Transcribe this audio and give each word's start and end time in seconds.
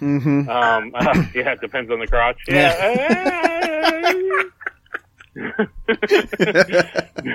Mm-hmm. 0.00 0.48
Um, 0.54 0.92
yeah, 1.34 1.52
it 1.52 1.60
depends 1.60 1.90
on 1.90 2.00
the 2.00 2.06
crotch. 2.06 2.38
Yeah. 2.48 4.12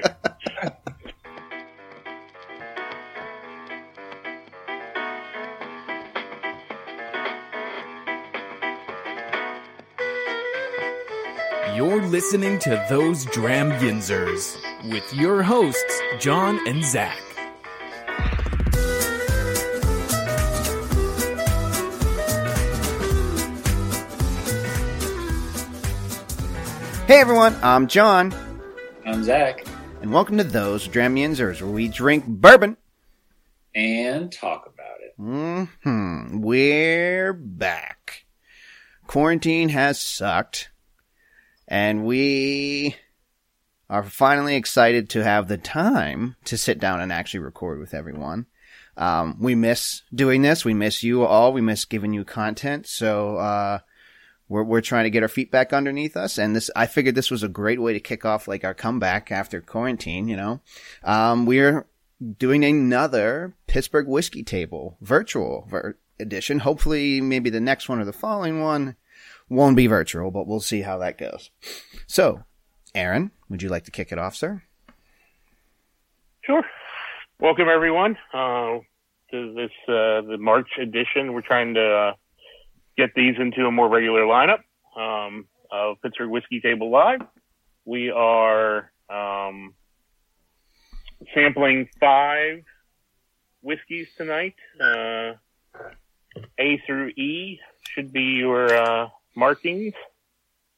You're 11.75 12.01
listening 12.01 12.59
to 12.59 12.85
Those 12.89 13.25
Dram 13.25 13.71
Yinzers 13.79 14.57
with 14.91 15.13
your 15.13 15.43
hosts, 15.43 16.01
John 16.19 16.59
and 16.67 16.83
Zach. 16.83 17.17
Hey 27.09 27.21
everyone, 27.21 27.55
I'm 27.63 27.87
John, 27.87 28.31
I'm 29.03 29.23
Zach. 29.23 29.65
and 30.03 30.13
welcome 30.13 30.37
to 30.37 30.43
Those 30.43 30.87
Dram 30.87 31.15
Yinzers, 31.15 31.59
where 31.59 31.71
we 31.71 31.87
drink 31.87 32.27
bourbon. 32.27 32.77
And 33.73 34.31
talk 34.31 34.71
about 34.71 34.99
it. 35.01 35.15
hmm 35.17 36.39
We're 36.39 37.33
back. 37.33 38.25
Quarantine 39.07 39.69
has 39.69 39.99
sucked, 39.99 40.69
and 41.67 42.05
we 42.05 42.95
are 43.89 44.03
finally 44.03 44.55
excited 44.55 45.09
to 45.09 45.23
have 45.23 45.47
the 45.47 45.57
time 45.57 46.35
to 46.45 46.59
sit 46.59 46.77
down 46.77 47.01
and 47.01 47.11
actually 47.11 47.39
record 47.39 47.79
with 47.79 47.95
everyone. 47.95 48.45
Um, 48.97 49.37
we 49.39 49.55
miss 49.55 50.03
doing 50.13 50.43
this. 50.43 50.63
We 50.63 50.75
miss 50.75 51.01
you 51.01 51.25
all. 51.25 51.53
We 51.53 51.61
miss 51.61 51.85
giving 51.85 52.13
you 52.13 52.23
content. 52.23 52.85
So, 52.85 53.37
uh, 53.37 53.79
we're, 54.49 54.63
we're 54.63 54.81
trying 54.81 55.05
to 55.05 55.09
get 55.09 55.23
our 55.23 55.29
feet 55.29 55.51
back 55.51 55.71
underneath 55.71 56.17
us. 56.17 56.37
And 56.37 56.55
this, 56.55 56.69
I 56.75 56.87
figured 56.87 57.15
this 57.15 57.31
was 57.31 57.43
a 57.43 57.47
great 57.47 57.81
way 57.81 57.93
to 57.93 57.99
kick 57.99 58.25
off 58.25 58.47
like 58.47 58.65
our 58.65 58.73
comeback 58.73 59.31
after 59.31 59.61
quarantine, 59.61 60.27
you 60.27 60.35
know. 60.35 60.59
Um, 61.03 61.45
we're 61.45 61.85
doing 62.37 62.65
another 62.65 63.53
Pittsburgh 63.67 64.07
whiskey 64.07 64.43
table 64.43 64.97
virtual 64.99 65.65
ver- 65.69 65.97
edition. 66.19 66.59
Hopefully, 66.59 67.21
maybe 67.21 67.49
the 67.49 67.61
next 67.61 67.87
one 67.87 67.99
or 67.99 68.05
the 68.05 68.11
following 68.11 68.61
one 68.61 68.95
won't 69.47 69.77
be 69.77 69.87
virtual, 69.87 70.31
but 70.31 70.47
we'll 70.47 70.59
see 70.59 70.81
how 70.81 70.97
that 70.97 71.17
goes. 71.17 71.51
So, 72.07 72.43
Aaron, 72.93 73.31
would 73.49 73.61
you 73.61 73.69
like 73.69 73.85
to 73.85 73.91
kick 73.91 74.11
it 74.11 74.19
off, 74.19 74.35
sir? 74.35 74.63
Sure. 76.41 76.63
Welcome 77.39 77.67
everyone 77.73 78.17
uh, 78.33 78.79
to 79.31 79.53
this 79.53 79.71
uh, 79.87 80.21
the 80.27 80.37
March 80.39 80.69
edition. 80.81 81.33
We're 81.33 81.41
trying 81.41 81.75
to 81.75 81.81
uh, 81.81 82.13
get 82.99 83.15
these 83.15 83.35
into 83.39 83.65
a 83.65 83.71
more 83.71 83.87
regular 83.87 84.23
lineup 84.23 84.59
um, 84.97 85.47
of 85.71 86.01
Pittsburgh 86.01 86.29
Whiskey 86.29 86.59
Table 86.59 86.91
Live. 86.91 87.21
We 87.85 88.11
are 88.11 88.91
um, 89.09 89.73
sampling 91.33 91.87
five 92.01 92.63
whiskeys 93.61 94.09
tonight. 94.17 94.55
Uh, 94.81 95.35
a 96.59 96.81
through 96.85 97.07
E 97.11 97.61
should 97.93 98.11
be 98.11 98.21
your 98.21 98.65
uh, 98.73 99.07
markings. 99.33 99.93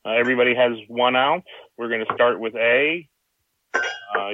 Uh, 0.05 0.11
everybody 0.11 0.53
has 0.53 0.73
one 0.87 1.15
ounce. 1.15 1.45
We're 1.75 1.89
going 1.89 2.05
to 2.05 2.13
start 2.13 2.39
with 2.39 2.53
A. 2.55 3.09
Uh, 3.73 4.29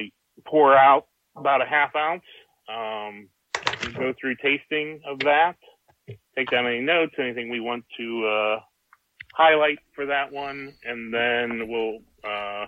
pour 0.45 0.75
out 0.75 1.07
about 1.37 1.61
a 1.61 1.65
half 1.65 1.95
ounce. 1.95 2.23
Um, 2.67 3.29
go 3.93 4.13
through 4.19 4.35
tasting 4.41 4.99
of 5.07 5.19
that. 5.19 5.55
Take 6.37 6.51
down 6.51 6.67
any 6.67 6.81
notes, 6.81 7.15
anything 7.17 7.49
we 7.49 7.59
want 7.59 7.83
to 7.97 8.27
uh, 8.27 8.59
highlight 9.33 9.79
for 9.95 10.05
that 10.05 10.31
one, 10.31 10.71
and 10.83 11.11
then 11.11 11.67
we'll 11.67 11.97
uh, 12.23 12.67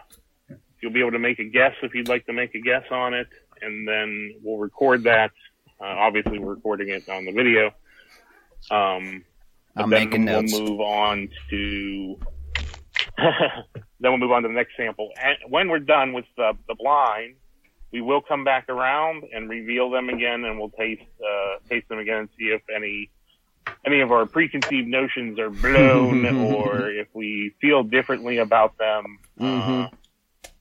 you'll 0.82 0.92
be 0.92 1.02
able 1.02 1.12
to 1.12 1.20
make 1.20 1.38
a 1.38 1.44
guess 1.44 1.74
if 1.84 1.94
you'd 1.94 2.08
like 2.08 2.26
to 2.26 2.34
make 2.34 2.56
a 2.56 2.62
guess 2.62 2.86
on 2.90 3.14
it, 3.14 3.28
and 3.62 3.88
then 3.88 4.32
we'll 4.42 4.58
record 4.58 5.04
that. 5.04 5.32
Uh, 5.80 5.86
obviously, 5.86 6.40
we're 6.40 6.56
recording 6.56 6.90
it 6.90 7.08
on 7.10 7.26
the 7.26 7.32
video. 7.32 7.68
Um, 8.72 9.24
I'm 9.76 9.92
then 9.92 10.10
making 10.10 10.26
we'll 10.26 10.42
notes. 10.42 10.60
move 10.60 10.80
on 10.80 11.30
to 11.52 12.20
then 13.18 14.12
we'll 14.12 14.18
move 14.18 14.32
on 14.32 14.42
to 14.44 14.48
the 14.48 14.54
next 14.54 14.76
sample. 14.78 15.12
And 15.22 15.38
when 15.48 15.70
we're 15.70 15.80
done 15.80 16.14
with 16.14 16.26
the, 16.38 16.54
the 16.68 16.76
blind, 16.76 17.36
we 17.92 18.02
will 18.02 18.22
come 18.22 18.44
back 18.44 18.68
around 18.70 19.26
and 19.34 19.50
reveal 19.50 19.90
them 19.90 20.10
again, 20.10 20.44
and 20.44 20.58
we'll 20.58 20.72
taste 20.72 21.04
uh, 21.22 21.60
taste 21.70 21.88
them 21.90 22.00
again 22.00 22.18
and 22.18 22.30
see 22.38 22.46
if 22.46 22.62
any 22.76 23.12
any 23.86 24.02
of 24.02 24.12
our 24.12 24.26
preconceived 24.26 24.88
notions 24.88 25.40
are 25.40 25.50
blown 25.50 26.26
or 26.54 26.90
if 26.92 27.08
we 27.14 27.54
feel 27.62 27.84
differently 27.84 28.38
about 28.38 28.78
them. 28.78 29.20
Uh, 29.40 29.44
Mhm. 29.44 29.92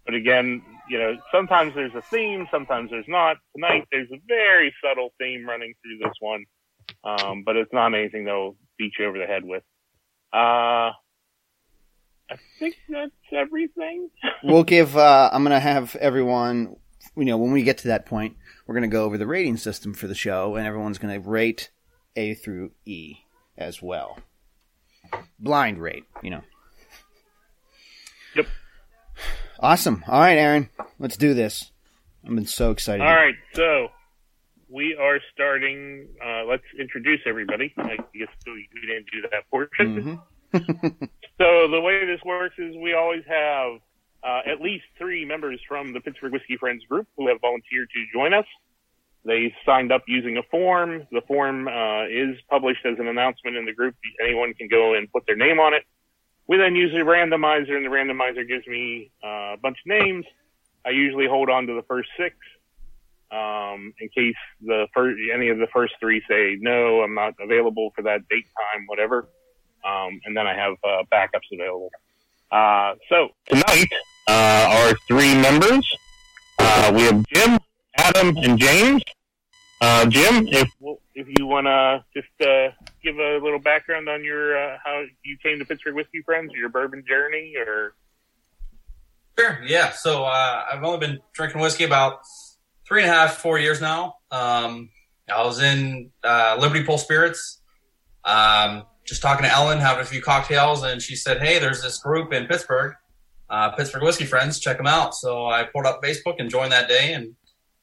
but 0.04 0.14
again, 0.14 0.62
you 0.88 0.98
know, 0.98 1.16
sometimes 1.32 1.74
there's 1.74 1.94
a 1.94 2.00
theme, 2.02 2.46
sometimes 2.50 2.90
there's 2.90 3.08
not. 3.08 3.36
Tonight, 3.54 3.86
there's 3.92 4.10
a 4.10 4.18
very 4.26 4.74
subtle 4.82 5.12
theme 5.20 5.46
running 5.46 5.74
through 5.82 5.98
this 5.98 6.14
one, 6.20 6.44
um, 7.04 7.42
but 7.44 7.56
it's 7.56 7.72
not 7.72 7.92
anything 7.94 8.24
that'll 8.24 8.56
beat 8.78 8.92
you 8.98 9.04
over 9.06 9.18
the 9.18 9.26
head 9.26 9.44
with. 9.44 9.62
Uh, 10.32 10.92
I 12.30 12.36
think 12.58 12.76
that's 12.88 13.10
everything. 13.32 14.10
we'll 14.44 14.62
give 14.62 14.96
uh 14.96 15.30
i'm 15.32 15.42
gonna 15.42 15.58
have 15.58 15.96
everyone 15.96 16.76
you 17.16 17.24
know 17.24 17.36
when 17.38 17.50
we 17.52 17.62
get 17.62 17.78
to 17.78 17.88
that 17.88 18.04
point 18.06 18.36
we're 18.66 18.74
gonna 18.74 18.86
go 18.86 19.04
over 19.04 19.16
the 19.18 19.26
rating 19.26 19.56
system 19.56 19.94
for 19.94 20.06
the 20.06 20.14
show 20.14 20.54
and 20.56 20.66
everyone's 20.66 20.98
gonna 20.98 21.18
rate 21.20 21.70
a 22.18 22.34
through 22.34 22.72
e 22.84 23.16
as 23.56 23.80
well 23.80 24.18
blind 25.38 25.78
rate 25.78 26.04
you 26.22 26.30
know 26.30 26.42
Yep. 28.34 28.46
awesome 29.60 30.04
all 30.08 30.20
right 30.20 30.36
aaron 30.36 30.68
let's 30.98 31.16
do 31.16 31.32
this 31.34 31.70
i've 32.24 32.34
been 32.34 32.46
so 32.46 32.70
excited 32.72 33.02
All 33.06 33.14
right, 33.14 33.34
so 33.54 33.88
we 34.70 34.94
are 35.00 35.18
starting. 35.32 36.06
Uh, 36.22 36.44
let's 36.44 36.62
introduce 36.78 37.20
everybody. 37.24 37.72
I 37.78 37.96
guess 38.12 38.28
we 38.46 38.68
didn't 38.82 39.06
do 39.10 39.22
that 39.32 39.48
portion. 39.50 40.20
Mhm. 40.52 41.08
So 41.38 41.68
the 41.70 41.80
way 41.80 42.04
this 42.04 42.20
works 42.26 42.56
is 42.58 42.74
we 42.76 42.92
always 42.92 43.22
have 43.28 43.80
uh, 44.22 44.40
at 44.50 44.60
least 44.60 44.84
three 44.98 45.24
members 45.24 45.58
from 45.66 45.92
the 45.94 46.00
Pittsburgh 46.00 46.32
Whiskey 46.34 46.56
Friends 46.58 46.84
group 46.84 47.06
who 47.16 47.28
have 47.28 47.40
volunteered 47.40 47.88
to 47.94 48.04
join 48.12 48.34
us. 48.34 48.44
They 49.28 49.54
signed 49.64 49.92
up 49.92 50.02
using 50.08 50.38
a 50.38 50.42
form. 50.50 51.06
The 51.12 51.20
form 51.28 51.68
uh, 51.68 52.06
is 52.06 52.36
published 52.48 52.84
as 52.86 52.98
an 52.98 53.06
announcement 53.06 53.56
in 53.56 53.66
the 53.66 53.74
group. 53.74 53.94
Anyone 54.24 54.54
can 54.54 54.68
go 54.68 54.94
and 54.94 55.10
put 55.12 55.24
their 55.26 55.36
name 55.36 55.60
on 55.60 55.74
it. 55.74 55.84
We 56.48 56.56
then 56.56 56.74
use 56.74 56.94
a 56.94 57.04
randomizer, 57.04 57.76
and 57.76 57.84
the 57.84 57.90
randomizer 57.90 58.48
gives 58.48 58.66
me 58.66 59.10
uh, 59.22 59.52
a 59.52 59.56
bunch 59.62 59.76
of 59.84 59.86
names. 59.86 60.24
I 60.86 60.90
usually 60.90 61.26
hold 61.26 61.50
on 61.50 61.66
to 61.66 61.74
the 61.74 61.82
first 61.82 62.08
six 62.18 62.34
um, 63.30 63.92
in 64.00 64.08
case 64.08 64.34
the 64.62 64.86
first, 64.94 65.18
any 65.32 65.50
of 65.50 65.58
the 65.58 65.66
first 65.72 65.94
three 66.00 66.22
say 66.28 66.56
no, 66.60 67.02
I'm 67.02 67.14
not 67.14 67.34
available 67.40 67.92
for 67.94 68.02
that 68.02 68.26
date, 68.28 68.46
time, 68.56 68.84
whatever. 68.86 69.28
Um, 69.84 70.20
and 70.24 70.36
then 70.36 70.46
I 70.46 70.54
have 70.54 70.74
uh, 70.82 71.02
backups 71.12 71.52
available. 71.52 71.90
Uh, 72.50 72.94
so 73.08 73.28
tonight, 73.46 73.88
uh, 74.26 74.66
our 74.70 74.94
three 75.06 75.34
members, 75.34 75.86
uh, 76.58 76.92
we 76.94 77.02
have 77.02 77.24
Jim, 77.26 77.58
Adam, 77.98 78.36
and 78.38 78.58
James. 78.58 79.02
Uh, 79.80 80.06
Jim, 80.06 80.48
if 80.48 80.68
if 81.14 81.28
you 81.38 81.46
want 81.46 81.66
to 81.66 82.04
just 82.14 82.28
uh, 82.40 82.70
give 83.02 83.16
a 83.16 83.38
little 83.42 83.60
background 83.60 84.08
on 84.08 84.24
your 84.24 84.56
uh, 84.56 84.76
how 84.84 85.04
you 85.24 85.36
came 85.42 85.58
to 85.58 85.64
Pittsburgh 85.64 85.94
Whiskey 85.94 86.22
Friends, 86.22 86.52
or 86.52 86.56
your 86.56 86.68
bourbon 86.68 87.04
journey, 87.06 87.54
or 87.56 87.94
Sure. 89.38 89.60
Yeah. 89.64 89.90
So 89.90 90.24
uh, 90.24 90.64
I've 90.72 90.82
only 90.82 90.98
been 90.98 91.20
drinking 91.32 91.60
whiskey 91.60 91.84
about 91.84 92.22
three 92.86 93.02
and 93.02 93.10
a 93.10 93.14
half, 93.14 93.36
four 93.36 93.60
years 93.60 93.80
now. 93.80 94.16
Um, 94.32 94.90
I 95.32 95.44
was 95.44 95.62
in 95.62 96.10
uh, 96.24 96.56
Liberty 96.58 96.84
Pole 96.84 96.98
Spirits, 96.98 97.60
um, 98.24 98.82
just 99.04 99.22
talking 99.22 99.44
to 99.44 99.52
Ellen, 99.52 99.78
having 99.78 100.02
a 100.02 100.06
few 100.06 100.20
cocktails, 100.20 100.82
and 100.82 101.00
she 101.00 101.14
said, 101.14 101.40
"Hey, 101.40 101.60
there's 101.60 101.82
this 101.82 101.98
group 101.98 102.32
in 102.32 102.46
Pittsburgh, 102.46 102.94
uh, 103.48 103.70
Pittsburgh 103.72 104.02
Whiskey 104.02 104.24
Friends. 104.24 104.58
Check 104.58 104.76
them 104.76 104.88
out." 104.88 105.14
So 105.14 105.46
I 105.46 105.64
pulled 105.64 105.86
up 105.86 106.02
Facebook 106.02 106.36
and 106.40 106.50
joined 106.50 106.72
that 106.72 106.88
day, 106.88 107.12
and 107.12 107.36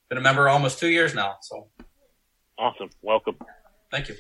been 0.10 0.18
a 0.18 0.22
member 0.22 0.50
almost 0.50 0.78
two 0.78 0.90
years 0.90 1.16
now. 1.16 1.38
So 1.42 1.68
awesome, 2.58 2.90
welcome, 3.02 3.36
thank 3.92 4.10
you. 4.10 4.16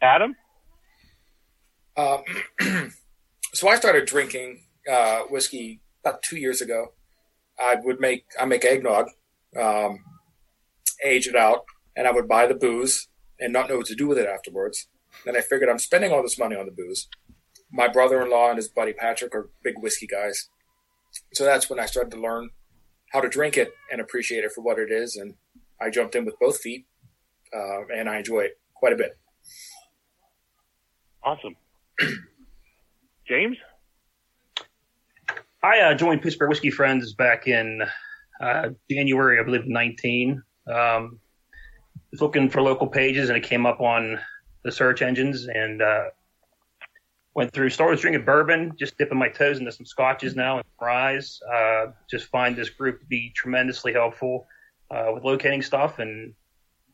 Adam. 0.00 0.34
Um, 1.96 2.22
so 3.54 3.68
I 3.68 3.76
started 3.76 4.06
drinking 4.06 4.62
uh, 4.90 5.20
whiskey 5.30 5.80
about 6.04 6.22
two 6.22 6.36
years 6.36 6.60
ago. 6.60 6.92
I 7.58 7.76
would 7.82 7.98
make 8.00 8.24
I 8.40 8.44
make 8.44 8.64
eggnog, 8.64 9.08
um, 9.60 9.98
age 11.04 11.26
it 11.26 11.34
out, 11.34 11.64
and 11.96 12.06
I 12.06 12.12
would 12.12 12.28
buy 12.28 12.46
the 12.46 12.54
booze 12.54 13.08
and 13.40 13.52
not 13.52 13.68
know 13.68 13.78
what 13.78 13.86
to 13.86 13.94
do 13.94 14.06
with 14.06 14.18
it 14.18 14.28
afterwards. 14.28 14.88
Then 15.24 15.36
I 15.36 15.40
figured 15.40 15.68
I'm 15.68 15.78
spending 15.78 16.12
all 16.12 16.22
this 16.22 16.38
money 16.38 16.54
on 16.54 16.66
the 16.66 16.72
booze. 16.72 17.08
My 17.72 17.88
brother-in-law 17.88 18.50
and 18.50 18.56
his 18.56 18.68
buddy 18.68 18.92
Patrick 18.92 19.34
are 19.34 19.50
big 19.62 19.74
whiskey 19.78 20.06
guys, 20.06 20.48
so 21.34 21.44
that's 21.44 21.68
when 21.68 21.80
I 21.80 21.86
started 21.86 22.10
to 22.12 22.20
learn 22.20 22.50
how 23.12 23.20
to 23.20 23.28
drink 23.28 23.56
it 23.56 23.72
and 23.90 24.00
appreciate 24.00 24.44
it 24.44 24.52
for 24.52 24.62
what 24.62 24.78
it 24.78 24.90
is. 24.92 25.16
And 25.16 25.34
I 25.80 25.90
jumped 25.90 26.14
in 26.14 26.24
with 26.24 26.38
both 26.38 26.60
feet, 26.60 26.86
uh, 27.54 27.86
and 27.94 28.08
I 28.08 28.18
enjoy 28.18 28.40
it 28.40 28.58
quite 28.74 28.92
a 28.92 28.96
bit. 28.96 29.18
Awesome. 31.22 31.56
James? 33.28 33.56
I 35.62 35.80
uh, 35.80 35.94
joined 35.94 36.22
Pittsburgh 36.22 36.48
Whiskey 36.48 36.70
Friends 36.70 37.14
back 37.14 37.48
in 37.48 37.82
uh, 38.40 38.70
January, 38.90 39.40
I 39.40 39.42
believe, 39.42 39.66
19. 39.66 40.42
Um, 40.66 41.18
was 42.10 42.20
looking 42.20 42.48
for 42.48 42.62
local 42.62 42.86
pages, 42.86 43.28
and 43.28 43.36
it 43.36 43.42
came 43.42 43.66
up 43.66 43.80
on 43.80 44.18
the 44.62 44.72
search 44.72 45.02
engines, 45.02 45.48
and 45.48 45.82
uh, 45.82 46.04
went 47.34 47.52
through. 47.52 47.70
Started 47.70 48.00
drinking 48.00 48.24
bourbon, 48.24 48.72
just 48.78 48.96
dipping 48.98 49.18
my 49.18 49.28
toes 49.28 49.58
into 49.58 49.72
some 49.72 49.86
scotches 49.86 50.36
now 50.36 50.56
and 50.56 50.64
rye. 50.80 51.18
Uh, 51.52 51.86
just 52.08 52.26
find 52.26 52.56
this 52.56 52.70
group 52.70 53.00
to 53.00 53.06
be 53.06 53.32
tremendously 53.34 53.92
helpful 53.92 54.46
uh, 54.90 55.10
with 55.12 55.24
locating 55.24 55.62
stuff 55.62 55.98
and 55.98 56.34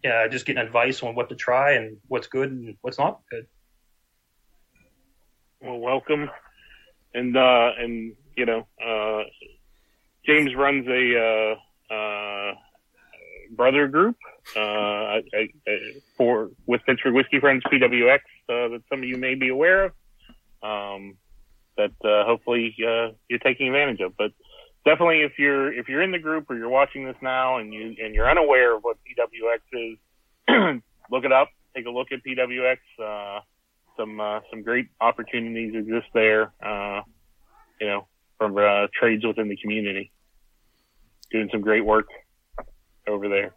yeah, 0.04 0.28
just 0.28 0.44
getting 0.44 0.62
advice 0.62 1.02
on 1.02 1.14
what 1.14 1.30
to 1.30 1.34
try 1.34 1.72
and 1.72 1.96
what's 2.08 2.26
good 2.26 2.52
and 2.52 2.76
what's 2.82 2.98
not 2.98 3.22
good. 3.30 3.46
Well, 5.62 5.78
welcome. 5.78 6.30
And, 7.14 7.34
uh, 7.34 7.70
and, 7.78 8.14
you 8.36 8.44
know, 8.44 8.66
uh, 8.84 9.22
James 10.26 10.54
runs 10.54 10.86
a, 10.88 11.56
uh, 11.90 11.94
uh, 11.94 12.54
brother 13.50 13.88
group, 13.88 14.16
uh, 14.54 14.60
I, 14.60 15.22
I, 15.34 15.48
for, 16.18 16.50
with 16.66 16.82
Pittsburgh 16.84 17.14
Whiskey 17.14 17.40
Friends, 17.40 17.62
PWX, 17.72 18.18
uh, 18.18 18.68
that 18.68 18.82
some 18.90 18.98
of 18.98 19.04
you 19.04 19.16
may 19.16 19.36
be 19.36 19.48
aware 19.48 19.84
of, 19.84 19.92
um, 20.62 21.16
that, 21.78 21.92
uh, 22.04 22.26
hopefully, 22.26 22.74
uh, 22.80 23.12
you're 23.28 23.38
taking 23.38 23.68
advantage 23.68 24.00
of. 24.00 24.16
But 24.18 24.32
definitely 24.84 25.22
if 25.22 25.32
you're, 25.38 25.72
if 25.72 25.88
you're 25.88 26.02
in 26.02 26.10
the 26.12 26.18
group 26.18 26.50
or 26.50 26.56
you're 26.56 26.68
watching 26.68 27.04
this 27.06 27.16
now 27.22 27.58
and 27.58 27.72
you, 27.72 27.94
and 28.02 28.14
you're 28.14 28.30
unaware 28.30 28.76
of 28.76 28.82
what 28.84 28.96
PWX 28.98 29.58
is, 29.92 29.98
look 31.10 31.24
it 31.24 31.32
up, 31.32 31.48
take 31.76 31.86
a 31.86 31.90
look 31.90 32.08
at 32.12 32.20
PWX, 32.24 32.76
uh, 33.02 33.40
some 33.96 34.20
uh, 34.20 34.40
some 34.50 34.62
great 34.62 34.88
opportunities 35.00 35.72
exist 35.74 36.06
there. 36.14 36.52
Uh, 36.64 37.02
you 37.80 37.86
know, 37.86 38.06
from 38.38 38.56
uh, 38.56 38.86
trades 38.98 39.24
within 39.24 39.48
the 39.48 39.56
community, 39.56 40.10
doing 41.30 41.48
some 41.52 41.60
great 41.60 41.84
work 41.84 42.06
over 43.06 43.28
there. 43.28 43.54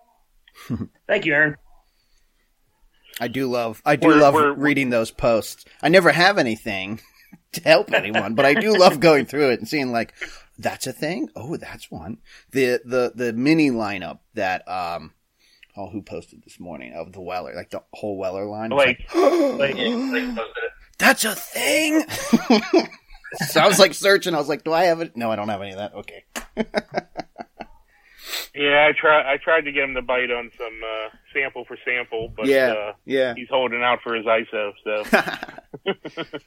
Thank 1.07 1.25
you, 1.25 1.33
Aaron. 1.33 1.56
I 3.19 3.27
do 3.27 3.47
love 3.47 3.81
I 3.85 3.95
do 3.95 4.07
We're- 4.09 4.21
love 4.21 4.33
we're- 4.35 4.53
reading 4.56 4.89
those 4.91 5.09
posts. 5.12 5.65
I 5.81 5.89
never 5.89 6.12
have 6.12 6.38
anything 6.38 7.00
to 7.53 7.62
help 7.62 7.91
anyone, 7.91 8.35
but 8.35 8.45
I 8.45 8.53
do 8.53 8.77
love 8.77 9.00
going 9.00 9.25
through 9.25 9.51
it 9.51 9.59
and 9.59 9.68
seeing 9.68 9.91
like 9.91 10.13
that's 10.57 10.88
a 10.88 10.94
thing. 10.94 11.30
Oh, 11.36 11.57
that's 11.57 11.89
one. 11.92 12.18
The 12.51 12.80
the 12.83 13.12
the 13.15 13.33
mini 13.33 13.69
lineup 13.71 14.19
that 14.33 14.68
um 14.68 15.13
oh 15.75 15.89
who 15.89 16.01
posted 16.01 16.44
this 16.44 16.59
morning 16.59 16.94
of 16.94 17.13
the 17.13 17.21
Weller 17.21 17.54
like 17.56 17.69
the 17.69 17.83
whole 17.94 18.18
Weller 18.18 18.45
line. 18.45 18.69
Like, 18.71 19.07
that's 20.98 21.25
a 21.25 21.36
thing. 21.36 22.04
so 23.50 23.62
I 23.62 23.68
was 23.68 23.80
like 23.80 23.94
searching. 23.94 24.33
I 24.33 24.39
was 24.39 24.50
like, 24.50 24.63
do 24.63 24.74
I 24.74 24.86
have 24.86 25.01
it? 25.01 25.15
No, 25.15 25.31
I 25.31 25.36
don't 25.36 25.50
have 25.50 25.62
any 25.62 25.71
of 25.71 25.77
that. 25.77 25.94
Okay. 25.94 26.24
yeah, 28.56 28.88
I 28.89 28.92
try 29.00 29.33
I 29.33 29.38
tried 29.38 29.62
to 29.62 29.71
get 29.71 29.83
him 29.83 29.94
to 29.95 30.01
bite 30.01 30.31
on 30.31 30.50
some 30.57 30.81
uh, 30.83 31.09
sample 31.33 31.65
for 31.65 31.77
sample, 31.86 32.33
but 32.36 32.48
Yeah. 32.48 32.74
uh, 32.74 32.94
Yeah. 33.06 33.33
he's 33.36 33.50
holding 33.50 33.83
out 33.83 34.00
for 34.04 34.15
his 34.15 34.25
ISO. 34.25 34.74
So 34.83 35.04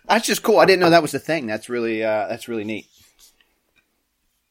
That's 0.08 0.26
just 0.26 0.42
cool. 0.42 0.58
I 0.58 0.64
didn't 0.66 0.80
know 0.80 0.90
that 0.90 1.02
was 1.02 1.12
the 1.12 1.18
thing. 1.20 1.46
That's 1.46 1.68
really 1.68 2.02
uh 2.04 2.26
that's 2.28 2.48
really 2.48 2.64
neat. 2.64 2.86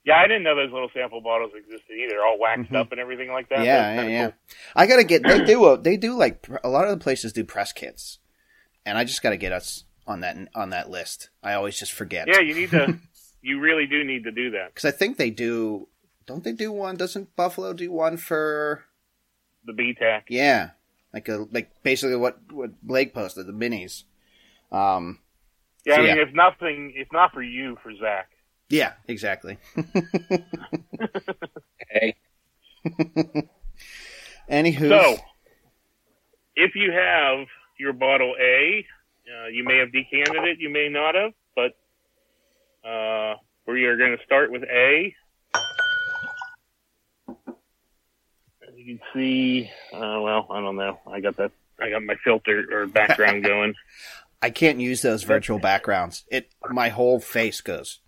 Yeah, 0.10 0.18
I 0.18 0.28
didn't 0.28 0.44
know 0.44 0.56
those 0.56 0.72
little 0.72 0.90
sample 0.94 1.22
bottles 1.22 1.52
existed 1.56 1.94
either, 1.94 2.18
all 2.24 2.40
waxed 2.40 2.74
up 2.74 2.92
and 2.92 3.00
everything 3.00 3.32
like 3.32 3.50
that. 3.50 3.60
Mm-hmm. 3.60 3.66
Yeah, 3.66 4.02
yeah, 4.02 4.08
yeah. 4.08 4.26
cool. 4.26 4.34
I 4.76 4.88
gotta 4.88 5.04
get. 5.04 5.24
They 5.24 5.44
do. 5.46 5.66
A, 5.66 5.78
they 5.78 5.98
do 5.98 6.18
like 6.18 6.48
a 6.64 6.70
lot 6.70 6.86
of 6.86 6.92
the 6.92 7.04
places 7.04 7.34
do 7.34 7.44
press 7.44 7.72
kits, 7.72 8.20
and 8.86 8.98
I 8.98 9.04
just 9.04 9.22
gotta 9.22 9.38
get 9.38 9.52
us 9.52 9.84
on 10.08 10.22
that 10.22 10.36
on 10.56 10.72
that 10.72 10.90
list. 10.90 11.30
I 11.44 11.54
always 11.54 11.78
just 11.78 11.92
forget. 11.94 12.28
Yeah, 12.28 12.40
you 12.40 12.56
need 12.56 12.72
to. 12.72 12.98
you 13.42 13.60
really 13.60 13.86
do 13.86 14.04
need 14.04 14.24
to 14.24 14.32
do 14.32 14.52
that. 14.52 14.74
because 14.74 14.92
I 14.92 14.98
think 14.98 15.18
they 15.18 15.30
do. 15.30 15.88
Don't 16.26 16.44
they 16.44 16.54
do 16.54 16.72
one? 16.72 16.96
Doesn't 16.98 17.36
Buffalo 17.36 17.74
do 17.74 17.92
one 17.92 18.18
for? 18.18 18.86
The 19.66 19.74
BTAC. 19.74 20.24
Yeah, 20.30 20.72
like 21.14 21.28
a 21.28 21.46
like 21.52 21.72
basically 21.84 22.16
what 22.16 22.40
what 22.52 22.82
Blake 22.82 23.14
posted 23.14 23.46
the 23.46 23.54
minis. 23.54 24.04
Um. 24.72 25.20
Yeah, 25.86 25.96
So, 25.96 26.02
I 26.02 26.06
mean, 26.06 26.18
yeah. 26.18 26.24
if 26.24 26.34
nothing, 26.34 26.94
if 26.96 27.08
not 27.14 27.32
for 27.32 27.42
you, 27.42 27.78
for 27.82 27.94
Zach. 27.96 28.30
Yeah. 28.70 28.94
Exactly. 29.08 29.58
Hey, 31.90 32.16
Anywho. 34.50 34.90
So, 34.90 35.18
if 36.56 36.76
you 36.76 36.92
have 36.92 37.48
your 37.80 37.94
bottle 37.94 38.36
A, 38.40 38.86
uh, 39.28 39.48
you 39.48 39.64
may 39.64 39.78
have 39.78 39.92
decanted 39.92 40.44
it, 40.44 40.60
you 40.60 40.70
may 40.70 40.90
not 40.90 41.16
have, 41.16 41.34
but 41.56 41.78
uh, 42.88 43.36
we 43.68 43.86
are 43.86 43.98
going 43.98 44.18
to 44.18 44.24
start 44.26 44.52
with 44.52 44.64
A. 44.64 45.16
As 48.68 48.76
you 48.76 48.98
can 48.98 49.00
see, 49.14 49.70
uh, 49.94 50.20
well, 50.22 50.48
I 50.50 50.62
don't 50.62 50.76
know. 50.76 51.00
I 51.08 51.20
got 51.20 51.38
that. 51.38 51.52
I 51.82 51.90
got 51.90 52.04
my 52.04 52.16
filter 52.24 52.66
or 52.72 52.88
background 52.88 53.44
going. 53.46 53.74
I 54.42 54.50
can't 54.50 54.80
use 54.80 55.02
those 55.02 55.24
virtual 55.24 55.60
backgrounds. 55.60 56.24
It 56.30 56.50
my 56.70 56.90
whole 56.90 57.20
face 57.20 57.62
goes. 57.62 58.00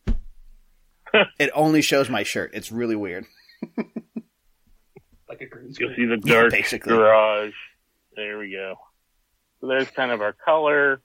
It 1.40 1.50
only 1.54 1.82
shows 1.82 2.10
my 2.10 2.24
shirt. 2.24 2.52
It's 2.54 2.72
really 2.72 2.96
weird. 2.96 3.26
like 5.30 5.42
a 5.42 5.46
green 5.46 5.74
You'll 5.80 5.96
see 5.96 6.06
the 6.06 6.18
dark 6.18 6.52
basically. 6.52 6.94
garage. 6.94 7.54
There 8.16 8.38
we 8.40 8.52
go. 8.52 8.76
So 9.60 9.68
there's 9.68 9.90
kind 9.92 10.12
of 10.12 10.22
our 10.22 10.34
color. 10.34 11.02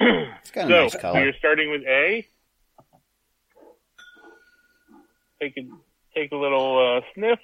It's 0.00 0.50
got 0.50 0.64
a 0.64 0.68
so 0.68 0.82
nice 0.82 0.96
color. 0.96 1.22
you're 1.24 1.32
starting 1.34 1.70
with 1.70 1.82
A. 1.82 2.26
Take 5.40 5.56
a 5.56 5.62
take 6.14 6.32
a 6.32 6.36
little 6.36 6.96
uh, 6.98 7.00
sniff. 7.14 7.38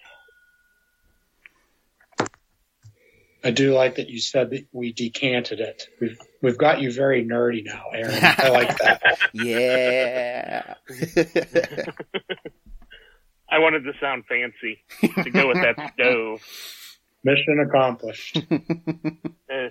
I 3.44 3.50
do 3.52 3.72
like 3.72 3.94
that 3.96 4.08
you 4.08 4.20
said 4.20 4.50
that 4.50 4.66
we 4.72 4.92
decanted 4.92 5.60
it. 5.60 5.84
We've 6.00 6.18
we've 6.42 6.58
got 6.58 6.80
you 6.80 6.92
very 6.92 7.24
nerdy 7.24 7.64
now, 7.64 7.84
Aaron. 7.94 8.18
I 8.20 8.48
like 8.48 8.76
that. 8.78 9.18
Yeah. 9.32 10.74
I 13.50 13.58
wanted 13.60 13.84
to 13.84 13.92
sound 14.00 14.24
fancy 14.28 14.84
to 15.22 15.30
go 15.30 15.48
with 15.48 15.56
that 15.58 15.92
stove. 15.94 16.42
Mission 17.24 17.60
accomplished. 17.66 18.38
Eh. 19.50 19.70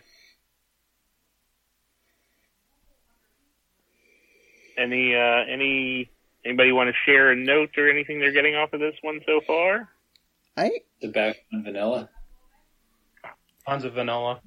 Any 4.76 5.14
uh, 5.16 5.44
any 5.52 6.10
anybody 6.44 6.72
want 6.72 6.90
to 6.90 6.96
share 7.06 7.32
a 7.32 7.36
note 7.36 7.78
or 7.78 7.90
anything 7.90 8.20
they're 8.20 8.32
getting 8.32 8.56
off 8.56 8.74
of 8.74 8.80
this 8.80 8.96
one 9.02 9.20
so 9.26 9.40
far? 9.46 9.88
I 10.56 10.72
the 11.02 11.10
background 11.10 11.66
vanilla. 11.66 12.10
Tons 13.68 13.84
of 13.84 13.94
vanilla. 13.94 14.40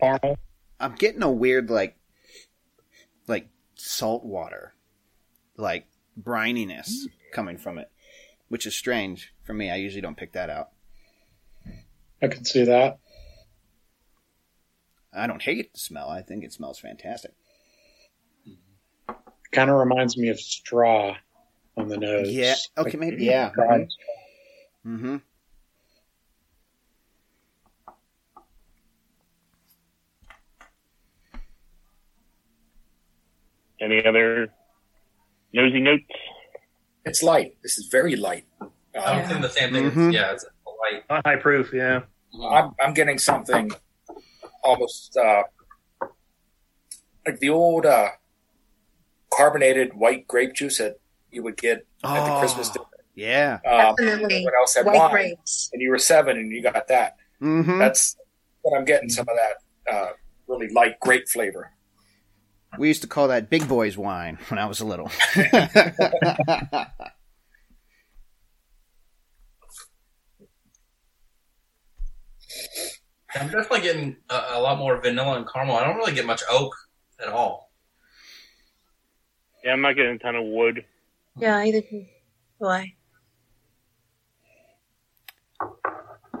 Caramel. 0.00 0.38
I'm 0.80 0.94
getting 0.94 1.22
a 1.22 1.30
weird 1.30 1.70
like 1.70 1.96
like 3.26 3.48
salt 3.74 4.24
water. 4.24 4.74
Like 5.56 5.86
brininess 6.20 6.90
coming 7.32 7.58
from 7.58 7.78
it. 7.78 7.90
Which 8.48 8.66
is 8.66 8.74
strange 8.74 9.34
for 9.42 9.52
me. 9.52 9.70
I 9.70 9.76
usually 9.76 10.00
don't 10.00 10.16
pick 10.16 10.32
that 10.32 10.48
out. 10.48 10.70
I 12.22 12.28
can 12.28 12.44
see 12.44 12.64
that. 12.64 12.98
I 15.12 15.26
don't 15.26 15.42
hate 15.42 15.72
the 15.72 15.78
smell. 15.78 16.08
I 16.08 16.22
think 16.22 16.44
it 16.44 16.52
smells 16.52 16.78
fantastic. 16.78 17.32
Kind 19.52 19.70
of 19.70 19.76
reminds 19.76 20.16
me 20.16 20.28
of 20.28 20.38
straw 20.38 21.16
on 21.76 21.88
the 21.88 21.96
nose. 21.96 22.30
Yeah. 22.30 22.54
Okay, 22.76 22.90
Like 22.90 22.98
maybe 23.00 23.24
yeah. 23.24 23.50
Mm-hmm. 24.86 25.16
Any 33.80 34.04
other 34.04 34.48
nosy 35.52 35.80
notes? 35.80 36.04
It's 37.04 37.22
light. 37.22 37.56
This 37.62 37.78
is 37.78 37.86
very 37.86 38.16
light. 38.16 38.44
I'm 38.60 38.70
Uh, 38.94 39.20
thinking 39.22 39.40
the 39.42 39.48
same 39.48 39.72
thing. 39.72 39.90
Mhm. 39.90 40.12
Yeah, 40.12 40.32
it's 40.32 40.44
light. 40.66 41.04
Not 41.08 41.24
high 41.26 41.36
proof, 41.36 41.72
yeah. 41.72 42.00
I'm, 42.42 42.72
I'm 42.80 42.92
getting 42.94 43.18
something 43.18 43.70
almost 44.62 45.16
uh, 45.16 45.42
like 47.26 47.38
the 47.40 47.50
old 47.50 47.86
uh, 47.86 48.08
carbonated 49.32 49.94
white 49.94 50.26
grape 50.26 50.54
juice 50.54 50.78
that 50.78 50.98
you 51.30 51.42
would 51.42 51.56
get 51.56 51.86
at 52.04 52.24
the 52.26 52.38
Christmas 52.40 52.68
dinner. 52.70 52.84
Yeah. 53.14 53.58
Um, 53.66 53.94
Definitely. 53.96 54.44
when 54.44 54.54
else 54.60 54.74
had 54.76 54.86
White 54.86 54.96
wine, 54.98 55.10
grapes. 55.10 55.70
and 55.72 55.82
you 55.82 55.90
were 55.90 55.98
seven 55.98 56.36
and 56.36 56.52
you 56.52 56.62
got 56.62 56.86
that. 56.88 57.16
Mm-hmm. 57.42 57.78
That's 57.78 58.16
what 58.62 58.76
I'm 58.78 58.84
getting. 58.84 59.08
Some 59.08 59.26
of 59.28 59.36
that 59.36 59.92
uh, 59.94 60.10
really 60.46 60.68
light 60.68 60.98
grape 61.00 61.28
flavor. 61.28 61.72
We 62.76 62.88
used 62.88 63.02
to 63.02 63.08
call 63.08 63.28
that 63.28 63.48
big 63.48 63.66
boys 63.68 63.96
wine 63.96 64.38
when 64.48 64.58
I 64.58 64.66
was 64.66 64.80
a 64.80 64.84
little. 64.84 65.10
I'm 73.34 73.48
definitely 73.48 73.80
getting 73.80 74.16
a, 74.30 74.42
a 74.54 74.60
lot 74.60 74.78
more 74.78 75.00
vanilla 75.00 75.36
and 75.36 75.48
caramel. 75.48 75.76
I 75.76 75.84
don't 75.84 75.96
really 75.96 76.14
get 76.14 76.26
much 76.26 76.42
oak 76.50 76.74
at 77.20 77.28
all. 77.28 77.70
Yeah, 79.64 79.72
I'm 79.72 79.80
not 79.80 79.96
getting 79.96 80.16
a 80.16 80.18
ton 80.18 80.36
of 80.36 80.44
wood. 80.44 80.84
Yeah, 81.38 81.58
either. 81.58 81.82
Why? 82.58 82.94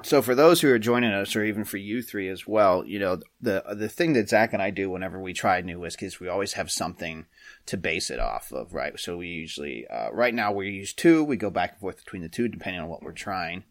So 0.08 0.22
for 0.22 0.34
those 0.34 0.62
who 0.62 0.70
are 0.70 0.78
joining 0.78 1.12
us, 1.12 1.36
or 1.36 1.44
even 1.44 1.64
for 1.64 1.76
you 1.76 2.00
three 2.00 2.30
as 2.30 2.46
well, 2.46 2.82
you 2.82 2.98
know 2.98 3.20
the 3.42 3.62
the 3.74 3.90
thing 3.90 4.14
that 4.14 4.30
Zach 4.30 4.54
and 4.54 4.62
I 4.62 4.70
do 4.70 4.88
whenever 4.88 5.20
we 5.20 5.34
try 5.34 5.60
new 5.60 5.78
whiskeys, 5.78 6.18
we 6.18 6.28
always 6.28 6.54
have 6.54 6.70
something 6.70 7.26
to 7.66 7.76
base 7.76 8.08
it 8.08 8.18
off 8.18 8.50
of, 8.50 8.72
right? 8.72 8.98
So 8.98 9.18
we 9.18 9.26
usually, 9.26 9.86
uh, 9.86 10.10
right 10.10 10.32
now, 10.32 10.50
we 10.50 10.70
use 10.70 10.94
two. 10.94 11.22
We 11.22 11.36
go 11.36 11.50
back 11.50 11.72
and 11.72 11.80
forth 11.80 12.02
between 12.02 12.22
the 12.22 12.30
two 12.30 12.48
depending 12.48 12.80
on 12.80 12.88
what 12.88 13.02
we're 13.02 13.12
trying. 13.12 13.64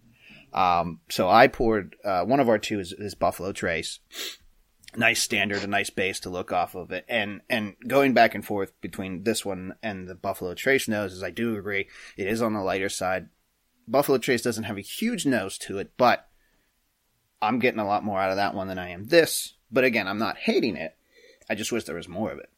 Um, 0.54 1.00
so 1.10 1.28
I 1.28 1.48
poured 1.48 1.96
uh, 2.06 2.24
one 2.24 2.40
of 2.40 2.50
our 2.50 2.60
two 2.60 2.80
is, 2.80 2.94
is 2.94 3.16
Buffalo 3.16 3.52
Trace, 3.52 3.98
nice 4.96 5.24
standard, 5.24 5.64
a 5.64 5.68
nice 5.68 5.90
base 5.90 6.20
to 6.20 6.30
look 6.30 6.52
off 6.52 6.76
of 6.76 6.92
it, 6.92 7.04
and 7.10 7.42
and 7.50 7.78
going 7.88 8.14
back 8.14 8.36
and 8.36 8.46
forth 8.46 8.80
between 8.80 9.24
this 9.24 9.44
one 9.44 9.74
and 9.82 10.08
the 10.08 10.14
Buffalo 10.14 10.54
Trace 10.54 10.88
nose, 10.88 11.14
as 11.14 11.24
I 11.24 11.32
do 11.32 11.58
agree, 11.58 11.88
it 12.16 12.28
is 12.28 12.44
on 12.44 12.54
the 12.54 12.62
lighter 12.62 12.90
side. 12.90 13.30
Buffalo 13.88 14.18
Trace 14.18 14.42
doesn't 14.42 14.66
have 14.66 14.78
a 14.78 14.82
huge 14.82 15.26
nose 15.26 15.58
to 15.60 15.80
it, 15.80 15.94
but 15.98 16.27
I'm 17.42 17.60
getting 17.60 17.80
a 17.80 17.88
lot 17.88 18.04
more 18.04 18.20
out 18.20 18.32
of 18.32 18.38
that 18.38 18.54
one 18.56 18.68
than 18.68 18.80
I 18.80 18.90
am 18.90 19.06
this. 19.06 19.54
But 19.72 19.84
again, 19.84 20.08
I'm 20.08 20.18
not 20.18 20.38
hating 20.38 20.76
it. 20.76 20.96
I 21.50 21.56
just 21.56 21.72
wish 21.72 21.84
there 21.84 21.96
was 21.96 22.08
more 22.08 22.32
of 22.32 22.40
it. 22.40 22.50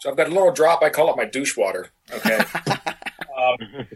So 0.00 0.10
I've 0.10 0.16
got 0.16 0.28
a 0.28 0.32
little 0.32 0.52
drop. 0.52 0.82
I 0.82 0.90
call 0.90 1.10
it 1.10 1.16
my 1.16 1.24
douche 1.24 1.56
water. 1.56 1.88
Okay. 2.12 2.36
um, 2.66 3.86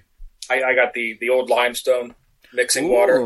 I, 0.50 0.62
I 0.62 0.74
got 0.74 0.94
the 0.94 1.16
the 1.20 1.28
old 1.30 1.50
limestone 1.50 2.14
mixing 2.52 2.88
water, 2.88 3.20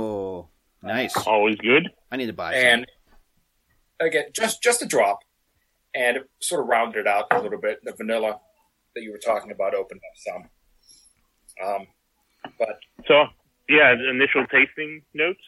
nice. 0.83 1.17
Always 1.27 1.57
good. 1.57 1.91
I 2.11 2.17
need 2.17 2.27
to 2.27 2.33
buy 2.33 2.53
some. 2.53 2.63
and 2.63 2.87
again, 4.01 4.25
just 4.35 4.63
just 4.63 4.83
a 4.83 4.87
drop, 4.87 5.21
and 5.95 6.19
sort 6.41 6.61
of 6.61 6.69
rounded 6.69 7.01
it 7.01 7.07
out 7.07 7.27
a 7.31 7.41
little 7.41 7.61
bit. 7.61 7.79
The 7.83 7.93
vanilla 7.93 8.41
that 8.95 9.03
you 9.03 9.13
were 9.13 9.19
talking 9.19 9.51
about 9.51 9.75
opened 9.75 10.01
up 10.01 10.49
some. 11.59 11.67
Um, 11.67 11.87
but 12.59 12.79
So, 13.07 13.25
yeah, 13.69 13.95
the 13.95 14.11
initial 14.11 14.47
tasting 14.47 15.03
notes. 15.15 15.41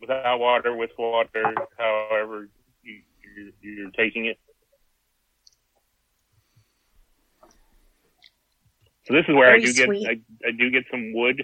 Without 0.00 0.38
water, 0.38 0.76
with 0.76 0.90
water, 0.96 1.54
however 1.76 2.48
you, 2.82 3.00
you're, 3.36 3.72
you're 3.72 3.90
taking 3.90 4.26
it. 4.26 4.38
So 9.04 9.14
this 9.14 9.24
is 9.26 9.34
where 9.34 9.48
I 9.48 9.58
Very 9.58 9.72
do 9.72 9.72
get. 9.72 9.88
I, 9.88 10.20
I 10.46 10.50
do 10.52 10.70
get 10.70 10.84
some 10.90 11.12
wood 11.14 11.42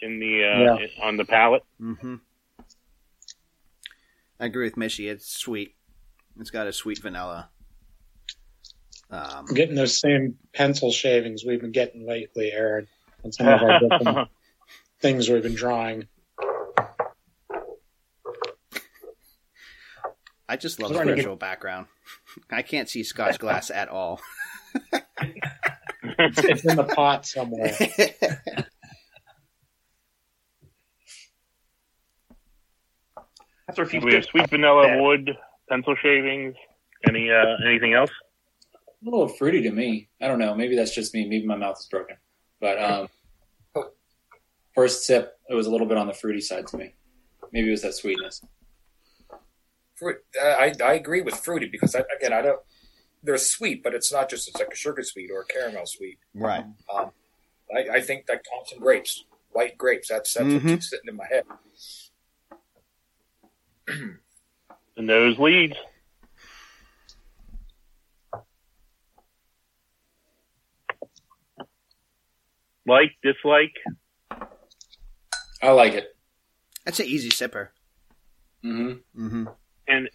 in 0.00 0.20
the 0.20 0.88
uh, 1.00 1.04
on 1.04 1.16
the 1.16 1.24
palate. 1.24 1.64
Mm-hmm. 1.80 2.14
I 4.40 4.46
agree 4.46 4.64
with 4.64 4.76
Mishy. 4.76 5.10
It's 5.10 5.30
sweet. 5.30 5.74
It's 6.38 6.50
got 6.50 6.66
a 6.66 6.72
sweet 6.72 7.00
vanilla. 7.00 7.50
Um, 9.12 9.44
I'm 9.48 9.54
getting 9.54 9.74
those 9.74 10.00
same 10.00 10.36
pencil 10.54 10.90
shavings 10.90 11.44
we've 11.44 11.60
been 11.60 11.70
getting 11.70 12.06
lately, 12.08 12.50
Aaron, 12.50 12.88
and 13.22 13.34
some 13.34 13.46
of 13.46 13.62
our 13.62 13.78
different 13.78 14.28
things 15.00 15.28
we've 15.28 15.42
been 15.42 15.54
drawing. 15.54 16.08
I 20.48 20.56
just 20.56 20.80
love 20.80 20.92
the 20.92 20.98
to 20.98 21.02
spiritual 21.02 21.36
background. 21.36 21.88
I 22.50 22.62
can't 22.62 22.88
see 22.88 23.02
Scotch 23.04 23.38
glass 23.38 23.70
at 23.70 23.88
all. 23.88 24.18
It's, 26.18 26.38
it's 26.38 26.64
in 26.64 26.76
the 26.76 26.84
pot 26.84 27.26
somewhere. 27.26 27.76
After 33.68 33.82
a 33.82 33.86
few 33.86 34.00
we 34.00 34.14
have 34.14 34.24
sweet 34.24 34.50
vanilla, 34.50 34.86
Yeah. 34.86 35.00
wood, 35.00 35.36
pencil 35.68 35.94
shavings. 35.96 36.56
Any 37.08 37.30
uh, 37.30 37.56
anything 37.66 37.94
else? 37.94 38.10
A 39.02 39.04
little 39.04 39.28
fruity 39.28 39.62
to 39.62 39.70
me. 39.70 40.08
I 40.20 40.28
don't 40.28 40.38
know. 40.38 40.54
Maybe 40.54 40.76
that's 40.76 40.94
just 40.94 41.12
me. 41.14 41.26
Maybe 41.28 41.44
my 41.46 41.56
mouth 41.56 41.76
is 41.78 41.86
broken. 41.86 42.16
But 42.60 42.80
um, 42.82 43.08
first 44.74 45.04
sip, 45.04 45.38
it 45.48 45.54
was 45.54 45.66
a 45.66 45.70
little 45.70 45.86
bit 45.88 45.96
on 45.98 46.06
the 46.06 46.14
fruity 46.14 46.40
side 46.40 46.66
to 46.68 46.76
me. 46.76 46.94
Maybe 47.52 47.68
it 47.68 47.72
was 47.72 47.82
that 47.82 47.94
sweetness. 47.94 48.42
fruit, 49.96 50.18
uh, 50.40 50.46
I 50.46 50.72
I 50.84 50.94
agree 50.94 51.20
with 51.22 51.34
fruity 51.34 51.66
because 51.66 51.94
I, 51.96 52.04
again 52.16 52.32
I 52.32 52.42
don't. 52.42 52.60
They're 53.24 53.38
sweet, 53.38 53.82
but 53.82 53.94
it's 53.94 54.12
not 54.12 54.28
just 54.28 54.48
it's 54.48 54.58
like 54.58 54.70
a 54.72 54.76
sugar 54.76 55.02
sweet 55.02 55.30
or 55.30 55.40
a 55.42 55.44
caramel 55.46 55.86
sweet. 55.86 56.18
right. 56.34 56.64
I, 56.94 57.08
I 57.94 58.00
think 58.00 58.26
like 58.28 58.44
Thompson 58.48 58.78
grapes, 58.78 59.24
white 59.52 59.76
grapes. 59.78 60.08
That's 60.08 60.32
that's 60.34 60.46
Mhm. 60.46 60.70
what 60.70 60.82
sitting 60.82 61.08
in 61.08 61.16
my 61.16 61.26
head. 61.26 61.44
The 64.94 65.00
nose 65.02 65.38
leads. 65.38 65.74
Like, 72.86 73.12
dislike. 73.22 73.72
I 75.62 75.70
like 75.70 75.92
it. 75.94 76.06
That's 76.84 76.98
an 77.00 77.06
easy 77.06 77.28
sipper. 77.30 77.68
hmm 78.62 78.92
Mm-hmm. 79.16 79.44
And 79.88 80.08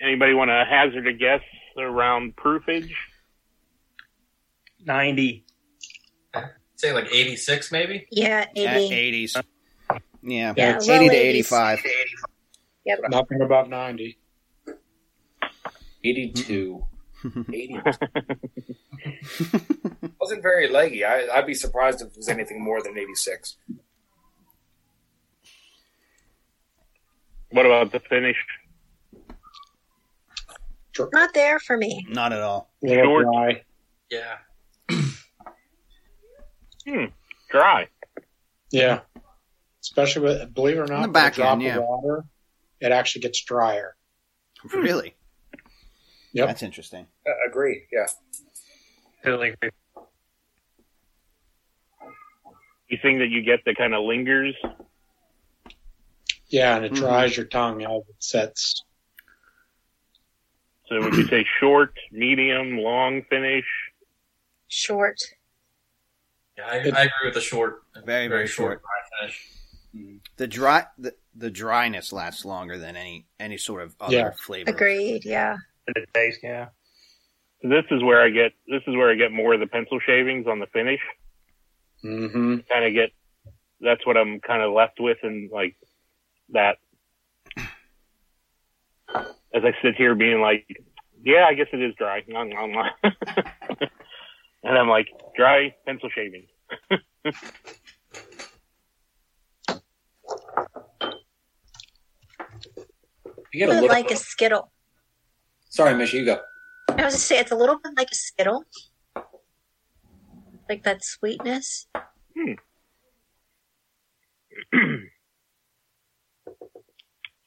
anybody 0.00 0.34
want 0.34 0.48
to 0.50 0.64
hazard 0.68 1.06
a 1.06 1.12
guess 1.12 1.42
around 1.78 2.36
proofage? 2.36 2.90
90. 4.84 5.44
Say 6.76 6.92
like 6.92 7.08
86 7.12 7.72
maybe? 7.72 8.06
Yeah, 8.12 8.40
At 8.42 8.56
eighty. 8.56 8.94
eighties. 8.94 9.36
Yeah. 10.22 10.54
Yeah, 10.56 10.76
eighty 10.76 10.90
low 10.92 10.98
to 10.98 11.04
80s. 11.08 11.12
eighty-five. 11.14 11.80
Yep. 12.86 12.98
Nothing 13.10 13.42
above 13.42 13.68
90. 13.68 14.16
82. 16.04 16.84
Eighty. 17.52 17.74
wasn't 20.20 20.42
very 20.42 20.68
leggy. 20.68 21.04
I, 21.04 21.26
I'd 21.32 21.46
be 21.46 21.54
surprised 21.54 22.00
if 22.00 22.08
it 22.08 22.16
was 22.16 22.28
anything 22.28 22.62
more 22.62 22.82
than 22.82 22.96
eighty 22.96 23.14
six. 23.14 23.56
What 27.50 27.66
about 27.66 27.92
the 27.92 28.00
finish? 28.00 28.36
Not 31.12 31.32
there 31.32 31.60
for 31.60 31.76
me. 31.76 32.04
Not 32.08 32.32
at 32.32 32.40
all. 32.40 32.70
A 32.84 32.88
little 32.88 33.04
Short. 33.04 33.26
dry. 33.32 33.62
Yeah. 34.10 34.38
Hmm, 36.86 37.04
dry. 37.50 37.88
Yeah. 38.70 39.00
Especially 39.82 40.22
with, 40.22 40.54
believe 40.54 40.78
it 40.78 40.80
or 40.80 40.86
not, 40.86 41.02
the 41.02 41.08
with 41.08 41.12
back 41.12 41.34
a 41.34 41.36
drop 41.36 41.52
end, 41.52 41.62
yeah. 41.62 41.76
of 41.76 41.84
water, 41.84 42.24
it 42.80 42.92
actually 42.92 43.20
gets 43.20 43.44
drier. 43.44 43.94
Really? 44.72 45.14
Yep. 46.38 46.46
That's 46.46 46.62
interesting. 46.62 47.06
Uh, 47.26 47.32
agree. 47.48 47.82
Yeah. 47.90 48.06
Totally 49.24 49.48
agree. 49.50 49.70
You 52.88 52.98
think 53.02 53.18
that 53.18 53.28
you 53.28 53.42
get 53.42 53.64
that 53.66 53.76
kind 53.76 53.92
of 53.92 54.04
lingers? 54.04 54.54
Yeah, 56.46 56.76
and 56.76 56.84
it 56.86 56.92
Mhm. 56.92 56.96
dries 56.96 57.36
your 57.36 57.46
tongue 57.46 57.82
as 57.82 58.02
it 58.08 58.22
sets. 58.22 58.84
So 60.88 61.00
would 61.02 61.14
you 61.14 61.26
say 61.26 61.44
short, 61.58 61.92
medium, 62.12 62.78
long 62.78 63.22
finish? 63.24 63.66
Short. 64.68 65.18
Yeah, 66.56 66.66
I, 66.66 66.74
I 66.76 66.78
agree 66.78 67.24
with 67.24 67.34
the 67.34 67.40
short. 67.40 67.82
Very, 68.04 68.28
very 68.28 68.46
short. 68.46 68.80
dry 68.80 69.20
finish. 69.20 69.48
The 70.36 70.46
dry 70.46 70.86
the, 70.98 71.14
the 71.34 71.50
dryness 71.50 72.12
lasts 72.12 72.44
longer 72.44 72.78
than 72.78 72.94
any 72.96 73.26
any 73.40 73.58
sort 73.58 73.82
of 73.82 73.96
other 74.00 74.16
Yeah. 74.16 74.30
flavor. 74.30 74.70
Agreed. 74.70 75.24
Yeah. 75.24 75.56
And 75.88 75.96
the 75.96 76.06
taste, 76.12 76.40
yeah. 76.42 76.68
This 77.62 77.84
is 77.90 78.02
where 78.04 78.20
I 78.22 78.28
get 78.30 78.52
this 78.66 78.82
is 78.86 78.94
where 78.94 79.10
I 79.10 79.14
get 79.14 79.32
more 79.32 79.54
of 79.54 79.60
the 79.60 79.66
pencil 79.66 79.98
shavings 80.06 80.46
on 80.46 80.60
the 80.60 80.66
finish. 80.66 81.00
Mm-hmm. 82.04 82.56
Kind 82.70 82.84
of 82.84 82.92
get 82.92 83.10
that's 83.80 84.06
what 84.06 84.16
I'm 84.16 84.38
kind 84.40 84.62
of 84.62 84.72
left 84.72 85.00
with, 85.00 85.18
and 85.22 85.50
like 85.50 85.74
that. 86.50 86.76
As 89.54 89.64
I 89.64 89.72
sit 89.82 89.94
here 89.96 90.14
being 90.14 90.40
like, 90.42 90.66
yeah, 91.24 91.46
I 91.48 91.54
guess 91.54 91.68
it 91.72 91.80
is 91.82 91.94
dry. 91.96 92.22
And 94.64 94.76
I'm 94.76 94.88
like, 94.88 95.06
dry 95.36 95.74
pencil 95.86 96.10
shavings. 96.14 96.48
You 103.52 103.60
get 103.60 103.70
a 103.70 103.72
Bit 103.72 103.80
little. 103.82 103.88
like 103.96 104.10
a 104.10 104.16
Skittle. 104.16 104.70
Sorry, 105.68 105.94
Mish, 105.94 106.12
you 106.12 106.24
go. 106.24 106.40
I 106.88 107.04
was 107.04 107.14
to 107.14 107.20
say 107.20 107.38
it's 107.38 107.52
a 107.52 107.56
little 107.56 107.78
bit 107.78 107.92
like 107.96 108.08
a 108.10 108.14
Skittle. 108.14 108.64
Like 110.68 110.82
that 110.84 111.04
sweetness. 111.04 111.86
Hmm. 112.36 112.52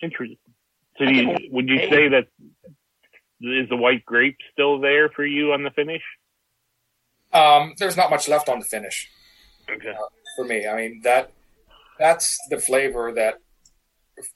Interesting. 0.01 0.37
So 0.97 1.03
you, 1.05 1.35
would 1.51 1.69
you 1.69 1.77
say 1.89 2.09
that 2.09 2.27
is 3.41 3.69
the 3.69 3.75
white 3.75 4.05
grape 4.05 4.37
still 4.51 4.79
there 4.79 5.09
for 5.09 5.25
you 5.25 5.53
on 5.53 5.63
the 5.63 5.71
finish? 5.71 6.01
Um, 7.33 7.73
there's 7.77 7.97
not 7.97 8.09
much 8.09 8.27
left 8.27 8.49
on 8.49 8.59
the 8.59 8.65
finish. 8.65 9.09
Okay. 9.69 9.93
for 10.35 10.45
me. 10.45 10.67
I 10.67 10.75
mean 10.75 11.01
that 11.03 11.31
that's 11.99 12.37
the 12.49 12.59
flavor 12.59 13.13
that 13.13 13.35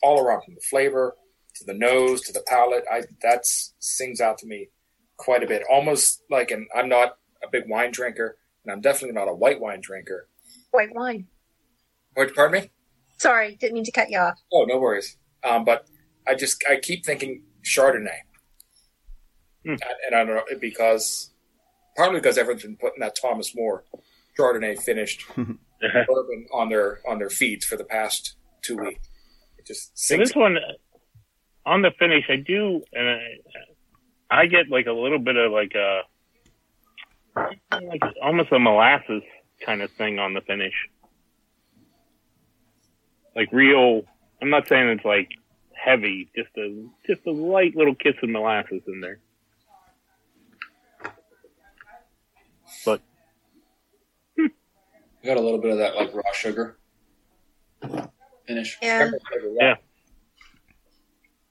all 0.01 0.23
around 0.23 0.43
from 0.43 0.55
the 0.55 0.61
flavor 0.61 1.15
to 1.55 1.63
the 1.65 1.73
nose 1.73 2.21
to 2.21 2.33
the 2.33 2.43
palate. 2.47 2.83
I 2.91 3.03
that 3.21 3.45
sings 3.45 4.21
out 4.21 4.37
to 4.39 4.47
me 4.47 4.69
quite 5.17 5.43
a 5.43 5.47
bit. 5.47 5.63
Almost 5.71 6.23
like 6.29 6.51
an 6.51 6.67
I'm 6.75 6.89
not 6.89 7.17
a 7.43 7.47
big 7.51 7.63
wine 7.69 7.91
drinker, 7.91 8.37
and 8.63 8.71
I'm 8.71 8.81
definitely 8.81 9.13
not 9.15 9.27
a 9.29 9.33
white 9.33 9.59
wine 9.59 9.81
drinker. 9.81 10.27
White 10.71 10.93
wine. 10.93 11.27
What? 12.13 12.33
Pardon 12.35 12.61
me? 12.63 12.69
Sorry, 13.17 13.55
didn't 13.55 13.73
mean 13.75 13.83
to 13.85 13.91
cut 13.91 14.09
you 14.09 14.19
off. 14.19 14.37
Oh, 14.51 14.65
no 14.65 14.77
worries. 14.77 15.17
Um, 15.43 15.63
but 15.63 15.87
I 16.27 16.35
just 16.35 16.63
I 16.69 16.77
keep 16.77 17.05
thinking 17.05 17.43
Chardonnay, 17.63 18.19
Hmm. 19.63 19.71
and, 19.71 19.81
and 20.07 20.15
I 20.15 20.23
don't 20.23 20.35
know 20.35 20.43
because 20.59 21.31
partly 21.95 22.19
because 22.19 22.37
everyone's 22.37 22.63
been 22.63 22.77
putting 22.77 22.99
that 22.99 23.15
Thomas 23.19 23.55
Moore 23.55 23.85
Chardonnay 24.37 24.77
finished 24.81 25.25
bourbon 25.35 26.47
on 26.53 26.69
their 26.69 26.99
on 27.07 27.19
their 27.19 27.29
feeds 27.29 27.65
for 27.65 27.77
the 27.77 27.83
past 27.85 28.35
two 28.61 28.77
weeks. 28.77 29.07
It 29.57 29.65
just 29.65 29.97
So 29.97 30.15
sinks. 30.15 30.29
this 30.29 30.35
one 30.35 30.57
on 31.65 31.81
the 31.81 31.91
finish, 31.97 32.25
I 32.29 32.37
do, 32.37 32.81
and 32.93 33.09
I, 33.09 34.41
I 34.41 34.45
get 34.45 34.69
like 34.69 34.85
a 34.85 34.91
little 34.91 35.19
bit 35.19 35.35
of 35.35 35.51
like 35.51 35.73
a 35.75 36.01
like 37.71 38.01
almost 38.21 38.51
a 38.51 38.59
molasses 38.59 39.23
kind 39.65 39.81
of 39.81 39.91
thing 39.91 40.19
on 40.19 40.33
the 40.33 40.41
finish, 40.41 40.73
like 43.35 43.51
real. 43.51 44.03
I'm 44.41 44.49
not 44.49 44.67
saying 44.67 44.89
it's 44.89 45.05
like 45.05 45.29
heavy, 45.73 46.29
just 46.35 46.49
a 46.57 46.85
just 47.07 47.21
a 47.25 47.31
light 47.31 47.75
little 47.75 47.95
kiss 47.95 48.15
of 48.21 48.29
molasses 48.29 48.81
in 48.87 49.01
there. 49.01 49.19
But 52.83 53.01
hmm. 54.37 54.47
I 55.23 55.25
got 55.25 55.37
a 55.37 55.41
little 55.41 55.59
bit 55.59 55.71
of 55.71 55.77
that 55.79 55.95
like 55.95 56.13
raw 56.13 56.31
sugar 56.33 56.77
finish. 58.45 58.77
Yeah. 58.81 59.11
Yeah. 59.59 59.75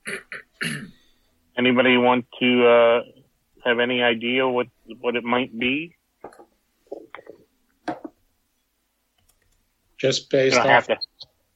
anybody 1.57 1.97
want 1.97 2.27
to 2.41 2.67
uh, 2.67 3.01
have 3.65 3.79
any 3.79 4.03
idea 4.03 4.47
what 4.47 4.67
what 5.01 5.17
it 5.17 5.25
might 5.25 5.57
be? 5.59 5.97
Just 9.99 10.31
based 10.31 10.57
off 10.57 10.87
to. 10.89 10.97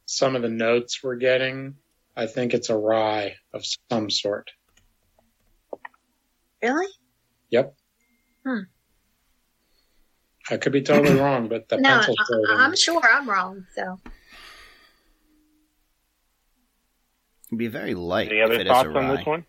some 0.07 0.37
of 0.37 0.43
the 0.43 0.49
notes 0.49 1.02
we're 1.02 1.17
getting, 1.17 1.75
I 2.17 2.26
think 2.26 2.55
it's 2.55 2.71
a 2.71 2.76
rye 2.76 3.35
of 3.52 3.64
some 3.90 4.11
sort. 4.11 4.50
Really? 6.62 6.87
Yep. 7.50 7.75
Hmm. 8.47 8.61
I 10.50 10.57
could 10.57 10.73
be 10.73 10.83
totally 10.83 11.19
wrong, 11.21 11.49
but 11.49 11.69
the 11.69 11.76
no, 11.76 12.00
pencil 12.00 12.14
I, 12.49 12.64
I'm 12.64 12.76
sure 12.76 13.00
I'm 13.05 13.28
wrong. 13.28 13.67
So 13.75 13.99
It'd 17.49 17.59
be 17.59 17.67
very 17.69 17.95
light 17.95 18.28
Any 18.28 18.38
if 18.40 18.45
other 18.47 18.55
it 18.55 18.61
is 18.62 18.67
a 18.67 18.71
thoughts 18.75 18.88
on 18.95 19.17
this 19.17 19.26
one? 19.26 19.45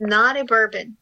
not 0.00 0.38
a 0.38 0.44
bourbon. 0.44 0.96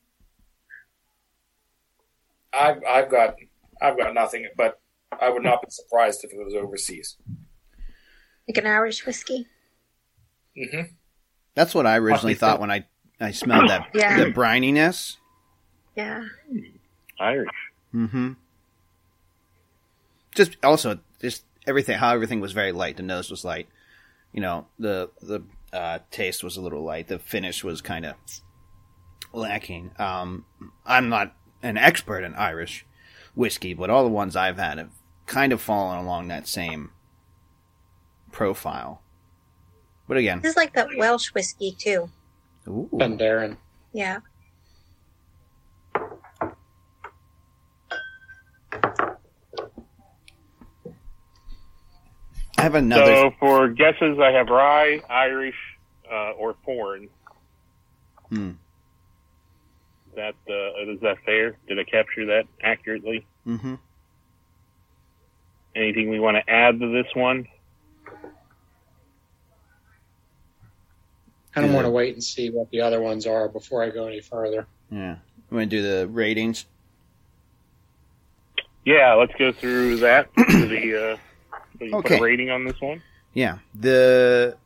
I've 2.53 2.79
I've 2.89 3.11
got 3.11 3.35
I've 3.83 3.97
got 3.99 4.15
nothing, 4.15 4.47
but 4.57 4.81
I 5.21 5.29
would 5.29 5.43
not 5.43 5.61
be 5.63 5.69
surprised 5.71 6.25
if 6.25 6.33
it 6.33 6.39
was 6.43 6.55
overseas. 6.55 7.17
Like 8.49 8.57
an 8.59 8.67
Irish 8.67 9.05
whiskey. 9.05 9.47
Mm-hmm. 10.57 10.93
That's 11.55 11.75
what 11.75 11.87
I 11.87 11.97
originally 11.97 12.35
Possibly 12.35 12.35
thought 12.35 12.57
so. 12.57 12.61
when 12.61 12.71
I 12.71 12.87
I 13.21 13.33
smelled 13.33 13.69
that 13.69 13.89
Yeah. 13.95 14.19
the 14.19 14.31
brininess. 14.33 15.17
Yeah. 15.97 16.25
Irish. 17.19 17.49
Mm-hmm. 17.95 18.33
Just 20.35 20.57
also 20.63 20.99
just 21.21 21.45
everything 21.67 21.99
how 21.99 22.15
everything 22.15 22.41
was 22.41 22.53
very 22.53 22.73
light. 22.73 22.97
The 22.97 23.03
nose 23.03 23.31
was 23.31 23.45
light. 23.45 23.69
You 24.33 24.41
know, 24.41 24.67
the 24.79 25.11
the 25.21 25.43
uh, 25.77 25.99
taste 26.11 26.43
was 26.43 26.57
a 26.57 26.61
little 26.61 26.83
light. 26.83 27.09
The 27.09 27.19
finish 27.19 27.63
was 27.63 27.81
kind 27.81 28.07
of 28.07 28.15
lacking. 29.33 29.93
Um, 29.99 30.45
I'm 30.85 31.09
not 31.09 31.35
an 31.63 31.77
expert 31.77 32.25
in 32.25 32.35
Irish 32.35 32.87
whiskey, 33.35 33.75
but 33.75 33.91
all 33.91 34.03
the 34.05 34.11
ones 34.11 34.37
I've 34.37 34.59
had 34.59 34.79
have 34.79 34.91
kind 35.27 35.53
of 35.53 35.61
fallen 35.61 35.99
along 35.99 36.29
that 36.29 36.47
same 36.49 36.91
profile. 38.33 39.03
But 40.09 40.17
again, 40.17 40.41
This 40.41 40.53
is 40.53 40.57
like 40.57 40.73
that 40.75 40.89
Welsh 40.97 41.29
whiskey 41.35 41.73
too. 41.73 42.09
ooh, 42.69 42.89
Penderyn. 42.95 43.57
Yeah. 43.93 44.21
I 52.59 52.63
have 52.63 52.75
another. 52.75 53.05
So 53.15 53.31
for 53.39 53.69
guesses, 53.69 54.19
I 54.19 54.31
have 54.33 54.49
rye, 54.49 55.01
Irish, 55.11 55.57
uh, 56.11 56.33
or 56.33 56.55
foreign. 56.65 57.09
Hmm. 58.31 58.51
Is 60.09 60.15
that 60.17 60.35
uh, 60.49 60.91
is 60.93 61.01
that 61.01 61.17
fair? 61.25 61.57
Did 61.69 61.79
I 61.79 61.85
capture 61.85 62.27
that 62.27 62.45
accurately? 62.63 63.27
hmm 63.45 63.75
Anything 65.75 66.09
we 66.09 66.19
want 66.21 66.37
to 66.39 66.51
add 66.51 66.81
to 66.81 66.89
this 66.91 67.07
one? 67.15 67.47
Kind 71.53 71.65
of 71.67 71.71
Yeah. 71.71 71.75
want 71.77 71.87
to 71.87 71.91
wait 71.91 72.15
and 72.15 72.23
see 72.23 72.51
what 72.51 72.71
the 72.71 72.81
other 72.81 73.01
ones 73.01 73.27
are 73.27 73.49
before 73.49 73.83
I 73.83 73.91
go 73.91 74.07
any 74.07 74.21
further. 74.21 74.67
Yeah. 74.91 75.17
I'm 75.51 75.57
gonna 75.57 75.67
do 75.67 75.83
the 75.83 76.07
ratings. 76.09 76.67
Yeah, 78.85 79.15
let's 79.15 79.33
go 79.39 79.53
through 79.53 79.99
that. 79.99 80.29
the 80.37 81.13
uh, 81.15 81.57
so 81.79 81.85
you 81.85 81.91
put 81.91 82.07
Okay. 82.07 82.19
a 82.19 82.23
rating 82.23 82.51
on 82.51 82.65
this 82.65 82.81
one. 82.81 83.03
Yeah. 83.35 83.59
The 83.75 84.57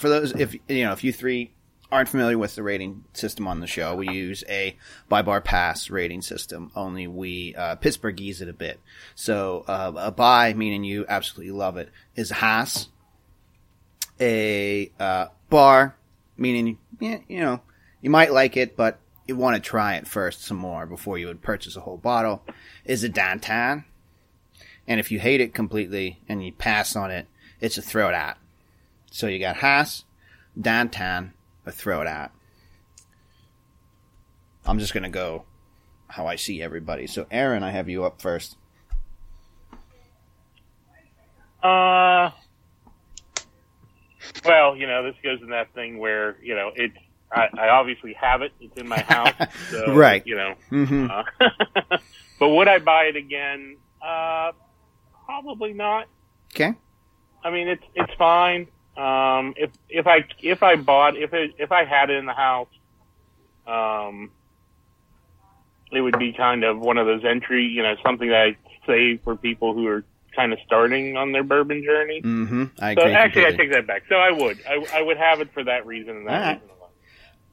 for 0.00 0.08
those 0.08 0.32
if 0.32 0.54
you 0.68 0.84
know 0.84 0.92
if 0.92 1.04
you 1.04 1.12
three 1.12 1.52
aren't 1.92 2.08
familiar 2.08 2.38
with 2.38 2.54
the 2.54 2.62
rating 2.62 3.04
system 3.12 3.48
on 3.48 3.60
the 3.60 3.66
show, 3.66 3.96
we 3.96 4.08
use 4.08 4.44
a 4.48 4.76
by 5.08 5.22
bar 5.22 5.40
pass 5.40 5.90
rating 5.90 6.22
system. 6.22 6.70
Only 6.74 7.06
we 7.06 7.54
uh, 7.56 7.76
Pittsburghese 7.76 8.40
it 8.40 8.48
a 8.48 8.52
bit. 8.52 8.80
So 9.14 9.64
uh, 9.66 9.92
a 9.96 10.12
buy 10.12 10.54
meaning 10.54 10.84
you 10.84 11.04
absolutely 11.08 11.52
love 11.52 11.76
it 11.76 11.90
is 12.14 12.30
a 12.30 12.34
has. 12.34 12.88
A 14.20 14.90
uh, 14.98 15.26
bar 15.48 15.96
meaning 16.36 16.78
yeah, 16.98 17.18
you 17.28 17.40
know 17.40 17.60
you 18.00 18.10
might 18.10 18.32
like 18.32 18.56
it, 18.56 18.76
but 18.76 18.98
you 19.26 19.36
want 19.36 19.62
to 19.62 19.68
try 19.68 19.96
it 19.96 20.06
first 20.08 20.42
some 20.42 20.56
more 20.56 20.86
before 20.86 21.18
you 21.18 21.26
would 21.26 21.42
purchase 21.42 21.76
a 21.76 21.80
whole 21.80 21.98
bottle. 21.98 22.42
Is 22.84 23.04
a 23.04 23.08
Dantan. 23.08 23.84
And 24.86 24.98
if 24.98 25.12
you 25.12 25.20
hate 25.20 25.40
it 25.40 25.54
completely 25.54 26.20
and 26.28 26.44
you 26.44 26.52
pass 26.52 26.96
on 26.96 27.10
it, 27.10 27.28
it's 27.60 27.78
a 27.78 27.82
throw 27.82 28.08
it 28.08 28.14
at. 28.14 28.38
So 29.10 29.26
you 29.26 29.38
got 29.38 29.56
Haas, 29.56 30.04
Dantan, 30.58 31.32
a 31.66 31.72
throw 31.72 32.00
it 32.02 32.06
at. 32.06 32.30
I'm 34.64 34.78
just 34.78 34.94
gonna 34.94 35.10
go 35.10 35.44
how 36.08 36.26
I 36.26 36.36
see 36.36 36.62
everybody. 36.62 37.06
So 37.06 37.26
Aaron, 37.30 37.62
I 37.62 37.70
have 37.70 37.88
you 37.88 38.04
up 38.04 38.20
first. 38.20 38.56
Uh, 41.62 42.30
well, 44.44 44.76
you 44.76 44.86
know, 44.86 45.02
this 45.02 45.14
goes 45.22 45.40
in 45.42 45.50
that 45.50 45.72
thing 45.74 45.98
where 45.98 46.36
you 46.42 46.54
know 46.54 46.70
it's. 46.74 46.96
I, 47.32 47.48
I 47.56 47.68
obviously 47.68 48.12
have 48.14 48.42
it. 48.42 48.50
It's 48.60 48.76
in 48.76 48.88
my 48.88 48.98
house, 49.02 49.34
so, 49.70 49.94
Right. 49.94 50.20
You 50.26 50.34
know, 50.34 50.54
Mm-hmm. 50.72 51.06
uh, 51.10 51.98
but 52.40 52.48
would 52.48 52.66
I 52.66 52.78
buy 52.80 53.04
it 53.04 53.14
again? 53.14 53.76
Uh, 54.04 54.50
probably 55.26 55.72
not. 55.72 56.06
Okay. 56.52 56.72
I 57.44 57.50
mean, 57.50 57.68
it's 57.68 57.84
it's 57.94 58.12
fine. 58.18 58.66
Um, 59.00 59.54
if 59.56 59.70
if 59.88 60.06
I 60.06 60.24
if 60.42 60.62
I 60.62 60.76
bought 60.76 61.16
if 61.16 61.32
it 61.32 61.52
if 61.58 61.72
I 61.72 61.84
had 61.84 62.10
it 62.10 62.18
in 62.18 62.26
the 62.26 62.34
house, 62.34 62.68
um, 63.66 64.30
it 65.90 66.00
would 66.02 66.18
be 66.18 66.32
kind 66.32 66.64
of 66.64 66.78
one 66.78 66.98
of 66.98 67.06
those 67.06 67.24
entry, 67.24 67.64
you 67.64 67.82
know, 67.82 67.94
something 68.04 68.28
that 68.28 68.36
I 68.36 68.56
save 68.86 69.22
for 69.24 69.36
people 69.36 69.72
who 69.74 69.86
are 69.86 70.04
kind 70.36 70.52
of 70.52 70.58
starting 70.66 71.16
on 71.16 71.32
their 71.32 71.42
bourbon 71.42 71.82
journey. 71.82 72.20
Mm-hmm. 72.22 72.64
I 72.78 72.94
So 72.94 73.02
agree. 73.02 73.14
actually, 73.14 73.46
I 73.46 73.50
take 73.52 73.72
that 73.72 73.86
back. 73.86 74.02
So 74.08 74.16
I 74.16 74.30
would, 74.30 74.58
I, 74.68 74.98
I 74.98 75.02
would 75.02 75.16
have 75.16 75.40
it 75.40 75.52
for 75.54 75.64
that 75.64 75.86
reason 75.86 76.16
and 76.18 76.26
that 76.26 76.32
All 76.32 76.38
right. 76.38 76.60
reason 76.60 76.68
alone. 76.68 76.90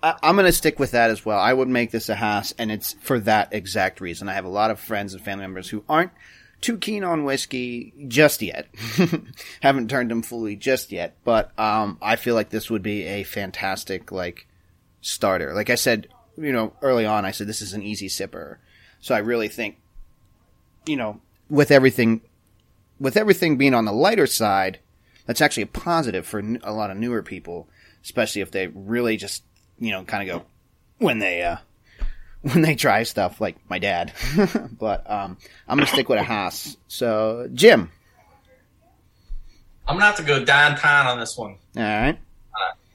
I, 0.03 0.15
I'm 0.29 0.35
going 0.35 0.45
to 0.45 0.51
stick 0.51 0.79
with 0.79 0.91
that 0.91 1.09
as 1.09 1.25
well. 1.25 1.39
I 1.39 1.53
would 1.53 1.67
make 1.67 1.91
this 1.91 2.09
a 2.09 2.15
Haas, 2.15 2.53
and 2.59 2.71
it's 2.71 2.93
for 3.01 3.19
that 3.21 3.53
exact 3.53 4.01
reason. 4.01 4.29
I 4.29 4.33
have 4.33 4.45
a 4.45 4.49
lot 4.49 4.69
of 4.69 4.79
friends 4.79 5.13
and 5.13 5.23
family 5.23 5.43
members 5.43 5.69
who 5.69 5.83
aren't 5.89 6.11
too 6.61 6.77
keen 6.77 7.03
on 7.03 7.23
whiskey 7.23 7.93
just 8.07 8.41
yet. 8.41 8.67
Haven't 9.61 9.89
turned 9.89 10.11
them 10.11 10.21
fully 10.21 10.55
just 10.55 10.91
yet, 10.91 11.15
but 11.23 11.57
um, 11.59 11.97
I 12.01 12.15
feel 12.15 12.35
like 12.35 12.49
this 12.49 12.69
would 12.69 12.83
be 12.83 13.03
a 13.03 13.23
fantastic 13.23 14.11
like 14.11 14.47
starter. 15.01 15.53
Like 15.53 15.69
I 15.69 15.75
said, 15.75 16.07
you 16.37 16.51
know, 16.51 16.73
early 16.81 17.05
on, 17.05 17.25
I 17.25 17.31
said 17.31 17.47
this 17.47 17.61
is 17.61 17.73
an 17.73 17.83
easy 17.83 18.07
sipper. 18.07 18.57
So 18.99 19.15
I 19.15 19.19
really 19.19 19.47
think, 19.47 19.77
you 20.85 20.97
know, 20.97 21.21
with 21.49 21.71
everything, 21.71 22.21
with 22.99 23.17
everything 23.17 23.57
being 23.57 23.73
on 23.73 23.85
the 23.85 23.93
lighter 23.93 24.27
side, 24.27 24.79
that's 25.25 25.41
actually 25.41 25.63
a 25.63 25.67
positive 25.67 26.25
for 26.25 26.39
a 26.39 26.73
lot 26.73 26.89
of 26.89 26.97
newer 26.97 27.21
people, 27.21 27.67
especially 28.03 28.41
if 28.41 28.51
they 28.51 28.67
really 28.67 29.17
just, 29.17 29.43
you 29.79 29.91
know, 29.91 30.03
kind 30.03 30.27
of 30.27 30.39
go 30.39 30.45
when 30.97 31.19
they, 31.19 31.43
uh, 31.43 31.57
when 32.53 32.61
they 32.61 32.75
try 32.75 33.03
stuff 33.03 33.41
like 33.41 33.57
my 33.69 33.79
dad. 33.79 34.13
but, 34.79 35.09
um, 35.09 35.37
I'm 35.67 35.77
gonna 35.77 35.87
stick 35.87 36.09
with 36.09 36.19
a 36.19 36.23
Haas. 36.23 36.77
So, 36.87 37.49
Jim, 37.53 37.89
I'm 39.87 39.95
gonna 39.95 40.05
have 40.05 40.17
to 40.17 40.23
go 40.23 40.43
downtown 40.43 41.07
on 41.07 41.19
this 41.19 41.37
one. 41.37 41.57
All 41.75 41.83
right. 41.83 42.17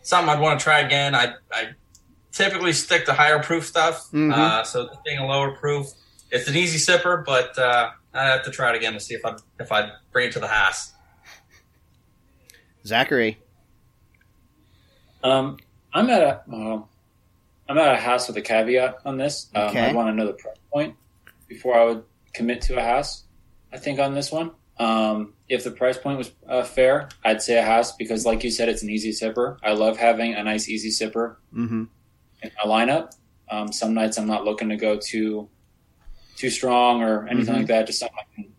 Something 0.03 0.31
I'd 0.31 0.41
want 0.41 0.59
to 0.59 0.65
try 0.65 0.81
again. 0.81 1.15
I 1.15 1.35
I 1.53 1.69
typically 2.33 2.73
stick 2.73 3.07
to 3.07 3.13
higher 3.13 3.41
proof 3.41 3.65
stuff. 3.67 4.11
Mhm. 4.11 4.33
Uh, 4.33 4.65
so 4.65 4.87
this 4.87 4.97
being 5.05 5.19
a 5.19 5.27
lower 5.27 5.53
proof, 5.53 5.87
it's 6.31 6.49
an 6.49 6.57
easy 6.57 6.79
sipper, 6.79 7.25
but 7.25 7.57
uh, 7.57 7.91
I 8.13 8.25
have 8.27 8.43
to 8.45 8.51
try 8.51 8.71
it 8.71 8.77
again 8.77 8.95
to 8.95 9.01
see 9.01 9.15
if 9.15 9.25
I 9.25 9.37
if 9.61 9.71
I 9.71 9.93
bring 10.13 10.29
it 10.29 10.33
to 10.33 10.41
the 10.41 10.49
house. 10.49 10.93
Zachary. 12.85 13.39
Um, 15.23 15.59
I'm 15.95 16.11
at 16.11 16.21
a 16.23 16.43
um, 16.53 16.87
I'm 17.73 17.79
at 17.79 17.95
a 17.95 17.97
house 18.01 18.29
with 18.29 18.37
a 18.37 18.43
caveat 18.43 18.99
on 19.07 19.17
this. 19.17 19.49
Um, 19.55 19.69
Okay. 19.69 19.89
I 19.91 19.93
want 19.95 20.09
to 20.09 20.13
know 20.15 20.27
the 20.27 20.35
price 20.35 20.57
point 20.71 20.95
before 21.49 21.75
I 21.75 21.85
would 21.85 22.05
commit 22.35 22.61
to 22.63 22.79
a 22.79 22.83
house. 22.83 23.25
I 23.73 23.79
think 23.79 23.99
on 23.99 24.13
this 24.15 24.31
one, 24.31 24.51
um, 24.79 25.33
if 25.49 25.65
the 25.65 25.71
price 25.71 25.97
point 25.97 26.19
was 26.19 26.33
uh, 26.47 26.65
fair, 26.65 27.09
I'd 27.25 27.41
say 27.41 27.57
a 27.59 27.63
house 27.63 27.97
because, 27.97 28.27
like 28.27 28.45
you 28.45 28.51
said, 28.51 28.69
it's 28.69 28.83
an 28.83 28.91
easy 28.91 29.11
sipper. 29.11 29.57
I 29.63 29.73
love 29.73 29.97
having 29.97 30.35
a 30.35 30.43
nice 30.45 30.69
easy 30.69 30.91
sipper 30.91 31.37
Mm-hmm. 31.55 31.85
in 32.43 32.51
my 32.65 32.71
lineup. 32.71 33.13
Um, 33.51 33.73
some 33.73 33.95
nights 33.95 34.19
I'm 34.19 34.27
not 34.27 34.45
looking 34.45 34.69
to 34.69 34.77
go 34.77 34.99
too 34.99 35.49
too 36.37 36.51
strong 36.51 37.03
or 37.03 37.27
anything 37.29 37.55
Mhm. 37.55 37.59
like 37.59 37.67
that. 37.69 37.87
Just 37.87 38.01
something 38.01 38.19
I 38.19 38.35
can 38.35 38.53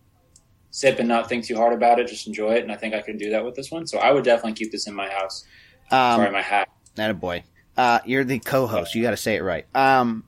sip 0.72 0.98
and 1.00 1.08
not 1.08 1.30
think 1.30 1.46
too 1.46 1.56
hard 1.56 1.74
about 1.74 2.00
it. 2.00 2.08
Just 2.08 2.26
enjoy 2.28 2.54
it, 2.56 2.64
and 2.64 2.72
I 2.72 2.76
think 2.78 2.94
I 2.96 3.02
can 3.02 3.18
do 3.18 3.30
that 3.32 3.44
with 3.46 3.54
this 3.56 3.70
one. 3.72 3.86
So 3.86 3.98
I 4.00 4.12
would 4.12 4.24
definitely 4.24 4.54
keep 4.54 4.72
this 4.72 4.88
in 4.88 4.94
my 4.96 5.10
house. 5.10 5.46
Sorry, 5.92 6.28
Um, 6.28 6.34
my 6.34 6.42
hat. 6.42 6.70
that 6.96 7.12
a 7.12 7.14
boy. 7.14 7.44
Uh, 7.76 8.00
you're 8.06 8.24
the 8.24 8.40
co-host. 8.40 8.96
You 8.96 9.02
got 9.02 9.12
to 9.12 9.18
say 9.18 9.36
it 9.36 9.44
right. 9.44 9.66
Um, 9.76 10.26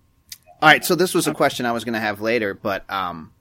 all 0.61 0.69
right. 0.69 0.83
So 0.83 0.95
this 0.95 1.13
was 1.13 1.27
a 1.27 1.33
question 1.33 1.65
I 1.65 1.71
was 1.71 1.83
going 1.83 1.93
to 1.93 1.99
have 1.99 2.21
later, 2.21 2.53
but 2.53 2.89
um, 2.89 3.31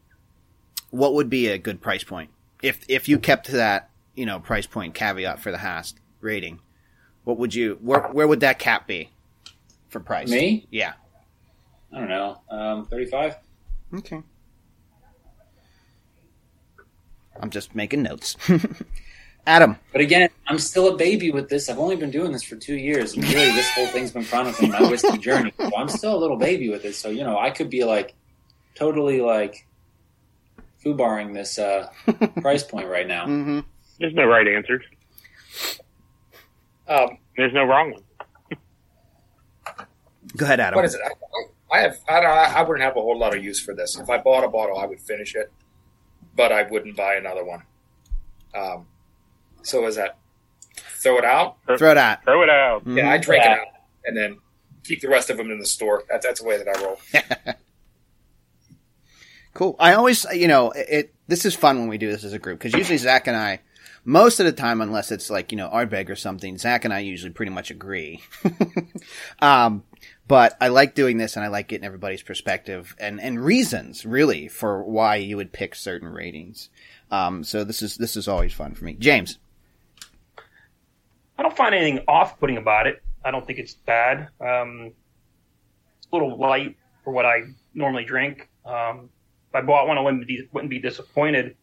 what 0.90 1.14
would 1.14 1.30
be 1.30 1.48
a 1.48 1.58
good 1.58 1.80
price 1.80 2.04
point 2.04 2.30
if 2.62 2.84
if 2.88 3.08
you 3.08 3.18
kept 3.18 3.48
that 3.48 3.90
you 4.14 4.26
know 4.26 4.38
price 4.40 4.66
point 4.66 4.94
caveat 4.94 5.40
for 5.40 5.50
the 5.50 5.58
Hast 5.58 5.98
rating? 6.20 6.60
What 7.24 7.38
would 7.38 7.54
you 7.54 7.78
where 7.80 8.02
where 8.02 8.28
would 8.28 8.40
that 8.40 8.58
cap 8.58 8.86
be 8.86 9.10
for 9.88 10.00
price? 10.00 10.30
Me? 10.30 10.66
Yeah. 10.70 10.94
I 11.92 12.00
don't 12.00 12.08
know, 12.08 12.40
um, 12.50 12.86
35. 12.86 13.36
Okay. 13.98 14.20
I'm 17.40 17.50
just 17.50 17.74
making 17.74 18.02
notes. 18.02 18.36
Adam. 19.46 19.76
But 19.92 20.00
again, 20.00 20.30
I'm 20.46 20.59
still 20.59 20.94
a 20.94 20.96
baby 20.96 21.30
with 21.30 21.48
this. 21.48 21.68
I've 21.68 21.78
only 21.78 21.96
been 21.96 22.11
doing 22.11 22.33
this 22.33 22.42
for 22.42 22.57
two 22.57 22.76
years. 22.76 23.14
And 23.14 23.24
really, 23.24 23.52
this 23.52 23.68
whole 23.70 23.87
thing's 23.87 24.11
been 24.11 24.24
chronicling 24.24 24.70
my 24.70 24.83
whiskey 24.90 25.18
journey. 25.18 25.52
So 25.59 25.70
I'm 25.76 25.88
still 25.88 26.14
a 26.14 26.18
little 26.18 26.37
baby 26.37 26.70
with 26.70 26.85
it. 26.85 26.94
So, 26.94 27.11
you 27.11 27.24
know, 27.24 27.38
I 27.38 27.50
could 27.50 27.68
be 27.68 27.85
like 27.85 28.14
totally 28.74 29.20
like 29.20 29.66
foobarring 30.85 31.35
this 31.35 31.59
uh, 31.59 31.88
price 32.40 32.62
point 32.62 32.88
right 32.88 33.07
now. 33.07 33.26
Mm-hmm. 33.26 33.61
There's 33.98 34.14
no 34.14 34.24
right 34.24 34.46
answers. 34.46 34.83
Um, 36.87 37.18
There's 37.37 37.52
no 37.52 37.64
wrong 37.64 37.92
one. 37.92 38.02
Go 40.37 40.44
ahead, 40.44 40.61
Adam. 40.61 40.76
what 40.76 40.85
is 40.85 40.94
it? 40.94 41.00
I, 41.04 41.76
I 41.76 41.80
have. 41.80 41.98
I 42.09 42.20
don't. 42.20 42.30
I 42.30 42.62
wouldn't 42.62 42.83
have 42.83 42.96
a 42.96 43.00
whole 43.00 43.18
lot 43.18 43.37
of 43.37 43.42
use 43.42 43.61
for 43.61 43.74
this. 43.74 43.96
If 43.98 44.11
I 44.11 44.18
bought 44.18 44.44
a 44.44 44.48
bottle, 44.48 44.78
I 44.78 44.87
would 44.87 45.00
finish 45.00 45.35
it, 45.35 45.52
but 46.35 46.50
I 46.50 46.64
wouldn't 46.64 46.96
buy 46.96 47.14
another 47.14 47.44
one. 47.44 47.62
Um, 48.54 48.87
so 49.64 49.85
is 49.87 49.96
that 49.96 50.18
throw 50.77 51.18
it 51.18 51.24
out? 51.24 51.57
Throw 51.77 51.90
it 51.90 51.98
out. 51.98 52.22
Throw 52.24 52.42
it 52.42 52.50
out. 52.50 52.83
Yeah, 52.87 53.11
I 53.11 53.18
Mhm. 53.18 53.22
drink 53.22 53.44
Yeah. 53.44 53.53
it 53.55 53.59
out 53.61 53.66
and 54.05 54.16
then 54.16 54.38
keep 54.85 55.00
the 55.00 55.09
rest 55.09 55.31
of 55.31 55.37
them 55.37 55.50
in 55.50 55.59
the 55.59 55.66
store. 55.66 56.05
That, 56.11 56.22
that's 56.22 56.40
the 56.40 56.46
way 56.46 56.57
that 56.59 56.68
I 56.68 56.81
roll. 56.83 57.00
Cool. 59.53 59.77
I 59.79 59.94
always, 59.94 60.27
you 60.35 60.48
know, 60.48 60.72
it, 60.72 60.87
it 60.90 61.14
this 61.29 61.44
is 61.44 61.55
fun 61.55 61.79
when 61.79 61.88
we 61.88 61.96
do 61.96 62.11
this 62.11 62.24
as 62.24 62.33
a 62.33 62.40
group 62.40 62.59
because 62.59 62.74
usually 62.74 62.98
Zach 62.98 63.29
and 63.29 63.37
I, 63.37 63.61
most 64.05 64.40
of 64.40 64.46
the 64.46 64.53
time, 64.53 64.81
unless 64.81 65.12
it's 65.12 65.31
like 65.31 65.53
you 65.53 65.59
know 65.59 65.68
Ardbeg 65.68 66.09
or 66.11 66.16
something, 66.16 66.59
Zach 66.59 66.85
and 66.85 66.92
I 66.92 66.98
usually 66.98 67.31
pretty 67.33 67.53
much 67.53 67.70
agree. 67.70 68.20
um, 69.40 69.85
but 70.27 70.57
I 70.61 70.68
like 70.68 70.96
doing 70.96 71.18
this 71.18 71.37
and 71.37 71.44
I 71.44 71.48
like 71.48 71.68
getting 71.68 71.85
everybody's 71.87 72.22
perspective 72.22 72.96
and 72.98 73.20
and 73.20 73.38
reasons 73.44 74.05
really 74.05 74.48
for 74.48 74.83
why 74.83 75.16
you 75.16 75.37
would 75.37 75.53
pick 75.53 75.77
certain 75.77 76.09
ratings. 76.09 76.68
Um, 77.12 77.44
so 77.44 77.62
this 77.62 77.81
is 77.81 77.96
this 77.96 78.16
is 78.16 78.27
always 78.27 78.53
fun 78.53 78.74
for 78.74 78.85
me. 78.85 78.94
James. 78.94 79.38
I 81.38 81.42
don't 81.42 81.56
find 81.56 81.74
anything 81.74 82.04
off-putting 82.06 82.56
about 82.56 82.86
it. 82.86 83.02
I 83.24 83.30
don't 83.30 83.46
think 83.46 83.58
it's 83.58 83.74
bad. 83.74 84.28
Um, 84.40 84.92
it's 85.98 86.06
a 86.12 86.14
little 86.14 86.38
light 86.38 86.76
for 87.02 87.12
what 87.12 87.26
I 87.26 87.42
normally 87.74 88.04
drink. 88.04 88.48
Um, 88.64 89.10
if 89.48 89.54
I 89.54 89.60
bought 89.62 89.88
one, 89.88 89.98
I 89.98 90.00
wouldn't 90.00 90.26
be, 90.26 90.48
wouldn't 90.52 90.70
be 90.70 90.78
disappointed, 90.78 91.56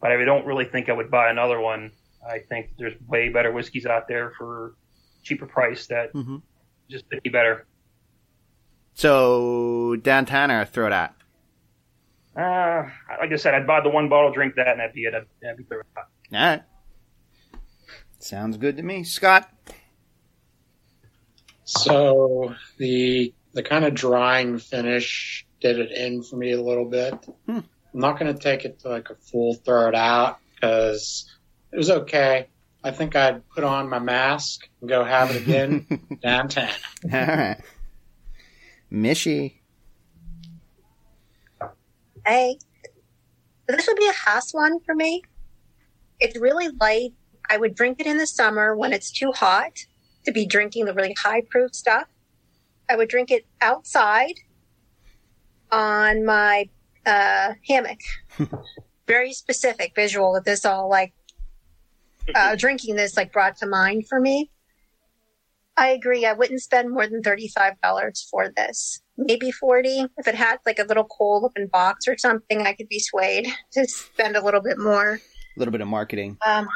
but 0.00 0.12
I 0.12 0.24
don't 0.24 0.44
really 0.46 0.64
think 0.66 0.88
I 0.88 0.92
would 0.92 1.10
buy 1.10 1.30
another 1.30 1.60
one. 1.60 1.92
I 2.28 2.38
think 2.40 2.70
there's 2.78 2.94
way 3.06 3.28
better 3.28 3.52
whiskeys 3.52 3.86
out 3.86 4.08
there 4.08 4.32
for 4.38 4.74
cheaper 5.22 5.46
price 5.46 5.86
that 5.88 6.12
Mhm. 6.14 6.42
just 6.90 7.06
fit 7.08 7.24
me 7.24 7.30
better. 7.30 7.66
So 8.94 9.96
Dan 9.96 10.24
Tanner, 10.26 10.64
throw 10.64 10.86
it 10.86 10.92
out. 10.92 11.12
Uh, 12.36 12.88
like 13.20 13.32
I 13.32 13.36
said, 13.36 13.54
I'd 13.54 13.66
buy 13.66 13.80
the 13.80 13.88
one 13.90 14.08
bottle, 14.08 14.32
drink 14.32 14.54
that, 14.56 14.68
and 14.68 14.80
that'd 14.80 14.94
be 14.94 15.04
it. 15.04 15.14
I'd, 15.14 15.26
that'd 15.40 15.56
be 15.56 15.64
clear. 15.64 15.84
All 15.96 16.02
right. 16.32 16.62
Sounds 18.24 18.56
good 18.56 18.78
to 18.78 18.82
me, 18.82 19.04
Scott. 19.04 19.50
So 21.64 22.54
the 22.78 23.34
the 23.52 23.62
kind 23.62 23.84
of 23.84 23.92
drying 23.92 24.56
finish 24.56 25.46
did 25.60 25.78
it 25.78 25.92
in 25.92 26.22
for 26.22 26.36
me 26.36 26.52
a 26.52 26.62
little 26.62 26.86
bit. 26.86 27.12
Hmm. 27.44 27.58
I'm 27.58 28.00
not 28.00 28.18
going 28.18 28.34
to 28.34 28.40
take 28.40 28.64
it 28.64 28.78
to 28.78 28.88
like 28.88 29.10
a 29.10 29.14
full 29.14 29.52
throw 29.52 29.88
it 29.88 29.94
out 29.94 30.38
because 30.54 31.30
it 31.70 31.76
was 31.76 31.90
okay. 31.90 32.48
I 32.82 32.92
think 32.92 33.14
I'd 33.14 33.46
put 33.50 33.62
on 33.62 33.90
my 33.90 33.98
mask 33.98 34.70
and 34.80 34.88
go 34.88 35.04
have 35.04 35.30
it 35.30 35.42
again 35.42 35.86
downtown. 36.22 36.70
All 37.04 37.10
right. 37.10 37.60
Mishy. 38.90 39.56
Hey, 42.24 42.56
this 43.68 43.86
would 43.86 43.98
be 43.98 44.08
a 44.08 44.14
Haas 44.14 44.54
one 44.54 44.80
for 44.80 44.94
me. 44.94 45.20
It's 46.20 46.38
really 46.38 46.70
light. 46.80 47.12
I 47.48 47.56
would 47.56 47.74
drink 47.74 48.00
it 48.00 48.06
in 48.06 48.18
the 48.18 48.26
summer 48.26 48.76
when 48.76 48.92
it's 48.92 49.10
too 49.10 49.32
hot 49.32 49.72
to 50.24 50.32
be 50.32 50.46
drinking 50.46 50.86
the 50.86 50.94
really 50.94 51.14
high 51.22 51.42
proof 51.42 51.74
stuff. 51.74 52.08
I 52.88 52.96
would 52.96 53.08
drink 53.08 53.30
it 53.30 53.46
outside 53.60 54.34
on 55.70 56.24
my 56.24 56.68
uh, 57.06 57.54
hammock. 57.66 58.00
Very 59.06 59.32
specific 59.32 59.92
visual 59.94 60.32
that 60.34 60.44
this 60.44 60.64
all 60.64 60.88
like 60.88 61.12
uh, 62.34 62.56
drinking 62.58 62.96
this 62.96 63.16
like 63.16 63.32
brought 63.32 63.56
to 63.58 63.66
mind 63.66 64.08
for 64.08 64.20
me. 64.20 64.50
I 65.76 65.88
agree. 65.88 66.24
I 66.24 66.32
wouldn't 66.32 66.62
spend 66.62 66.90
more 66.90 67.06
than 67.06 67.22
thirty-five 67.22 67.80
dollars 67.82 68.26
for 68.30 68.52
this. 68.56 69.02
Maybe 69.18 69.50
forty. 69.50 70.06
If 70.16 70.28
it 70.28 70.34
had 70.34 70.58
like 70.64 70.78
a 70.78 70.84
little 70.84 71.04
cool 71.04 71.42
looking 71.42 71.66
box 71.66 72.06
or 72.06 72.16
something, 72.16 72.66
I 72.66 72.74
could 72.74 72.88
be 72.88 73.00
swayed 73.00 73.48
to 73.72 73.86
spend 73.86 74.36
a 74.36 74.44
little 74.44 74.62
bit 74.62 74.78
more. 74.78 75.14
A 75.14 75.58
little 75.58 75.72
bit 75.72 75.80
of 75.80 75.88
marketing. 75.88 76.38
Um, 76.46 76.68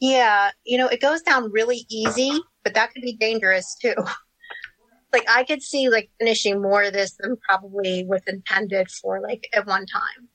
yeah, 0.00 0.50
you 0.64 0.78
know, 0.78 0.88
it 0.88 1.00
goes 1.00 1.22
down 1.22 1.50
really 1.50 1.86
easy, 1.88 2.32
but 2.64 2.74
that 2.74 2.92
could 2.92 3.02
be 3.02 3.16
dangerous 3.16 3.76
too. 3.80 3.94
like 5.12 5.28
I 5.28 5.44
could 5.44 5.62
see 5.62 5.88
like 5.88 6.10
finishing 6.18 6.60
more 6.60 6.82
of 6.82 6.92
this 6.92 7.16
than 7.18 7.36
probably 7.48 8.04
was 8.04 8.22
intended 8.26 8.90
for 8.90 9.20
like 9.20 9.48
at 9.54 9.66
one 9.66 9.86
time. 9.86 10.28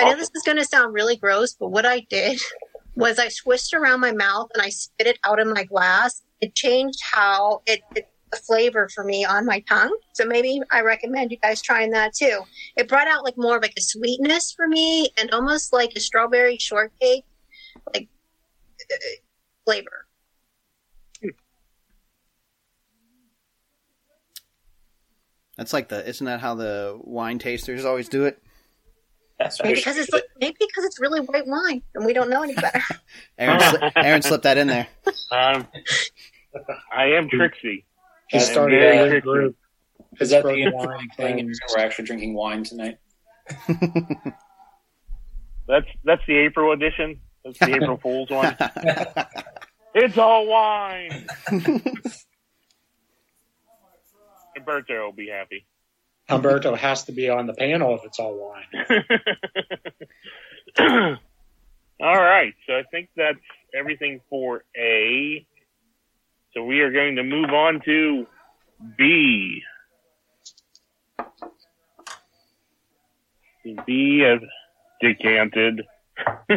I 0.00 0.10
know 0.10 0.16
this 0.16 0.30
is 0.34 0.42
going 0.44 0.58
to 0.58 0.64
sound 0.64 0.92
really 0.92 1.16
gross, 1.16 1.54
but 1.54 1.68
what 1.68 1.86
I 1.86 2.00
did 2.10 2.40
was 2.96 3.18
I 3.18 3.28
swished 3.28 3.72
around 3.74 4.00
my 4.00 4.12
mouth 4.12 4.48
and 4.54 4.62
I 4.62 4.68
spit 4.70 5.06
it 5.06 5.18
out 5.24 5.38
in 5.38 5.52
my 5.52 5.64
glass. 5.64 6.22
It 6.40 6.54
changed 6.54 6.98
how 7.12 7.62
it, 7.66 7.80
it 7.94 8.08
the 8.34 8.40
flavor 8.42 8.88
for 8.88 9.04
me 9.04 9.24
on 9.24 9.46
my 9.46 9.60
tongue. 9.60 9.96
So 10.12 10.24
maybe 10.24 10.60
I 10.70 10.80
recommend 10.80 11.30
you 11.30 11.38
guys 11.38 11.62
trying 11.62 11.90
that 11.90 12.14
too. 12.14 12.40
It 12.76 12.88
brought 12.88 13.08
out 13.08 13.24
like 13.24 13.36
more 13.36 13.56
of 13.56 13.62
like 13.62 13.74
a 13.76 13.80
sweetness 13.80 14.52
for 14.52 14.66
me 14.66 15.10
and 15.18 15.30
almost 15.30 15.72
like 15.72 15.92
a 15.96 16.00
strawberry 16.00 16.58
shortcake 16.58 17.24
like 17.92 18.08
uh, 18.80 18.96
flavor. 19.64 20.06
That's 25.56 25.72
like 25.72 25.88
the 25.88 26.06
isn't 26.08 26.24
that 26.24 26.40
how 26.40 26.56
the 26.56 26.98
wine 27.00 27.38
tasters 27.38 27.84
always 27.84 28.08
do 28.08 28.24
it? 28.24 28.42
That's 29.38 29.62
Maybe 29.62 29.76
because 29.76 29.96
it's 29.96 30.12
like, 30.12 30.24
maybe 30.40 30.56
because 30.58 30.84
it's 30.84 31.00
really 31.00 31.20
white 31.20 31.46
wine 31.46 31.82
and 31.94 32.04
we 32.04 32.12
don't 32.12 32.30
know 32.30 32.42
any 32.42 32.54
better. 32.54 32.80
Aaron, 33.38 33.60
sli- 33.60 33.92
Aaron 33.96 34.22
slipped 34.22 34.44
that 34.44 34.58
in 34.58 34.68
there. 34.68 34.88
Um, 35.30 35.66
I 36.92 37.06
am 37.06 37.28
Trixie. 37.28 37.84
He 38.28 38.38
I'm 38.38 38.44
started 38.44 38.82
a 38.82 39.08
new 39.10 39.20
group. 39.20 39.56
Is 40.20 40.30
that 40.30 40.42
the 40.44 40.54
Pittsburgh 40.54 40.74
wine 40.74 41.08
thing? 41.16 41.40
and. 41.40 41.54
We're 41.74 41.82
actually 41.82 42.06
drinking 42.06 42.34
wine 42.34 42.64
tonight. 42.64 42.98
That's 45.66 45.86
that's 46.04 46.20
the 46.26 46.36
April 46.36 46.72
edition. 46.72 47.20
That's 47.44 47.58
the 47.58 47.74
April 47.74 47.96
Fool's 47.96 48.30
one. 48.30 48.56
It's 49.96 50.18
all 50.18 50.48
wine. 50.48 51.28
Roberto 54.56 55.04
will 55.04 55.12
be 55.12 55.28
happy. 55.28 55.66
Humberto 56.28 56.76
has 56.76 57.04
to 57.04 57.12
be 57.12 57.30
on 57.30 57.46
the 57.46 57.54
panel 57.54 57.94
if 57.94 58.04
it's 58.04 58.18
all 58.18 58.34
wine. 58.34 58.64
All 62.00 62.16
right, 62.16 62.54
so 62.66 62.72
I 62.72 62.82
think 62.90 63.10
that's 63.16 63.38
everything 63.72 64.20
for 64.28 64.64
A. 64.76 65.46
So 66.54 66.62
we 66.62 66.80
are 66.80 66.92
going 66.92 67.16
to 67.16 67.24
move 67.24 67.50
on 67.50 67.80
to 67.84 68.26
B. 68.96 69.60
B 73.86 74.20
has 74.20 74.38
decanted. 75.00 75.82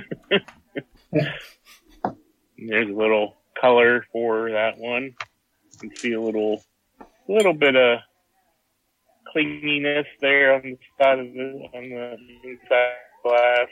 There's 2.57 2.89
a 2.89 2.93
little 2.93 3.35
color 3.59 4.05
for 4.11 4.51
that 4.51 4.77
one. 4.77 5.15
You 5.81 5.89
can 5.89 5.95
see 5.95 6.13
a 6.13 6.21
little, 6.21 6.63
little 7.27 7.53
bit 7.53 7.75
of 7.75 7.99
clinginess 9.35 10.05
there 10.21 10.53
on 10.53 10.61
the 10.61 10.77
side 11.01 11.19
of 11.19 11.33
the 11.33 11.69
on 11.73 11.89
the 11.89 12.17
inside 12.43 12.93
glass. 13.23 13.67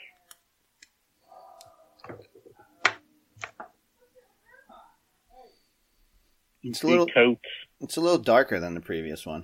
It's 6.65 6.81
a 6.81 6.87
little. 6.87 7.05
coats 7.05 7.41
It's 7.79 7.97
a 7.97 8.01
little 8.01 8.17
darker 8.17 8.59
than 8.59 8.73
the 8.73 8.81
previous 8.81 9.23
one. 9.25 9.41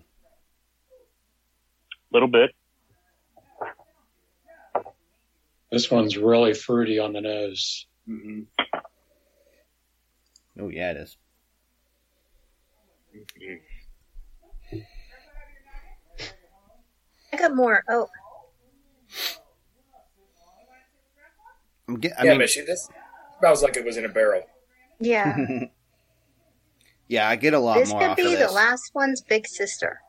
a 2.11 2.13
little 2.13 2.27
bit. 2.27 2.51
This 5.71 5.89
one's 5.89 6.17
really 6.17 6.53
fruity 6.53 6.97
on 6.99 7.13
the 7.13 7.21
nose. 7.21 7.85
Mm-hmm. 8.09 8.41
Oh 10.59 10.69
yeah, 10.69 10.91
it 10.91 10.97
is. 10.97 11.17
I 17.31 17.37
got 17.37 17.55
more 17.55 17.83
oak. 17.87 18.09
I'm 21.87 21.99
get, 21.99 22.13
I 22.19 22.23
yeah, 22.25 22.31
mean, 22.31 22.41
Mishy, 22.41 22.65
this 22.65 22.89
smells 23.39 23.61
like 23.61 23.77
it 23.77 23.85
was 23.85 23.97
in 23.97 24.05
a 24.05 24.09
barrel. 24.09 24.43
Yeah. 24.99 25.37
yeah, 27.11 27.27
I 27.27 27.35
get 27.35 27.53
a 27.53 27.59
lot 27.59 27.77
this 27.77 27.89
more 27.89 27.99
could 27.99 28.09
off 28.11 28.15
be 28.17 28.35
the 28.35 28.49
last 28.49 28.91
one's 28.95 29.21
big 29.21 29.45
sister. 29.45 29.99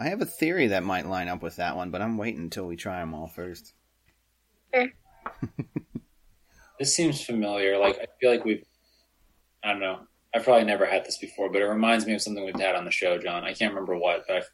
I 0.00 0.08
have 0.08 0.22
a 0.22 0.26
theory 0.26 0.68
that 0.68 0.82
might 0.82 1.06
line 1.06 1.28
up 1.28 1.42
with 1.42 1.56
that 1.56 1.76
one, 1.76 1.90
but 1.90 2.00
I'm 2.00 2.16
waiting 2.16 2.40
until 2.40 2.66
we 2.66 2.74
try 2.76 3.00
them 3.00 3.14
all 3.14 3.28
first. 3.28 3.74
This 6.78 6.94
seems 6.94 7.20
familiar. 7.24 7.76
Like 7.76 7.98
I 7.98 8.06
feel 8.20 8.30
like 8.30 8.44
we've. 8.44 8.64
I 9.64 9.72
don't 9.72 9.80
know. 9.80 9.98
I've 10.32 10.44
probably 10.44 10.62
never 10.64 10.86
had 10.86 11.04
this 11.04 11.18
before, 11.18 11.50
but 11.50 11.60
it 11.60 11.64
reminds 11.66 12.06
me 12.06 12.14
of 12.14 12.22
something 12.22 12.44
we've 12.44 12.54
had 12.54 12.76
on 12.76 12.84
the 12.84 12.92
show, 12.92 13.18
John. 13.18 13.42
I 13.42 13.52
can't 13.52 13.74
remember 13.74 13.96
what, 13.98 14.22
but 14.28 14.36
I've, 14.36 14.50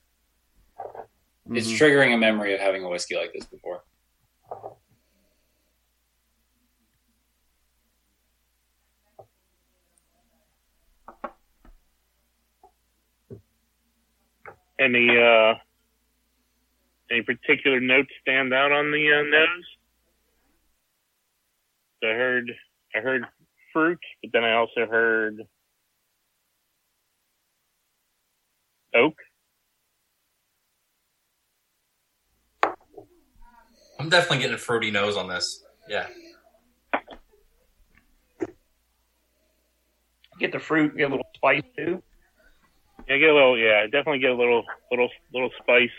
it's 1.54 1.68
Mhm. 1.68 1.76
triggering 1.78 2.14
a 2.14 2.16
memory 2.16 2.54
of 2.54 2.60
having 2.60 2.82
a 2.82 2.88
whiskey 2.88 3.16
like 3.16 3.34
this 3.34 3.44
before. 3.44 3.84
Any 14.78 15.08
uh, 15.10 15.54
any 17.10 17.22
particular 17.22 17.80
notes 17.80 18.10
stand 18.20 18.52
out 18.52 18.72
on 18.72 18.90
the 18.90 19.12
uh, 19.12 19.22
nose? 19.22 19.64
So 22.02 22.08
I 22.10 22.12
heard 22.12 22.50
I 22.94 23.00
heard 23.00 23.24
fruit, 23.72 24.00
but 24.22 24.30
then 24.32 24.44
I 24.44 24.54
also 24.54 24.86
heard 24.90 25.42
oak. 28.94 29.14
I'm 33.98 34.08
definitely 34.08 34.38
getting 34.38 34.54
a 34.54 34.58
fruity 34.58 34.90
nose 34.90 35.16
on 35.16 35.28
this. 35.28 35.64
Yeah. 35.88 36.06
Get 40.40 40.52
the 40.52 40.58
fruit, 40.58 40.96
get 40.96 41.04
a 41.04 41.10
little 41.10 41.26
spice 41.36 41.62
too. 41.76 42.02
Yeah, 43.08 43.14
I 43.14 43.18
get 43.18 43.30
a 43.30 43.34
little. 43.34 43.58
Yeah, 43.58 43.82
I 43.82 43.86
definitely 43.86 44.20
get 44.20 44.30
a 44.30 44.36
little, 44.36 44.64
little, 44.90 45.08
little 45.32 45.50
spice, 45.60 45.90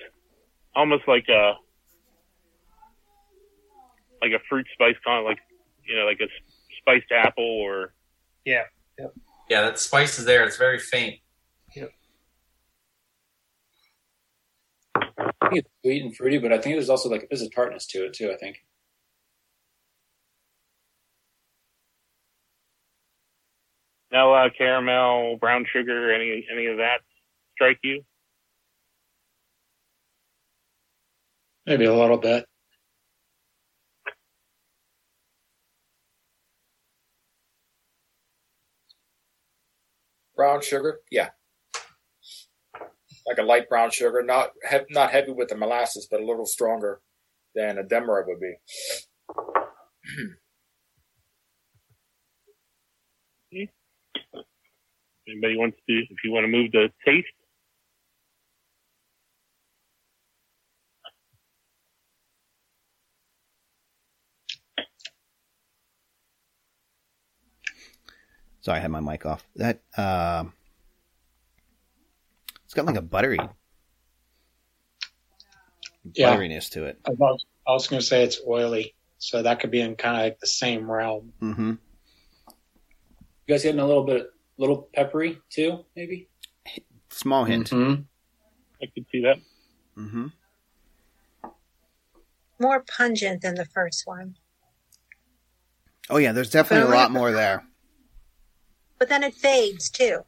almost 0.76 1.08
like 1.08 1.26
a, 1.30 1.54
like 4.22 4.32
a 4.32 4.40
fruit 4.50 4.66
spice, 4.74 4.96
kind 5.06 5.20
of 5.20 5.26
like, 5.26 5.40
you 5.88 5.96
know, 5.96 6.06
like 6.06 6.20
a 6.20 6.28
spiced 6.82 7.12
apple 7.12 7.44
or. 7.44 7.94
Yeah. 8.46 8.64
Yeah, 9.50 9.62
that 9.62 9.78
spice 9.80 10.18
is 10.18 10.26
there. 10.26 10.44
It's 10.46 10.58
very 10.58 10.80
faint. 10.80 11.20
I 15.46 15.50
think 15.50 15.60
it's 15.60 15.70
sweet 15.84 16.04
and 16.04 16.16
fruity, 16.16 16.40
but 16.40 16.52
I 16.52 16.58
think 16.58 16.76
there's 16.76 16.90
also 16.90 17.10
like 17.10 17.28
there's 17.30 17.42
a 17.42 17.50
tartness 17.50 17.86
to 17.88 18.06
it 18.06 18.14
too. 18.14 18.32
I 18.32 18.38
think. 18.38 18.58
No 24.16 24.34
uh, 24.34 24.48
caramel, 24.58 25.36
brown 25.42 25.66
sugar, 25.74 26.14
any 26.14 26.48
any 26.50 26.68
of 26.68 26.78
that 26.78 27.00
strike 27.56 27.80
you? 27.84 28.02
Maybe 31.66 31.84
a 31.84 31.94
little 31.94 32.18
bit. 32.18 32.46
Brown 40.38 40.62
sugar, 40.62 41.02
yeah, 41.12 41.32
like 43.28 43.38
a 43.38 43.44
light 43.44 43.68
brown 43.68 43.92
sugar, 43.92 44.24
not 44.24 44.52
he- 44.72 44.78
not 44.92 45.12
heavy 45.12 45.34
with 45.34 45.50
the 45.50 45.58
molasses, 45.58 46.08
but 46.10 46.22
a 46.22 46.26
little 46.26 46.46
stronger 46.46 47.02
than 47.54 47.78
a 47.78 47.84
Demerara 47.84 48.24
would 48.28 48.40
be. 48.40 48.56
Anybody 55.28 55.58
wants 55.58 55.78
to? 55.90 55.94
If 55.94 56.18
you 56.24 56.32
want 56.32 56.44
to 56.44 56.48
move 56.48 56.72
the 56.72 56.90
taste, 57.06 57.28
Sorry, 68.62 68.80
I 68.80 68.82
had 68.82 68.90
my 68.90 69.00
mic 69.00 69.28
off. 69.28 69.46
That 69.58 69.82
um, 69.96 70.52
it's 72.64 72.74
got 72.74 72.88
like 72.88 72.96
a 72.96 73.02
buttery 73.04 73.40
Yeah. 76.16 76.36
butteriness 76.36 76.72
to 76.72 76.86
it. 76.86 77.00
I 77.06 77.12
was, 77.12 77.46
I 77.68 77.74
was 77.74 77.88
going 77.88 78.00
to 78.00 78.06
say 78.06 78.24
it's 78.24 78.42
oily, 78.48 78.96
so 79.20 79.44
that 79.44 79.60
could 79.60 79.70
be 79.70 79.82
in 79.82 79.96
kind 79.96 80.16
of 80.16 80.24
like 80.24 80.40
the 80.40 80.48
same 80.48 80.90
realm. 80.90 81.32
Mm-hmm. 81.44 81.70
You 81.70 81.78
guys 83.48 83.62
getting 83.62 83.80
a 83.80 83.86
little 83.86 84.04
bit, 84.04 84.32
little 84.58 84.90
peppery 84.94 85.40
too, 85.50 85.86
maybe. 85.96 86.30
Small 87.10 87.46
hint. 87.46 87.70
Mhm. 87.70 88.06
I 88.82 88.86
could 88.94 89.06
see 89.12 89.22
that. 89.22 89.38
Mm-hmm. 89.98 90.28
More 92.60 92.84
pungent 92.88 93.42
than 93.42 93.56
the 93.56 93.66
first 93.66 94.06
one. 94.06 94.38
Oh 96.10 96.18
yeah, 96.18 96.32
there's 96.32 96.52
definitely 96.52 96.86
a 96.86 96.90
But 96.90 96.98
I 96.98 97.02
lot 97.02 97.12
more 97.12 97.32
there. 97.32 97.66
But 99.00 99.10
then 99.10 99.24
it 99.24 99.34
fades 99.34 99.90
too. 99.90 100.22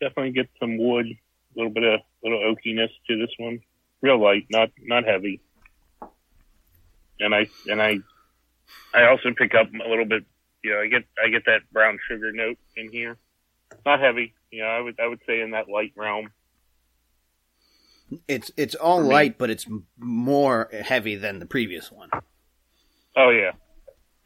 Definitely 0.00 0.32
get 0.32 0.48
some 0.58 0.78
wood, 0.78 1.06
a 1.06 1.54
little 1.54 1.70
bit 1.72 1.84
of 1.84 2.00
little 2.22 2.38
oakiness 2.40 2.90
to 3.08 3.18
this 3.18 3.30
one. 3.38 3.60
Real 4.00 4.20
light, 4.20 4.46
not 4.50 4.70
not 4.80 5.04
heavy. 5.04 5.40
And 7.20 7.34
I 7.34 7.46
and 7.66 7.80
I 7.80 7.98
I 8.94 9.06
also 9.08 9.32
pick 9.36 9.54
up 9.54 9.68
a 9.72 9.88
little 9.88 10.04
bit. 10.04 10.24
You 10.64 10.72
know, 10.72 10.80
I 10.80 10.88
get 10.88 11.04
I 11.22 11.28
get 11.28 11.44
that 11.46 11.60
brown 11.72 11.98
sugar 12.08 12.32
note 12.32 12.58
in 12.76 12.90
here. 12.90 13.16
Not 13.86 14.00
heavy. 14.00 14.34
You 14.50 14.62
know, 14.62 14.68
I 14.68 14.80
would 14.80 14.98
I 15.00 15.06
would 15.06 15.20
say 15.26 15.40
in 15.40 15.52
that 15.52 15.68
light 15.68 15.92
realm. 15.96 16.30
It's 18.28 18.50
it's 18.56 18.74
all 18.74 19.00
light, 19.00 19.38
but 19.38 19.50
it's 19.50 19.66
more 19.98 20.68
heavy 20.84 21.16
than 21.16 21.38
the 21.38 21.46
previous 21.46 21.90
one. 21.90 22.10
Oh 23.16 23.30
yeah, 23.30 23.52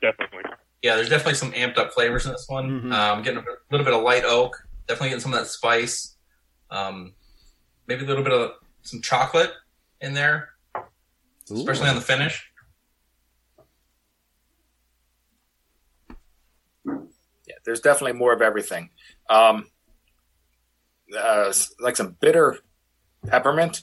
definitely. 0.00 0.42
Yeah, 0.82 0.96
there's 0.96 1.08
definitely 1.08 1.34
some 1.34 1.52
amped 1.52 1.78
up 1.78 1.92
flavors 1.92 2.26
in 2.26 2.32
this 2.32 2.46
one. 2.48 2.82
Mhm. 2.82 2.92
Um, 2.92 3.22
getting 3.22 3.38
a 3.38 3.44
little 3.70 3.84
bit 3.84 3.94
of 3.94 4.02
light 4.02 4.24
oak. 4.24 4.56
Definitely 4.86 5.10
getting 5.10 5.22
some 5.22 5.32
of 5.34 5.40
that 5.40 5.46
spice. 5.46 6.16
Um, 6.70 7.14
maybe 7.86 8.04
a 8.04 8.06
little 8.06 8.24
bit 8.24 8.32
of 8.32 8.52
some 8.82 9.00
chocolate 9.00 9.52
in 10.00 10.14
there, 10.14 10.50
especially 11.50 11.88
on 11.88 11.94
the 11.94 12.00
finish. 12.00 12.50
Yeah, 16.86 17.54
there's 17.64 17.80
definitely 17.80 18.18
more 18.18 18.32
of 18.32 18.42
everything. 18.42 18.90
Um, 19.28 19.68
uh, 21.16 21.52
like 21.80 21.96
some 21.96 22.16
bitter 22.20 22.58
peppermint 23.26 23.82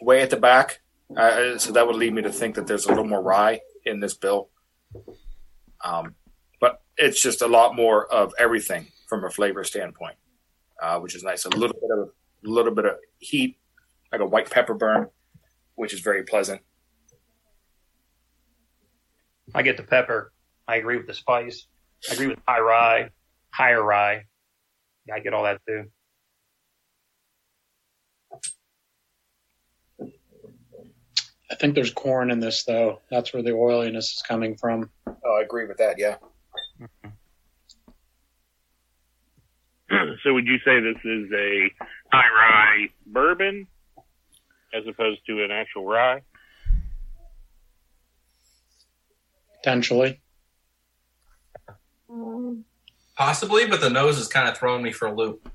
way 0.00 0.22
at 0.22 0.30
the 0.30 0.36
back. 0.36 0.80
Uh, 1.16 1.56
so 1.56 1.72
that 1.72 1.86
would 1.86 1.96
lead 1.96 2.12
me 2.12 2.22
to 2.22 2.32
think 2.32 2.54
that 2.54 2.66
there's 2.66 2.84
a 2.84 2.88
little 2.88 3.06
more 3.06 3.22
rye 3.22 3.60
in 3.84 4.00
this 4.00 4.14
bill. 4.14 4.50
Um, 5.82 6.14
but 6.60 6.82
it's 6.96 7.22
just 7.22 7.40
a 7.40 7.46
lot 7.46 7.74
more 7.74 8.12
of 8.12 8.34
everything 8.38 8.88
from 9.08 9.24
a 9.24 9.30
flavor 9.30 9.64
standpoint, 9.64 10.16
uh, 10.82 10.98
which 10.98 11.14
is 11.14 11.22
nice. 11.22 11.46
A 11.46 11.50
little 11.50 11.76
bit 11.80 11.98
of 11.98 12.10
a 12.44 12.48
little 12.48 12.74
bit 12.74 12.84
of 12.84 12.92
heat, 13.18 13.58
like 14.12 14.20
a 14.20 14.26
white 14.26 14.50
pepper 14.50 14.74
burn, 14.74 15.08
which 15.74 15.92
is 15.92 16.00
very 16.00 16.24
pleasant. 16.24 16.60
I 19.54 19.62
get 19.62 19.76
the 19.76 19.82
pepper. 19.82 20.32
I 20.66 20.76
agree 20.76 20.96
with 20.96 21.06
the 21.06 21.14
spice. 21.14 21.66
I 22.10 22.14
agree 22.14 22.28
with 22.28 22.38
high 22.46 22.60
rye, 22.60 23.10
higher 23.50 23.82
rye. 23.82 24.24
Yeah, 25.06 25.14
I 25.14 25.20
get 25.20 25.32
all 25.32 25.44
that 25.44 25.60
too. 25.66 25.84
I 31.50 31.54
think 31.54 31.74
there's 31.74 31.92
corn 31.92 32.30
in 32.30 32.40
this 32.40 32.64
though. 32.64 33.00
That's 33.10 33.32
where 33.32 33.42
the 33.42 33.52
oiliness 33.52 34.12
is 34.12 34.22
coming 34.22 34.54
from. 34.56 34.90
Oh, 35.06 35.38
I 35.38 35.42
agree 35.42 35.66
with 35.66 35.78
that. 35.78 35.98
Yeah. 35.98 36.16
Mm-hmm. 36.80 37.08
so 40.22 40.34
would 40.34 40.46
you 40.46 40.58
say 40.64 40.80
this 40.80 41.02
is 41.04 41.32
a 41.32 41.70
high 42.12 42.28
rye 42.28 42.88
bourbon 43.06 43.66
as 44.74 44.86
opposed 44.86 45.20
to 45.26 45.44
an 45.44 45.50
actual 45.50 45.84
rye? 45.84 46.22
Potentially. 49.56 50.20
Possibly, 53.16 53.66
but 53.66 53.80
the 53.80 53.90
nose 53.90 54.18
is 54.18 54.28
kind 54.28 54.48
of 54.48 54.56
throwing 54.56 54.82
me 54.82 54.92
for 54.92 55.08
a 55.08 55.14
loop. 55.14 55.50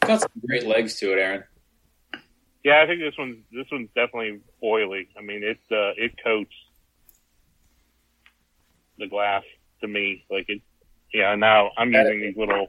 Got 0.00 0.20
some 0.20 0.30
great 0.46 0.66
legs 0.66 0.98
to 1.00 1.12
it, 1.12 1.18
Aaron. 1.18 1.44
Yeah, 2.62 2.82
I 2.82 2.86
think 2.86 3.00
this 3.00 3.14
one's 3.18 3.38
this 3.52 3.66
one's 3.72 3.88
definitely 3.94 4.40
oily. 4.62 5.08
I 5.18 5.22
mean, 5.22 5.42
it 5.42 5.58
uh, 5.70 5.92
it 5.96 6.12
coats 6.22 6.54
the 8.98 9.06
glass 9.06 9.42
to 9.80 9.88
me 9.88 10.24
like 10.30 10.46
it. 10.48 10.60
Yeah, 11.14 11.36
now 11.36 11.70
I'm 11.78 11.92
using 11.92 12.20
these 12.20 12.36
little 12.36 12.66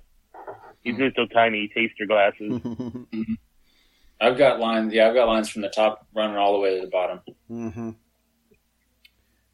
these 0.83 0.97
little 0.99 1.27
tiny 1.27 1.67
taster 1.73 2.05
glasses. 2.05 2.61
I've 4.21 4.37
got 4.37 4.59
lines. 4.59 4.93
Yeah, 4.93 5.07
I've 5.07 5.15
got 5.15 5.27
lines 5.27 5.49
from 5.49 5.63
the 5.63 5.69
top 5.69 6.07
running 6.15 6.37
all 6.37 6.53
the 6.53 6.59
way 6.59 6.75
to 6.75 6.85
the 6.85 6.91
bottom. 6.91 7.19
hmm 7.47 7.89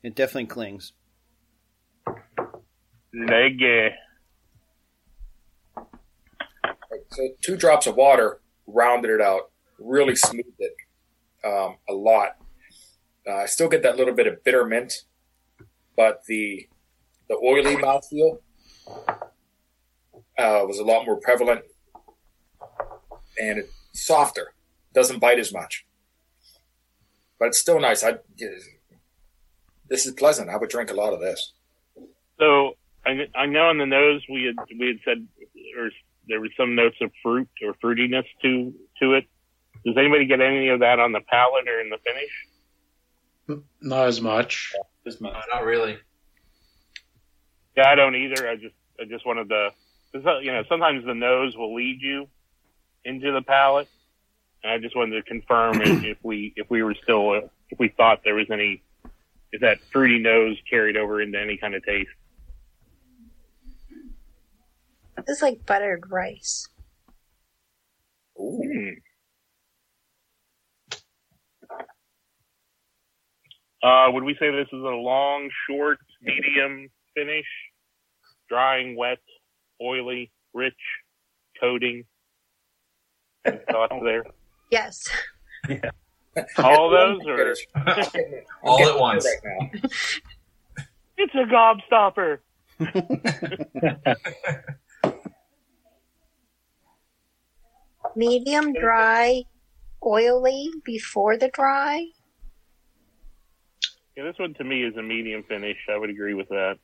It 0.03 0.13
definitely 0.13 0.47
clings. 0.47 0.91
Leg. 3.13 3.61
So 7.11 7.29
two 7.41 7.55
drops 7.55 7.87
of 7.87 7.95
water 7.95 8.41
rounded 8.67 9.11
it 9.11 9.21
out, 9.21 9.51
really 9.79 10.15
smoothed 10.15 10.47
it 10.59 10.73
um, 11.45 11.77
a 11.89 11.93
lot. 11.93 12.35
Uh, 13.27 13.35
I 13.35 13.45
still 13.45 13.69
get 13.69 13.83
that 13.83 13.95
little 13.97 14.13
bit 14.13 14.27
of 14.27 14.43
bitter 14.43 14.65
mint, 14.65 14.93
but 15.95 16.23
the 16.27 16.67
the 17.29 17.35
oily 17.35 17.75
mouthfeel 17.77 18.39
uh, 20.37 20.63
was 20.65 20.79
a 20.79 20.83
lot 20.83 21.05
more 21.05 21.17
prevalent 21.17 21.61
and 23.39 23.59
it's 23.59 23.71
softer. 23.93 24.53
Doesn't 24.93 25.19
bite 25.19 25.39
as 25.39 25.53
much, 25.53 25.85
but 27.39 27.47
it's 27.49 27.59
still 27.59 27.79
nice. 27.79 28.03
I 28.03 28.15
this 29.87 30.05
is 30.05 30.13
pleasant. 30.13 30.49
I 30.49 30.57
would 30.57 30.69
drink 30.69 30.91
a 30.91 30.93
lot 30.93 31.13
of 31.13 31.19
this. 31.19 31.53
So 32.39 32.73
I, 33.05 33.27
I 33.35 33.45
know 33.45 33.67
on 33.67 33.77
the 33.77 33.85
nose 33.85 34.21
we 34.29 34.43
had 34.45 34.55
we 34.77 34.87
had 34.87 34.97
said 35.05 35.27
or 35.77 35.89
there 36.27 36.41
was 36.41 36.51
some 36.57 36.75
notes 36.75 36.97
of 37.01 37.11
fruit 37.23 37.49
or 37.63 37.73
fruitiness 37.83 38.25
to 38.41 38.73
to 39.01 39.13
it. 39.13 39.25
Does 39.85 39.95
anybody 39.97 40.25
get 40.25 40.41
any 40.41 40.69
of 40.69 40.81
that 40.81 40.99
on 40.99 41.11
the 41.11 41.21
palate 41.21 41.67
or 41.67 41.79
in 41.79 41.89
the 41.89 41.97
finish? 42.05 43.63
Not 43.81 44.07
as 44.07 44.21
much. 44.21 44.73
This 45.05 45.19
No, 45.19 45.31
much. 45.31 45.43
not 45.51 45.65
really. 45.65 45.97
Yeah, 47.75 47.87
I 47.89 47.95
don't 47.95 48.15
either. 48.15 48.47
I 48.47 48.55
just 48.55 48.75
I 48.99 49.05
just 49.05 49.25
wanted 49.25 49.49
to, 49.49 49.73
'cause, 50.11 50.25
uh, 50.25 50.37
you 50.39 50.51
know, 50.51 50.63
sometimes 50.69 51.05
the 51.05 51.13
nose 51.13 51.55
will 51.55 51.73
lead 51.73 52.01
you 52.01 52.29
into 53.03 53.31
the 53.31 53.41
palate, 53.41 53.87
and 54.63 54.71
I 54.71 54.77
just 54.77 54.95
wanted 54.95 55.15
to 55.15 55.23
confirm 55.23 55.81
if, 55.81 56.03
if 56.17 56.17
we 56.23 56.53
if 56.55 56.69
we 56.69 56.83
were 56.83 56.95
still 56.95 57.31
uh, 57.31 57.47
if 57.69 57.79
we 57.79 57.89
thought 57.89 58.23
there 58.23 58.35
was 58.35 58.49
any 58.51 58.83
if 59.51 59.61
that 59.61 59.79
fruity 59.91 60.19
nose 60.19 60.57
carried 60.69 60.97
over 60.97 61.21
into 61.21 61.39
any 61.39 61.57
kind 61.57 61.75
of 61.75 61.83
taste. 61.83 62.09
This 65.27 65.37
is 65.37 65.41
like 65.41 65.65
buttered 65.65 66.09
rice. 66.09 66.67
Ooh. 68.39 68.61
Hmm. 68.63 68.89
Uh, 73.83 74.11
would 74.11 74.23
we 74.23 74.35
say 74.35 74.51
this 74.51 74.67
is 74.67 74.73
a 74.73 74.95
long, 74.95 75.49
short, 75.67 75.99
medium 76.21 76.87
finish? 77.15 77.47
Drying, 78.51 78.97
wet, 78.97 79.19
oily, 79.81 80.29
rich, 80.53 80.73
coating. 81.57 82.03
Any 83.45 83.59
thoughts 83.71 83.95
there? 84.03 84.25
Yes. 84.69 85.07
Yeah. 85.69 85.91
All 86.57 86.89
those, 86.89 87.21
or 87.25 87.55
All 88.63 88.85
at 88.89 88.99
once. 88.99 89.25
It's 91.17 91.35
a 91.35 91.45
gobstopper. 91.45 92.39
Medium 98.15 98.73
dry, 98.73 99.43
oily 100.03 100.71
before 100.83 101.37
the 101.37 101.49
dry. 101.49 102.07
Yeah, 104.17 104.23
this 104.23 104.39
one 104.39 104.55
to 104.55 104.63
me 104.63 104.83
is 104.83 104.97
a 104.97 105.03
medium 105.03 105.43
finish. 105.43 105.77
I 105.93 105.97
would 105.97 106.09
agree 106.09 106.33
with 106.33 106.49
that. 106.49 106.79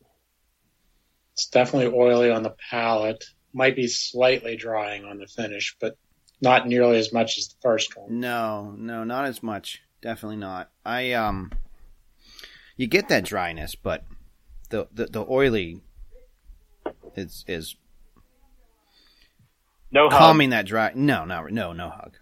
It's 1.38 1.46
definitely 1.46 1.96
oily 1.96 2.32
on 2.32 2.42
the 2.42 2.56
palate. 2.72 3.24
Might 3.54 3.76
be 3.76 3.86
slightly 3.88 4.56
drying 4.56 5.06
on 5.06 5.20
the 5.20 5.28
finish, 5.28 5.76
but 5.80 5.96
not 6.42 6.68
nearly 6.68 6.98
as 6.98 7.14
much 7.14 7.38
as 7.38 7.50
the 7.50 7.56
first 7.62 7.96
one. 7.96 8.20
No, 8.20 8.74
no, 8.76 9.04
not 9.04 9.26
as 9.26 9.44
much. 9.44 9.84
Definitely 10.02 10.38
not. 10.38 10.72
I 10.84 11.14
um, 11.14 11.52
you 12.76 12.88
get 12.88 13.10
that 13.10 13.24
dryness, 13.24 13.76
but 13.76 14.04
the 14.72 14.88
the, 14.92 15.06
the 15.06 15.26
oily 15.30 15.82
is 17.16 17.46
is 17.48 17.76
No 19.92 20.10
hug. 20.10 20.18
calming 20.18 20.50
that 20.50 20.66
dry. 20.66 20.92
No, 20.96 21.24
no, 21.24 21.46
no, 21.46 21.72
no 21.72 21.90
hug. 21.92 22.16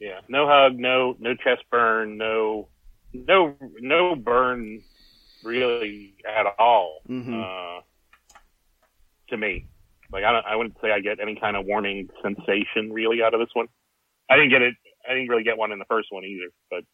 Yeah, 0.00 0.18
no 0.28 0.48
hug, 0.48 0.76
no 0.80 1.14
no 1.20 1.34
chest 1.36 1.62
burn, 1.70 2.18
no 2.18 2.66
no 3.12 3.54
no 3.80 4.16
burn 4.16 4.82
really 5.44 6.14
at 6.26 6.46
all. 6.58 7.02
Mhm. 7.08 7.42
Uh, 7.42 7.82
to 9.28 9.36
me, 9.36 9.66
like 10.12 10.24
I 10.24 10.32
don't, 10.32 10.46
I 10.46 10.56
wouldn't 10.56 10.76
say 10.80 10.90
I 10.90 11.00
get 11.00 11.20
any 11.20 11.36
kind 11.36 11.56
of 11.56 11.66
warning 11.66 12.08
sensation 12.22 12.92
really 12.92 13.22
out 13.22 13.34
of 13.34 13.40
this 13.40 13.50
one. 13.54 13.68
I 14.30 14.36
didn't 14.36 14.50
get 14.50 14.62
it. 14.62 14.74
I 15.08 15.14
didn't 15.14 15.28
really 15.28 15.44
get 15.44 15.58
one 15.58 15.72
in 15.72 15.78
the 15.78 15.84
first 15.86 16.08
one 16.10 16.24
either. 16.24 16.50
But 16.70 16.84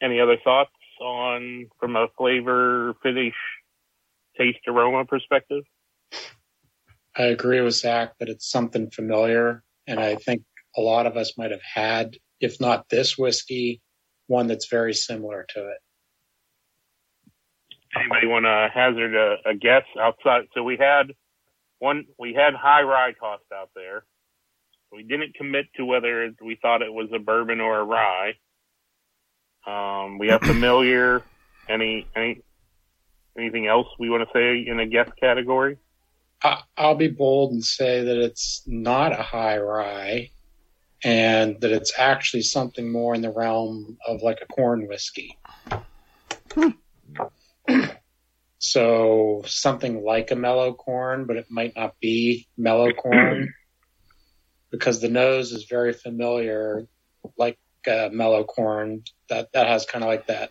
any 0.00 0.20
other 0.20 0.36
thoughts 0.44 0.70
on 1.00 1.68
from 1.80 1.96
a 1.96 2.08
flavor, 2.16 2.94
finish, 3.02 3.34
taste, 4.36 4.58
aroma 4.66 5.04
perspective? 5.04 5.64
I 7.16 7.24
agree 7.24 7.60
with 7.60 7.74
Zach 7.74 8.18
that 8.18 8.28
it's 8.28 8.50
something 8.50 8.90
familiar, 8.90 9.62
and 9.86 10.00
I 10.00 10.16
think 10.16 10.42
a 10.76 10.80
lot 10.80 11.06
of 11.06 11.16
us 11.16 11.36
might 11.38 11.50
have 11.50 11.62
had, 11.62 12.16
if 12.40 12.60
not 12.60 12.88
this 12.88 13.16
whiskey, 13.16 13.80
one 14.26 14.46
that's 14.46 14.68
very 14.68 14.94
similar 14.94 15.46
to 15.50 15.68
it. 15.68 15.78
Anybody 17.96 18.26
want 18.26 18.44
to 18.44 18.68
hazard 18.72 19.14
a, 19.14 19.50
a 19.50 19.54
guess 19.54 19.84
outside? 20.00 20.46
So 20.54 20.62
we 20.62 20.76
had 20.76 21.12
one, 21.78 22.06
we 22.18 22.34
had 22.34 22.54
high 22.54 22.82
rye 22.82 23.12
tossed 23.12 23.44
out 23.54 23.70
there. 23.74 24.04
We 24.90 25.02
didn't 25.02 25.34
commit 25.34 25.66
to 25.76 25.84
whether 25.84 26.32
we 26.44 26.56
thought 26.60 26.82
it 26.82 26.92
was 26.92 27.08
a 27.14 27.18
bourbon 27.18 27.60
or 27.60 27.80
a 27.80 27.84
rye. 27.84 28.34
Um, 29.66 30.18
we 30.18 30.28
have 30.28 30.42
familiar. 30.42 31.22
Any, 31.68 32.06
any, 32.14 32.42
anything 33.38 33.66
else 33.66 33.86
we 33.98 34.10
want 34.10 34.28
to 34.28 34.32
say 34.32 34.70
in 34.70 34.80
a 34.80 34.86
guess 34.86 35.08
category? 35.20 35.78
I'll 36.76 36.94
be 36.94 37.08
bold 37.08 37.52
and 37.52 37.64
say 37.64 38.04
that 38.04 38.16
it's 38.18 38.62
not 38.66 39.12
a 39.12 39.22
high 39.22 39.58
rye, 39.58 40.30
and 41.04 41.60
that 41.60 41.70
it's 41.70 41.92
actually 41.98 42.42
something 42.42 42.90
more 42.90 43.14
in 43.14 43.20
the 43.20 43.30
realm 43.30 43.98
of 44.06 44.22
like 44.22 44.38
a 44.40 44.46
corn 44.46 44.88
whiskey. 44.88 45.38
so 48.58 49.42
something 49.46 50.02
like 50.02 50.30
a 50.30 50.36
mellow 50.36 50.72
corn, 50.72 51.26
but 51.26 51.36
it 51.36 51.46
might 51.50 51.76
not 51.76 51.94
be 52.00 52.48
mellow 52.56 52.90
corn 52.92 53.52
because 54.70 55.00
the 55.02 55.10
nose 55.10 55.52
is 55.52 55.64
very 55.64 55.92
familiar, 55.92 56.88
like 57.36 57.58
uh, 57.86 58.08
mellow 58.10 58.42
corn. 58.42 59.02
That 59.28 59.52
that 59.52 59.66
has 59.66 59.84
kind 59.84 60.02
of 60.02 60.08
like 60.08 60.28
that 60.28 60.50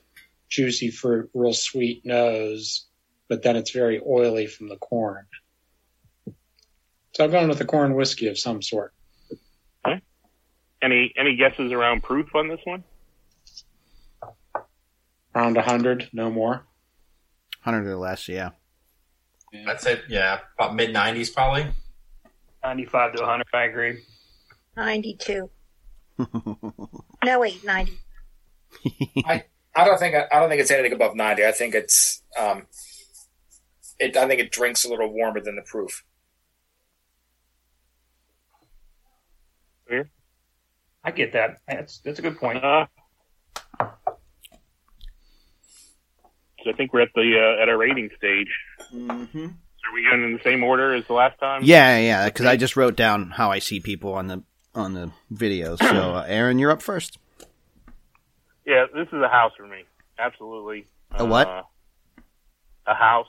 juicy 0.50 0.92
fruit, 0.92 1.32
real 1.34 1.54
sweet 1.54 2.06
nose, 2.06 2.86
but 3.28 3.42
then 3.42 3.56
it's 3.56 3.72
very 3.72 4.00
oily 4.08 4.46
from 4.46 4.70
the 4.70 4.78
corn. 4.78 5.26
So 7.16 7.24
I'm 7.24 7.32
going 7.32 7.50
with 7.50 7.62
a 7.62 7.66
corn 7.66 7.96
whiskey 7.96 8.28
of 8.28 8.38
some 8.38 8.62
sort. 8.62 8.94
Any 10.84 11.14
any 11.18 11.36
guesses 11.38 11.72
around 11.72 12.04
proof 12.04 12.36
on 12.36 12.50
this 12.50 12.60
one? 12.66 12.84
Around 15.34 15.56
100, 15.56 16.10
no 16.14 16.30
more. 16.30 16.66
100 17.64 17.90
or 17.90 17.96
less, 17.96 18.28
yeah. 18.28 18.50
I'd 19.68 19.80
say 19.80 20.02
yeah, 20.10 20.40
about 20.60 20.76
mid 20.76 20.92
nineties 20.92 21.30
probably. 21.30 21.68
95 22.64 23.14
to 23.14 23.22
100, 23.22 23.46
I 23.54 23.64
agree. 23.64 24.04
92. 24.76 25.50
No, 27.26 27.40
wait, 27.40 27.64
90. 27.64 27.94
I 29.26 29.44
I 29.76 29.86
don't 29.86 29.98
think 29.98 30.14
I 30.16 30.40
don't 30.40 30.50
think 30.50 30.62
it's 30.62 30.72
anything 30.72 30.92
above 30.94 31.16
ninety. 31.16 31.46
I 31.46 31.52
think 31.52 31.74
it's 31.74 32.22
um, 32.38 32.68
it. 33.98 34.16
I 34.18 34.28
think 34.28 34.42
it 34.42 34.52
drinks 34.52 34.84
a 34.84 34.90
little 34.90 35.12
warmer 35.12 35.40
than 35.40 35.56
the 35.56 35.62
proof. 35.62 36.04
I 41.04 41.12
get 41.12 41.34
that. 41.34 41.58
That's 41.68 42.00
that's 42.00 42.20
a 42.20 42.22
good 42.22 42.38
point. 42.38 42.64
Uh, 42.64 42.86
so 46.64 46.70
I 46.70 46.74
think 46.74 46.94
we're 46.94 47.02
at 47.02 47.10
the 47.14 47.56
uh, 47.58 47.62
at 47.62 47.70
our 47.70 47.78
rating 47.78 48.10
stage. 48.18 48.50
mm-hmm. 48.94 49.46
Are 49.46 49.94
we 49.94 50.06
going 50.10 50.24
in 50.24 50.34
the 50.34 50.44
same 50.44 50.64
order 50.64 50.94
as 50.94 51.06
the 51.08 51.14
last 51.14 51.38
time? 51.40 51.62
Yeah, 51.64 51.98
yeah, 52.00 52.26
because 52.26 52.46
I 52.46 52.56
just 52.56 52.78
wrote 52.78 52.96
down 52.96 53.32
how 53.32 53.52
I 53.52 53.60
see 53.60 53.82
people 53.82 54.14
on 54.14 54.28
the 54.28 54.44
on 54.74 54.94
the 54.94 55.12
videos. 55.32 55.80
So, 55.80 56.16
uh, 56.16 56.26
Aaron, 56.28 56.58
you're 56.58 56.72
up 56.72 56.82
first. 56.82 57.18
Yeah, 58.66 58.86
this 58.94 59.08
is 59.08 59.22
a 59.22 59.28
house 59.28 59.52
for 59.58 59.68
me. 59.68 59.84
Absolutely. 60.18 60.88
A 61.12 61.26
what? 61.26 61.48
Uh, 61.48 61.64
a 62.88 62.94
house. 62.94 63.28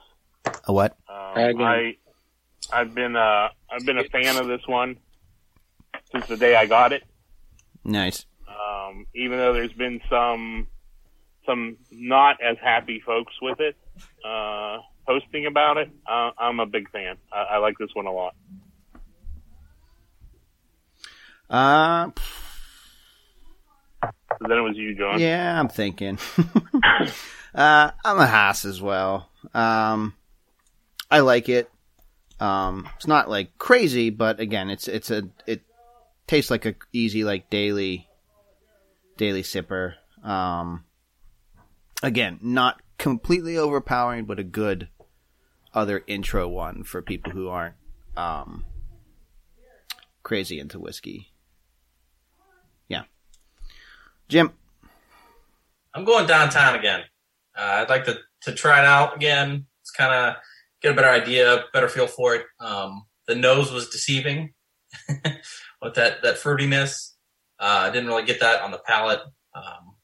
A 0.64 0.72
what? 0.72 0.96
Um, 1.08 1.60
I 1.60 1.96
I've 2.72 2.94
been 2.94 3.16
uh 3.16 3.48
I've 3.70 3.84
been 3.84 3.98
a 3.98 4.04
fan 4.04 4.36
of 4.36 4.46
this 4.46 4.62
one 4.66 4.96
since 6.12 6.26
the 6.26 6.36
day 6.36 6.54
I 6.54 6.66
got 6.66 6.92
it. 6.92 7.02
Nice. 7.84 8.24
Um, 8.48 9.06
even 9.14 9.38
though 9.38 9.52
there's 9.52 9.72
been 9.72 10.00
some 10.08 10.66
some 11.46 11.76
not 11.90 12.40
as 12.42 12.56
happy 12.62 13.02
folks 13.04 13.34
with 13.42 13.60
it 13.60 13.76
uh, 14.24 14.78
posting 15.06 15.44
about 15.46 15.76
it, 15.76 15.90
uh, 16.06 16.30
I'm 16.38 16.60
a 16.60 16.66
big 16.66 16.90
fan. 16.90 17.16
I, 17.32 17.42
I 17.42 17.58
like 17.58 17.76
this 17.78 17.90
one 17.94 18.06
a 18.06 18.12
lot. 18.12 18.34
Uh, 21.50 22.10
So 24.02 24.48
then 24.48 24.58
it 24.58 24.62
was 24.62 24.76
you, 24.76 24.94
John. 24.96 25.20
yeah, 25.20 25.58
I'm 25.60 25.68
thinking. 25.68 26.18
uh, 27.54 27.90
I'm 28.04 28.18
a 28.18 28.26
house 28.26 28.64
as 28.64 28.80
well. 28.80 29.30
Um, 29.52 30.14
I 31.10 31.20
like 31.20 31.48
it. 31.48 31.70
Um, 32.40 32.88
it's 32.96 33.06
not 33.06 33.28
like 33.30 33.56
crazy, 33.58 34.10
but 34.10 34.40
again, 34.40 34.70
it's 34.70 34.88
it's 34.88 35.10
a 35.10 35.28
it 35.46 35.62
tastes 36.26 36.50
like 36.50 36.66
a 36.66 36.74
easy 36.92 37.24
like 37.24 37.50
daily 37.50 38.08
daily 39.16 39.42
sipper. 39.42 39.94
Um, 40.22 40.84
again, 42.02 42.38
not 42.42 42.80
completely 42.98 43.56
overpowering, 43.56 44.24
but 44.24 44.38
a 44.38 44.44
good 44.44 44.88
other 45.72 46.02
intro 46.06 46.48
one 46.48 46.84
for 46.84 47.02
people 47.02 47.32
who 47.32 47.48
aren't 47.48 47.74
um 48.16 48.64
crazy 50.22 50.58
into 50.58 50.78
whiskey. 50.78 51.32
Yeah, 52.88 53.02
Jim. 54.28 54.52
I'm 55.94 56.04
going 56.04 56.26
downtown 56.26 56.74
again. 56.74 57.02
Uh, 57.56 57.82
I'd 57.82 57.88
like 57.88 58.04
to, 58.06 58.18
to 58.42 58.52
try 58.52 58.80
it 58.80 58.84
out 58.84 59.14
again. 59.14 59.66
It's 59.80 59.92
kind 59.92 60.12
of 60.12 60.36
get 60.82 60.92
a 60.92 60.94
better 60.94 61.08
idea, 61.08 61.64
better 61.72 61.88
feel 61.88 62.08
for 62.08 62.34
it. 62.34 62.46
Um, 62.58 63.06
the 63.28 63.36
nose 63.36 63.70
was 63.70 63.90
deceiving 63.90 64.54
with 65.84 65.94
that, 65.94 66.22
that 66.22 66.36
fruitiness. 66.36 67.12
Uh, 67.60 67.84
I 67.84 67.90
didn't 67.90 68.08
really 68.08 68.24
get 68.24 68.40
that 68.40 68.62
on 68.62 68.70
the 68.70 68.78
palate. 68.78 69.20
Um, 69.54 69.94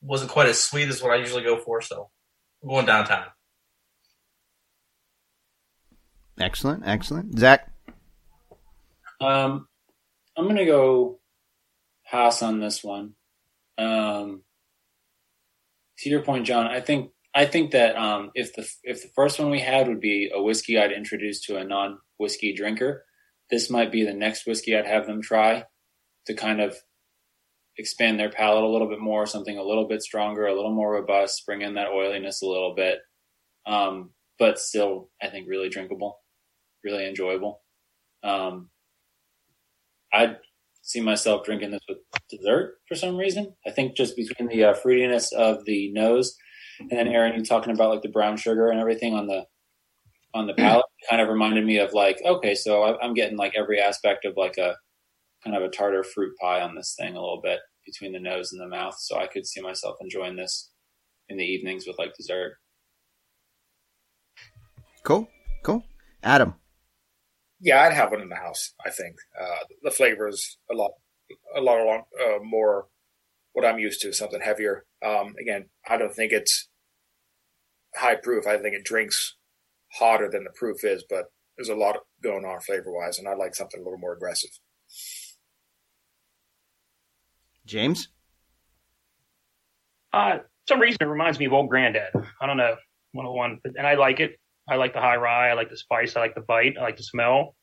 wasn't 0.00 0.30
quite 0.30 0.48
as 0.48 0.58
sweet 0.58 0.88
as 0.88 1.02
what 1.02 1.12
I 1.12 1.16
usually 1.16 1.44
go 1.44 1.58
for. 1.58 1.80
So 1.82 2.10
I'm 2.62 2.68
going 2.68 2.86
downtown. 2.86 3.26
Excellent, 6.40 6.84
excellent. 6.86 7.38
Zach. 7.38 7.70
Um, 9.20 9.66
I'm 10.36 10.46
gonna 10.46 10.64
go 10.64 11.18
pass 12.06 12.42
on 12.42 12.60
this 12.60 12.84
one. 12.84 13.14
Um, 13.76 14.42
to 15.98 16.08
your 16.08 16.22
point, 16.22 16.46
John, 16.46 16.68
I 16.68 16.80
think 16.80 17.10
I 17.34 17.44
think 17.44 17.72
that 17.72 17.96
um, 17.96 18.30
if 18.34 18.54
the 18.54 18.68
if 18.84 19.02
the 19.02 19.10
first 19.16 19.40
one 19.40 19.50
we 19.50 19.58
had 19.60 19.88
would 19.88 20.00
be 20.00 20.30
a 20.32 20.40
whiskey 20.40 20.78
I'd 20.78 20.92
introduce 20.92 21.40
to 21.46 21.56
a 21.56 21.64
non 21.64 21.98
whiskey 22.18 22.54
drinker, 22.54 23.04
this 23.50 23.70
might 23.70 23.92
be 23.92 24.04
the 24.04 24.14
next 24.14 24.46
whiskey 24.46 24.76
I'd 24.76 24.86
have 24.86 25.06
them 25.06 25.22
try 25.22 25.64
to 26.26 26.34
kind 26.34 26.60
of 26.60 26.76
expand 27.76 28.18
their 28.18 28.30
palate 28.30 28.64
a 28.64 28.68
little 28.68 28.88
bit 28.88 29.00
more, 29.00 29.26
something 29.26 29.56
a 29.56 29.62
little 29.62 29.86
bit 29.86 30.02
stronger, 30.02 30.46
a 30.46 30.54
little 30.54 30.74
more 30.74 30.92
robust, 30.92 31.46
bring 31.46 31.62
in 31.62 31.74
that 31.74 31.88
oiliness 31.88 32.42
a 32.42 32.46
little 32.46 32.74
bit, 32.74 32.98
um, 33.66 34.10
but 34.38 34.58
still, 34.58 35.10
I 35.22 35.28
think 35.28 35.48
really 35.48 35.68
drinkable, 35.68 36.18
really 36.84 37.08
enjoyable. 37.08 37.62
Um, 38.22 38.70
I'd 40.12 40.38
see 40.82 41.00
myself 41.00 41.44
drinking 41.44 41.70
this 41.70 41.80
with 41.88 41.98
dessert 42.28 42.78
for 42.88 42.94
some 42.94 43.16
reason. 43.16 43.54
I 43.66 43.70
think 43.70 43.96
just 43.96 44.16
between 44.16 44.48
the 44.48 44.64
uh, 44.64 44.74
fruitiness 44.74 45.32
of 45.32 45.64
the 45.64 45.92
nose 45.92 46.36
and 46.80 46.90
then 46.90 47.08
Aaron, 47.08 47.34
you 47.34 47.44
talking 47.44 47.72
about 47.72 47.90
like 47.90 48.02
the 48.02 48.08
brown 48.08 48.36
sugar 48.36 48.68
and 48.70 48.80
everything 48.80 49.14
on 49.14 49.26
the 49.26 49.44
on 50.34 50.46
the 50.46 50.54
palate 50.54 50.84
kind 51.08 51.22
of 51.22 51.28
reminded 51.28 51.64
me 51.64 51.78
of 51.78 51.92
like 51.92 52.20
okay, 52.24 52.54
so 52.54 52.82
I, 52.82 53.00
I'm 53.00 53.14
getting 53.14 53.36
like 53.36 53.54
every 53.56 53.80
aspect 53.80 54.24
of 54.24 54.36
like 54.36 54.58
a 54.58 54.76
kind 55.44 55.56
of 55.56 55.62
a 55.62 55.68
tartar 55.68 56.04
fruit 56.04 56.34
pie 56.40 56.60
on 56.60 56.74
this 56.74 56.94
thing 56.98 57.14
a 57.14 57.20
little 57.20 57.40
bit 57.42 57.60
between 57.86 58.12
the 58.12 58.20
nose 58.20 58.52
and 58.52 58.60
the 58.60 58.68
mouth. 58.68 58.96
So 58.98 59.16
I 59.18 59.26
could 59.26 59.46
see 59.46 59.60
myself 59.60 59.96
enjoying 60.00 60.36
this 60.36 60.70
in 61.28 61.36
the 61.36 61.44
evenings 61.44 61.86
with 61.86 61.98
like 61.98 62.14
dessert. 62.16 62.56
Cool, 65.04 65.28
cool. 65.62 65.84
Adam. 66.22 66.54
Yeah, 67.60 67.82
I'd 67.82 67.94
have 67.94 68.10
one 68.10 68.20
in 68.20 68.28
the 68.28 68.36
house. 68.36 68.74
I 68.84 68.90
think 68.90 69.16
uh, 69.40 69.64
the 69.82 69.90
flavor 69.90 70.28
is 70.28 70.58
a 70.70 70.74
lot, 70.74 70.92
a 71.56 71.60
lot, 71.60 71.80
a 71.80 71.84
lot 71.84 72.06
uh, 72.22 72.38
more 72.42 72.86
what 73.52 73.64
I'm 73.64 73.78
used 73.78 74.00
to. 74.02 74.12
Something 74.12 74.40
heavier. 74.40 74.84
Um, 75.04 75.34
again, 75.40 75.68
I 75.88 75.96
don't 75.96 76.14
think 76.14 76.32
it's 76.32 76.68
high 77.96 78.16
proof. 78.16 78.46
I 78.46 78.58
think 78.58 78.74
it 78.74 78.84
drinks 78.84 79.37
hotter 79.92 80.28
than 80.30 80.44
the 80.44 80.50
proof 80.50 80.84
is, 80.84 81.04
but 81.08 81.26
there's 81.56 81.68
a 81.68 81.74
lot 81.74 81.96
going 82.22 82.44
on 82.44 82.60
flavor 82.60 82.92
wise, 82.92 83.18
and 83.18 83.28
I 83.28 83.34
like 83.34 83.54
something 83.54 83.80
a 83.80 83.84
little 83.84 83.98
more 83.98 84.14
aggressive. 84.14 84.50
James. 87.66 88.08
Uh, 90.12 90.38
some 90.68 90.80
reason 90.80 90.98
it 91.00 91.06
reminds 91.06 91.38
me 91.38 91.46
of 91.46 91.52
Old 91.52 91.68
Granddad. 91.68 92.12
I 92.40 92.46
don't 92.46 92.56
know, 92.56 92.76
101, 93.12 93.60
but, 93.62 93.72
and 93.76 93.86
I 93.86 93.94
like 93.94 94.20
it. 94.20 94.38
I 94.68 94.76
like 94.76 94.92
the 94.92 95.00
high 95.00 95.16
rye. 95.16 95.50
I 95.50 95.54
like 95.54 95.70
the 95.70 95.76
spice. 95.76 96.16
I 96.16 96.20
like 96.20 96.34
the 96.34 96.42
bite. 96.42 96.76
I 96.78 96.82
like 96.82 96.96
the 96.96 97.02
smell. 97.02 97.56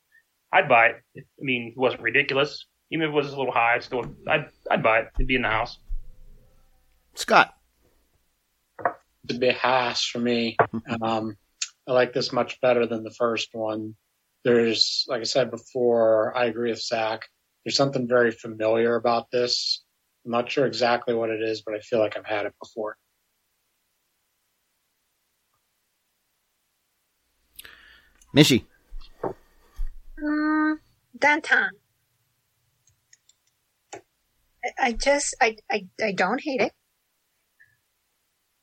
I'd 0.51 0.67
buy 0.67 0.87
it. 0.87 0.95
I 1.17 1.21
mean, 1.39 1.73
it 1.75 1.79
wasn't 1.79 2.01
ridiculous. 2.01 2.65
Even 2.91 3.07
if 3.07 3.09
it 3.09 3.13
was 3.13 3.31
a 3.31 3.37
little 3.37 3.51
high, 3.51 3.75
it's 3.75 3.85
still, 3.85 4.03
I'd, 4.27 4.47
I'd 4.69 4.83
buy 4.83 4.99
it. 4.99 5.07
It'd 5.15 5.27
be 5.27 5.35
in 5.35 5.41
the 5.41 5.49
house. 5.49 5.79
Scott. 7.15 7.53
It's 9.23 9.35
a 9.35 9.39
bit 9.39 9.55
house 9.55 10.05
for 10.05 10.19
me. 10.19 10.57
Um, 11.01 11.35
I 11.87 11.93
like 11.93 12.13
this 12.13 12.31
much 12.33 12.59
better 12.61 12.87
than 12.87 13.03
the 13.03 13.11
first 13.11 13.49
one. 13.53 13.95
There's, 14.43 15.05
like 15.07 15.21
I 15.21 15.25
said 15.25 15.51
before, 15.51 16.35
I 16.35 16.45
agree 16.45 16.71
with 16.71 16.81
Zach. 16.81 17.21
There's 17.63 17.75
something 17.75 18.07
very 18.07 18.31
familiar 18.31 18.95
about 18.95 19.29
this. 19.31 19.83
I'm 20.25 20.31
not 20.31 20.49
sure 20.49 20.65
exactly 20.65 21.13
what 21.13 21.29
it 21.29 21.41
is, 21.41 21.61
but 21.61 21.75
I 21.75 21.79
feel 21.79 21.99
like 21.99 22.17
I've 22.17 22.25
had 22.25 22.45
it 22.45 22.53
before. 22.61 22.97
Mishy. 28.35 28.65
Mm, 30.19 30.77
downtown. 31.17 31.71
I, 34.63 34.69
I 34.79 34.91
just, 34.93 35.35
I, 35.41 35.57
I, 35.71 35.87
I 36.03 36.11
don't 36.11 36.41
hate 36.41 36.61
it. 36.61 36.73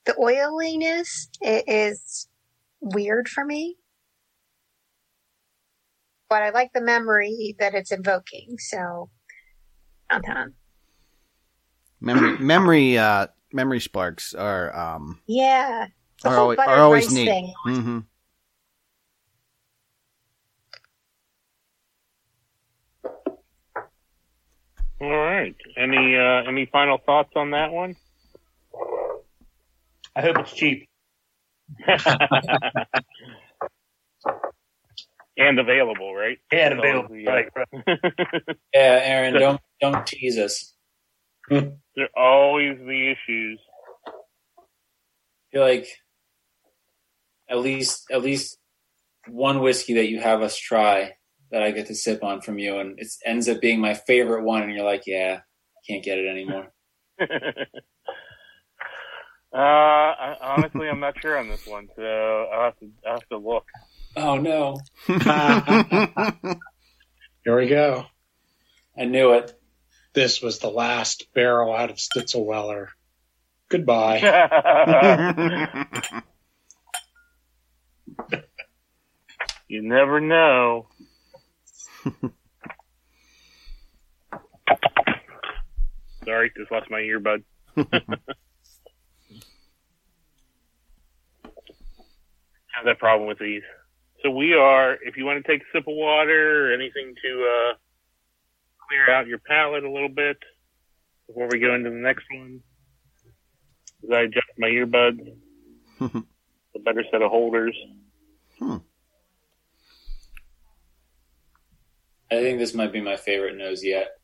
The 0.05 0.16
oiliness 0.20 1.29
i- 1.45 1.62
is 1.66 2.29
weird 2.83 3.28
for 3.28 3.45
me. 3.45 3.76
But 6.28 6.43
I 6.43 6.51
like 6.51 6.72
the 6.74 6.80
memory 6.83 7.57
that 7.59 7.74
it's 7.74 7.93
invoking, 7.93 8.57
so 8.59 9.11
downtown. 10.11 10.55
Memory, 12.01 12.39
memory, 12.41 12.99
uh, 12.99 13.28
memory 13.53 13.80
sparks 13.80 14.35
are 14.35 14.74
um 14.76 15.20
Yeah. 15.26 15.87
The 16.22 16.28
are 16.28 16.35
whole 16.35 16.43
always, 16.43 16.59
are 16.59 16.80
always 16.80 17.12
neat. 17.12 17.26
thing. 17.26 17.55
hmm 17.64 17.99
All 25.01 25.09
right. 25.11 25.57
Any 25.76 26.16
uh, 26.16 26.49
any 26.49 26.66
final 26.66 26.99
thoughts 26.99 27.33
on 27.35 27.51
that 27.51 27.72
one? 27.72 27.97
I 30.14 30.20
hope 30.22 30.39
it's 30.39 30.53
cheap. 30.53 30.89
and 35.37 35.59
available, 35.59 36.14
right? 36.14 36.39
And 36.51 36.79
available. 36.79 37.09
always 37.09 37.25
the, 37.25 37.31
uh, 37.31 37.35
Right, 37.35 37.49
right. 37.57 38.57
Yeah, 38.75 39.01
Aaron, 39.03 39.35
don't 39.35 39.61
Don't 39.81 40.07
tease 40.07 40.39
us. 40.39 40.75
There 41.95 42.09
are 42.16 42.25
always 42.25 42.79
the 42.79 43.11
issues. 43.11 43.61
I 44.09 44.12
feel 45.53 45.61
like 45.62 45.87
at 47.51 47.59
least 47.59 48.05
at 48.11 48.23
least 48.23 48.57
one 49.29 49.61
whiskey 49.61 49.95
that 49.95 50.09
you 50.09 50.20
have 50.20 50.41
us 50.41 50.57
try 50.57 51.12
that 51.51 51.62
I 51.62 51.70
get 51.70 51.89
to 51.89 51.95
sip 51.95 52.25
on 52.25 52.41
from 52.41 52.59
you, 52.59 52.79
and 52.79 52.99
it 52.99 53.09
ends 53.27 53.49
up 53.51 53.61
being 53.61 53.81
my 53.81 53.93
favorite 53.93 54.45
one, 54.45 54.62
and 54.62 54.73
you're 54.73 54.87
like, 54.87 55.03
yeah, 55.07 55.41
can't 55.87 56.03
get 56.03 56.16
it 56.18 56.27
anymore. 56.27 56.73
Uh, 59.55 59.59
I, 59.59 60.37
honestly, 60.41 60.89
I'm 60.89 61.01
not 61.01 61.21
sure 61.21 61.37
on 61.37 61.49
this 61.49 61.67
one, 61.67 61.89
so 61.95 62.03
I'll 62.03 62.65
have 62.65 62.79
to, 62.79 62.91
I'll 63.07 63.13
have 63.15 63.29
to 63.29 63.37
look. 63.37 63.67
Oh 64.17 64.37
no, 64.37 64.79
Here 67.45 67.57
we 67.57 67.67
go. 67.67 68.07
I 68.97 69.05
knew 69.05 69.33
it. 69.33 69.53
This 70.15 70.41
was 70.41 70.59
the 70.59 70.71
last 70.71 71.27
barrel 71.35 71.75
out 71.75 71.91
of 71.91 71.97
Stitzel-Weller. 71.97 72.89
Goodbye. 73.69 74.21
you 79.69 79.83
never 79.83 80.21
know. 80.21 80.87
Sorry, 86.25 86.53
just 86.57 86.71
lost 86.71 86.89
my 86.91 87.01
earbud. 87.01 87.43
Have 92.75 92.85
that 92.87 92.99
problem 92.99 93.29
with 93.29 93.39
these. 93.39 93.62
So 94.23 94.31
we 94.31 94.55
are, 94.55 94.95
if 95.03 95.16
you 95.16 95.25
want 95.25 95.45
to 95.45 95.51
take 95.53 95.62
a 95.62 95.64
sip 95.73 95.87
of 95.89 95.95
water 95.95 96.70
or 96.70 96.75
anything 96.75 97.14
to 97.25 97.45
uh, 97.45 97.75
clear 98.89 99.11
out 99.14 99.27
your 99.27 99.39
palate 99.39 99.85
a 99.85 99.91
little 99.91 100.09
bit 100.09 100.37
before 101.27 101.49
we 101.51 101.59
go 101.59 101.75
into 101.75 101.91
the 101.91 101.97
next 101.97 102.25
one, 102.33 102.61
as 104.05 104.11
I 104.11 104.20
adjust 104.23 104.47
my 104.59 104.68
earbuds, 104.68 105.20
a 106.01 106.79
better 106.85 107.05
set 107.11 107.20
of 107.23 107.31
holders. 107.31 107.77
I 108.61 108.81
think 112.31 112.59
this 112.59 112.75
might 112.75 112.93
be 112.93 113.01
my 113.01 113.16
favorite 113.16 113.57
nose 113.57 113.85
yet. 113.85 114.18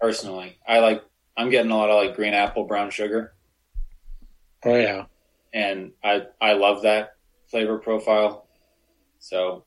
Personally, 0.00 0.58
I 0.66 0.80
like. 0.80 1.02
I'm 1.36 1.48
getting 1.50 1.70
a 1.70 1.76
lot 1.76 1.88
of 1.90 1.96
like 2.04 2.14
green 2.16 2.34
apple, 2.34 2.64
brown 2.64 2.90
sugar, 2.90 3.34
Oh 4.64 4.76
yeah. 4.76 5.04
and 5.54 5.92
I 6.04 6.26
I 6.40 6.52
love 6.54 6.82
that 6.82 7.14
flavor 7.52 7.78
profile. 7.78 8.48
So, 9.20 9.64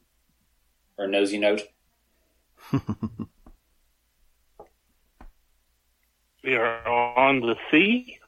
or 0.98 1.08
nosy 1.08 1.38
note. 1.40 1.62
We 6.46 6.54
are 6.54 6.88
on 6.88 7.40
the 7.40 7.56
sea. 7.72 8.20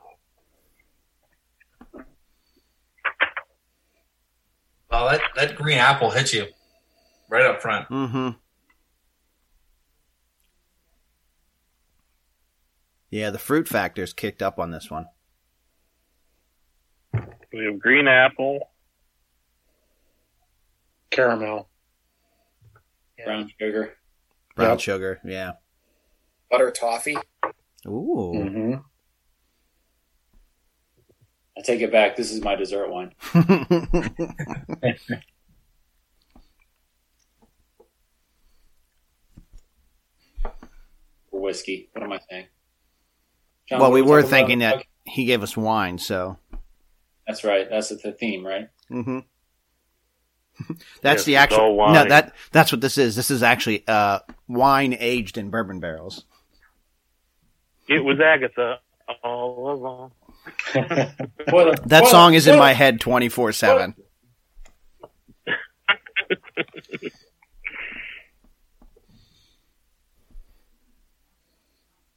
Well, 4.90 5.10
that, 5.10 5.22
that 5.36 5.56
green 5.56 5.78
apple 5.78 6.10
hits 6.10 6.34
you 6.34 6.48
right 7.30 7.46
up 7.46 7.62
front. 7.62 7.88
mm-hmm. 7.90 8.30
Yeah, 13.12 13.30
the 13.30 13.38
fruit 13.38 13.68
factor's 13.68 14.14
kicked 14.14 14.42
up 14.42 14.58
on 14.58 14.72
this 14.72 14.90
one. 14.90 15.06
We 17.54 17.66
have 17.66 17.78
green 17.78 18.08
apple. 18.08 18.72
Caramel. 21.12 21.70
Brown 23.24 23.50
sugar. 23.60 23.94
Brown 24.56 24.72
Yep. 24.72 24.80
sugar, 24.80 25.20
yeah. 25.26 25.54
Butter 26.50 26.72
toffee. 26.72 27.18
Ooh. 27.88 28.34
hmm 28.34 28.74
I 31.58 31.62
take 31.64 31.82
it 31.82 31.92
back. 31.92 32.16
This 32.16 32.32
is 32.32 32.42
my 32.42 32.56
dessert 32.56 32.90
wine. 32.92 33.14
Whiskey. 41.32 41.90
What 41.94 42.04
am 42.04 42.12
I 42.14 42.20
saying? 42.30 42.48
John, 43.70 43.80
well, 43.82 43.92
we 43.92 44.02
we 44.02 44.10
were 44.12 44.24
thinking 44.24 44.62
about? 44.62 44.78
that 44.78 44.86
he 45.12 45.26
gave 45.26 45.44
us 45.44 45.58
wine, 45.58 45.98
so. 45.98 46.38
That's 47.28 47.44
right. 47.44 47.68
That's 47.70 47.90
the 47.90 48.12
theme, 48.14 48.46
right? 48.46 48.68
hmm 48.90 49.20
that's 51.02 51.20
Yes, 51.22 51.26
the 51.26 51.36
actual. 51.38 51.60
all 51.60 51.76
wine. 51.76 51.94
No, 51.94 52.06
that 52.06 52.34
that's 52.52 52.72
what 52.72 52.82
this 52.82 52.98
is. 52.98 53.16
This 53.16 53.30
is 53.32 53.44
actually 53.44 53.84
uh, 53.88 54.20
wine 54.48 54.96
aged 55.00 55.38
in 55.38 55.50
bourbon 55.50 55.80
barrels. 55.80 56.26
It 57.88 58.04
was 58.04 58.20
Agatha 58.20 58.80
all 59.24 59.72
along. 59.72 60.12
That 60.74 61.16
spoiler- 61.48 62.06
song 62.08 62.34
is 62.34 62.48
in 62.48 62.58
my 62.58 62.74
head 62.74 63.00
twenty 63.02 63.30
four 63.30 63.52
seven. 63.52 63.96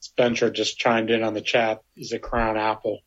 Spencer 0.00 0.50
just 0.50 0.78
chimed 0.78 1.10
in 1.10 1.22
on 1.22 1.34
the 1.34 1.40
chat. 1.40 1.82
Is 1.96 2.12
a 2.12 2.18
crown 2.18 2.56
apple. 2.56 3.00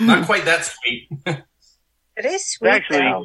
Not 0.00 0.26
quite 0.26 0.44
that 0.44 0.64
sweet. 0.64 1.08
It 1.26 2.24
is 2.24 2.46
sweet 2.52 2.70
Actually, 2.70 2.98
though. 3.00 3.24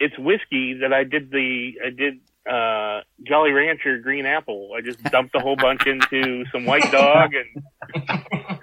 it's 0.00 0.18
whiskey 0.18 0.78
that 0.80 0.92
I 0.92 1.04
did 1.04 1.30
the 1.30 1.72
I 1.84 1.90
did 1.90 2.14
uh 2.50 3.00
Jolly 3.26 3.52
Rancher 3.52 3.98
green 3.98 4.26
apple. 4.26 4.70
I 4.76 4.80
just 4.80 5.02
dumped 5.04 5.34
a 5.36 5.38
whole 5.40 5.56
bunch 5.56 5.86
into 5.86 6.44
some 6.52 6.64
white 6.66 6.90
dog 6.90 7.30
and 7.34 7.62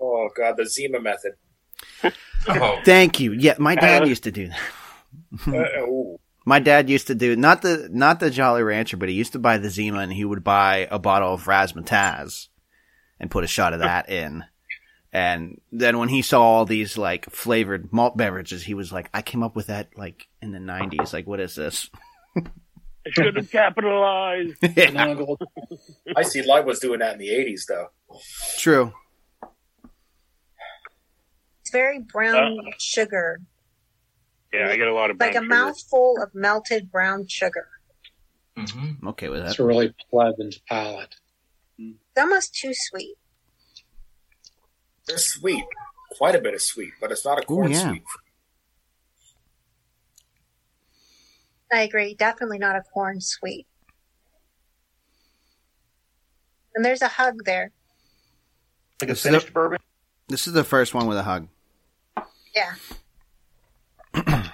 Oh 0.00 0.28
god, 0.36 0.56
the 0.56 0.66
Zima 0.66 1.00
method. 1.00 1.32
Oh, 2.48 2.80
Thank 2.84 3.20
you. 3.20 3.32
Yeah, 3.32 3.54
my 3.58 3.74
dad 3.74 4.02
Uh, 4.02 4.06
used 4.06 4.24
to 4.24 4.32
do 4.32 4.48
that. 4.48 4.60
Uh, 5.46 5.82
ooh. 5.82 6.18
My 6.46 6.58
dad 6.58 6.88
used 6.88 7.06
to 7.08 7.14
do 7.14 7.36
not 7.36 7.60
the 7.60 7.88
not 7.92 8.18
the 8.20 8.30
Jolly 8.30 8.62
Rancher, 8.62 8.96
but 8.96 9.10
he 9.10 9.14
used 9.14 9.32
to 9.32 9.38
buy 9.38 9.58
the 9.58 9.68
Zima, 9.68 9.98
and 9.98 10.12
he 10.12 10.24
would 10.24 10.42
buy 10.42 10.88
a 10.90 10.98
bottle 10.98 11.34
of 11.34 11.44
Razzmatazz 11.44 12.48
and 13.20 13.30
put 13.30 13.44
a 13.44 13.46
shot 13.46 13.74
of 13.74 13.80
that 13.80 14.08
in. 14.08 14.44
And 15.12 15.60
then 15.72 15.98
when 15.98 16.08
he 16.08 16.22
saw 16.22 16.40
all 16.42 16.64
these 16.64 16.96
like 16.96 17.28
flavored 17.30 17.92
malt 17.92 18.16
beverages, 18.16 18.62
he 18.62 18.74
was 18.74 18.92
like, 18.92 19.10
"I 19.12 19.22
came 19.22 19.42
up 19.42 19.56
with 19.56 19.66
that 19.66 19.88
like 19.96 20.28
in 20.40 20.52
the 20.52 20.58
'90s. 20.60 21.12
Like, 21.12 21.26
what 21.26 21.40
is 21.40 21.54
this?" 21.56 21.90
I 22.36 23.10
should 23.10 23.34
have 23.36 23.50
capitalized. 23.50 24.54
Vanilla 24.62 25.16
gold. 25.16 25.40
I 26.14 26.22
see 26.22 26.42
Light 26.42 26.64
was 26.66 26.78
doing 26.78 27.00
that 27.00 27.14
in 27.14 27.18
the 27.18 27.30
eighties 27.30 27.66
though. 27.68 27.88
True. 28.58 28.92
It's 31.62 31.70
very 31.72 32.00
brown 32.00 32.58
Uh, 32.68 32.70
sugar, 32.78 33.40
Yeah, 34.52 34.68
I 34.70 34.76
get 34.76 34.88
a 34.88 34.94
lot 34.94 35.10
of 35.10 35.18
like 35.20 35.30
a 35.32 35.34
sugar. 35.34 35.46
mouthful 35.46 36.16
of 36.22 36.34
melted 36.34 36.90
brown 36.90 37.26
sugar. 37.26 37.68
hmm 38.56 38.92
I'm 39.02 39.08
okay 39.08 39.28
with 39.28 39.40
that. 39.42 39.50
It's 39.50 39.58
a 39.58 39.64
really 39.64 39.94
pleasant 40.10 40.60
palate. 40.68 41.14
It's 41.78 41.96
almost 42.18 42.54
too 42.54 42.72
sweet. 42.74 43.16
They're 45.10 45.18
sweet, 45.18 45.64
quite 46.12 46.36
a 46.36 46.40
bit 46.40 46.54
of 46.54 46.62
sweet, 46.62 46.92
but 47.00 47.10
it's 47.10 47.24
not 47.24 47.38
a 47.42 47.42
corn 47.42 47.72
yeah. 47.72 47.88
sweet. 47.88 48.02
I 51.72 51.82
agree. 51.82 52.14
Definitely 52.14 52.58
not 52.58 52.76
a 52.76 52.82
corn 52.82 53.20
sweet. 53.20 53.66
And 56.76 56.84
there's 56.84 57.02
a 57.02 57.08
hug 57.08 57.44
there. 57.44 57.72
Like 59.00 59.08
a 59.10 59.12
It's 59.12 59.22
finished 59.22 59.52
bourbon. 59.52 59.78
This 60.28 60.46
is 60.46 60.52
the 60.52 60.62
first 60.62 60.94
one 60.94 61.08
with 61.08 61.18
a 61.18 61.24
hug. 61.24 61.48
Yeah. 62.54 62.74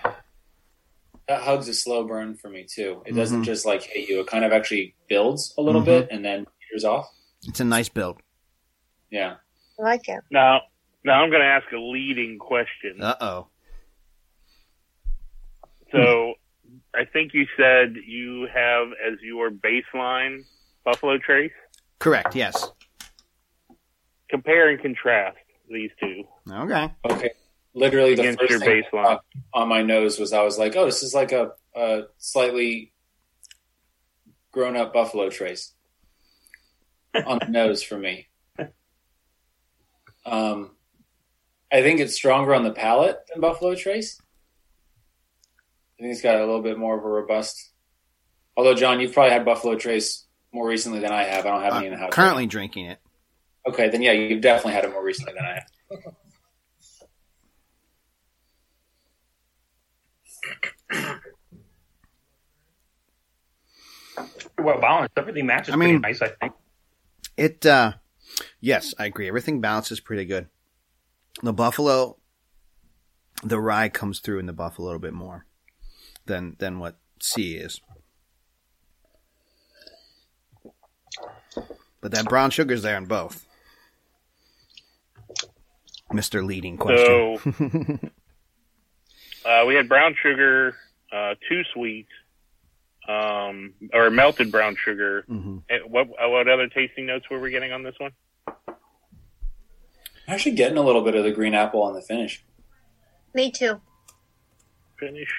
That 1.28 1.42
hug's 1.42 1.66
a 1.66 1.74
slow 1.74 2.04
burn 2.06 2.36
for 2.36 2.48
me 2.48 2.64
too. 2.72 3.02
It 3.04 3.16
doesn't 3.16 3.42
Mhm. 3.42 3.46
just 3.46 3.66
like 3.66 3.82
hit 3.82 4.08
you. 4.08 4.20
It 4.20 4.28
kind 4.28 4.44
of 4.44 4.52
actually 4.52 4.94
builds 5.08 5.52
a 5.58 5.60
little 5.60 5.82
Mhm. 5.82 5.86
bit 5.86 6.08
and 6.12 6.24
then 6.24 6.46
peters 6.60 6.84
off. 6.84 7.12
It's 7.48 7.58
a 7.58 7.64
nice 7.64 7.88
build. 7.88 8.22
Yeah. 9.10 9.38
I 9.78 9.82
like 9.82 10.08
it. 10.08 10.20
Now, 10.30 10.62
now 11.04 11.22
I'm 11.22 11.30
going 11.30 11.42
to 11.42 11.48
ask 11.48 11.70
a 11.72 11.78
leading 11.78 12.38
question. 12.38 13.00
Uh 13.00 13.14
oh. 13.20 13.46
So, 15.92 16.34
I 16.94 17.04
think 17.04 17.32
you 17.32 17.46
said 17.56 17.94
you 18.06 18.48
have 18.52 18.88
as 19.06 19.20
your 19.22 19.50
baseline 19.50 20.44
Buffalo 20.84 21.18
Trace. 21.18 21.52
Correct. 21.98 22.34
Yes. 22.34 22.70
Compare 24.28 24.70
and 24.70 24.80
contrast 24.80 25.38
these 25.70 25.90
two 26.00 26.24
Okay. 26.50 26.92
Okay. 27.04 27.30
Literally 27.74 28.14
the 28.14 28.36
first 28.38 28.50
your 28.50 28.60
thing 28.60 28.82
baseline. 28.92 29.04
up 29.04 29.26
on 29.52 29.68
my 29.68 29.82
nose 29.82 30.18
was 30.18 30.32
I 30.32 30.42
was 30.42 30.58
like, 30.58 30.76
oh, 30.76 30.86
this 30.86 31.02
is 31.02 31.12
like 31.14 31.32
a, 31.32 31.52
a 31.74 32.02
slightly 32.18 32.92
grown 34.50 34.76
up 34.76 34.94
buffalo 34.94 35.28
trace 35.28 35.74
on 37.26 37.38
the 37.40 37.50
nose 37.50 37.82
for 37.82 37.98
me. 37.98 38.28
Um, 40.26 40.72
I 41.72 41.80
think 41.82 42.00
it's 42.00 42.14
stronger 42.14 42.54
on 42.54 42.64
the 42.64 42.72
palate 42.72 43.18
than 43.32 43.40
buffalo 43.40 43.74
trace. 43.74 44.20
I 45.98 46.02
think 46.02 46.12
it's 46.12 46.20
got 46.22 46.36
a 46.36 46.40
little 46.40 46.60
bit 46.60 46.76
more 46.78 46.98
of 46.98 47.04
a 47.04 47.08
robust 47.08 47.72
Although 48.56 48.74
John, 48.74 49.00
you've 49.00 49.12
probably 49.12 49.32
had 49.32 49.44
Buffalo 49.44 49.76
Trace 49.76 50.24
more 50.52 50.66
recently 50.66 51.00
than 51.00 51.12
I 51.12 51.24
have. 51.24 51.44
I 51.44 51.50
don't 51.50 51.62
have 51.62 51.74
any 51.74 51.86
in 51.86 51.92
the 51.92 51.98
house. 51.98 52.12
currently 52.12 52.46
drinking 52.46 52.86
it. 52.86 52.98
Okay, 53.68 53.90
then 53.90 54.00
yeah, 54.00 54.12
you've 54.12 54.40
definitely 54.40 54.72
had 54.72 54.84
it 54.84 54.92
more 54.92 55.04
recently 55.04 55.34
than 55.34 55.44
I 55.44 55.54
have. 55.54 55.66
Well 64.58 64.80
balanced. 64.80 65.12
Everything 65.18 65.44
matches 65.46 65.74
I 65.74 65.76
mean- 65.76 66.00
pretty 66.00 66.18
nice, 66.18 66.22
I 66.22 66.28
think. 66.40 66.52
It, 67.36 67.66
uh, 67.66 67.92
yes, 68.60 68.94
I 68.98 69.06
agree. 69.06 69.28
Everything 69.28 69.60
balances 69.60 70.00
pretty 70.00 70.24
good. 70.24 70.48
The 71.42 71.52
Buffalo, 71.52 72.16
the 73.42 73.60
rye 73.60 73.88
comes 73.88 74.20
through 74.20 74.38
in 74.38 74.46
the 74.46 74.52
Buffalo 74.52 74.86
a 74.86 74.88
little 74.88 75.00
bit 75.00 75.12
more 75.12 75.46
than, 76.26 76.56
than 76.58 76.78
what 76.78 76.96
C 77.20 77.56
is. 77.56 77.80
But 82.00 82.12
that 82.12 82.26
brown 82.26 82.50
sugar's 82.50 82.82
there 82.82 82.96
in 82.96 83.06
both. 83.06 83.46
Mr. 86.12 86.44
Leading 86.44 86.76
question. 86.76 88.10
Uh, 89.44 89.64
we 89.64 89.76
had 89.76 89.88
brown 89.88 90.12
sugar, 90.20 90.74
uh, 91.12 91.36
too 91.48 91.62
sweet, 91.72 92.08
um, 93.08 93.74
or 93.92 94.10
melted 94.10 94.50
brown 94.50 94.74
sugar. 94.74 95.22
hmm 95.28 95.58
Eh, 95.70 95.78
What 95.86 96.08
uh, 96.20 96.28
what 96.28 96.48
other 96.48 96.66
tasting 96.66 97.06
notes 97.06 97.30
were 97.30 97.38
we 97.38 97.52
getting 97.52 97.70
on 97.70 97.84
this 97.84 97.94
one? 97.98 98.10
Actually, 100.28 100.56
getting 100.56 100.76
a 100.76 100.82
little 100.82 101.02
bit 101.02 101.14
of 101.14 101.24
the 101.24 101.30
green 101.30 101.54
apple 101.54 101.82
on 101.82 101.94
the 101.94 102.02
finish. 102.02 102.44
Me 103.32 103.50
too. 103.50 103.80
Finish. 104.98 105.32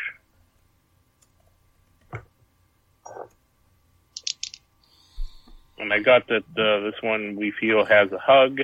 And 5.79 5.93
I 5.93 5.99
got 5.99 6.27
that 6.27 6.43
uh, 6.57 6.79
this 6.85 7.01
one 7.01 7.35
we 7.35 7.51
feel 7.51 7.85
has 7.85 8.11
a 8.11 8.17
hug. 8.17 8.61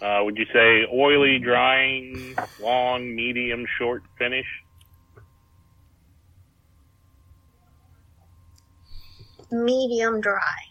Uh, 0.00 0.20
would 0.24 0.36
you 0.36 0.46
say 0.52 0.86
oily, 0.92 1.38
drying, 1.38 2.34
long, 2.60 3.14
medium, 3.14 3.66
short 3.78 4.02
finish? 4.18 4.46
Medium 9.50 10.20
dry. 10.20 10.69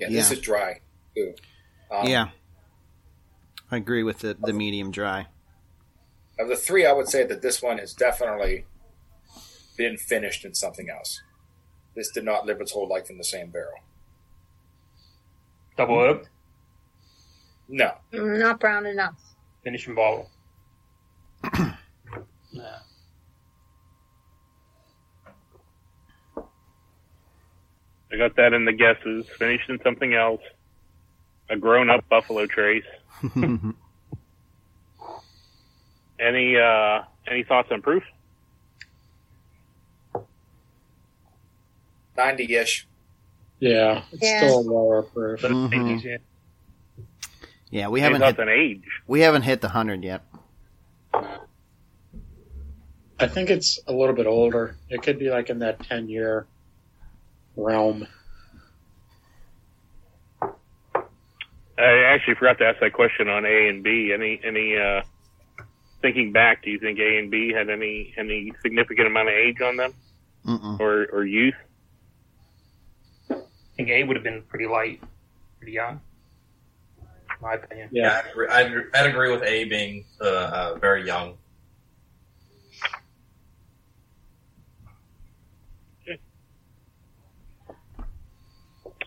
Yeah, 0.00 0.08
this 0.08 0.30
is 0.30 0.40
dry. 0.40 0.80
Ooh. 1.18 1.34
Um, 1.90 2.06
yeah. 2.06 2.28
I 3.70 3.76
agree 3.76 4.02
with 4.02 4.20
the, 4.20 4.36
the 4.40 4.52
medium 4.52 4.90
dry. 4.90 5.26
Of 6.38 6.48
the 6.48 6.56
three, 6.56 6.86
I 6.86 6.92
would 6.92 7.08
say 7.08 7.24
that 7.26 7.42
this 7.42 7.62
one 7.62 7.78
has 7.78 7.92
definitely 7.94 8.64
been 9.76 9.96
finished 9.96 10.44
in 10.44 10.54
something 10.54 10.88
else. 10.90 11.22
This 11.94 12.10
did 12.10 12.24
not 12.24 12.46
live 12.46 12.60
its 12.60 12.72
whole 12.72 12.88
life 12.88 13.10
in 13.10 13.18
the 13.18 13.24
same 13.24 13.50
barrel. 13.50 13.78
Double 15.76 15.98
oaked, 15.98 16.28
No. 17.68 17.92
Not 18.12 18.60
brown 18.60 18.86
enough. 18.86 19.16
Finishing 19.62 19.94
bottle. 19.94 20.30
I 28.12 28.16
got 28.16 28.36
that 28.36 28.52
in 28.52 28.64
the 28.64 28.72
guesses. 28.72 29.26
Finished 29.38 29.68
in 29.68 29.80
something 29.82 30.14
else. 30.14 30.40
A 31.48 31.56
grown-up 31.56 32.08
Buffalo 32.08 32.46
Trace. 32.46 32.84
Any 36.18 36.56
uh, 36.58 37.02
any 37.26 37.44
thoughts 37.44 37.68
on 37.72 37.80
proof? 37.80 38.02
90 42.16 42.54
ish. 42.54 42.86
Yeah, 43.58 44.02
it's 44.12 44.22
Yeah. 44.22 44.36
still 44.38 44.58
a 44.60 44.60
lower 44.60 45.02
proof. 45.02 45.40
But 45.42 45.50
Mhm. 45.52 46.02
yeah. 46.04 46.16
yeah, 47.70 47.88
we 47.88 48.00
haven't 48.00 48.20
hit, 48.22 48.38
on 48.38 48.48
age? 48.50 48.82
we 49.06 49.20
haven't 49.20 49.42
hit 49.42 49.60
the 49.62 49.68
hundred 49.70 50.04
yet. 50.04 50.22
I 53.18 53.26
think 53.26 53.48
it's 53.50 53.78
a 53.86 53.92
little 53.92 54.14
bit 54.14 54.26
older. 54.26 54.76
It 54.90 55.02
could 55.02 55.18
be 55.18 55.30
like 55.30 55.48
in 55.50 55.58
that 55.60 55.78
10 55.80 56.08
year 56.08 56.46
realm. 57.56 58.06
I 60.42 62.04
actually 62.14 62.34
forgot 62.34 62.58
to 62.58 62.66
ask 62.66 62.80
that 62.80 62.92
question 62.92 63.28
on 63.28 63.44
A 63.46 63.68
and 63.68 63.82
B. 63.82 64.12
Any 64.14 64.40
any 64.44 64.76
uh, 64.76 65.02
thinking 66.02 66.32
back? 66.32 66.62
Do 66.62 66.70
you 66.70 66.78
think 66.78 66.98
A 66.98 67.18
and 67.18 67.30
B 67.30 67.52
had 67.54 67.70
any 67.70 68.12
any 68.18 68.52
significant 68.62 69.06
amount 69.06 69.28
of 69.28 69.34
age 69.34 69.60
on 69.62 69.76
them 69.76 69.94
Mm-mm. 70.46 70.78
or 70.80 71.06
or 71.12 71.24
youth? 71.24 71.54
I 73.30 73.36
think 73.76 73.88
A 73.88 74.04
would 74.04 74.16
have 74.16 74.24
been 74.24 74.42
pretty 74.42 74.66
light, 74.66 75.02
pretty 75.58 75.72
young. 75.72 76.00
In 77.00 77.06
my 77.40 77.54
opinion. 77.54 77.88
Yeah, 77.92 78.02
Yeah. 78.02 78.20
I'd, 78.24 78.30
agree- 78.30 78.48
I'd, 78.48 78.84
I'd 78.94 79.06
agree 79.10 79.32
with 79.32 79.42
A 79.42 79.64
being 79.64 80.04
uh, 80.20 80.24
uh, 80.26 80.78
very 80.78 81.06
young. 81.06 81.38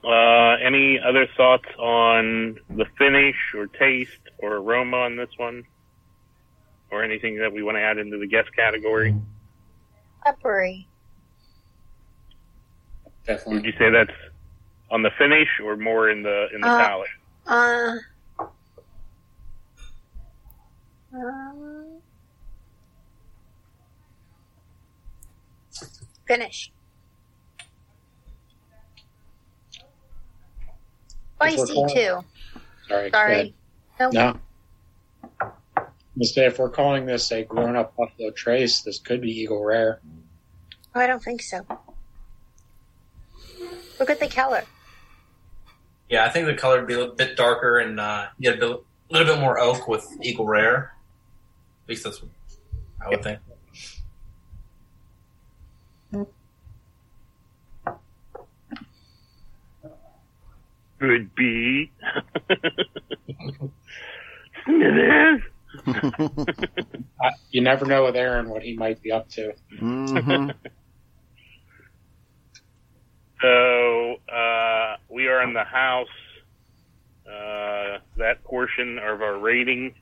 Uh, 0.03 0.55
any 0.61 0.99
other 0.99 1.27
thoughts 1.37 1.65
on 1.79 2.57
the 2.69 2.85
finish 2.97 3.35
or 3.55 3.67
taste 3.67 4.11
or 4.39 4.57
aroma 4.57 4.97
on 4.97 5.15
this 5.15 5.29
one, 5.37 5.63
or 6.91 7.03
anything 7.03 7.37
that 7.39 7.53
we 7.53 7.63
want 7.63 7.77
to 7.77 7.81
add 7.81 7.97
into 7.97 8.17
the 8.17 8.27
guest 8.27 8.49
category? 8.55 9.15
Peppery. 10.25 10.87
Definitely. 13.25 13.55
Would 13.55 13.65
you 13.65 13.71
say 13.79 13.89
that's 13.89 14.11
on 14.91 15.01
the 15.03 15.11
finish 15.17 15.47
or 15.63 15.77
more 15.77 16.09
in 16.09 16.21
the 16.23 16.47
in 16.53 16.59
the 16.61 16.67
Uh, 16.67 16.77
palate? 16.77 17.09
Uh. 17.47 17.95
um, 21.13 22.01
finish. 26.27 26.71
Spicy 31.35 31.85
too. 31.93 32.19
Sorry. 32.87 33.09
Sorry. 33.09 33.53
Nope. 33.99 34.13
No. 34.13 34.39
I'm 35.41 36.23
say 36.23 36.45
if 36.45 36.59
we're 36.59 36.69
calling 36.69 37.05
this 37.05 37.31
a 37.31 37.43
grown 37.43 37.75
up 37.75 37.95
Buffalo 37.95 38.29
Trace, 38.31 38.81
this 38.81 38.99
could 38.99 39.21
be 39.21 39.31
Eagle 39.31 39.63
Rare. 39.63 39.99
Oh, 40.93 40.99
I 40.99 41.07
don't 41.07 41.23
think 41.23 41.41
so. 41.41 41.65
Look 43.99 44.09
at 44.09 44.19
the 44.19 44.27
color. 44.27 44.63
Yeah, 46.09 46.25
I 46.25 46.29
think 46.29 46.45
the 46.45 46.53
color 46.53 46.77
would 46.77 46.87
be 46.87 46.93
a 46.93 46.99
little 46.99 47.15
bit 47.15 47.35
darker 47.35 47.79
and 47.79 47.99
uh, 47.99 48.27
get 48.39 48.57
a 48.57 48.59
bit, 48.59 48.83
little 49.09 49.33
bit 49.33 49.39
more 49.39 49.59
oak 49.59 49.87
with 49.87 50.07
Eagle 50.21 50.45
Rare. 50.45 50.93
At 51.85 51.89
least 51.89 52.03
that's 52.03 52.21
what 52.21 52.31
I 53.01 53.09
would 53.09 53.23
think. 53.23 53.39
Could 60.99 61.33
be. 61.35 61.91
Smithers. 64.65 65.41
Uh, 67.23 67.29
you 67.51 67.61
never 67.61 67.85
know 67.85 68.03
with 68.03 68.15
Aaron 68.17 68.49
what 68.49 68.61
he 68.61 68.75
might 68.75 69.01
be 69.01 69.11
up 69.11 69.29
to. 69.29 69.53
hmm 69.79 70.49
So 73.41 74.15
uh, 74.33 74.95
we 75.09 75.27
are 75.27 75.43
in 75.43 75.53
the 75.53 75.63
house. 75.63 76.07
Uh, 77.25 77.99
that 78.17 78.43
portion 78.43 78.97
of 78.99 79.21
our 79.21 79.37
rating, 79.37 79.93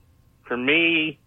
for 0.48 0.58
me, 0.58 1.20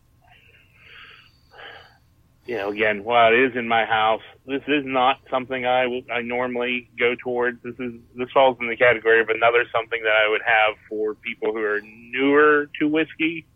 you 2.47 2.57
know, 2.57 2.71
again, 2.71 3.03
while 3.05 3.33
it 3.33 3.39
is 3.39 3.57
in 3.57 3.67
my 3.67 3.85
house, 3.85 4.23
this 4.47 4.63
is 4.69 4.85
not 4.85 5.21
something 5.31 5.65
I 5.65 6.03
I 6.13 6.21
normally 6.21 6.91
go 6.99 7.15
towards. 7.23 7.63
This 7.63 7.75
is 7.79 7.95
this 8.15 8.31
falls 8.33 8.59
in 8.61 8.69
the 8.69 8.77
category 8.77 9.21
of 9.21 9.31
another 9.31 9.65
something 9.73 10.03
that 10.03 10.13
I 10.13 10.29
would 10.29 10.43
have 10.45 10.77
for 10.89 11.15
people 11.15 11.53
who 11.53 11.63
are 11.63 11.81
newer 11.81 12.69
to 12.79 12.89
whiskey. 12.89 13.47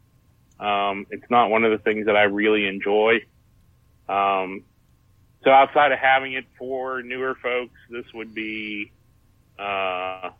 Um, 0.58 1.06
it's 1.10 1.30
not 1.30 1.50
one 1.50 1.64
of 1.64 1.70
the 1.70 1.78
things 1.78 2.06
that 2.06 2.16
I 2.16 2.22
really 2.22 2.66
enjoy. 2.66 3.20
Um, 4.08 4.64
so 5.44 5.50
outside 5.50 5.92
of 5.92 5.98
having 5.98 6.32
it 6.32 6.46
for 6.58 7.02
newer 7.02 7.36
folks, 7.40 7.78
this 7.90 8.06
would 8.14 8.34
be 8.34 8.90
uh, 9.58 10.30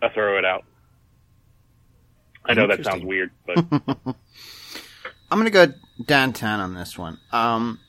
a 0.00 0.10
throw 0.14 0.38
it 0.38 0.44
out. 0.44 0.64
I 2.44 2.54
know 2.54 2.66
that 2.68 2.84
sounds 2.84 3.04
weird, 3.04 3.30
but 3.46 3.58
I'm 5.30 5.38
gonna 5.38 5.50
go 5.50 5.66
downtown 6.06 6.60
on 6.60 6.74
this 6.74 6.96
one. 6.96 7.18
Um, 7.32 7.80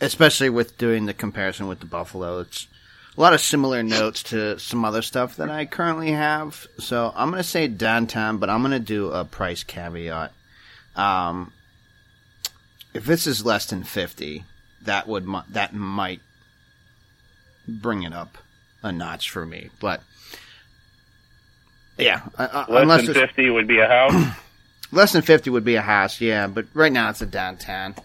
especially 0.00 0.50
with 0.50 0.78
doing 0.78 1.06
the 1.06 1.14
comparison 1.14 1.68
with 1.68 1.80
the 1.80 1.86
Buffalo, 1.86 2.40
it's 2.40 2.66
a 3.16 3.20
lot 3.20 3.32
of 3.34 3.40
similar 3.40 3.82
notes 3.82 4.22
to 4.24 4.58
some 4.58 4.84
other 4.84 5.02
stuff 5.02 5.36
that 5.36 5.50
I 5.50 5.66
currently 5.66 6.12
have. 6.12 6.66
So 6.78 7.12
I'm 7.16 7.30
gonna 7.30 7.42
say 7.42 7.66
downtown, 7.66 8.38
but 8.38 8.48
I'm 8.48 8.62
gonna 8.62 8.78
do 8.78 9.10
a 9.10 9.24
price 9.24 9.64
caveat. 9.64 10.32
Um, 10.94 11.52
if 12.94 13.04
this 13.04 13.26
is 13.26 13.44
less 13.44 13.66
than 13.66 13.82
fifty, 13.84 14.44
that 14.82 15.08
would 15.08 15.26
that 15.50 15.74
might 15.74 16.20
bring 17.66 18.02
it 18.02 18.12
up 18.12 18.38
a 18.82 18.92
notch 18.92 19.30
for 19.30 19.44
me. 19.44 19.70
But 19.80 20.00
yeah, 21.98 22.22
uh, 22.36 22.66
Less 22.68 23.04
than 23.04 23.14
50 23.14 23.50
would 23.50 23.66
be 23.66 23.80
a 23.80 23.88
house. 23.88 24.34
less 24.92 25.12
than 25.12 25.22
fifty 25.22 25.50
would 25.50 25.64
be 25.64 25.74
a 25.74 25.82
house. 25.82 26.20
Yeah, 26.20 26.46
but 26.46 26.66
right 26.72 26.92
now 26.92 27.10
it's 27.10 27.20
a 27.20 27.26
downtown. 27.26 27.96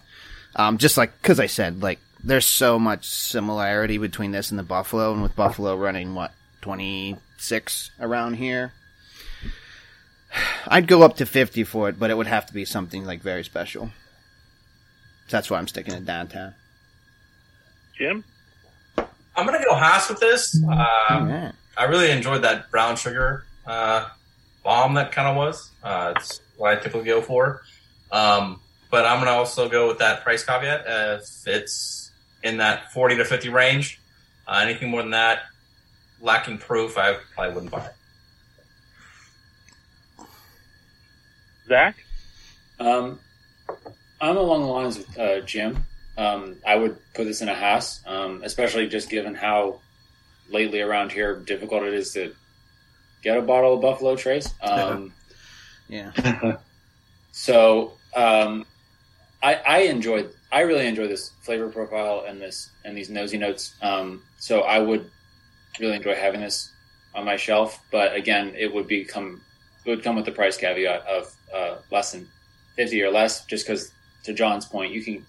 Um, 0.56 0.78
just 0.78 0.97
like 0.97 1.20
because 1.22 1.39
I 1.39 1.47
said, 1.47 1.82
like 1.82 1.99
there's 2.24 2.45
so 2.45 2.80
much 2.80 3.06
similarity 3.06 3.97
between 3.97 4.32
this 4.32 4.51
and 4.51 4.60
the 4.60 4.64
Buffalo, 4.64 5.14
and 5.14 5.22
with 5.24 5.36
Buffalo 5.36 5.76
running 5.76 6.16
what 6.16 6.32
twenty 6.62 7.18
six 7.38 7.91
around 7.99 8.36
here. 8.36 8.74
I'd 10.68 10.88
go 10.88 11.04
up 11.04 11.18
to 11.18 11.28
50 11.28 11.64
for 11.64 11.89
it, 11.89 11.99
but 11.99 12.10
it 12.10 12.18
would 12.18 12.26
have 12.26 12.47
to 12.47 12.54
be 12.54 12.66
something 12.66 13.06
like 13.06 13.22
very 13.22 13.43
special. 13.43 13.91
That's 15.30 15.49
why 15.49 15.58
I'm 15.58 15.68
sticking 15.68 15.93
it 15.93 16.06
downtown. 16.06 16.56
Jim? 17.95 18.24
I'm 18.97 19.45
gonna 19.45 19.64
go 19.64 19.76
house 19.76 20.10
with 20.10 20.20
this. 20.20 20.62
Um, 20.64 20.72
Alright. 21.10 21.54
I 21.78 21.84
really 21.86 22.12
enjoyed 22.12 22.43
that 22.43 22.70
brown 22.72 22.95
sugar 22.95 23.45
uh, 23.66 24.08
bomb 24.64 24.93
that 24.95 25.12
kind 25.12 25.28
of 25.28 25.36
was. 25.36 25.72
Uh, 25.84 26.14
it's 26.16 26.41
what 26.58 26.78
I 26.78 26.82
typically 26.82 27.06
go 27.06 27.22
for. 27.22 27.62
Um, 28.12 28.60
but 28.93 29.07
I'm 29.07 29.17
gonna 29.17 29.31
also 29.31 29.67
go 29.67 29.87
with 29.87 29.97
that 29.97 30.23
price 30.23 30.45
caveat. 30.45 30.85
Uh, 30.85 31.17
if 31.19 31.47
it's 31.47 32.11
in 32.43 32.57
that 32.57 32.91
40 32.91 33.17
to 33.17 33.25
50 33.25 33.49
range, 33.49 33.99
uh, 34.47 34.59
anything 34.61 34.91
more 34.91 35.01
than 35.01 35.09
that, 35.09 35.45
lacking 36.21 36.59
proof, 36.59 36.95
I 36.95 37.17
probably 37.33 37.55
wouldn't 37.55 37.71
buy 37.71 37.87
it. 37.87 40.25
Zach? 41.67 41.95
Um, 42.79 43.17
I'm 44.21 44.37
along 44.37 44.61
the 44.61 44.67
lines 44.67 44.99
with 44.99 45.17
uh, 45.17 45.39
Jim. 45.39 45.83
Um, 46.15 46.57
I 46.63 46.75
would 46.75 46.95
put 47.15 47.23
this 47.23 47.41
in 47.41 47.49
a 47.49 47.55
house, 47.55 47.99
um, 48.05 48.43
especially 48.43 48.87
just 48.87 49.09
given 49.09 49.33
how 49.33 49.79
lately 50.51 50.81
around 50.81 51.11
here 51.11 51.35
difficult 51.35 51.81
it 51.81 51.95
is 51.95 52.13
to 52.13 52.35
get 53.23 53.39
a 53.39 53.41
bottle 53.41 53.73
of 53.73 53.81
Buffalo 53.81 54.15
Trace. 54.15 54.53
Um, 54.61 55.13
Yeah. 55.89 56.11
so 57.31 57.93
um, 58.15 58.65
I, 59.43 59.55
I 59.55 59.77
enjoyed, 59.79 60.33
I 60.51 60.61
really 60.61 60.87
enjoy 60.87 61.07
this 61.07 61.31
flavor 61.41 61.67
profile 61.67 62.23
and 62.27 62.41
this 62.41 62.69
and 62.85 62.97
these 62.97 63.09
nosy 63.09 63.37
notes. 63.37 63.75
Um, 63.81 64.23
so 64.39 64.61
I 64.61 64.79
would 64.79 65.11
really 65.79 65.97
enjoy 65.97 66.15
having 66.15 66.39
this 66.41 66.71
on 67.13 67.25
my 67.25 67.35
shelf. 67.35 67.79
But 67.91 68.15
again, 68.15 68.53
it 68.57 68.73
would 68.73 68.87
become 68.87 69.41
it 69.85 69.89
would 69.89 70.01
come 70.01 70.15
with 70.15 70.25
the 70.25 70.31
price 70.31 70.55
caveat 70.55 71.05
of 71.05 71.35
uh, 71.53 71.75
less 71.91 72.13
than 72.13 72.27
fifty 72.75 73.01
or 73.03 73.11
less, 73.11 73.45
just 73.45 73.67
because 73.67 73.91
to 74.23 74.33
John's 74.33 74.65
point, 74.65 74.93
you 74.93 75.03
can, 75.03 75.25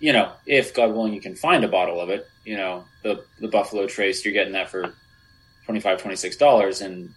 you 0.00 0.12
know, 0.12 0.32
if 0.44 0.74
God 0.74 0.92
willing, 0.92 1.14
you 1.14 1.20
can 1.20 1.36
find 1.36 1.62
a 1.62 1.68
bottle 1.68 2.00
of 2.00 2.10
it. 2.10 2.26
You 2.44 2.56
know, 2.56 2.84
the 3.04 3.24
the 3.40 3.48
Buffalo 3.48 3.86
Trace, 3.86 4.24
you're 4.24 4.34
getting 4.34 4.54
that 4.54 4.68
for 4.68 4.94
25 5.66 6.38
dollars, 6.38 6.80
and 6.80 7.14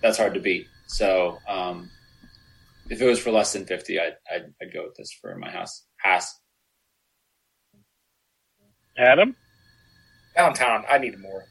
that's 0.00 0.18
hard 0.18 0.34
to 0.34 0.40
beat. 0.40 0.68
So, 0.86 1.38
um, 1.48 1.90
if 2.90 3.00
it 3.00 3.06
was 3.06 3.18
for 3.18 3.30
less 3.30 3.52
than 3.52 3.64
fifty, 3.64 3.98
I'd, 3.98 4.16
I'd 4.30 4.52
I'd 4.60 4.72
go 4.74 4.84
with 4.84 4.96
this 4.96 5.12
for 5.20 5.34
my 5.36 5.50
house. 5.50 5.86
House. 5.96 6.38
Adam? 8.98 9.34
downtown, 10.40 10.84
I 10.90 10.98
need 10.98 11.18
more. 11.18 11.44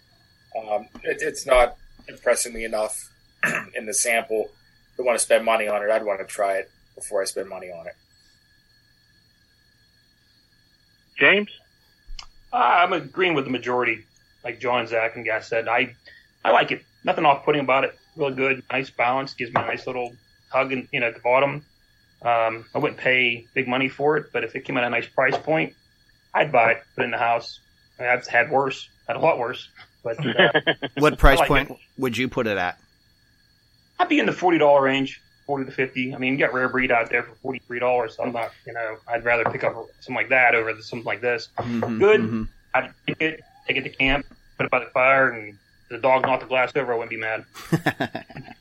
Um, 0.57 0.87
it, 1.03 1.21
it's 1.21 1.45
not 1.45 1.75
impressing 2.07 2.53
me 2.53 2.63
enough 2.63 2.97
in 3.75 3.85
the 3.85 3.93
sample 3.93 4.49
to 4.97 5.03
want 5.03 5.17
to 5.17 5.23
spend 5.23 5.45
money 5.45 5.67
on 5.67 5.83
it. 5.83 5.89
I'd 5.89 6.05
want 6.05 6.19
to 6.19 6.25
try 6.25 6.55
it 6.55 6.69
before 6.95 7.21
I 7.21 7.25
spend 7.25 7.49
money 7.49 7.67
on 7.67 7.87
it. 7.87 7.93
James? 11.19 11.49
Uh, 12.51 12.55
I'm 12.55 12.93
agreeing 12.93 13.35
with 13.35 13.45
the 13.45 13.51
majority, 13.51 14.05
like 14.43 14.59
John, 14.59 14.87
Zach, 14.87 15.15
and 15.15 15.25
Gas 15.25 15.47
said. 15.47 15.67
I, 15.67 15.95
I 16.43 16.51
like 16.51 16.71
it. 16.71 16.83
Nothing 17.03 17.25
off-putting 17.25 17.61
about 17.61 17.83
it. 17.83 17.95
Real 18.15 18.31
good, 18.31 18.63
nice 18.71 18.89
balance. 18.89 19.33
Gives 19.33 19.53
me 19.53 19.61
a 19.61 19.65
nice 19.65 19.85
little 19.85 20.13
hug, 20.49 20.71
and 20.73 20.87
you 20.91 20.99
know, 20.99 21.07
at 21.07 21.13
the 21.15 21.21
bottom. 21.21 21.65
Um, 22.21 22.65
I 22.75 22.79
wouldn't 22.79 22.99
pay 22.99 23.47
big 23.53 23.67
money 23.67 23.87
for 23.87 24.17
it, 24.17 24.31
but 24.33 24.43
if 24.43 24.53
it 24.53 24.65
came 24.65 24.77
at 24.77 24.83
a 24.83 24.89
nice 24.89 25.07
price 25.07 25.37
point, 25.37 25.73
I'd 26.33 26.51
buy 26.51 26.71
it. 26.71 26.83
Put 26.95 27.03
it 27.03 27.05
in 27.05 27.11
the 27.11 27.17
house. 27.17 27.59
I 27.97 28.01
mean, 28.03 28.11
I've 28.11 28.27
had 28.27 28.51
worse, 28.51 28.89
had 29.07 29.15
a 29.15 29.19
lot 29.19 29.39
worse, 29.39 29.69
but 30.03 30.17
uh, 30.25 30.51
What 30.97 31.17
price 31.17 31.39
like 31.39 31.47
point 31.47 31.71
it. 31.71 31.77
would 31.97 32.17
you 32.17 32.27
put 32.27 32.45
it 32.45 32.57
at? 32.57 32.77
I'd 33.99 34.09
be 34.09 34.19
in 34.19 34.25
the 34.25 34.33
forty 34.33 34.57
dollar 34.57 34.81
range, 34.81 35.21
forty 35.45 35.63
to 35.63 35.71
fifty. 35.71 36.13
I 36.13 36.17
mean, 36.17 36.33
you 36.33 36.39
got 36.39 36.53
rare 36.53 36.67
breed 36.67 36.91
out 36.91 37.09
there 37.09 37.23
for 37.23 37.35
forty 37.35 37.59
three 37.59 37.79
dollars. 37.79 38.17
So 38.17 38.23
I'm 38.23 38.33
not, 38.33 38.51
you 38.67 38.73
know, 38.73 38.97
I'd 39.07 39.23
rather 39.23 39.45
pick 39.45 39.63
up 39.63 39.73
something 40.01 40.15
like 40.15 40.29
that 40.29 40.55
over 40.55 40.73
something 40.81 41.05
like 41.05 41.21
this. 41.21 41.47
Mhm, 41.57 41.99
Good. 41.99 42.19
mhm. 42.21 42.47
I'd 42.73 42.93
take 43.07 43.21
it, 43.21 43.41
take 43.65 43.77
it 43.77 43.83
to 43.83 43.89
camp, 43.89 44.25
put 44.57 44.65
it 44.65 44.71
by 44.71 44.79
the 44.79 44.87
fire, 44.87 45.29
and 45.31 45.57
the 45.89 45.97
dog 45.99 46.23
knocked 46.23 46.41
the 46.41 46.47
glass 46.49 46.71
over. 46.75 46.93
I 46.93 46.97
wouldn't 46.97 47.09
be 47.11 47.17
mad. 47.17 47.45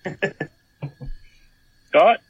Scott? 1.99 2.21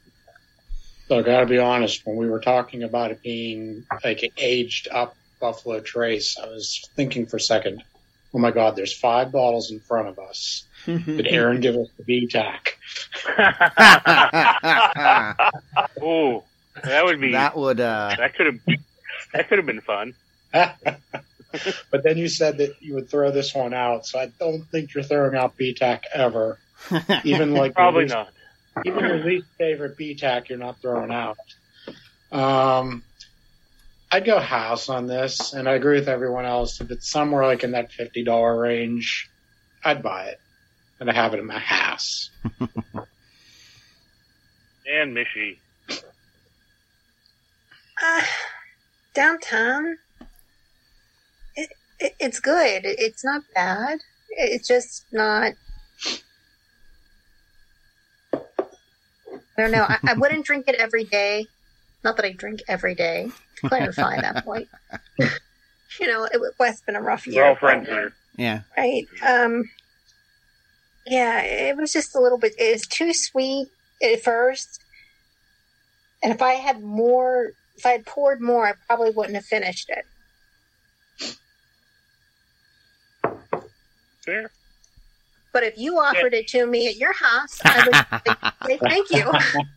So 1.07 1.19
I 1.19 1.21
gotta 1.21 1.45
be 1.45 1.59
honest, 1.59 2.05
when 2.05 2.17
we 2.17 2.29
were 2.29 2.39
talking 2.39 2.83
about 2.83 3.11
it 3.11 3.21
being 3.21 3.85
like 4.03 4.23
an 4.23 4.29
aged 4.37 4.87
up 4.91 5.15
Buffalo 5.39 5.79
Trace, 5.79 6.37
I 6.37 6.47
was 6.47 6.87
thinking 6.95 7.25
for 7.25 7.37
a 7.37 7.41
second, 7.41 7.83
oh 8.33 8.39
my 8.39 8.51
god, 8.51 8.75
there's 8.75 8.93
five 8.93 9.31
bottles 9.31 9.71
in 9.71 9.79
front 9.79 10.07
of 10.07 10.19
us. 10.19 10.65
Did 10.85 11.27
Aaron 11.27 11.61
give 11.61 11.75
us 11.75 11.87
the 11.97 12.03
BTAC? 12.03 12.73
oh, 16.01 16.43
that 16.83 17.05
would 17.05 17.19
be 17.19 17.31
that 17.31 17.57
would 17.57 17.79
uh 17.79 18.15
that 18.17 18.35
could 18.35 18.45
have 18.47 18.59
that 19.33 19.49
could 19.49 19.57
have 19.57 19.67
been 19.67 19.81
fun. 19.81 20.13
but 20.51 22.03
then 22.03 22.17
you 22.17 22.27
said 22.27 22.57
that 22.57 22.81
you 22.81 22.95
would 22.95 23.09
throw 23.09 23.31
this 23.31 23.53
one 23.53 23.73
out, 23.73 24.05
so 24.05 24.19
I 24.19 24.31
don't 24.39 24.63
think 24.63 24.93
you're 24.93 25.03
throwing 25.03 25.35
out 25.35 25.57
BTAC 25.57 26.01
ever. 26.13 26.59
Even 27.23 27.53
like 27.53 27.73
Probably 27.73 28.05
not. 28.05 28.29
Even 28.85 28.99
your 28.99 29.17
least 29.19 29.47
favorite 29.57 29.97
BTAC, 29.97 30.49
you're 30.49 30.57
not 30.57 30.81
throwing 30.81 31.11
out. 31.11 31.37
Um, 32.31 33.03
I'd 34.11 34.25
go 34.25 34.39
house 34.39 34.89
on 34.89 35.07
this, 35.07 35.53
and 35.53 35.67
I 35.67 35.73
agree 35.73 35.99
with 35.99 36.09
everyone 36.09 36.45
else. 36.45 36.81
If 36.81 36.91
it's 36.91 37.09
somewhere 37.09 37.45
like 37.45 37.63
in 37.63 37.71
that 37.71 37.91
fifty 37.91 38.23
dollar 38.23 38.59
range, 38.59 39.29
I'd 39.83 40.01
buy 40.03 40.27
it, 40.27 40.39
and 40.99 41.09
I 41.09 41.13
have 41.13 41.33
it 41.33 41.39
in 41.39 41.45
my 41.45 41.59
house. 41.59 42.29
And 44.91 45.15
Mishy. 45.15 45.57
Uh, 48.01 48.21
downtown, 49.13 49.97
it, 51.55 51.69
it, 51.99 52.15
it's 52.19 52.39
good. 52.39 52.85
It, 52.85 52.95
it's 52.99 53.23
not 53.23 53.43
bad. 53.53 53.99
It's 54.31 54.67
just 54.67 55.05
not. 55.11 55.53
I 59.59 59.61
don't 59.63 59.71
know. 59.71 59.83
I, 59.83 59.97
I 60.07 60.13
wouldn't 60.17 60.45
drink 60.45 60.67
it 60.67 60.75
every 60.75 61.03
day. 61.03 61.47
Not 62.03 62.15
that 62.15 62.25
I 62.25 62.31
drink 62.31 62.61
every 62.67 62.95
day. 62.95 63.29
To 63.57 63.67
clarify 63.67 64.21
that 64.21 64.45
point. 64.45 64.69
you 65.19 66.07
know, 66.07 66.23
it, 66.23 66.41
it's 66.61 66.81
been 66.81 66.95
a 66.95 67.01
rough 67.01 67.27
year. 67.27 67.43
We're 67.43 67.49
all 67.49 67.55
friends 67.55 67.87
here. 67.87 68.13
yeah. 68.37 68.61
Right. 68.77 69.05
Um. 69.25 69.69
Yeah, 71.05 71.41
it 71.41 71.75
was 71.75 71.91
just 71.91 72.15
a 72.15 72.21
little 72.21 72.37
bit. 72.37 72.53
It 72.57 72.71
was 72.71 72.87
too 72.87 73.13
sweet 73.13 73.67
at 74.01 74.21
first, 74.21 74.81
and 76.23 76.31
if 76.31 76.41
I 76.41 76.53
had 76.53 76.83
more, 76.83 77.51
if 77.75 77.85
I 77.85 77.91
had 77.91 78.05
poured 78.05 78.39
more, 78.39 78.67
I 78.67 78.73
probably 78.87 79.09
wouldn't 79.09 79.35
have 79.35 79.45
finished 79.45 79.89
it. 79.89 80.05
Fair. 84.23 84.51
But 85.51 85.63
if 85.63 85.77
you 85.77 85.99
offered 85.99 86.33
it 86.33 86.47
to 86.49 86.65
me 86.65 86.87
at 86.87 86.97
your 86.97 87.13
house, 87.13 87.59
I 87.63 87.85
would 87.85 88.37
say 88.67 88.77
thank 88.77 89.09
you. 89.11 89.31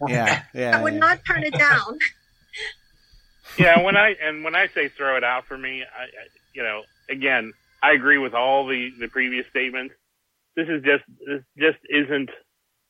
Yeah. 0.09 0.43
Yeah. 0.55 0.79
I 0.79 0.83
would 0.83 0.95
yeah. 0.95 0.99
not 0.99 1.25
turn 1.25 1.45
it 1.45 1.55
down. 1.57 1.99
Yeah, 3.59 3.83
when 3.83 3.97
I 3.97 4.15
and 4.23 4.45
when 4.45 4.55
I 4.55 4.69
say 4.69 4.89
throw 4.89 5.17
it 5.17 5.25
out 5.25 5.47
for 5.47 5.59
me, 5.59 5.83
I, 5.83 6.05
I 6.05 6.27
you 6.55 6.63
know, 6.63 6.83
again, 7.11 7.53
I 7.83 7.93
agree 7.93 8.19
with 8.19 8.35
all 8.35 8.67
the 8.67 8.91
the 8.99 9.09
previous 9.09 9.47
statements. 9.51 9.95
This 10.57 10.69
is 10.69 10.83
just 10.83 11.05
this 11.27 11.43
just 11.59 11.79
isn't 11.89 12.31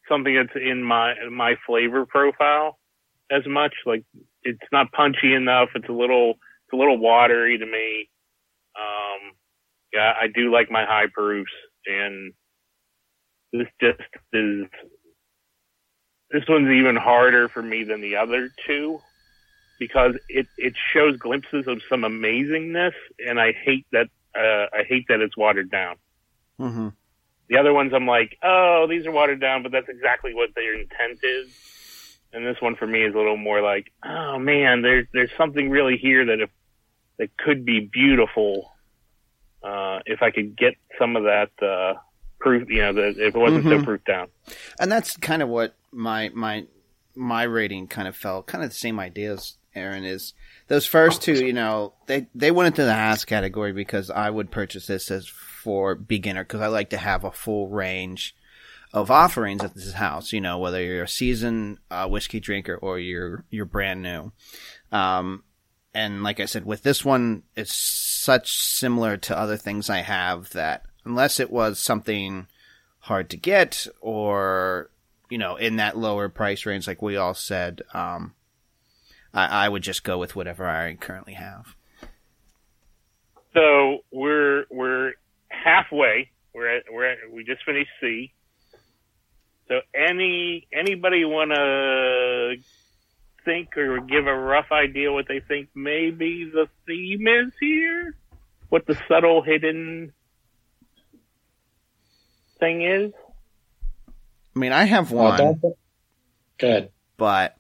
something 0.09 0.35
that's 0.35 0.57
in 0.57 0.83
my 0.83 1.15
my 1.31 1.57
flavor 1.67 2.07
profile 2.07 2.79
as 3.31 3.43
much. 3.47 3.73
Like 3.87 4.05
it's 4.43 4.61
not 4.71 4.93
punchy 4.93 5.35
enough. 5.35 5.71
It's 5.75 5.89
a 5.89 5.93
little 5.93 6.31
it's 6.31 6.73
a 6.75 6.77
little 6.77 6.99
watery 6.99 7.59
to 7.59 7.67
me. 7.67 8.09
Um, 8.79 9.33
yeah, 9.93 10.13
I 10.21 10.27
do 10.35 10.53
like 10.53 10.71
my 10.71 10.85
high 10.85 11.07
proofs, 11.13 11.53
and 11.87 12.33
this 13.53 13.69
just 13.81 14.01
is. 14.33 14.67
This 16.31 16.45
one's 16.49 16.71
even 16.71 16.97
harder 16.97 17.49
for 17.49 17.63
me 17.63 17.85
than 17.85 18.01
the 18.01 18.17
other 18.17 18.49
two 18.67 19.01
because 19.79 20.15
it 20.29 20.47
it 20.57 20.75
shows 20.93 21.17
glimpses 21.19 21.67
of 21.67 21.83
some 21.89 22.03
amazingness, 22.03 22.95
and 23.19 23.39
I 23.41 23.53
hate 23.53 23.87
that 23.93 24.09
uh, 24.35 24.67
I 24.75 24.85
hate 24.89 25.07
that 25.09 25.21
it's 25.21 25.37
watered 25.37 25.71
down. 25.71 25.97
hmm 26.59 26.89
The 27.49 27.59
other 27.59 27.73
ones, 27.75 27.93
I'm 27.95 28.07
like, 28.07 28.39
oh, 28.43 28.87
these 28.89 29.05
are 29.07 29.11
watered 29.13 29.41
down, 29.41 29.63
but 29.63 29.73
that's 29.73 29.89
exactly 29.89 30.33
what 30.35 30.51
their 30.55 30.75
intent 30.75 31.19
is. 31.23 31.49
and 32.33 32.47
this 32.47 32.57
one 32.61 32.77
for 32.77 32.87
me 32.87 33.05
is 33.05 33.15
a 33.15 33.19
little 33.19 33.37
more 33.37 33.61
like, 33.61 33.93
oh 34.05 34.39
man, 34.39 34.81
there's 34.83 35.07
there's 35.13 35.33
something 35.37 35.69
really 35.69 35.99
here 35.99 36.25
that 36.27 36.41
if 36.41 36.51
that 37.19 37.37
could 37.37 37.65
be 37.65 37.81
beautiful. 37.81 38.71
Uh, 39.63 40.01
if 40.07 40.23
I 40.23 40.31
could 40.33 40.57
get 40.57 40.75
some 40.99 41.15
of 41.15 41.25
that 41.25 41.51
uh, 41.63 41.95
proof, 42.43 42.69
you 42.69 42.81
know, 42.83 42.93
that 42.93 43.17
if 43.19 43.35
it 43.35 43.39
wasn't 43.39 43.65
so 43.65 43.79
Mhm. 43.79 43.85
proof 43.85 44.05
down. 44.05 44.29
and 44.81 44.91
that's 44.91 45.17
kind 45.17 45.43
of 45.43 45.49
what 45.49 45.75
my 45.93 46.31
my 46.35 46.67
my 47.15 47.43
rating 47.43 47.87
kind 47.87 48.09
of 48.09 48.17
felt 48.17 48.47
kind 48.47 48.65
of 48.65 48.71
the 48.71 48.77
same 48.77 48.99
ideas 48.99 49.59
aaron 49.75 50.05
is 50.05 50.33
those 50.69 50.87
first 50.87 51.21
two 51.23 51.35
you 51.47 51.53
know 51.53 51.93
they 52.07 52.27
they 52.35 52.51
went 52.51 52.67
into 52.69 52.85
the 52.85 52.93
house 52.95 53.25
category 53.27 53.73
because 53.73 54.11
i 54.11 54.29
would 54.31 54.51
purchase 54.51 54.87
this 54.87 55.11
as 55.11 55.27
for 55.29 55.95
beginner 55.95 56.43
because 56.45 56.61
i 56.63 56.67
like 56.67 56.89
to 56.91 56.97
have 56.97 57.25
a 57.25 57.31
full 57.31 57.69
range 57.69 58.35
of 58.95 59.11
offerings 59.11 59.63
at 59.63 59.75
this 59.75 59.93
house 59.95 60.33
you 60.33 60.41
know 60.41 60.59
whether 60.59 60.83
you're 60.83 61.05
a 61.05 61.09
seasoned 61.09 61.77
uh, 61.91 62.07
whiskey 62.09 62.41
drinker 62.41 62.77
or 62.77 62.99
you're 62.99 63.45
you're 63.51 63.65
brand 63.67 64.03
new 64.03 64.33
um 64.91 65.43
and 65.95 66.23
like 66.23 66.41
i 66.41 66.47
said 66.47 66.65
with 66.65 66.83
this 66.83 67.05
one 67.05 67.43
it's 67.57 67.75
such 67.75 68.53
similar 68.57 69.17
to 69.19 69.37
other 69.39 69.57
things 69.59 69.89
i 69.91 69.99
have 70.01 70.49
that 70.51 70.85
unless 71.05 71.41
it 71.41 71.51
was 71.51 71.79
something 71.79 72.47
hard 73.01 73.29
to 73.31 73.37
get 73.37 73.87
or 74.01 74.89
you 75.29 75.39
know 75.39 75.57
in 75.57 75.77
that 75.77 75.97
lower 75.97 76.29
price 76.29 76.65
range 76.67 76.87
like 76.87 77.03
we 77.03 77.17
all 77.17 77.35
said 77.35 77.83
um 77.95 78.33
I, 79.35 79.67
I 79.67 79.69
would 79.69 79.83
just 79.83 80.05
go 80.05 80.19
with 80.19 80.37
whatever 80.37 80.67
I 80.67 80.95
currently 80.95 81.35
have. 81.35 81.75
So 83.55 83.99
we're 84.11 84.65
we're 84.71 85.13
halfway. 85.49 86.31
We're 86.55 86.77
at, 86.77 86.85
we're 86.91 87.07
at, 87.07 87.19
we 87.33 87.45
just 87.45 87.65
finished 87.65 87.91
C. 88.01 88.33
So 89.69 89.81
any 89.95 90.67
anybody 90.73 91.25
want 91.25 91.51
to 91.51 92.57
think 93.45 93.77
or 93.77 94.01
give 94.01 94.27
a 94.27 94.35
rough 94.35 94.71
idea 94.71 95.13
what 95.13 95.27
they 95.29 95.41
think 95.41 95.71
maybe 95.75 96.51
the 96.53 96.69
theme 96.87 97.27
is 97.27 97.53
here? 97.61 98.15
What 98.69 98.87
the 98.87 98.99
subtle 99.09 99.43
hidden 99.43 100.13
thing 102.63 102.83
is? 102.83 103.13
I 104.55 104.59
mean, 104.59 104.73
I 104.73 104.85
have 104.85 105.11
Well, 105.11 105.25
one, 105.31 105.37
don't- 105.61 105.77
Good. 106.59 106.91
but 107.17 107.57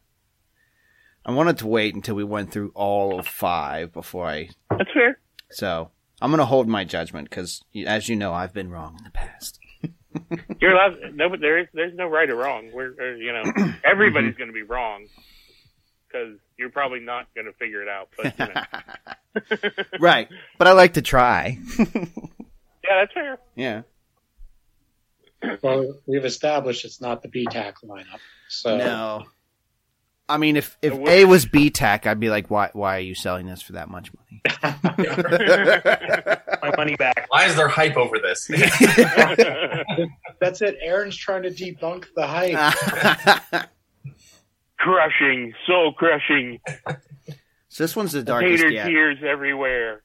I 1.25 1.33
wanted 1.33 1.59
to 1.59 1.67
wait 1.67 1.95
until 1.95 2.15
we 2.15 2.25
went 2.25 2.53
through 2.53 2.71
all 2.75 3.19
of 3.19 3.27
five 3.27 3.93
before 3.93 4.27
I. 4.27 4.49
That's 4.71 4.91
fair. 4.93 5.19
So 5.51 5.91
I'm 6.21 6.31
going 6.31 6.39
to 6.39 6.45
hold 6.45 6.69
my 6.69 6.85
judgment 6.85 7.29
because, 7.31 7.63
as 7.87 8.09
you 8.09 8.17
know, 8.17 8.33
I've 8.33 8.53
been 8.55 8.71
wrong 8.71 8.97
in 8.99 9.05
the 9.05 9.11
past. 9.11 9.59
You're 10.61 10.73
allowed. 10.75 11.15
No, 11.15 11.29
but 11.29 11.41
there 11.41 11.59
is 11.59 11.67
there's 11.75 11.95
no 11.95 12.07
right 12.07 12.29
or 12.31 12.37
wrong. 12.37 12.71
We're 12.73 12.93
uh, 13.01 13.17
you 13.17 13.33
know 13.33 13.73
everybody's 13.85 14.37
going 14.37 14.49
to 14.49 14.55
be 14.55 14.63
wrong 14.63 15.07
because 16.07 16.37
you're 16.59 16.71
probably 16.71 17.01
not 17.01 17.27
going 17.35 17.47
to 17.47 17.53
figure 17.55 17.83
it 17.83 17.89
out. 17.89 18.09
But 18.17 18.39
you 18.39 19.65
know. 19.65 19.73
right, 20.01 20.29
but 20.59 20.69
I 20.69 20.73
like 20.73 20.93
to 20.95 21.03
try. 21.03 21.59
yeah, 21.79 21.87
that's 22.85 23.13
fair. 23.15 23.39
yeah. 23.57 23.83
Well, 25.63 25.95
we've 26.07 26.25
established 26.25 26.85
it's 26.85 27.01
not 27.01 27.23
the 27.23 27.29
BTAC 27.29 27.75
lineup. 27.85 28.19
So 28.49 28.79
No. 28.79 29.25
I 30.29 30.39
mean, 30.39 30.57
if 30.57 30.79
if 30.81 30.95
A 30.95 31.25
was 31.25 31.47
BTAC, 31.47 32.07
I'd 32.07 32.21
be 32.21 32.31
like, 32.31 32.51
why 32.51 32.71
why 32.73 32.97
are 32.97 33.01
you 33.01 33.15
selling 33.15 33.47
this 33.47 33.61
for 33.61 33.73
that 33.73 33.91
much 33.91 34.11
money? 34.15 34.41
My 36.63 36.73
money 36.77 36.97
back. 36.97 37.27
Why 37.29 37.47
is 37.47 37.57
there 37.57 37.69
hype 37.69 37.97
over 37.97 38.19
this? 38.19 38.47
that's 40.41 40.63
it. 40.63 40.79
Aaron's 40.81 41.17
trying 41.17 41.43
to 41.43 41.51
debunk 41.51 42.07
the 42.15 42.27
hype. 42.27 42.75
crushing, 44.79 45.53
soul 45.67 45.93
crushing, 45.93 46.61
so 47.69 47.85
this 47.85 47.97
one's 47.97 48.13
the 48.13 48.23
darkest 48.23 48.63
hater 48.63 48.71
yet. 48.71 48.87
tears 48.87 49.19
everywhere. 49.27 50.03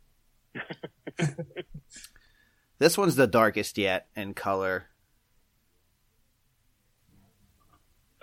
This 2.79 2.97
one's 2.97 3.15
the 3.15 3.27
darkest 3.27 3.77
yet 3.77 4.07
in 4.15 4.33
color. 4.33 4.87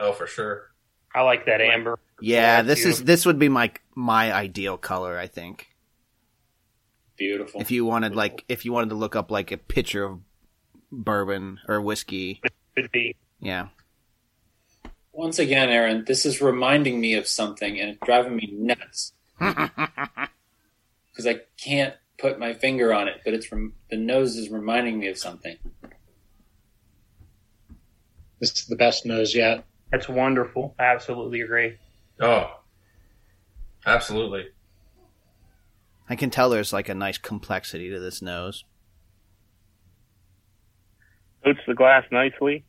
Oh, 0.04 0.12
for 0.12 0.26
sure. 0.26 0.70
I 1.14 1.22
like 1.22 1.46
that 1.46 1.60
amber. 1.60 1.98
Yeah, 2.20 2.58
Yeah, 2.58 2.62
this 2.62 2.84
is 2.84 3.04
this 3.04 3.24
would 3.26 3.38
be 3.38 3.48
my 3.48 3.72
my 3.94 4.32
ideal 4.32 4.76
color, 4.76 5.18
I 5.18 5.26
think. 5.26 5.68
Beautiful. 7.16 7.60
If 7.60 7.70
you 7.70 7.84
wanted 7.84 8.16
like 8.16 8.44
if 8.48 8.64
you 8.64 8.72
wanted 8.72 8.90
to 8.90 8.96
look 8.96 9.14
up 9.14 9.30
like 9.30 9.52
a 9.52 9.56
picture 9.56 10.04
of 10.04 10.18
bourbon 10.90 11.60
or 11.68 11.80
whiskey, 11.80 12.40
it 12.42 12.52
could 12.74 12.92
be. 12.92 13.16
yeah. 13.40 13.68
Once 15.12 15.38
again, 15.38 15.68
Aaron, 15.68 16.04
this 16.04 16.26
is 16.26 16.40
reminding 16.40 17.00
me 17.00 17.14
of 17.14 17.28
something, 17.28 17.78
and 17.78 17.90
it's 17.90 18.00
driving 18.04 18.34
me 18.34 18.48
nuts 18.52 19.12
because 19.38 19.68
I 21.24 21.42
can't 21.56 21.94
put 22.18 22.40
my 22.40 22.52
finger 22.52 22.92
on 22.92 23.06
it. 23.06 23.20
But 23.24 23.34
it's 23.34 23.46
from 23.46 23.74
the 23.90 23.96
nose 23.96 24.36
is 24.36 24.50
reminding 24.50 24.98
me 24.98 25.06
of 25.08 25.18
something. 25.18 25.56
This 28.40 28.52
is 28.52 28.66
the 28.66 28.74
best 28.76 29.06
nose 29.06 29.34
yet. 29.36 29.64
That's 29.94 30.08
wonderful. 30.08 30.74
I 30.76 30.86
absolutely 30.86 31.42
agree. 31.42 31.76
Oh, 32.20 32.50
absolutely. 33.86 34.46
I 36.10 36.16
can 36.16 36.30
tell 36.30 36.50
there's 36.50 36.72
like 36.72 36.88
a 36.88 36.96
nice 36.96 37.16
complexity 37.16 37.90
to 37.90 38.00
this 38.00 38.20
nose. 38.20 38.64
Coats 41.44 41.60
the 41.68 41.74
glass 41.74 42.02
nicely. 42.10 42.64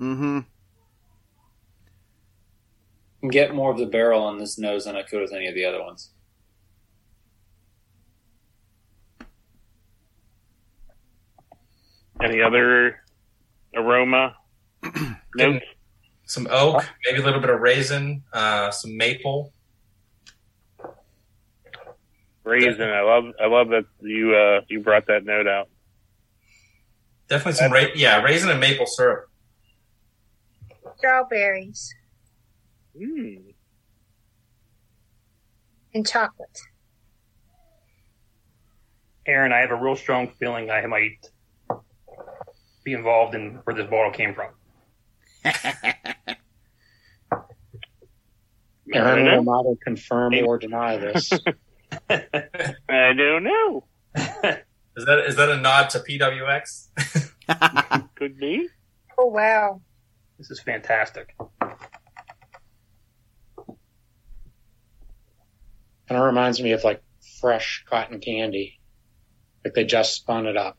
Mm-hmm. 0.00 0.38
Get 3.28 3.54
more 3.54 3.70
of 3.70 3.76
the 3.76 3.84
barrel 3.84 4.22
on 4.22 4.38
this 4.38 4.58
nose 4.58 4.86
than 4.86 4.96
I 4.96 5.02
could 5.02 5.20
with 5.20 5.34
any 5.34 5.48
of 5.48 5.54
the 5.54 5.66
other 5.66 5.82
ones. 5.82 6.08
Any 12.22 12.40
other 12.40 13.04
aroma 13.74 14.36
notes? 15.36 15.66
Some 16.26 16.48
oak, 16.50 16.84
maybe 17.04 17.20
a 17.22 17.24
little 17.24 17.40
bit 17.40 17.50
of 17.50 17.60
raisin, 17.60 18.22
uh, 18.32 18.70
some 18.72 18.96
maple. 18.96 19.52
Raisin. 22.42 22.88
I 22.88 23.00
love. 23.02 23.24
I 23.40 23.46
love 23.46 23.68
that 23.68 23.84
you 24.00 24.34
uh, 24.34 24.60
you 24.68 24.80
brought 24.80 25.06
that 25.06 25.24
note 25.24 25.46
out. 25.46 25.68
Definitely 27.28 27.52
some, 27.54 27.72
ra- 27.72 27.86
yeah, 27.94 28.20
raisin 28.22 28.50
and 28.50 28.60
maple 28.60 28.86
syrup. 28.86 29.28
Strawberries 30.98 31.92
Mm. 32.96 33.52
and 35.92 36.06
chocolate. 36.06 36.58
Aaron, 39.26 39.52
I 39.52 39.58
have 39.58 39.70
a 39.70 39.74
real 39.76 39.96
strong 39.96 40.28
feeling 40.40 40.70
I 40.70 40.86
might 40.86 41.26
be 42.84 42.94
involved 42.94 43.34
in 43.34 43.56
where 43.64 43.76
this 43.76 43.84
bottle 43.90 44.12
came 44.12 44.34
from. 44.34 44.52
Aaron 48.92 49.24
know. 49.24 49.42
will 49.42 49.64
neither 49.64 49.76
confirm 49.82 50.34
or 50.44 50.58
deny 50.58 50.96
this. 50.96 51.32
I 52.10 53.12
don't 53.14 53.44
know. 53.44 53.84
Is 54.96 55.04
that 55.04 55.18
is 55.26 55.36
that 55.36 55.50
a 55.50 55.56
nod 55.58 55.90
to 55.90 55.98
PWX? 56.00 56.88
Could 58.14 58.38
be. 58.38 58.68
Oh 59.18 59.26
wow! 59.26 59.82
This 60.38 60.50
is 60.50 60.60
fantastic. 60.60 61.34
Kind 66.08 66.20
of 66.20 66.24
reminds 66.24 66.62
me 66.62 66.72
of 66.72 66.82
like 66.84 67.02
fresh 67.40 67.84
cotton 67.88 68.20
candy. 68.20 68.80
Like 69.64 69.74
they 69.74 69.84
just 69.84 70.14
spun 70.14 70.46
it 70.46 70.56
up. 70.56 70.78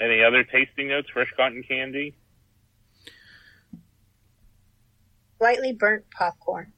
Any 0.00 0.22
other 0.22 0.44
tasting 0.44 0.88
notes? 0.88 1.08
Fresh 1.12 1.32
cotton 1.36 1.62
candy. 1.66 2.16
Lightly 5.40 5.72
burnt 5.72 6.04
popcorn. 6.10 6.72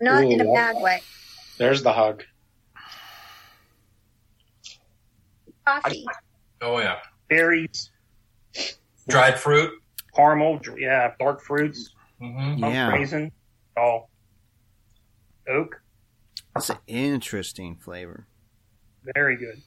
Not 0.00 0.24
in 0.24 0.40
a 0.40 0.52
bad 0.52 0.76
way. 0.80 1.00
There's 1.58 1.82
the 1.82 1.92
hug. 1.92 2.22
Coffee. 5.66 6.04
Oh 6.60 6.78
yeah, 6.78 6.96
Berries, 7.30 7.90
dried 9.08 9.38
fruit. 9.38 9.70
caramel, 10.14 10.60
yeah, 10.78 11.12
dark 11.18 11.40
fruits, 11.42 11.90
Mm-hmm. 12.20 12.64
Yeah. 12.64 12.88
raisin, 12.90 13.32
all 13.76 14.10
oak. 15.48 15.80
That's 16.54 16.70
an 16.70 16.78
interesting 16.86 17.76
flavor. 17.76 18.26
Very 19.14 19.36
good. 19.36 19.62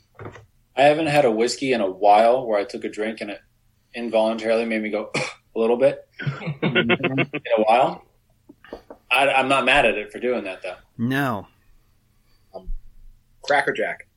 I 0.75 0.83
haven't 0.83 1.07
had 1.07 1.25
a 1.25 1.31
whiskey 1.31 1.73
in 1.73 1.81
a 1.81 1.89
while 1.89 2.45
where 2.45 2.59
I 2.59 2.63
took 2.63 2.83
a 2.83 2.89
drink 2.89 3.21
and 3.21 3.31
it 3.31 3.39
involuntarily 3.95 4.65
made 4.65 4.81
me 4.81 4.89
go 4.89 5.11
a 5.15 5.59
little 5.59 5.77
bit 5.77 6.07
in 6.61 6.91
a 6.91 7.63
while. 7.63 8.03
I, 9.09 9.29
I'm 9.29 9.47
not 9.47 9.65
mad 9.65 9.85
at 9.85 9.97
it 9.97 10.11
for 10.11 10.19
doing 10.19 10.43
that 10.43 10.61
though. 10.61 10.75
No. 10.97 11.47
Cracker 13.43 13.71
Jack. 13.71 14.07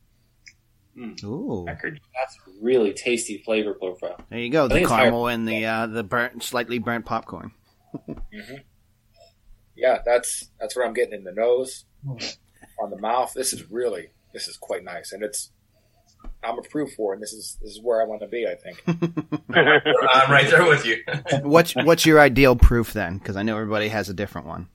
Ooh, 1.24 1.64
That's 1.66 2.36
really 2.60 2.92
tasty 2.92 3.42
flavor 3.44 3.74
profile. 3.74 4.20
there 4.28 4.40
you 4.40 4.50
go. 4.50 4.64
I 4.64 4.68
The 4.68 4.84
caramel 4.86 5.28
and 5.28 5.48
the 5.48 5.64
uh, 5.64 5.86
the 5.86 6.02
burnt, 6.02 6.42
slightly 6.42 6.78
burnt 6.78 7.06
popcorn. 7.06 7.52
hmm 8.06 8.54
Yeah, 9.76 9.98
that's 10.04 10.50
that's 10.58 10.76
what 10.76 10.86
I'm 10.86 10.92
getting 10.92 11.14
in 11.14 11.24
the 11.24 11.32
nose, 11.32 11.84
on 12.06 12.90
the 12.90 12.98
mouth. 12.98 13.32
This 13.34 13.52
is 13.52 13.70
really 13.70 14.10
this 14.32 14.48
is 14.48 14.56
quite 14.56 14.84
nice, 14.84 15.12
and 15.12 15.22
it's 15.22 15.52
I'm 16.42 16.58
approved 16.58 16.94
for, 16.94 17.12
and 17.12 17.22
this 17.22 17.32
is 17.32 17.58
this 17.60 17.72
is 17.72 17.80
where 17.82 18.00
I 18.00 18.04
want 18.04 18.22
to 18.22 18.28
be. 18.28 18.46
I 18.46 18.54
think. 18.54 18.82
I'm 19.54 20.30
right 20.30 20.48
there 20.48 20.66
with 20.66 20.86
you. 20.86 21.02
what's 21.42 21.74
what's 21.74 22.06
your 22.06 22.20
ideal 22.20 22.56
proof 22.56 22.92
then? 22.92 23.18
Because 23.18 23.36
I 23.36 23.42
know 23.42 23.56
everybody 23.56 23.88
has 23.88 24.08
a 24.08 24.14
different 24.14 24.46
one. 24.46 24.68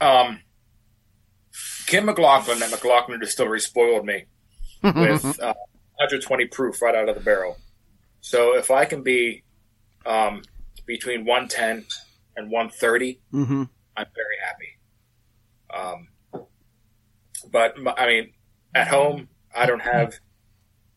Um, 0.00 0.40
Kim 1.86 2.06
McLaughlin 2.06 2.62
at 2.62 2.70
McLaughlin 2.70 3.20
Distillery 3.20 3.60
spoiled 3.60 4.04
me 4.04 4.24
with 4.82 5.24
uh, 5.40 5.54
120 5.96 6.46
proof 6.46 6.82
right 6.82 6.94
out 6.94 7.08
of 7.08 7.14
the 7.14 7.20
barrel. 7.20 7.56
So 8.20 8.56
if 8.56 8.70
I 8.70 8.84
can 8.84 9.02
be 9.02 9.44
um, 10.06 10.42
between 10.86 11.24
110 11.24 11.84
and 12.36 12.50
130, 12.50 13.20
hmm 13.30 13.64
I'm 13.96 14.06
very 14.14 14.36
happy. 14.44 14.74
Um, 15.72 16.46
but 17.52 17.76
I 17.98 18.06
mean, 18.06 18.32
at 18.74 18.88
home, 18.88 19.28
I 19.54 19.66
don't 19.66 19.80
have 19.82 20.14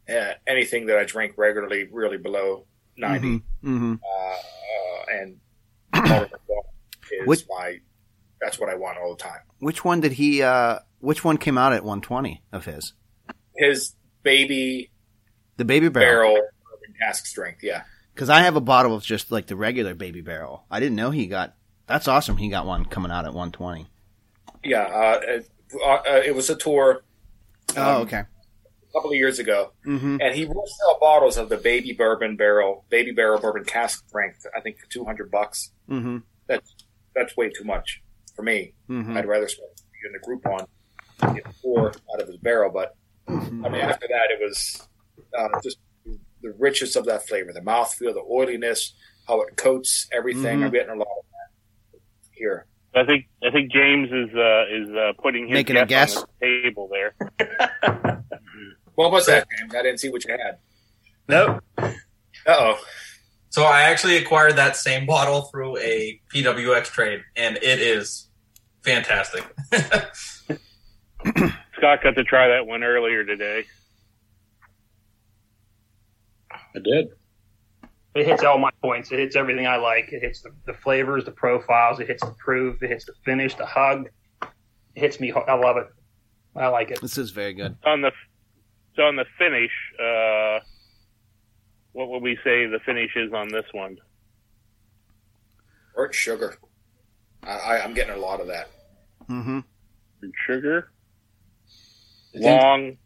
uh, 0.09 0.33
anything 0.47 0.87
that 0.87 0.97
I 0.97 1.03
drink 1.05 1.33
regularly 1.37 1.87
really 1.91 2.17
below 2.17 2.65
90. 2.97 3.43
hmm 3.61 3.95
Uh, 4.03 4.33
uh, 4.33 5.05
and 5.11 5.37
is 7.11 7.25
Which- 7.27 7.45
my 7.49 7.79
that's 8.39 8.59
what 8.59 8.69
I 8.69 8.75
want 8.75 8.99
all 8.99 9.15
the 9.15 9.23
time. 9.23 9.39
Which 9.59 9.83
one 9.83 9.99
did 10.01 10.11
he? 10.13 10.43
uh 10.43 10.79
Which 10.99 11.23
one 11.23 11.37
came 11.37 11.57
out 11.57 11.73
at 11.73 11.83
120 11.83 12.43
of 12.51 12.65
his? 12.65 12.93
His 13.55 13.95
baby 14.23 14.91
The 15.57 15.65
baby 15.65 15.89
barrel. 15.89 16.33
barrel 16.35 16.47
cask 16.99 17.25
strength, 17.25 17.63
yeah. 17.63 17.83
Because 18.13 18.29
I 18.29 18.41
have 18.41 18.55
a 18.55 18.61
bottle 18.61 18.95
of 18.95 19.03
just 19.03 19.31
like 19.31 19.47
the 19.47 19.55
regular 19.55 19.93
baby 19.95 20.21
barrel. 20.21 20.65
I 20.71 20.79
didn't 20.79 20.95
know 20.95 21.11
he 21.11 21.27
got. 21.27 21.55
That's 21.87 22.07
awesome. 22.07 22.37
He 22.37 22.49
got 22.49 22.65
one 22.65 22.85
coming 22.85 23.11
out 23.11 23.25
at 23.25 23.33
120. 23.33 23.87
Yeah, 24.63 24.81
uh, 24.83 25.19
it, 25.23 25.49
uh, 25.83 25.99
it 26.25 26.35
was 26.35 26.49
a 26.49 26.55
tour 26.55 27.03
Oh, 27.75 27.95
Um, 27.97 28.01
okay. 28.03 28.17
a 28.19 28.93
couple 28.93 29.09
of 29.11 29.15
years 29.15 29.39
ago, 29.39 29.73
hmm 29.83 30.17
and 30.21 30.33
he 30.35 30.45
will 30.45 30.65
sell 30.65 30.97
bottles 30.99 31.37
of 31.37 31.49
the 31.49 31.57
baby 31.57 31.93
bourbon 31.93 32.35
barrel, 32.37 32.85
baby 32.89 33.11
barrel 33.11 33.39
bourbon 33.39 33.65
cask 33.65 34.07
strength. 34.07 34.45
I 34.55 34.61
think 34.61 34.79
for 34.79 34.87
two 34.89 35.05
hundred 35.05 35.29
bucks. 35.31 35.71
hmm 35.87 36.17
That's 36.47 37.35
way 37.35 37.49
too 37.49 37.63
much 37.63 38.01
for 38.35 38.43
me. 38.43 38.73
hmm 38.87 39.17
I'd 39.17 39.25
rather 39.25 39.47
spend 39.47 39.69
in 40.05 40.11
the 40.13 40.19
Groupon 40.19 40.67
and 41.23 41.35
get 41.35 41.45
four 41.61 41.91
out 42.13 42.21
of 42.21 42.27
his 42.27 42.37
barrel. 42.37 42.71
But 42.71 42.95
I 43.27 43.33
mean, 43.69 43.81
after 43.81 44.07
that, 44.07 44.27
it 44.31 44.39
was 44.41 44.87
uh, 45.37 45.49
just 45.63 45.77
the 46.41 46.53
richness 46.59 46.95
of 46.95 47.05
that 47.05 47.27
flavor, 47.27 47.51
the 47.51 47.61
mouthfeel, 47.61 48.13
the 48.13 48.23
oiliness, 48.31 48.93
how 49.27 49.41
it 49.41 49.57
coats 49.57 50.07
everything. 50.13 50.59
Mhm. 50.59 50.65
I'm 50.65 50.71
getting 50.71 50.91
a 50.91 50.95
lot 50.95 51.07
of 51.07 51.25
that 51.31 51.99
here. 52.31 52.67
I 52.95 53.05
think 53.05 53.25
I 53.43 53.51
think 53.51 53.71
James 53.71 54.09
is 54.11 54.35
uh, 54.35 54.65
is 54.71 54.89
uh, 54.89 55.13
putting 55.21 55.47
his 55.47 55.53
Making 55.53 55.77
a 55.77 55.85
guess, 55.85 56.15
guess? 56.15 56.23
on 56.23 56.29
the 56.41 56.61
table 56.63 56.89
there. 56.91 57.15
What 58.95 59.11
was 59.11 59.27
that, 59.27 59.47
James? 59.59 59.75
I 59.75 59.83
didn't 59.83 59.99
see 59.99 60.09
what 60.09 60.25
you 60.25 60.31
had. 60.31 60.57
Nope. 61.29 61.63
Uh 61.77 61.91
oh. 62.47 62.79
So 63.49 63.63
I 63.63 63.81
actually 63.83 64.17
acquired 64.17 64.55
that 64.55 64.75
same 64.75 65.05
bottle 65.05 65.43
through 65.43 65.77
a 65.77 66.19
PWX 66.33 66.85
trade, 66.85 67.21
and 67.35 67.57
it 67.57 67.79
is 67.79 68.27
fantastic. 68.83 69.43
Scott 71.77 72.01
got 72.01 72.15
to 72.15 72.23
try 72.23 72.47
that 72.47 72.65
one 72.65 72.83
earlier 72.83 73.23
today. 73.23 73.65
I 76.51 76.79
did. 76.83 77.09
It 78.17 78.25
hits 78.25 78.43
all 78.43 78.57
my 78.57 78.71
points. 78.81 79.11
It 79.11 79.19
hits 79.19 79.35
everything 79.35 79.67
I 79.67 79.77
like. 79.77 80.11
It 80.11 80.21
hits 80.21 80.41
the, 80.41 80.49
the 80.65 80.73
flavors, 80.73 81.23
the 81.23 81.31
profiles. 81.31 81.99
It 81.99 82.07
hits 82.07 82.23
the 82.23 82.33
proof. 82.43 82.81
It 82.81 82.89
hits 82.89 83.05
the 83.05 83.13
finish, 83.23 83.53
the 83.53 83.65
hug. 83.65 84.09
It 84.41 84.49
hits 85.01 85.19
me. 85.19 85.31
I 85.31 85.53
love 85.53 85.77
it. 85.77 85.87
I 86.55 86.67
like 86.69 86.89
it. 86.89 86.99
This 86.99 87.19
is 87.19 87.29
very 87.29 87.53
good. 87.53 87.77
On 87.85 88.01
the 88.01 88.11
so 88.95 89.03
on 89.03 89.15
the 89.15 89.25
finish, 89.37 89.71
uh, 90.01 90.59
what 91.91 92.09
would 92.09 92.23
we 92.23 92.35
say 92.43 92.65
the 92.65 92.79
finish 92.83 93.11
is 93.15 93.31
on 93.33 93.49
this 93.49 93.65
one? 93.71 93.97
Burnt 95.95 96.15
sugar. 96.15 96.57
I, 97.43 97.51
I, 97.51 97.83
I'm 97.83 97.93
getting 97.93 98.15
a 98.15 98.19
lot 98.19 98.41
of 98.41 98.47
that. 98.47 98.69
Mm-hmm. 99.29 99.59
And 100.23 100.33
Sugar, 100.47 100.91
long, 102.33 102.97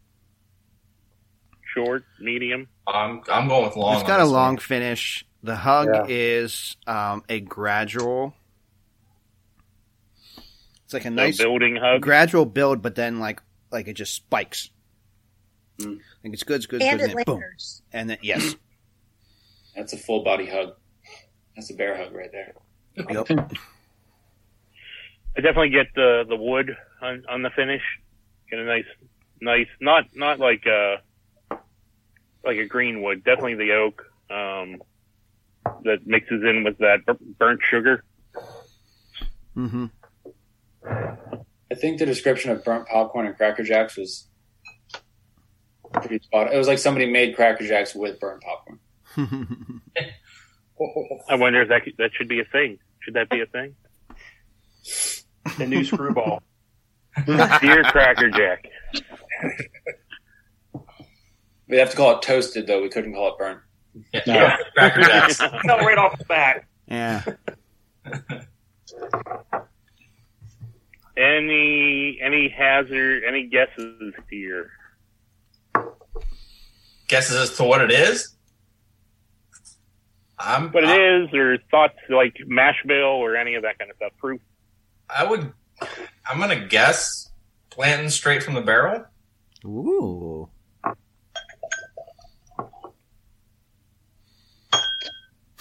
short, 1.74 2.04
medium. 2.18 2.68
I'm 2.86 3.22
I'm 3.30 3.48
going 3.48 3.64
with 3.64 3.76
long. 3.76 3.94
It's 3.94 4.06
got 4.06 4.20
a 4.20 4.24
long 4.24 4.54
one. 4.54 4.56
finish. 4.58 5.24
The 5.42 5.56
hug 5.56 5.88
Yeah. 5.92 6.06
is 6.08 6.76
um, 6.86 7.24
a 7.28 7.40
gradual. 7.40 8.34
It's 10.84 10.92
like 10.94 11.02
a 11.04 11.08
So 11.08 11.14
nice 11.14 11.38
building 11.38 11.76
hug. 11.76 12.00
gradual 12.02 12.44
build, 12.44 12.82
but 12.82 12.94
then 12.94 13.18
like 13.20 13.40
like 13.70 13.88
it 13.88 13.94
just 13.94 14.14
spikes. 14.14 14.70
Mm. 15.78 15.96
I 15.98 16.22
think 16.22 16.34
it's 16.34 16.42
good, 16.44 16.56
it's 16.56 16.66
good, 16.66 16.82
and 16.82 17.00
good, 17.00 17.10
it 17.10 17.10
and 17.10 17.18
then 17.18 17.24
boom, 17.24 17.42
and 17.92 18.10
then 18.10 18.18
yes, 18.22 18.54
That's 19.76 19.92
a 19.94 19.96
full 19.96 20.22
body 20.22 20.46
hug. 20.46 20.74
That's 21.56 21.70
a 21.70 21.74
bear 21.74 21.96
hug 21.96 22.12
right 22.14 22.30
there. 22.30 22.52
yep. 23.10 23.26
I 25.36 25.40
definitely 25.40 25.70
get 25.70 25.86
the 25.94 26.24
the 26.28 26.36
wood 26.36 26.76
on, 27.00 27.24
on 27.28 27.42
the 27.42 27.50
finish. 27.56 27.80
Get 28.50 28.58
a 28.60 28.64
nice, 28.64 28.84
nice, 29.40 29.66
not 29.80 30.04
not 30.14 30.38
like 30.38 30.64
a 30.66 30.96
like 32.44 32.56
a 32.56 32.66
green 32.66 33.02
wood. 33.02 33.24
Definitely 33.24 33.54
the 33.54 33.72
oak 33.72 34.02
um, 34.30 34.82
that 35.84 36.06
mixes 36.06 36.42
in 36.42 36.64
with 36.64 36.78
that 36.78 36.98
burnt 37.38 37.60
sugar. 37.70 38.04
hmm 39.54 39.86
I 40.84 41.74
think 41.74 41.98
the 41.98 42.06
description 42.06 42.50
of 42.50 42.64
burnt 42.64 42.86
popcorn 42.88 43.26
and 43.26 43.36
Cracker 43.36 43.62
Jacks 43.62 43.96
was 43.96 44.28
pretty 45.92 46.18
spot. 46.18 46.52
It 46.52 46.58
was 46.58 46.68
like 46.68 46.78
somebody 46.78 47.10
made 47.10 47.34
Cracker 47.34 47.66
Jacks 47.66 47.94
with 47.94 48.20
burnt 48.20 48.42
popcorn. 48.42 48.78
I 51.28 51.36
wonder 51.36 51.62
if 51.62 51.68
that 51.68 51.84
could, 51.84 51.94
that 51.98 52.10
should 52.14 52.28
be 52.28 52.40
a 52.40 52.44
thing. 52.44 52.78
Should 53.00 53.14
that 53.14 53.30
be 53.30 53.40
a 53.40 53.46
thing? 53.46 53.74
The 55.58 55.66
new 55.66 55.84
screwball. 55.84 56.42
Dear 57.26 57.84
Cracker 57.84 58.30
Jack. 58.30 58.64
We 61.72 61.78
have 61.78 61.88
to 61.90 61.96
call 61.96 62.14
it 62.16 62.20
toasted 62.20 62.66
though. 62.66 62.82
We 62.82 62.90
couldn't 62.90 63.14
call 63.14 63.28
it 63.32 63.38
burnt. 63.38 63.60
Yeah, 64.12 64.20
No. 64.26 64.34
yeah, 64.34 64.56
Cracker 64.76 65.00
Jacks. 65.00 65.40
no, 65.64 65.78
right 65.78 65.96
off 65.96 66.18
the 66.18 66.24
bat. 66.26 66.64
yeah. 66.86 67.22
Any 71.16 72.18
any 72.22 72.48
hazard? 72.48 73.22
Any 73.26 73.46
guesses 73.46 74.12
here? 74.30 74.70
Guesses 77.08 77.36
as 77.50 77.56
to 77.56 77.64
what 77.64 77.80
it 77.82 77.90
is. 77.90 78.34
I'm. 80.38 80.70
What 80.72 80.84
it 80.84 80.90
I, 80.90 81.22
is, 81.24 81.34
or 81.34 81.58
thoughts 81.70 81.94
like 82.08 82.36
mash 82.46 82.82
bill 82.86 82.96
or 83.04 83.36
any 83.36 83.54
of 83.54 83.62
that 83.62 83.78
kind 83.78 83.90
of 83.90 83.96
stuff? 83.96 84.12
Proof. 84.18 84.40
I 85.08 85.24
would. 85.24 85.52
I'm 86.26 86.38
gonna 86.38 86.66
guess 86.66 87.30
Blantons 87.70 88.12
straight 88.12 88.42
from 88.42 88.54
the 88.54 88.62
barrel. 88.62 89.04
Ooh. 89.64 90.48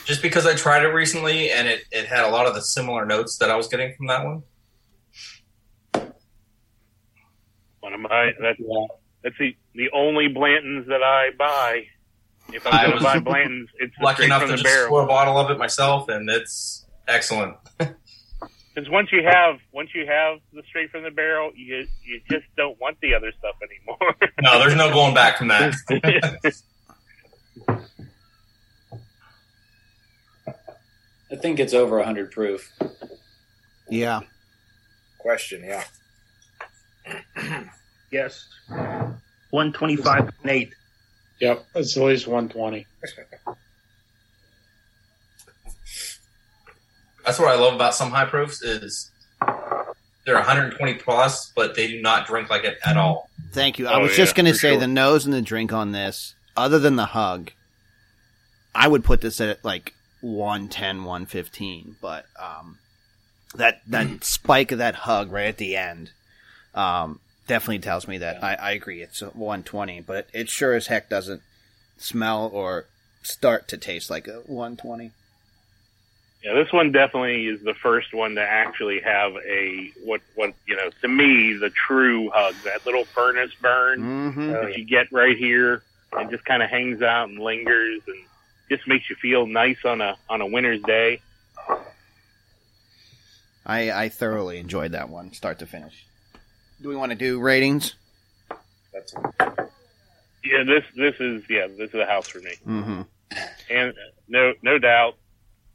Just 0.06 0.22
because 0.22 0.46
I 0.46 0.56
tried 0.56 0.84
it 0.84 0.88
recently 0.90 1.52
and 1.52 1.68
it, 1.68 1.82
it 1.92 2.06
had 2.08 2.24
a 2.26 2.30
lot 2.30 2.46
of 2.48 2.54
the 2.56 2.62
similar 2.62 3.06
notes 3.06 3.38
that 3.38 3.50
I 3.50 3.56
was 3.56 3.68
getting 3.68 3.94
from 3.96 4.08
that 4.08 4.26
one. 4.26 4.44
One 7.80 7.94
of 7.94 8.00
my 8.00 8.32
that's 8.40 8.60
Yeah. 8.60 8.86
that's 9.24 9.36
the 9.40 9.56
the 9.76 9.90
only 9.94 10.28
Blantons 10.28 10.88
that 10.88 11.02
I 11.04 11.30
buy. 11.38 11.86
If 12.54 12.66
I'm 12.68 12.90
going 12.90 12.94
was 12.94 13.14
to 13.14 13.22
buy 13.22 13.32
Blantons, 13.44 13.68
it's 13.80 13.94
Lucky 14.02 14.26
enough 14.26 14.42
to 14.44 14.50
just 14.50 14.64
barrel. 14.64 14.90
pour 14.90 15.04
a 15.04 15.08
bottle 15.08 15.38
of 15.38 15.50
it 15.52 15.58
myself, 15.58 16.10
and 16.10 16.30
it's 16.30 16.86
excellent. 17.08 17.56
Because 18.74 18.90
once 18.90 19.10
you 19.12 19.22
have 19.26 19.58
once 19.74 19.90
you 19.94 20.06
have 20.08 20.40
the 20.54 20.64
straight 20.70 20.92
from 20.92 21.04
the 21.04 21.12
barrel, 21.12 21.52
you 21.58 21.86
you 22.06 22.22
just 22.30 22.46
don't 22.56 22.80
want 22.80 22.98
the 23.02 23.14
other 23.14 23.34
stuff 23.38 23.56
anymore. 23.62 24.16
No, 24.42 24.60
there's 24.60 24.76
no 24.76 24.90
going 24.94 25.14
back 25.14 25.38
from 25.38 25.50
that. 25.50 25.74
I 31.32 31.36
think 31.38 31.60
it's 31.60 31.74
over 31.74 31.98
100 31.98 32.32
proof. 32.32 32.72
Yeah. 33.90 34.22
Question, 35.18 35.64
yeah. 35.64 35.84
Yes. 38.12 38.46
125.8. 39.54 40.72
Yep, 41.40 41.66
it's 41.76 41.96
at 41.96 42.04
least 42.04 42.28
120. 42.28 42.86
That's 47.26 47.40
what 47.40 47.48
I 47.48 47.56
love 47.56 47.74
about 47.74 47.96
some 47.96 48.12
high 48.12 48.26
proofs 48.26 48.62
is 48.62 49.12
they're 50.26 50.36
120 50.36 50.96
plus, 50.96 51.54
but 51.56 51.74
they 51.76 51.88
do 51.88 52.02
not 52.02 52.28
drink 52.28 52.50
like 52.50 52.66
it 52.66 52.80
at 52.86 52.98
all. 52.98 53.30
Thank 53.54 53.80
you. 53.80 53.88
I 53.88 53.94
Oh, 53.94 54.02
was 54.02 54.16
just 54.18 54.36
going 54.36 54.48
to 54.48 54.54
say 54.54 54.72
sure. 54.72 54.80
the 54.82 54.88
nose 54.88 55.24
and 55.26 55.34
the 55.34 55.42
drink 55.42 55.72
on 55.72 55.94
this, 55.94 56.36
other 56.58 56.78
than 56.80 56.98
the 56.98 57.06
hug, 57.08 57.52
I 58.76 58.90
would 58.90 59.06
put 59.06 59.22
this 59.22 59.40
at 59.40 59.64
like 59.64 59.94
110, 60.22 61.04
115. 61.04 61.96
But 62.02 62.26
um, 62.42 62.78
that 63.56 63.82
that 63.88 64.08
spike 64.24 64.72
of 64.72 64.78
that 64.80 64.96
hug 64.96 65.32
right 65.32 65.48
at 65.48 65.58
the 65.58 65.76
end 65.76 66.12
um, 66.74 67.20
definitely 67.48 67.80
tells 67.80 68.08
me 68.08 68.18
that 68.20 68.44
I, 68.44 68.54
I 68.56 68.72
agree. 68.72 69.02
It's 69.02 69.22
120, 69.22 70.02
but 70.02 70.28
it 70.34 70.50
sure 70.50 70.74
as 70.74 70.88
heck 70.88 71.10
doesn't 71.10 71.42
smell 71.98 72.50
or 72.54 72.86
start 73.24 73.68
to 73.70 73.78
taste 73.78 74.10
like 74.10 74.28
a 74.28 74.42
120. 74.48 75.12
Yeah, 76.44 76.56
this 76.56 76.74
one 76.74 76.92
definitely 76.92 77.46
is 77.46 77.62
the 77.62 77.76
first 77.76 78.16
one 78.16 78.34
to 78.34 78.42
actually 78.42 79.00
have 79.02 79.34
a 79.48 79.92
what 80.04 80.22
what 80.34 80.54
you 80.66 80.76
know 80.76 80.90
to 81.02 81.08
me 81.08 81.54
the 81.54 81.70
true 81.70 82.32
hug 82.34 82.56
that 82.64 82.84
little 82.84 83.06
furnace 83.06 83.52
burn 83.62 84.00
Mm-hmm. 84.02 84.52
that 84.52 84.76
you 84.76 84.84
get 84.84 85.12
right 85.12 85.38
here 85.38 85.84
and 86.14 86.32
just 86.32 86.44
kind 86.44 86.64
of 86.64 86.70
hangs 86.72 87.04
out 87.04 87.30
and 87.30 87.38
lingers 87.38 88.02
and 88.08 88.18
just 88.72 88.88
makes 88.88 89.10
you 89.10 89.16
feel 89.18 89.46
nice 89.46 89.84
on 89.84 90.00
a 90.02 90.16
on 90.30 90.40
a 90.42 90.46
winter's 90.48 90.82
day. 90.84 91.20
I, 93.66 93.92
I 93.92 94.10
thoroughly 94.10 94.58
enjoyed 94.60 94.94
that 94.94 95.10
one, 95.10 95.34
start 95.34 95.60
to 95.60 95.66
finish. 95.68 96.06
Do 96.82 96.90
we 96.90 96.96
want 96.96 97.12
to 97.12 97.18
do 97.18 97.40
ratings? 97.40 97.94
That's 98.94 99.14
Yeah, 100.44 100.64
this 100.66 100.84
this 100.96 101.16
is 101.20 101.44
yeah 101.50 101.68
this 101.68 101.90
is 101.90 101.96
a 101.96 102.06
house 102.06 102.28
for 102.28 102.40
me, 102.40 102.54
Mm-hmm. 102.68 103.02
and 103.70 103.94
no 104.28 104.54
no 104.64 104.80
doubt 104.80 105.16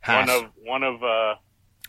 house. 0.00 0.26
one 0.26 0.30
of 0.44 0.50
one 0.64 0.82
of 0.82 1.02
uh, 1.04 1.34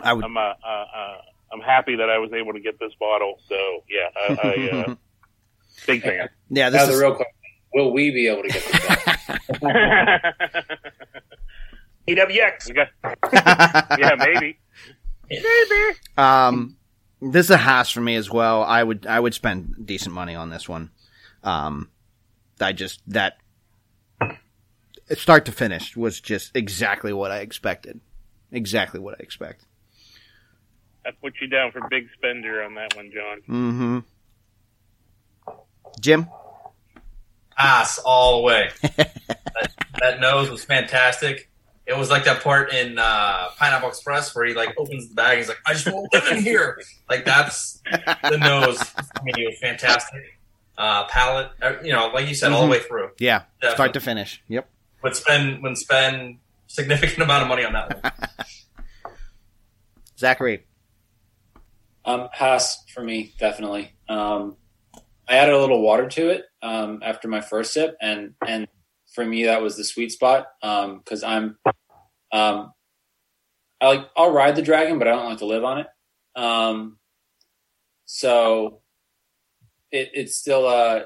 I 0.01 0.13
would. 0.13 0.23
I'm 0.23 0.37
uh, 0.37 0.41
uh, 0.41 0.67
uh, 0.95 1.17
I'm 1.51 1.61
happy 1.61 1.95
that 1.95 2.09
I 2.09 2.19
was 2.19 2.31
able 2.33 2.53
to 2.53 2.59
get 2.59 2.77
this 2.79 2.93
bottle. 2.99 3.39
So 3.49 3.55
yeah, 3.89 4.09
I, 4.15 4.47
I 4.47 4.77
uh, 4.91 4.95
big 5.87 6.03
fan. 6.03 6.29
yeah, 6.49 6.69
Now 6.69 6.77
this 6.77 6.87
the 6.87 6.93
is. 6.93 6.99
real 6.99 7.15
question: 7.15 7.33
Will 7.73 7.91
we 7.91 8.11
be 8.11 8.27
able 8.27 8.43
to 8.43 8.49
get 8.49 8.63
this 8.63 8.87
back? 8.87 9.21
PWX. 12.07 12.67
We 12.67 12.73
got 12.73 12.87
yeah 13.99 14.15
maybe. 14.17 14.59
Maybe. 15.29 15.99
Um, 16.17 16.77
this 17.21 17.47
is 17.47 17.51
a 17.51 17.57
house 17.57 17.91
for 17.91 18.01
me 18.01 18.15
as 18.15 18.31
well. 18.31 18.63
I 18.63 18.81
would 18.81 19.05
I 19.05 19.19
would 19.19 19.33
spend 19.33 19.85
decent 19.85 20.15
money 20.15 20.35
on 20.35 20.49
this 20.49 20.69
one. 20.69 20.91
Um, 21.43 21.89
I 22.59 22.71
just 22.71 23.01
that 23.07 23.37
start 25.15 25.45
to 25.45 25.51
finish 25.51 25.95
was 25.95 26.19
just 26.19 26.55
exactly 26.55 27.13
what 27.13 27.31
I 27.31 27.39
expected. 27.39 27.99
Exactly 28.51 28.99
what 28.99 29.15
I 29.19 29.23
expect. 29.23 29.65
I 31.05 31.11
put 31.21 31.35
you 31.41 31.47
down 31.47 31.71
for 31.71 31.81
big 31.89 32.07
spender 32.13 32.63
on 32.63 32.75
that 32.75 32.95
one, 32.95 33.11
John. 33.13 33.41
Mm-hmm. 33.47 33.99
Jim. 36.01 36.27
Ass 37.57 37.99
all 37.99 38.37
the 38.37 38.43
way. 38.43 38.69
that, 38.97 39.71
that 39.99 40.19
nose 40.19 40.49
was 40.49 40.63
fantastic. 40.63 41.49
It 41.85 41.97
was 41.97 42.09
like 42.09 42.25
that 42.25 42.43
part 42.43 42.73
in 42.73 42.99
uh, 42.99 43.47
Pineapple 43.57 43.89
Express 43.89 44.35
where 44.35 44.45
he 44.45 44.53
like 44.53 44.75
opens 44.77 45.07
the 45.07 45.15
bag. 45.15 45.29
And 45.31 45.39
he's 45.39 45.47
like, 45.47 45.59
"I 45.65 45.73
just 45.73 45.87
won't 45.91 46.13
live 46.13 46.27
in 46.31 46.43
here." 46.43 46.79
Like 47.09 47.23
that's 47.23 47.81
the 47.89 48.37
nose. 48.37 48.77
I 48.97 49.23
mean, 49.23 49.35
it 49.37 49.47
was 49.47 49.59
fantastic. 49.59 50.21
Uh, 50.77 51.05
palate, 51.07 51.49
uh, 51.61 51.73
you 51.81 51.93
know, 51.93 52.11
like 52.13 52.27
you 52.27 52.35
said, 52.35 52.51
all 52.51 52.63
the 52.63 52.69
way 52.69 52.79
through. 52.79 53.09
Yeah, 53.19 53.43
start 53.73 53.93
to 53.93 54.01
finish. 54.01 54.43
Yep. 54.49 54.69
Would 55.03 55.15
spend 55.15 55.63
would 55.63 55.77
spend 55.77 56.39
significant 56.67 57.19
amount 57.23 57.43
of 57.43 57.47
money 57.47 57.63
on 57.63 57.73
that 57.73 58.03
one. 58.03 58.33
Zachary. 60.19 60.65
Um, 62.05 62.29
house 62.31 62.83
for 62.93 63.03
me, 63.03 63.33
definitely. 63.39 63.93
Um, 64.07 64.55
I 65.27 65.35
added 65.35 65.53
a 65.53 65.59
little 65.59 65.81
water 65.81 66.07
to 66.07 66.29
it 66.29 66.45
um, 66.61 67.01
after 67.03 67.27
my 67.27 67.41
first 67.41 67.73
sip, 67.73 67.95
and 68.01 68.33
and 68.45 68.67
for 69.13 69.25
me 69.25 69.45
that 69.45 69.61
was 69.61 69.77
the 69.77 69.83
sweet 69.83 70.11
spot 70.11 70.47
because 70.61 71.23
I'm 71.23 71.57
um, 72.31 72.73
I 73.81 73.87
like 73.87 74.09
I'll 74.15 74.31
ride 74.31 74.55
the 74.55 74.61
dragon, 74.61 74.99
but 74.99 75.07
I 75.07 75.11
don't 75.11 75.29
like 75.29 75.39
to 75.39 75.45
live 75.45 75.63
on 75.63 75.79
it. 75.79 75.87
Um, 76.35 76.97
so 78.05 78.81
it 79.91 80.09
it 80.13 80.29
still 80.29 80.67
uh, 80.67 81.01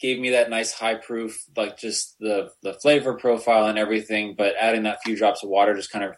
gave 0.00 0.18
me 0.18 0.30
that 0.30 0.50
nice 0.50 0.72
high 0.72 0.94
proof, 0.94 1.38
like 1.56 1.78
just 1.78 2.16
the 2.18 2.50
the 2.62 2.74
flavor 2.74 3.14
profile 3.14 3.66
and 3.66 3.78
everything. 3.78 4.34
But 4.36 4.54
adding 4.60 4.82
that 4.84 5.02
few 5.04 5.16
drops 5.16 5.42
of 5.42 5.50
water 5.50 5.74
just 5.74 5.92
kind 5.92 6.04
of 6.04 6.14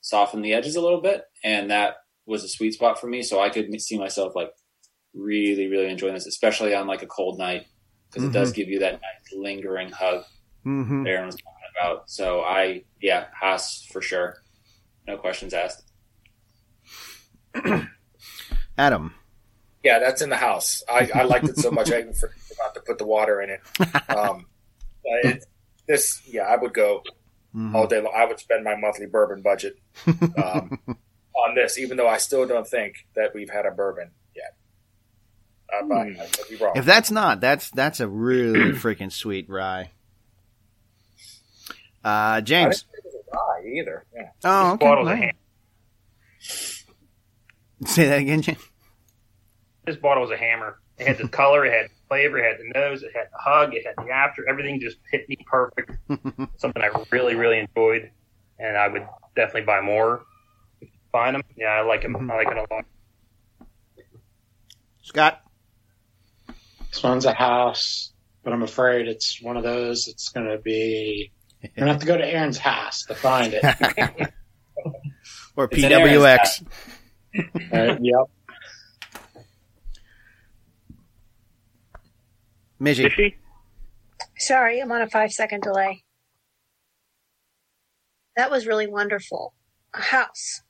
softened 0.00 0.44
the 0.44 0.52
edges 0.52 0.76
a 0.76 0.80
little 0.80 1.00
bit, 1.00 1.24
and 1.44 1.70
that 1.70 1.96
was 2.26 2.44
a 2.44 2.48
sweet 2.48 2.74
spot 2.74 3.00
for 3.00 3.06
me. 3.06 3.22
So 3.22 3.40
I 3.40 3.50
could 3.50 3.80
see 3.80 3.98
myself 3.98 4.34
like 4.36 4.50
really, 5.14 5.68
really 5.68 5.90
enjoying 5.90 6.14
this, 6.14 6.26
especially 6.26 6.74
on 6.74 6.86
like 6.86 7.02
a 7.02 7.06
cold 7.06 7.38
night, 7.38 7.66
because 8.10 8.24
it 8.28 8.32
does 8.32 8.52
give 8.52 8.68
you 8.68 8.80
that 8.80 8.92
nice 8.94 9.32
lingering 9.36 9.90
hug 9.90 10.24
Mm-hmm. 10.66 11.04
that 11.04 11.10
Aaron 11.10 11.24
was 11.26 11.36
talking 11.36 11.68
about. 11.80 12.10
So 12.10 12.42
I, 12.42 12.82
yeah, 13.00 13.28
house 13.32 13.86
for 13.90 14.02
sure. 14.02 14.36
No 15.06 15.16
questions 15.16 15.54
asked. 15.54 15.84
Adam. 18.78 19.14
Yeah, 19.82 19.98
that's 19.98 20.20
in 20.20 20.28
the 20.28 20.36
house. 20.36 20.82
I, 20.90 21.08
I 21.14 21.22
liked 21.22 21.48
it 21.48 21.56
so 21.56 21.70
much 21.70 21.90
I 21.90 22.00
even 22.00 22.12
forgot 22.12 22.74
to 22.74 22.80
put 22.80 22.98
the 22.98 23.06
water 23.06 23.40
in 23.40 23.48
it. 23.50 23.60
Um, 24.10 24.46
but 25.02 25.24
it, 25.32 25.46
this, 25.88 26.20
yeah, 26.26 26.42
I 26.42 26.56
would 26.56 26.74
go 26.74 27.02
Mhm. 27.56 27.74
all 27.74 27.86
day 27.88 28.00
long. 28.00 28.12
I 28.14 28.26
would 28.26 28.38
spend 28.38 28.62
my 28.62 28.76
monthly 28.76 29.06
bourbon 29.06 29.42
budget 29.42 29.76
um, 30.06 30.78
on 31.34 31.54
this, 31.56 31.78
even 31.78 31.96
though 31.96 32.06
I 32.08 32.18
still 32.18 32.46
don't 32.46 32.66
think 32.68 33.06
that 33.16 33.34
we've 33.34 33.50
had 33.50 33.66
a 33.66 33.70
bourbon 33.72 34.10
I 35.72 36.26
could 36.26 36.48
be 36.48 36.56
wrong. 36.56 36.72
If 36.76 36.84
that's 36.84 37.10
not, 37.10 37.40
that's 37.40 37.70
that's 37.70 38.00
a 38.00 38.08
really 38.08 38.72
freaking 38.78 39.12
sweet 39.12 39.48
rye. 39.48 39.90
Uh, 42.02 42.40
James. 42.40 42.82
didn't 42.82 42.92
think 42.92 43.04
it 43.04 43.04
was 43.04 43.14
a 43.14 43.36
rye 43.36 43.80
either. 43.80 44.04
Yeah. 44.14 44.30
Oh, 44.44 44.72
okay. 44.72 44.86
Bottle's 44.86 45.08
a 45.08 45.14
Wow. 45.14 45.30
Say 47.86 48.08
that 48.08 48.20
again, 48.20 48.42
James. 48.42 48.58
This 49.86 49.96
bottle 49.96 50.22
was 50.22 50.30
a 50.30 50.36
hammer. 50.36 50.78
It 50.98 51.06
had 51.06 51.18
the 51.18 51.28
color, 51.28 51.64
it 51.64 51.72
had 51.72 51.90
the 51.90 51.94
flavor, 52.08 52.38
it 52.38 52.44
had 52.44 52.58
the 52.60 52.78
nose, 52.78 53.02
it 53.02 53.12
had 53.14 53.28
the 53.32 53.38
hug, 53.38 53.74
it 53.74 53.86
had 53.86 53.94
the 53.96 54.12
after. 54.12 54.46
Everything 54.48 54.78
just 54.80 54.98
hit 55.10 55.26
me 55.28 55.36
perfect. 55.46 55.92
Something 56.58 56.82
I 56.82 56.90
really, 57.10 57.34
really 57.34 57.58
enjoyed, 57.58 58.10
and 58.58 58.76
I 58.76 58.88
would 58.88 59.06
definitely 59.34 59.62
buy 59.62 59.80
more. 59.80 60.24
Find 61.10 61.34
them, 61.34 61.42
yeah, 61.56 61.68
I 61.68 61.80
like 61.80 62.02
them. 62.02 62.30
I 62.30 62.36
like 62.36 62.48
it 62.48 62.56
a 62.56 62.74
lot. 62.74 62.84
Scott. 65.02 65.40
This 66.90 67.02
one's 67.02 67.24
a 67.24 67.32
house, 67.32 68.12
but 68.42 68.52
I'm 68.52 68.62
afraid 68.62 69.06
it's 69.06 69.40
one 69.40 69.56
of 69.56 69.62
those. 69.62 70.08
It's 70.08 70.28
going 70.30 70.48
to 70.48 70.58
be. 70.58 71.32
You're 71.62 71.70
going 71.76 71.86
to 71.86 71.92
have 71.92 72.00
to 72.00 72.06
go 72.06 72.16
to 72.16 72.24
Aaron's 72.26 72.58
house 72.58 73.04
to 73.04 73.14
find 73.14 73.52
it. 73.54 73.62
or 75.56 75.68
It's 75.70 75.82
PWX. 75.82 76.66
Uh, 77.72 77.96
yep. 78.00 78.26
Midgie. 82.80 83.34
Sorry, 84.38 84.80
I'm 84.80 84.90
on 84.90 85.02
a 85.02 85.08
five 85.08 85.32
second 85.32 85.62
delay. 85.62 86.02
That 88.36 88.50
was 88.50 88.66
really 88.66 88.86
wonderful. 88.86 89.52
A 89.94 90.00
house. 90.00 90.62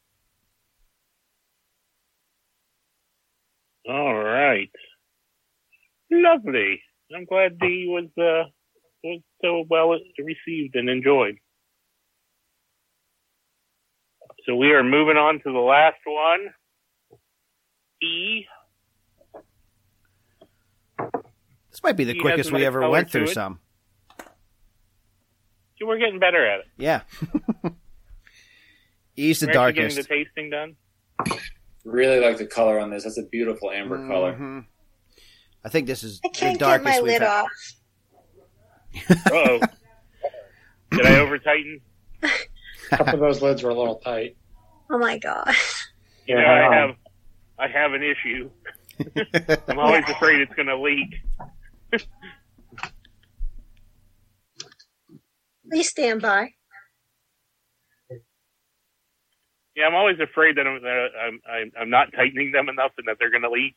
All 3.89 4.15
right. 4.15 4.71
Lovely. 6.11 6.81
I'm 7.15 7.25
glad 7.25 7.59
Dee 7.59 7.87
was 7.89 8.07
uh, 8.19 8.49
was 9.05 9.21
so 9.43 9.65
well 9.69 9.97
received 10.19 10.75
and 10.77 10.89
enjoyed. 10.89 11.37
So 14.47 14.57
we 14.57 14.71
are 14.73 14.83
moving 14.83 15.17
on 15.17 15.35
to 15.35 15.53
the 15.53 15.59
last 15.59 15.99
one. 16.07 16.41
E. 18.03 18.47
This 21.71 21.83
might 21.83 21.97
be 21.97 22.05
the 22.05 22.13
He 22.15 22.19
has 22.19 22.23
quickest 22.23 22.53
we 22.53 22.65
ever 22.65 22.89
went 22.89 23.11
through 23.11 23.25
it. 23.25 23.31
some. 23.35 23.61
See, 25.79 25.85
We're 25.85 25.99
getting 25.99 26.19
better 26.19 26.45
at 26.47 26.61
it. 26.61 26.67
Yeah. 26.79 27.03
E's 29.17 29.41
the 29.41 29.47
We're 29.49 29.53
darkest. 29.53 29.97
getting 29.97 30.03
the 30.03 30.09
tasting 30.25 30.51
done. 30.51 30.77
Really 31.85 32.21
like 32.21 32.39
the 32.39 32.47
color 32.47 32.79
on 32.81 32.91
this. 32.91 33.05
That's 33.05 33.19
a 33.19 33.23
beautiful 33.31 33.71
amber 33.71 34.07
color. 34.09 34.65
I 35.65 35.69
think 35.69 35.87
this 35.87 36.03
is 36.03 36.21
I 36.25 36.29
the 36.29 36.35
can't 36.35 36.59
get 36.59 36.67
darkest 36.67 36.85
my 36.85 37.01
we've 37.01 37.13
lid 37.13 37.23
had. 37.23 37.31
off. 37.31 37.51
Uh 39.11 39.15
oh. 39.33 39.61
Did 40.91 41.07
I 41.07 41.19
over 41.21 41.39
tighten? 41.39 41.81
A 42.93 42.97
couple 42.97 43.15
of 43.15 43.21
those 43.21 43.41
lids 43.43 43.63
were 43.63 43.71
a 43.71 43.75
little 43.75 43.97
tight. 43.97 44.37
Oh 44.91 44.99
my 44.99 45.19
god. 45.19 45.55
You 46.27 46.35
know, 46.37 46.43
I 46.45 46.75
have 46.75 46.91
I 47.59 47.69
have 47.69 47.93
an 47.93 48.03
issue. 48.03 48.51
I'm 49.69 49.79
always 49.79 50.05
afraid 50.09 50.41
it's 50.41 50.53
going 50.55 50.67
to 50.67 50.77
leak. 50.77 51.15
Please 55.71 55.89
stand 55.89 56.21
by. 56.23 56.51
Yeah, 59.77 59.87
I'm 59.87 59.95
always 59.95 60.19
afraid 60.21 60.57
that 60.57 60.67
I'm 60.67 60.83
that 60.83 61.09
I'm 61.25 61.41
I'm, 61.49 61.73
I'm 61.83 61.91
not 61.91 62.09
tightening 62.15 62.51
them 62.53 62.69
enough 62.69 62.91
and 62.99 63.07
that 63.07 63.17
they're 63.21 63.31
going 63.31 63.43
to 63.43 63.51
leak. 63.51 63.75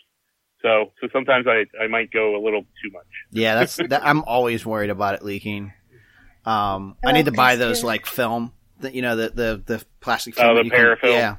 So 0.63 0.91
so 1.01 1.07
sometimes 1.13 1.45
I 1.47 1.65
I 1.83 1.87
might 1.87 2.09
go 2.11 2.35
a 2.35 2.41
little 2.43 2.61
too 2.61 2.91
much. 2.91 3.05
Yeah, 3.31 3.55
that's 3.55 3.75
that, 3.89 4.05
I'm 4.05 4.23
always 4.23 4.65
worried 4.65 4.89
about 4.89 5.15
it 5.15 5.23
leaking. 5.23 5.73
Um, 6.45 6.95
I 7.05 7.09
Oh, 7.09 7.11
need 7.11 7.25
to 7.25 7.31
buy 7.31 7.55
those 7.57 7.81
good. 7.81 7.87
like 7.87 8.05
film, 8.05 8.53
the, 8.79 8.93
you 8.93 9.01
know, 9.01 9.15
the 9.15 9.29
the 9.29 9.63
the 9.65 9.85
plastic 10.01 10.33
Oh, 10.39 10.41
film. 10.41 10.55
the 10.55 10.63
that 10.63 10.69
can- 10.71 10.79
parafilm? 11.09 11.13
Yeah, 11.13 11.35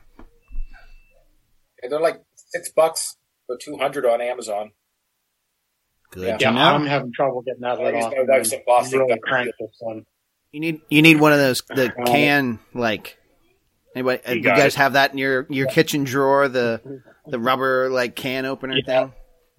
Yeah, 1.83 1.89
they're 1.91 2.01
like 2.01 2.23
six 2.37 2.71
bucks 2.75 3.17
for 3.47 3.57
two 3.61 3.77
hundred 3.77 4.07
on 4.07 4.21
Amazon. 4.21 4.73
good 6.11 6.27
Yeah. 6.29 6.37
to 6.39 6.45
Yeah, 6.45 6.51
know. 6.53 6.61
I'm 6.75 6.87
having 6.87 7.13
trouble 7.15 7.43
getting 7.43 7.61
that 7.63 7.79
I 7.81 7.85
lit 7.85 7.95
use 7.97 8.05
off. 8.05 8.13
my 8.13 8.23
wife's 8.29 8.53
and 8.53 8.61
embossing 8.61 9.01
really 9.01 9.21
crank 9.23 9.51
this 9.59 9.77
one. 9.81 10.05
You 10.53 10.61
need 10.61 10.81
you 10.89 11.03
need 11.03 11.19
one 11.21 11.33
of 11.33 11.39
those 11.39 11.63
the 11.63 11.93
can 12.07 12.61
like. 12.75 13.19
Anybody, 13.95 14.21
uh, 14.27 14.31
You 14.33 14.37
you 14.37 14.43
guys 14.43 14.75
it. 14.75 14.79
have 14.79 14.95
that 14.95 15.12
in 15.12 15.19
your 15.19 15.47
your 15.51 15.66
kitchen 15.69 16.05
drawer? 16.05 16.49
The 16.49 17.03
the 17.27 17.39
rubber 17.39 17.89
like 17.91 18.15
can 18.16 18.45
opener 18.47 18.75
Yeah. 18.77 19.01
thing. 19.05 19.12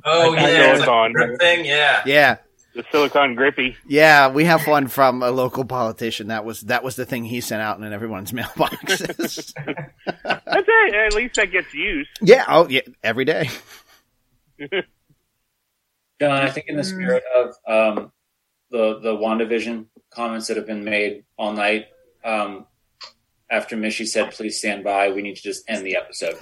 Oh 0.04 0.34
I 0.36 0.40
yeah, 0.42 0.48
it's 0.72 0.80
silicone. 0.84 1.14
like 1.14 1.24
a 1.24 1.28
grip 1.28 1.40
thing. 1.40 1.66
Yeah. 1.66 2.02
Yeah, 2.06 2.38
The 2.76 2.84
silicone 2.92 3.34
grippy. 3.36 3.76
yeah. 3.88 4.30
We 4.30 4.44
have 4.46 4.68
one 4.68 4.88
from 4.88 5.24
a 5.24 5.32
local 5.32 5.66
politician. 5.66 6.28
That 6.28 6.46
was 6.46 6.62
that 6.62 6.84
was 6.84 6.96
the 6.96 7.06
thing 7.06 7.24
he 7.24 7.42
sent 7.42 7.62
out 7.62 7.80
in 7.80 7.92
everyone's 7.92 8.32
mailboxes. 8.34 9.54
That's 9.56 10.68
it. 10.68 10.96
At 10.96 11.14
least 11.16 11.36
that 11.36 11.52
gets 11.52 11.74
used. 11.74 12.10
yeah. 12.22 12.46
Oh 12.48 12.68
yeah. 12.70 12.82
Every 13.04 13.26
day. 13.26 13.50
John, 16.22 16.32
I 16.32 16.50
think 16.50 16.68
in 16.70 16.78
the 16.78 16.84
spirit 16.84 17.24
of 17.36 17.48
um, 17.68 18.12
the 18.72 19.00
the 19.00 19.12
Wandavision 19.14 19.88
comments 20.12 20.48
that 20.48 20.58
have 20.58 20.66
been 20.68 20.84
made 20.84 21.26
all 21.38 21.52
night, 21.52 21.88
um, 22.24 22.66
after 23.50 23.76
Mishy 23.76 24.08
said, 24.08 24.32
"Please 24.32 24.58
stand 24.58 24.84
by," 24.84 25.12
we 25.12 25.22
need 25.22 25.36
to 25.36 25.44
just 25.44 25.64
end 25.68 25.86
the 25.86 25.96
episode. 25.98 26.38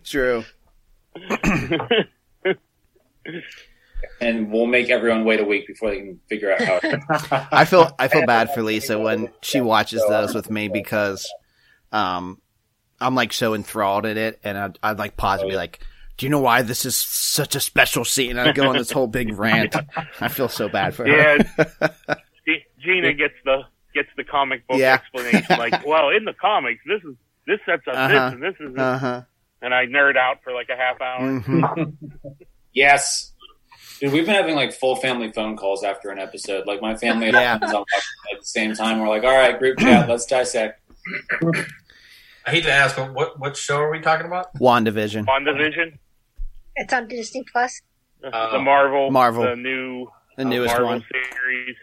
True. 0.04 0.44
and 4.20 4.50
we'll 4.52 4.66
make 4.66 4.90
everyone 4.90 5.24
wait 5.24 5.40
a 5.40 5.44
week 5.44 5.66
before 5.66 5.90
they 5.90 5.98
can 5.98 6.20
figure 6.28 6.52
out 6.52 6.60
how. 6.62 7.48
I 7.52 7.64
feel 7.64 7.94
I 7.98 8.08
feel 8.08 8.26
bad 8.26 8.52
for 8.54 8.62
Lisa 8.62 8.98
when 8.98 9.30
she 9.42 9.60
watches 9.60 10.02
those 10.08 10.34
with 10.34 10.50
me 10.50 10.68
because 10.68 11.30
um 11.92 12.40
I'm 13.00 13.14
like 13.14 13.32
so 13.32 13.54
enthralled 13.54 14.04
in 14.06 14.18
it 14.18 14.40
and 14.44 14.58
I'd, 14.58 14.78
I'd 14.82 14.98
like 14.98 15.16
pause 15.16 15.40
and 15.40 15.48
be 15.50 15.56
like, 15.56 15.80
"Do 16.18 16.26
you 16.26 16.30
know 16.30 16.40
why 16.40 16.62
this 16.62 16.84
is 16.84 16.96
such 16.96 17.54
a 17.56 17.60
special 17.60 18.04
scene?" 18.04 18.36
And 18.36 18.40
I 18.40 18.52
go 18.52 18.68
on 18.68 18.76
this 18.76 18.90
whole 18.90 19.06
big 19.06 19.36
rant. 19.38 19.74
I 20.20 20.28
feel 20.28 20.48
so 20.48 20.68
bad 20.68 20.94
for 20.94 21.06
her. 21.06 21.16
Yeah. 21.16 21.88
G- 22.46 22.64
Gina 22.78 23.14
gets 23.14 23.34
the 23.44 23.62
gets 23.94 24.08
the 24.16 24.24
comic 24.24 24.66
book 24.66 24.78
Yeah. 24.78 24.94
explanation. 24.94 25.58
Like, 25.58 25.86
well, 25.86 26.10
in 26.10 26.24
the 26.24 26.34
comics, 26.34 26.80
this 26.86 27.02
is 27.04 27.16
this 27.46 27.58
sets 27.66 27.82
up 27.88 27.94
Uh-huh. 27.96 28.08
this 28.08 28.32
and 28.34 28.42
this 28.42 28.54
is 28.60 28.74
this. 28.74 28.80
Uh 28.82 28.98
huh. 28.98 29.22
and 29.62 29.74
I 29.74 29.86
nerd 29.86 30.16
out 30.16 30.38
for 30.44 30.52
like 30.52 30.68
a 30.70 30.76
half 30.76 31.00
hour. 31.00 31.40
hmm 31.40 31.64
yes, 32.72 33.32
dude, 34.00 34.12
we've 34.12 34.26
been 34.26 34.34
having 34.34 34.54
like 34.56 34.72
full 34.72 34.96
family 34.96 35.32
phone 35.32 35.56
calls 35.56 35.82
after 35.84 36.10
an 36.10 36.18
episode. 36.18 36.66
Like 36.66 36.80
my 36.80 36.96
family 36.96 37.28
Yeah. 37.30 37.58
friends 37.58 37.74
on 37.74 37.84
at 38.32 38.40
the 38.40 38.46
same 38.46 38.74
time. 38.74 39.00
We're 39.00 39.08
like, 39.08 39.24
"All 39.24 39.30
right, 39.36 39.58
group 39.58 39.78
chat, 39.78 40.08
let's 40.08 40.26
dissect." 40.26 40.80
I 42.46 42.50
hate 42.52 42.64
to 42.64 42.72
ask, 42.72 42.96
but 42.96 43.12
what 43.12 43.38
what 43.38 43.56
show 43.56 43.78
are 43.78 43.90
we 43.90 44.00
talking 44.00 44.26
about? 44.26 44.52
WandaVision. 44.54 45.26
WandaVision, 45.26 45.98
It's 46.76 46.92
on 46.92 47.08
Disney 47.08 47.44
Plus. 47.52 47.80
Oh. 48.22 48.52
the 48.52 48.58
Marvel, 48.58 49.10
Marvel. 49.10 49.42
the 49.44 49.56
new 49.56 50.06
The 50.36 50.44
uh, 50.44 50.48
newest 50.48 50.72
Marvel 50.74 50.88
one. 50.88 51.04
series. 51.10 51.76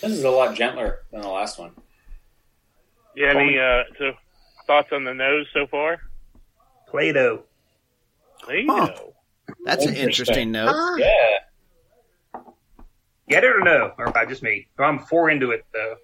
This 0.00 0.12
is 0.12 0.24
a 0.24 0.30
lot 0.30 0.54
gentler 0.56 1.00
than 1.12 1.20
the 1.20 1.28
last 1.28 1.58
one. 1.58 1.72
Yeah, 3.16 3.34
any 3.36 3.58
uh, 3.58 3.82
so 3.98 4.12
thoughts 4.66 4.88
on 4.92 5.04
the 5.04 5.12
nose 5.14 5.46
so 5.52 5.66
far? 5.66 6.00
Play-Doh. 6.88 7.42
There 8.46 8.56
you 8.58 8.66
Huh. 8.72 8.94
That's 9.64 9.84
an 9.84 9.94
interesting 9.94 10.52
note. 10.52 10.70
Ah, 10.74 10.96
Yeah. 10.96 12.40
Get 13.28 13.44
it 13.44 13.52
or 13.54 13.60
no? 13.60 13.92
Or 13.98 14.16
uh, 14.16 14.26
just 14.26 14.42
me? 14.42 14.68
I'm 14.78 14.98
four 14.98 15.30
into 15.30 15.50
it 15.50 15.64
though. 15.72 15.96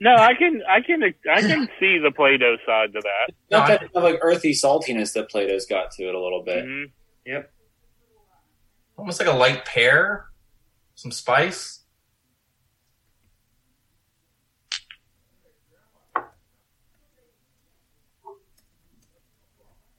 No, 0.00 0.16
I 0.16 0.34
can, 0.34 0.62
I 0.68 0.80
can, 0.80 1.02
I 1.30 1.40
can 1.42 1.68
see 1.80 1.98
the 1.98 2.10
Play-Doh 2.10 2.56
side 2.66 2.92
to 2.94 3.00
that. 3.00 3.34
Not 3.50 3.68
that 3.68 3.80
kind 3.80 3.90
of 3.94 4.02
like 4.02 4.18
earthy 4.22 4.52
saltiness 4.52 5.12
that 5.12 5.28
Play-Doh's 5.30 5.66
got 5.66 5.92
to 5.92 6.08
it 6.08 6.14
a 6.14 6.20
little 6.20 6.42
bit. 6.42 6.64
Mhm. 6.64 7.44
Almost 8.96 9.20
like 9.20 9.28
a 9.28 9.36
light 9.36 9.64
pear, 9.64 10.26
some 10.96 11.12
spice. 11.12 11.81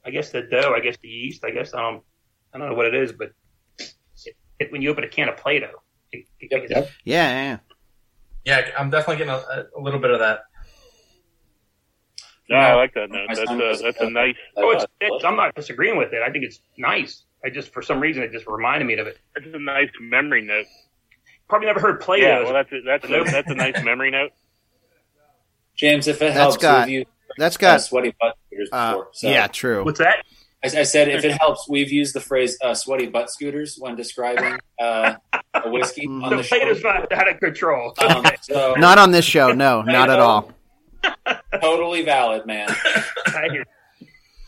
I 0.06 0.12
guess 0.12 0.32
the 0.32 0.42
dough. 0.42 0.74
I 0.76 0.80
guess 0.80 0.98
the 1.02 1.08
yeast. 1.08 1.44
I 1.46 1.52
guess 1.52 1.74
I 1.74 1.82
don't. 1.82 2.04
I 2.54 2.58
don't 2.60 2.70
know 2.70 2.76
what 2.76 2.86
it 2.86 2.94
is, 2.96 3.12
but 3.12 3.32
it, 3.80 3.94
it, 4.60 4.72
when 4.72 4.82
you 4.82 4.92
open 4.92 5.04
a 5.04 5.08
can 5.08 5.28
of 5.28 5.38
Play-Doh, 5.38 5.70
it, 6.12 6.26
it, 6.40 6.70
Yep, 6.70 6.90
Yeah, 7.04 7.30
yeah. 7.30 7.58
Yeah, 8.46 8.70
I'm 8.78 8.92
definitely 8.92 9.26
getting 9.26 9.34
a, 9.34 9.66
a 9.76 9.82
little 9.82 10.00
bit 10.00 10.12
of 10.12 10.20
that. 10.20 10.42
No, 12.50 12.58
I 12.58 12.74
like 12.76 12.94
that 12.94 13.10
note. 13.10 13.28
That's 13.30 13.44
son 13.46 13.60
a, 13.62 13.78
that's 13.78 14.02
a 14.02 14.10
nice, 14.10 14.36
Oh, 14.58 14.70
it's, 14.72 14.86
it's, 15.00 15.24
I'm 15.26 15.36
not 15.36 15.56
disagreeing 15.56 15.98
with 15.98 16.14
it. 16.14 16.22
I 16.22 16.30
think 16.30 16.44
it's 16.44 16.60
nice. 16.78 17.24
I 17.44 17.50
just, 17.50 17.74
for 17.74 17.82
some 17.82 18.00
reason, 18.00 18.22
it 18.22 18.32
just 18.32 18.46
reminded 18.46 18.86
me 18.86 18.96
of 18.96 19.08
it. 19.08 19.18
that's 19.34 19.48
a 19.52 19.58
nice 19.60 19.90
memory 20.00 20.44
note. 20.44 20.66
Probably 21.50 21.68
never 21.68 21.80
heard 21.80 22.02
Play-Doh. 22.02 22.28
Yeah, 22.28 22.44
well, 22.44 22.54
that's 22.54 22.72
a, 22.72 22.82
that's 22.86 23.06
a, 23.06 23.24
that's 23.32 23.50
a 23.50 23.56
nice 23.56 23.84
memory 23.84 24.12
note. 24.12 24.32
James, 25.76 26.08
if 26.08 26.18
it 26.18 26.20
That's 26.26 26.38
helps, 26.38 26.58
got- 26.58 26.88
we've 26.88 26.94
used 27.00 27.08
That's 27.38 27.56
uh, 27.56 27.60
got. 27.60 27.82
sweaty 27.82 28.14
butt 28.20 28.36
scooters 28.48 28.70
Uh, 28.72 28.92
before. 28.92 29.08
So 29.14 29.30
yeah, 29.30 29.48
true. 29.48 29.84
What's 29.84 30.00
that? 30.00 30.24
I, 30.64 30.68
I 30.80 30.84
said 30.84 31.10
if 31.10 31.26
it 31.26 31.32
helps, 31.42 31.68
we've 31.68 31.92
used 31.92 32.16
the 32.16 32.22
phrase 32.22 32.58
uh, 32.64 32.74
"sweaty 32.74 33.08
butt 33.08 33.30
scooters" 33.30 33.78
when 33.80 33.96
describing 33.96 34.58
uh, 34.82 35.16
a 35.54 35.70
whiskey 35.70 36.08
on 36.08 36.30
The 36.30 36.38
the 36.38 36.44
show. 36.44 36.58
Play-Doh's 36.58 36.84
not 36.84 37.12
out 37.12 37.30
of 37.30 37.40
control. 37.40 37.94
Um, 38.00 38.26
so 38.42 38.74
Not 38.78 38.98
on 38.98 39.12
this 39.12 39.26
show. 39.26 39.52
No, 39.52 39.82
not 39.82 40.10
at 40.10 40.20
all. 40.20 40.52
totally 41.62 42.04
valid, 42.04 42.46
man. 42.46 42.70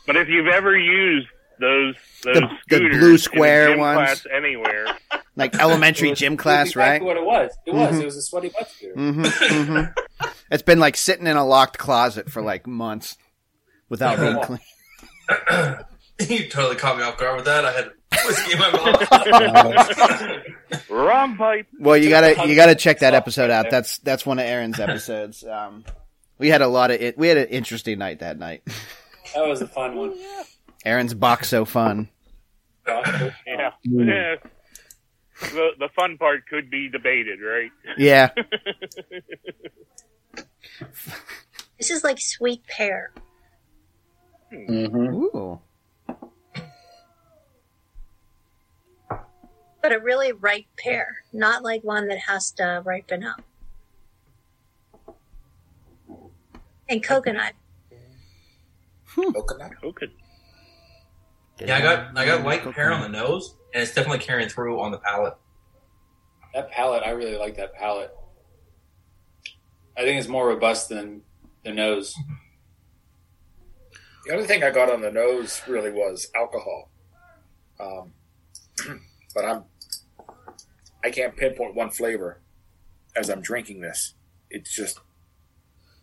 But 0.07 0.17
if 0.17 0.29
you've 0.29 0.47
ever 0.47 0.77
used 0.77 1.27
those 1.59 1.95
those 2.23 2.35
The- 2.35 2.49
the 2.69 2.79
blue 2.89 3.09
in 3.09 3.15
a 3.15 3.17
square 3.17 3.69
gym 3.69 3.79
ones. 3.79 3.97
class 3.97 4.27
anywhere, 4.31 4.85
Like 5.35 5.55
elementary 5.59 6.11
was- 6.11 6.19
gym 6.19 6.37
class, 6.37 6.75
right? 6.75 7.01
What 7.03 7.17
it 7.17 7.25
was. 7.25 7.51
It 7.65 7.73
was. 7.73 7.95
Mhm. 7.95 8.01
It 8.01 8.05
was 8.05 8.17
a 8.17 8.21
sweaty 8.21 8.49
butt 8.49 8.69
scooter. 8.69 8.93
hmm 8.93 9.23
hmm 9.25 9.81
It's 10.51 10.63
been 10.63 10.79
like 10.79 10.95
sitting 10.97 11.27
in 11.27 11.37
a 11.37 11.45
locked 11.45 11.77
closet 11.77 12.29
for 12.31 12.41
like 12.41 12.65
months 12.67 13.17
without 13.89 14.19
being 14.19 14.39
cleaned. 14.43 14.61
you 16.29 16.47
totally 16.49 16.75
caught 16.75 16.97
me 16.97 17.03
off 17.03 17.17
guard 17.17 17.35
with 17.37 17.45
that. 17.45 17.65
I 17.65 17.71
had 17.71 17.89
whiskey 18.25 18.53
in 18.53 18.59
my 18.59 18.71
mouth. 18.71 20.89
wrong 20.89 21.35
pipe. 21.35 21.67
Well, 21.79 21.97
you 21.97 22.09
gotta 22.09 22.47
you 22.47 22.55
gotta 22.55 22.75
check 22.75 22.99
that 22.99 23.13
episode 23.13 23.49
out. 23.51 23.69
That's 23.69 23.97
that's 23.99 24.25
one 24.25 24.39
of 24.39 24.45
Aaron's 24.45 24.79
episodes. 24.79 25.43
Um, 25.43 25.83
we 26.37 26.49
had 26.49 26.61
a 26.61 26.67
lot 26.67 26.91
of 26.91 27.01
it. 27.01 27.17
We 27.17 27.27
had 27.27 27.37
an 27.37 27.47
interesting 27.47 27.99
night 27.99 28.19
that 28.19 28.37
night. 28.39 28.63
That 29.33 29.47
was 29.47 29.61
a 29.61 29.67
fun 29.67 29.95
one. 29.95 30.13
Aaron's 30.85 31.13
box 31.13 31.49
so 31.49 31.65
fun. 31.65 32.09
Yeah, 32.87 33.31
yeah. 33.85 34.35
The 35.41 35.71
the 35.79 35.89
fun 35.95 36.17
part 36.17 36.47
could 36.47 36.69
be 36.69 36.89
debated, 36.89 37.39
right? 37.41 37.71
Yeah, 37.97 38.29
this 41.77 41.91
is 41.91 42.03
like 42.03 42.19
sweet 42.19 42.65
pear. 42.67 43.11
hmm 44.49 44.95
Ooh. 44.95 45.59
but 49.85 49.93
a 49.93 49.99
really 49.99 50.31
ripe 50.31 50.65
pear, 50.79 51.17
not 51.31 51.61
like 51.61 51.83
one 51.83 52.07
that 52.07 52.17
has 52.17 52.49
to 52.49 52.81
ripen 52.83 53.23
up. 53.23 53.39
And 56.89 57.03
coconut. 57.03 57.53
Coconut. 59.13 59.73
Okay. 59.83 60.07
Yeah, 61.59 61.77
I 61.77 61.81
got 61.81 62.17
I 62.17 62.25
got 62.25 62.43
light 62.43 62.63
pear 62.73 62.91
on 62.91 63.01
the 63.01 63.09
nose, 63.09 63.55
and 63.73 63.81
it's 63.81 63.93
definitely 63.93 64.19
carrying 64.19 64.49
through 64.49 64.79
on 64.81 64.91
the 64.91 64.97
palate. 64.97 65.35
That 66.53 66.71
palate, 66.71 67.03
I 67.03 67.11
really 67.11 67.37
like 67.37 67.55
that 67.57 67.73
palate. 67.73 68.11
I 69.97 70.01
think 70.01 70.19
it's 70.19 70.27
more 70.27 70.47
robust 70.47 70.89
than 70.89 71.21
the 71.63 71.71
nose. 71.71 72.15
The 74.25 74.33
only 74.33 74.45
thing 74.45 74.63
I 74.63 74.71
got 74.71 74.91
on 74.91 75.01
the 75.01 75.11
nose 75.11 75.61
really 75.67 75.91
was 75.91 76.29
alcohol. 76.35 76.89
Um, 77.79 78.13
but 79.35 79.45
I'm 79.45 79.63
I 81.03 81.11
can't 81.11 81.35
pinpoint 81.35 81.75
one 81.75 81.91
flavor 81.91 82.41
as 83.15 83.29
I'm 83.29 83.41
drinking 83.41 83.81
this. 83.81 84.15
It's 84.49 84.75
just 84.75 84.99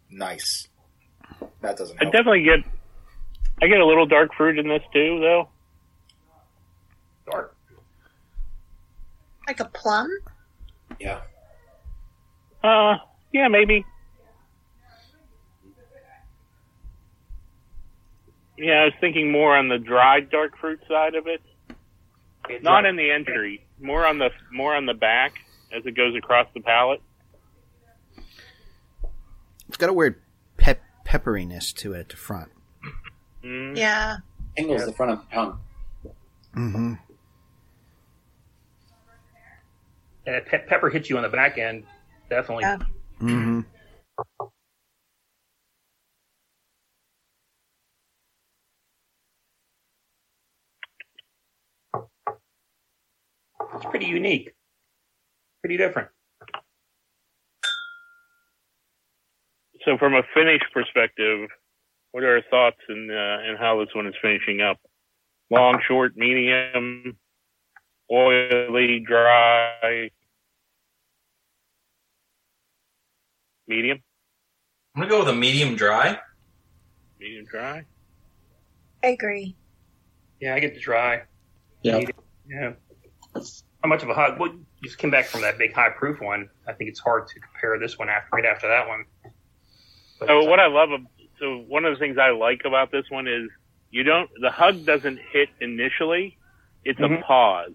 nice. 0.09 0.69
That 1.61 1.77
doesn't 1.77 2.01
I 2.01 2.05
definitely 2.05 2.45
get 2.45 2.61
I 3.63 3.69
get 3.69 3.79
a 3.79 3.87
little 3.87 4.07
dark 4.07 4.35
fruit 4.37 4.59
in 4.59 4.67
this 4.67 4.83
too, 4.93 5.21
though. 5.21 5.49
Dark. 7.31 7.55
Like 9.47 9.61
a 9.61 9.67
plum? 9.67 10.11
Yeah. 10.99 11.21
Uh, 12.65 12.97
yeah, 13.33 13.47
maybe. 13.47 13.87
Yeah, 18.59 18.83
I 18.83 18.85
was 18.87 18.95
thinking 19.01 19.31
more 19.31 19.57
on 19.57 19.69
the 19.69 19.79
dried 19.79 20.29
dark 20.31 20.59
fruit 20.59 20.81
side 20.89 21.15
of 21.15 21.29
it. 21.29 21.41
It's 22.49 22.65
Not 22.65 22.85
in 22.85 22.97
the 22.97 23.13
entry, 23.13 23.65
more 23.81 24.05
on 24.05 24.19
the 24.19 24.31
more 24.53 24.75
on 24.75 24.87
the 24.87 24.95
back 24.95 25.35
as 25.73 25.87
it 25.87 25.97
goes 25.97 26.17
across 26.17 26.49
the 26.53 26.61
palate. 26.61 27.01
It's 29.69 29.77
got 29.77 29.89
a 29.89 29.93
weird 29.93 30.21
pep- 30.57 30.83
pepperiness 31.07 31.73
to 31.77 31.95
it 31.95 32.01
at 32.01 32.09
the 32.09 32.17
front. 32.17 32.51
Mm. 33.45 33.77
Yeah. 33.77 34.19
Tingles 34.57 34.87
the 34.87 34.93
front 34.93 35.13
of 35.13 35.19
the 35.21 35.35
tongue. 35.35 35.59
Mm-hmm. 36.57 36.93
And 40.27 40.37
if 40.37 40.47
pe- 40.47 40.67
pepper 40.67 40.91
hits 40.91 41.11
you 41.11 41.17
on 41.17 41.23
the 41.23 41.29
back 41.29 41.59
end, 41.59 41.85
definitely. 42.31 42.65
Yeah. 42.65 42.79
Mm-hmm. 43.21 43.61
It's 53.75 53.87
pretty 53.87 54.07
unique. 54.07 54.55
Pretty 55.63 55.77
different. 55.77 56.09
So, 59.85 59.99
from 59.99 60.15
a 60.15 60.23
finish 60.35 60.61
perspective, 60.73 61.49
what 62.13 62.23
are 62.25 62.37
our 62.37 62.43
thoughts 62.51 62.81
and 62.89 63.11
uh, 63.11 63.39
and 63.49 63.59
how 63.59 63.81
this 63.85 63.95
one 63.95 64.07
is 64.07 64.15
finishing 64.23 64.61
up? 64.61 64.79
Long, 65.51 65.81
short, 65.87 66.17
medium, 66.17 67.17
oily, 68.11 69.01
dry, 69.07 70.11
medium, 73.67 73.99
I'm 74.95 75.03
gonna 75.03 75.11
go 75.11 75.19
with 75.21 75.29
a 75.29 75.35
medium 75.35 75.77
dry. 75.77 76.19
medium 77.21 77.45
dry. 77.47 77.85
I 79.05 79.09
agree. 79.09 79.57
Yeah, 80.41 80.55
I 80.55 80.61
get 80.61 80.75
the 80.75 80.81
dry. 80.81 81.23
Yeah. 81.83 82.01
Yeah. 82.49 82.73
How 83.35 83.89
much 83.89 84.03
of 84.03 84.09
a 84.09 84.15
high? 84.15 84.37
Well, 84.39 84.53
you 84.53 84.65
just 84.85 84.99
came 84.99 85.11
back 85.11 85.27
from 85.27 85.41
that 85.43 85.59
big 85.59 85.73
high 85.73 85.91
proof 85.91 86.21
one. 86.21 86.49
I 86.67 86.73
think 86.73 86.91
it's 86.91 87.01
hard 87.01 87.27
to 87.29 87.41
compare 87.41 87.79
this 87.79 87.99
one 87.99 88.09
after 88.09 88.29
right 88.33 88.45
after 88.45 88.69
that 88.69 88.87
one. 88.89 89.05
But, 90.19 90.29
So 90.29 90.45
what 90.45 90.61
I 90.61 90.67
love, 90.67 90.91
ab- 90.93 91.07
so 91.43 91.59
one 91.69 91.85
of 91.85 91.93
the 91.93 91.99
things 91.99 92.17
I 92.19 92.31
like 92.31 92.61
about 92.65 92.93
this 92.93 93.05
one 93.11 93.27
is 93.27 93.51
you 93.91 94.05
don't, 94.05 94.31
the 94.41 94.51
hug 94.51 94.87
doesn't 94.87 95.19
hit 95.33 95.49
initially. 95.61 96.39
It's 96.85 96.99
a 97.01 97.03
Mhm. 97.03 97.23
pause. 97.23 97.75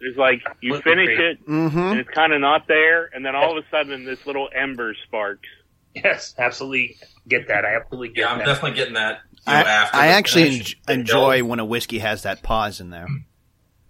There's 0.00 0.16
like, 0.16 0.42
you 0.60 0.72
Completely 0.74 1.06
finish 1.06 1.14
agree. 1.14 1.30
it 1.30 1.46
Mm-hmm. 1.48 1.78
and 1.78 2.00
it's 2.00 2.10
kind 2.10 2.32
of 2.32 2.40
not 2.40 2.66
there. 2.68 3.08
And 3.14 3.24
then 3.24 3.34
all 3.36 3.56
of 3.56 3.64
a 3.64 3.68
sudden 3.70 4.04
this 4.04 4.26
little 4.26 4.48
ember 4.54 4.94
sparks. 5.06 5.48
yes, 5.94 6.34
absolutely 6.38 6.96
get 7.28 7.48
that. 7.48 7.64
I 7.64 7.76
absolutely 7.76 8.08
get 8.08 8.22
Yeah, 8.22 8.32
I'm 8.32 8.38
that. 8.38 8.46
definitely 8.46 8.76
getting 8.76 8.94
that. 8.94 9.20
I, 9.46 9.62
after 9.62 9.96
I 9.96 10.06
actually 10.08 10.60
en- 10.88 11.00
enjoy 11.00 11.44
when 11.44 11.60
a 11.60 11.64
whiskey 11.64 12.00
has 12.00 12.24
that 12.24 12.42
pause 12.42 12.80
in 12.80 12.90
there 12.90 13.06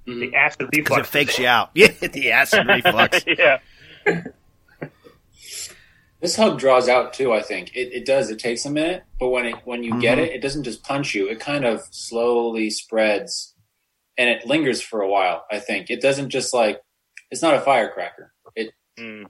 the 0.04 0.32
acid 0.36 0.68
because 0.70 0.98
reflux. 0.98 1.08
it 1.08 1.10
fakes 1.10 1.38
you 1.40 1.46
out. 1.48 1.70
Yeah, 1.74 1.88
the 1.88 2.30
acid 2.30 2.66
reflux. 2.68 3.24
yeah. 3.26 3.58
This 6.26 6.34
hug 6.34 6.58
draws 6.58 6.88
out 6.88 7.12
too. 7.14 7.32
I 7.32 7.40
think 7.40 7.70
it, 7.76 7.92
it 7.92 8.04
does. 8.04 8.30
It 8.30 8.40
takes 8.40 8.64
a 8.66 8.70
minute, 8.70 9.04
but 9.20 9.28
when 9.28 9.46
it 9.46 9.54
when 9.64 9.84
you 9.84 10.00
get 10.00 10.18
Mhm. 10.18 10.22
it, 10.22 10.32
it 10.32 10.40
doesn't 10.42 10.64
just 10.64 10.82
punch 10.82 11.14
you. 11.14 11.28
It 11.28 11.38
kind 11.38 11.64
of 11.64 11.82
slowly 11.92 12.68
spreads, 12.68 13.54
and 14.18 14.28
it 14.28 14.44
lingers 14.44 14.82
for 14.82 15.00
a 15.02 15.08
while. 15.08 15.46
I 15.52 15.60
think 15.60 15.88
it 15.88 16.00
doesn't 16.02 16.30
just 16.30 16.52
like 16.52 16.80
it's 17.30 17.42
not 17.42 17.54
a 17.54 17.60
firecracker. 17.60 18.32
It 18.56 18.72
Mm. 18.98 19.26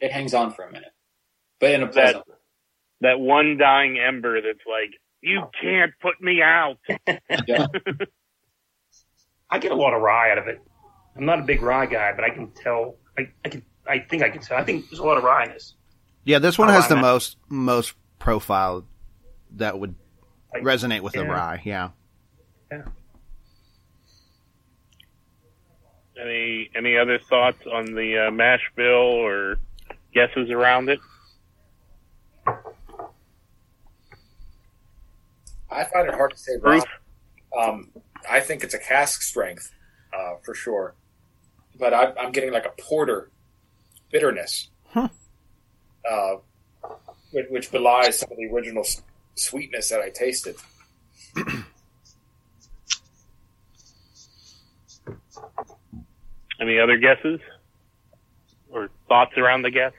it 0.00 0.10
hangs 0.10 0.34
on 0.34 0.50
for 0.50 0.64
a 0.64 0.72
minute, 0.72 0.90
but 1.60 1.70
in 1.70 1.84
a 1.84 1.86
pleasant. 1.86 2.24
that 3.02 3.20
one 3.20 3.56
dying 3.56 3.96
ember 3.96 4.40
that's 4.40 4.66
like, 4.66 4.90
you 5.20 5.48
can't 5.62 5.92
put 6.00 6.20
me 6.20 6.42
out. 6.42 6.78
Yeah. 7.46 7.66
I 9.48 9.60
get 9.60 9.70
a 9.70 9.76
lot 9.76 9.94
of 9.94 10.02
rye 10.02 10.32
out 10.32 10.38
of 10.38 10.48
it. 10.48 10.60
I'm 11.16 11.24
not 11.24 11.38
a 11.38 11.42
big 11.44 11.62
rye 11.62 11.86
guy, 11.86 12.12
but 12.16 12.24
I 12.24 12.30
can 12.30 12.50
tell. 12.50 12.96
I, 13.16 13.28
I 13.44 13.48
can. 13.48 13.62
I 13.86 14.00
think 14.00 14.24
I 14.24 14.28
can 14.30 14.40
tell. 14.42 14.58
I 14.58 14.64
think 14.64 14.90
there's 14.90 14.98
a 14.98 15.04
lot 15.04 15.18
of 15.18 15.22
rye 15.22 15.44
in 15.44 15.52
this. 15.52 15.75
Yeah, 16.26 16.40
this 16.40 16.58
one 16.58 16.68
has 16.68 16.88
the 16.88 16.96
most 16.96 17.36
most 17.48 17.94
profile 18.18 18.84
that 19.52 19.78
would 19.78 19.94
Like, 20.52 20.64
resonate 20.64 21.00
with 21.00 21.12
the 21.14 21.20
yeah. 21.22 21.30
rye. 21.30 21.62
Yeah. 21.64 21.90
Yeah. 22.70 22.82
Any, 26.20 26.70
any 26.74 26.96
other 26.96 27.18
thoughts 27.18 27.58
on 27.72 27.94
the 27.94 28.26
uh, 28.26 28.30
mash 28.32 28.62
bill 28.74 28.86
or 28.94 29.58
guesses 30.12 30.50
around 30.50 30.88
it? 30.88 30.98
I 35.70 35.84
find 35.84 36.08
it 36.08 36.14
hard 36.14 36.30
to 36.32 36.36
say. 36.38 36.52
Rob. 36.60 36.82
Um, 37.56 37.90
I 38.28 38.40
think 38.40 38.64
it's 38.64 38.74
a 38.74 38.78
cask 38.78 39.22
strength 39.22 39.72
uh, 40.12 40.36
for 40.44 40.54
sure, 40.54 40.94
but 41.78 41.92
I, 41.94 42.12
I'm 42.18 42.32
getting 42.32 42.52
like 42.52 42.66
a 42.66 42.72
porter 42.82 43.30
bitterness, 44.10 44.70
Huh. 44.88 45.08
Uh, 46.08 46.36
which, 47.32 47.46
which 47.50 47.70
belies 47.70 48.18
some 48.18 48.30
of 48.30 48.36
the 48.36 48.46
original 48.46 48.82
s- 48.82 49.02
sweetness 49.34 49.88
that 49.90 50.00
I 50.00 50.10
tasted. 50.10 50.56
Any 56.60 56.78
other 56.78 56.96
guesses 56.96 57.40
or 58.70 58.88
thoughts 59.08 59.32
around 59.36 59.62
the 59.62 59.70
guess? 59.70 59.92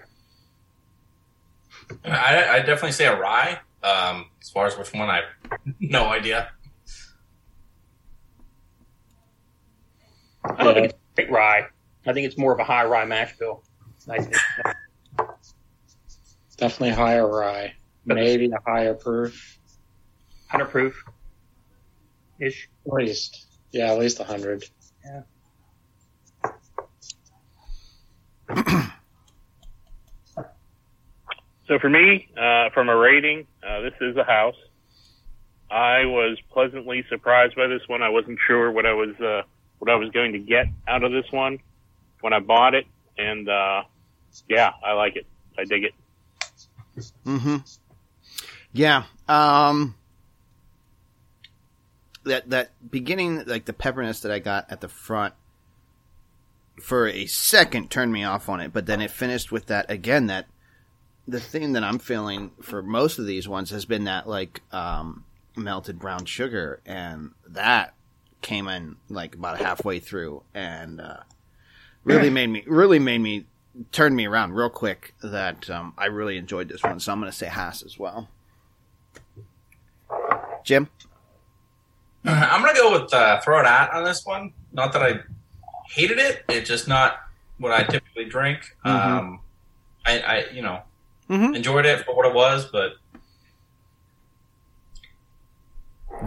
I, 2.03 2.47
I 2.49 2.59
definitely 2.59 2.91
say 2.93 3.05
a 3.05 3.17
rye. 3.19 3.59
Um, 3.83 4.25
as 4.41 4.49
far 4.49 4.65
as 4.65 4.77
which 4.77 4.91
one, 4.93 5.09
I 5.09 5.21
have 5.51 5.59
no 5.79 6.05
idea. 6.07 6.49
I 10.43 10.63
don't 10.63 10.73
think 10.73 10.85
it's 10.87 10.95
straight 11.13 11.31
rye. 11.31 11.67
I 12.05 12.13
think 12.13 12.25
it's 12.25 12.37
more 12.37 12.53
of 12.53 12.59
a 12.59 12.63
high 12.63 12.85
rye 12.85 13.05
mash 13.05 13.37
bill. 13.37 13.63
I 14.09 14.17
think. 14.19 14.35
Definitely 16.57 16.95
higher 16.95 17.27
rye. 17.27 17.73
Maybe 18.05 18.49
a 18.51 18.59
higher 18.65 18.93
proof. 18.93 19.59
Hundred 20.49 20.69
proof 20.69 21.03
ish. 22.39 22.69
At 22.85 22.93
least. 22.93 23.47
Yeah, 23.71 23.91
at 23.91 23.99
least 23.99 24.19
a 24.19 24.23
hundred. 24.23 24.63
So 31.67 31.77
for 31.79 31.89
me, 31.89 32.29
uh, 32.41 32.69
from 32.73 32.87
a 32.87 32.95
rating, 32.95 33.45
uh, 33.61 33.81
this 33.81 33.93
is 33.99 34.15
a 34.15 34.23
house. 34.23 34.55
I 35.69 36.05
was 36.05 36.37
pleasantly 36.49 37.03
surprised 37.09 37.57
by 37.57 37.67
this 37.67 37.81
one. 37.87 38.01
I 38.01 38.07
wasn't 38.07 38.39
sure 38.47 38.71
what 38.71 38.85
I 38.85 38.93
was 38.93 39.13
uh, 39.19 39.41
what 39.79 39.91
I 39.91 39.95
was 39.95 40.09
going 40.11 40.31
to 40.31 40.39
get 40.39 40.67
out 40.87 41.03
of 41.03 41.11
this 41.11 41.29
one 41.29 41.59
when 42.21 42.31
I 42.31 42.39
bought 42.39 42.73
it, 42.73 42.85
and 43.17 43.49
uh, 43.49 43.83
yeah, 44.47 44.71
I 44.81 44.93
like 44.93 45.17
it. 45.17 45.25
I 45.59 45.65
dig 45.65 45.83
it. 45.83 45.91
Mm-hmm. 47.25 47.57
Yeah. 48.73 49.03
Um. 49.27 49.95
That 52.23 52.49
that 52.49 52.71
beginning, 52.91 53.45
like 53.45 53.65
the 53.65 53.73
pepperiness 53.73 54.21
that 54.21 54.31
I 54.31 54.39
got 54.39 54.69
at 54.69 54.81
the 54.81 54.89
front, 54.89 55.33
for 56.81 57.07
a 57.07 57.25
second 57.25 57.89
turned 57.89 58.11
me 58.11 58.23
off 58.23 58.49
on 58.49 58.59
it, 58.59 58.73
but 58.73 58.85
then 58.85 59.01
it 59.01 59.11
finished 59.11 59.51
with 59.51 59.67
that 59.67 59.89
again. 59.89 60.27
That 60.27 60.47
the 61.27 61.39
thing 61.39 61.73
that 61.73 61.83
I'm 61.83 61.99
feeling 61.99 62.51
for 62.61 62.81
most 62.81 63.19
of 63.19 63.25
these 63.25 63.47
ones 63.47 63.69
has 63.71 63.85
been 63.85 64.05
that 64.05 64.27
like 64.27 64.61
um, 64.71 65.23
melted 65.55 65.99
brown 65.99 66.25
sugar, 66.25 66.81
and 66.85 67.31
that 67.47 67.93
came 68.41 68.67
in 68.67 68.97
like 69.09 69.35
about 69.35 69.59
halfway 69.59 69.99
through, 69.99 70.43
and 70.53 71.01
uh, 71.01 71.17
really 72.03 72.29
made 72.29 72.47
me 72.47 72.63
really 72.67 72.99
made 72.99 73.19
me 73.19 73.45
turned 73.91 74.15
me 74.15 74.25
around 74.27 74.53
real 74.53 74.69
quick. 74.69 75.13
That 75.23 75.69
um, 75.69 75.93
I 75.97 76.05
really 76.05 76.37
enjoyed 76.37 76.69
this 76.69 76.83
one, 76.83 76.99
so 76.99 77.11
I'm 77.11 77.19
going 77.19 77.31
to 77.31 77.37
say 77.37 77.47
house 77.47 77.83
as 77.83 77.97
well. 77.99 78.27
Jim, 80.63 80.89
I'm 82.25 82.61
gonna 82.61 82.73
go 82.77 83.01
with 83.01 83.13
uh, 83.13 83.39
throw 83.41 83.59
it 83.59 83.65
out 83.65 83.93
on 83.93 84.03
this 84.03 84.25
one. 84.25 84.51
Not 84.73 84.91
that 84.93 85.01
I 85.01 85.19
hated 85.89 86.17
it; 86.19 86.43
it's 86.49 86.67
just 86.67 86.87
not 86.87 87.19
what 87.57 87.71
I 87.71 87.83
typically 87.83 88.25
drink. 88.25 88.75
Mhm. 88.85 89.05
Um, 89.05 89.39
I, 90.05 90.19
I, 90.19 90.45
you 90.53 90.61
know, 90.61 90.81
Mhm. 91.29 91.55
enjoyed 91.55 91.85
it 91.85 92.03
for 92.05 92.15
what 92.15 92.25
it 92.25 92.33
was, 92.33 92.65
but 92.65 92.93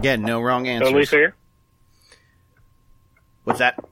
yeah, 0.01 0.15
no 0.15 0.41
wrong 0.41 0.67
answer. 0.67 0.85
Totally 0.85 1.01
answers. 1.01 1.09
fair. 1.09 1.35
What's 3.43 3.59
that? 3.59 3.83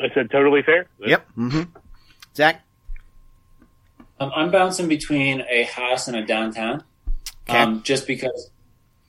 I 0.00 0.08
said 0.14 0.30
totally 0.30 0.62
fair. 0.62 0.86
Yep. 1.00 1.26
Mm-hmm. 1.36 1.62
Zach. 2.36 2.62
Um, 4.20 4.30
I'm 4.34 4.50
bouncing 4.50 4.88
between 4.88 5.42
a 5.50 5.64
house 5.64 6.06
and 6.08 6.16
a 6.16 6.24
downtown, 6.24 6.84
Okay. 7.48 7.58
um, 7.58 7.82
just 7.82 8.06
because, 8.06 8.50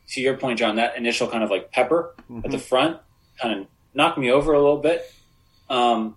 to 0.10 0.22
your 0.22 0.38
point, 0.38 0.60
John, 0.60 0.78
that 0.78 0.98
initial 0.98 1.28
kind 1.28 1.44
of 1.44 1.50
like 1.52 1.72
pepper 1.72 2.16
at 2.44 2.52
the 2.52 2.58
front 2.60 3.00
kind 3.42 3.62
of 3.62 3.68
knocked 3.94 4.18
me 4.18 4.32
over 4.32 4.54
a 4.54 4.60
little 4.60 4.80
bit. 4.80 5.12
Um, 5.70 6.16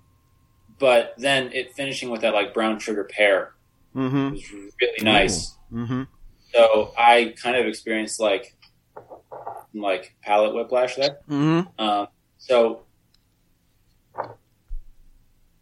but 0.79 1.15
then 1.19 1.53
it 1.53 1.75
finishing 1.75 2.11
with 2.11 2.23
that 2.23 2.35
like 2.35 2.53
brown 2.55 2.79
sugar 2.79 3.05
pear 3.05 3.53
Mm-hmm. 3.95 4.33
was 4.35 4.51
really 4.79 5.03
nice. 5.05 5.57
Mm-hmm. 5.73 6.03
So 6.53 6.93
I 6.99 7.35
kind 7.43 7.57
of 7.57 7.67
experienced 7.67 8.21
like 8.21 8.55
like 9.75 10.15
palate 10.23 10.55
whiplash 10.55 10.97
there. 10.97 11.19
Mm-hmm. 11.31 11.81
Um, 11.83 12.09
so 12.39 12.83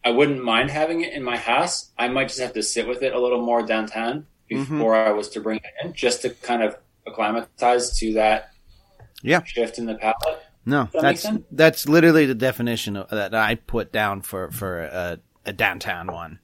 I 0.05 0.11
wouldn't 0.11 0.43
mind 0.45 0.71
having 0.71 1.01
it 1.01 1.13
in 1.13 1.23
my 1.23 1.37
house. 1.37 1.91
I 1.99 2.09
might 2.09 2.29
just 2.29 2.41
have 2.41 2.53
to 2.55 2.63
sit 2.63 2.87
with 2.87 3.03
it 3.03 3.13
a 3.15 3.21
little 3.21 3.41
more 3.45 3.63
downtown 3.63 4.27
Mm-hmm. 4.53 4.75
before 4.77 4.95
I 4.95 5.11
was 5.11 5.31
to 5.31 5.41
bring 5.41 5.57
it 5.59 5.73
in, 5.83 5.95
just 5.95 6.21
to 6.23 6.31
kind 6.31 6.63
of 6.63 6.77
acclimatize 7.07 7.99
to 7.99 8.13
that 8.13 8.51
Yeah. 9.23 9.43
shift 9.43 9.79
in 9.79 9.87
the 9.87 9.95
palette. 9.95 10.43
No, 10.67 10.89
that 10.93 11.01
that's 11.03 11.27
that's 11.51 11.89
literally 11.89 12.27
the 12.27 12.35
definition 12.35 12.97
of, 12.99 13.09
that 13.09 13.35
I 13.35 13.55
put 13.55 13.91
down 13.91 14.21
for 14.21 14.51
for 14.51 14.83
a, 14.83 15.19
a 15.47 15.53
downtown 15.55 16.09
one. 16.09 16.41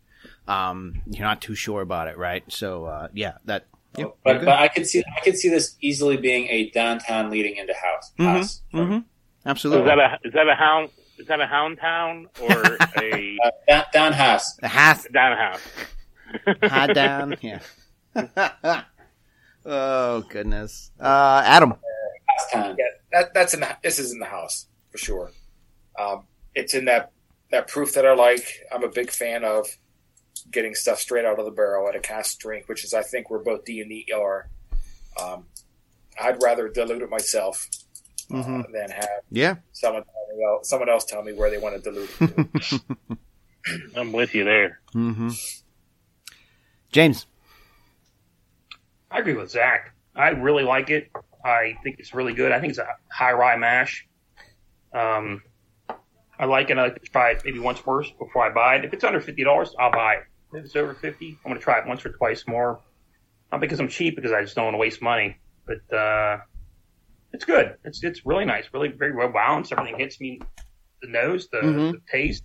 Um, 0.48 1.02
you're 1.10 1.26
not 1.26 1.42
too 1.42 1.54
sure 1.54 1.82
about 1.82 2.08
it, 2.08 2.16
right? 2.16 2.42
So 2.48 2.86
uh, 2.86 3.08
yeah, 3.12 3.34
that. 3.44 3.66
Yep, 3.98 4.16
But 4.24 4.44
but 4.46 4.58
I 4.58 4.68
could 4.68 4.86
see 4.86 5.02
I 5.16 5.20
could 5.20 5.36
see 5.36 5.50
this 5.50 5.76
easily 5.82 6.16
being 6.16 6.48
a 6.48 6.70
downtown 6.70 7.28
leading 7.30 7.56
into 7.56 7.74
house. 7.74 8.12
Mhm, 8.18 8.24
house. 8.24 8.62
mhm. 8.72 8.90
So 8.90 8.96
is 9.00 9.04
absolutely. 9.46 9.84
that 9.86 9.98
a 9.98 10.18
is 10.24 10.32
that 10.32 10.48
a 10.48 10.54
hound 10.54 10.88
is 11.20 11.26
that 11.26 11.40
a 11.40 11.46
hound 11.46 11.78
town 11.78 12.28
or 12.40 12.78
a 12.98 13.36
Uh, 13.44 13.50
down, 13.68 13.84
down 13.92 14.12
house. 14.12 14.56
the 14.56 14.68
half 14.68 15.06
down 15.12 15.36
house? 15.36 15.60
high 16.64 16.86
down, 16.92 17.36
yeah. 17.40 17.60
oh 19.66 20.20
goodness, 20.22 20.90
uh, 21.00 21.42
Adam. 21.44 21.70
House 21.70 22.50
time. 22.52 22.76
Yeah, 22.78 22.84
that 23.12 23.34
that's 23.34 23.54
in 23.54 23.60
the, 23.60 23.76
this 23.82 23.98
is 23.98 24.12
in 24.12 24.18
the 24.18 24.26
house 24.26 24.66
for 24.90 24.98
sure. 24.98 25.30
Um, 25.98 26.24
it's 26.54 26.74
in 26.74 26.86
that 26.86 27.12
that 27.50 27.68
proof 27.68 27.94
that 27.94 28.06
I 28.06 28.14
like. 28.14 28.46
I'm 28.72 28.84
a 28.84 28.88
big 28.88 29.10
fan 29.10 29.44
of 29.44 29.66
getting 30.50 30.74
stuff 30.74 31.00
straight 31.00 31.24
out 31.24 31.38
of 31.38 31.44
the 31.44 31.50
barrel 31.50 31.88
at 31.88 31.96
a 31.96 32.00
cask 32.00 32.32
strength, 32.32 32.68
which 32.68 32.84
is 32.84 32.94
I 32.94 33.02
think 33.02 33.30
we're 33.30 33.42
both 33.42 33.64
D 33.64 33.80
and 33.80 33.92
E 33.92 34.06
are. 34.14 34.48
Um, 35.20 35.44
I'd 36.20 36.42
rather 36.42 36.68
dilute 36.68 37.02
it 37.02 37.10
myself 37.10 37.68
uh, 38.30 38.34
Mhm. 38.36 38.72
than 38.72 38.90
have 38.90 39.08
Yeah, 39.30 39.56
someone 39.72 40.02
tell 40.04 40.26
me, 40.36 40.42
well, 40.44 40.60
someone 40.62 40.88
else 40.88 41.04
tell 41.04 41.22
me 41.22 41.32
where 41.32 41.50
they 41.50 41.58
want 41.58 41.76
to 41.76 41.90
dilute 41.90 42.10
it. 42.20 42.48
to. 42.60 42.80
I'm 43.96 44.12
with 44.12 44.34
you 44.34 44.44
there. 44.44 44.80
hmm 44.92 45.30
James. 46.92 47.26
I 49.10 49.18
agree 49.18 49.34
with 49.34 49.50
Zach. 49.50 49.94
I 50.14 50.30
really 50.30 50.62
like 50.64 50.90
it. 50.90 51.10
I 51.44 51.76
think 51.82 51.96
it's 51.98 52.14
really 52.14 52.32
good. 52.34 52.52
I 52.52 52.60
think 52.60 52.70
it's 52.70 52.78
a 52.78 52.86
high 53.12 53.32
rye 53.32 53.56
mash. 53.56 54.06
Um, 54.94 55.42
I 56.38 56.46
like 56.46 56.70
it. 56.70 56.78
I 56.78 56.84
like 56.84 56.94
to 57.02 57.10
try 57.10 57.30
it 57.32 57.42
maybe 57.44 57.58
once 57.58 57.78
first 57.78 58.18
before 58.18 58.44
I 58.44 58.50
buy 58.52 58.76
it. 58.76 58.84
If 58.84 58.92
it's 58.92 59.04
under 59.04 59.20
fifty 59.20 59.44
dollars, 59.44 59.74
I'll 59.78 59.92
buy 59.92 60.14
it. 60.14 60.22
If 60.56 60.64
it's 60.64 60.76
over 60.76 60.94
fifty, 60.94 61.38
I'm 61.44 61.50
gonna 61.50 61.60
try 61.60 61.78
it 61.78 61.86
once 61.86 62.04
or 62.04 62.10
twice 62.12 62.44
more. 62.46 62.80
Not 63.52 63.60
because 63.60 63.78
I'm 63.80 63.88
cheap, 63.88 64.16
because 64.16 64.32
I 64.32 64.42
just 64.42 64.54
don't 64.56 64.64
want 64.64 64.74
to 64.74 64.78
waste 64.78 65.02
money. 65.02 65.36
But 65.66 65.96
uh, 65.96 66.38
it's 67.32 67.44
good. 67.44 67.76
It's 67.84 68.02
it's 68.02 68.24
really 68.26 68.44
nice. 68.44 68.64
Really 68.72 68.88
very 68.88 69.14
well 69.14 69.32
balanced. 69.32 69.72
Everything 69.72 69.98
hits 69.98 70.20
me 70.20 70.40
the 71.02 71.08
nose, 71.08 71.48
the, 71.50 71.58
Mhm. 71.58 71.92
the 71.92 72.00
taste, 72.10 72.44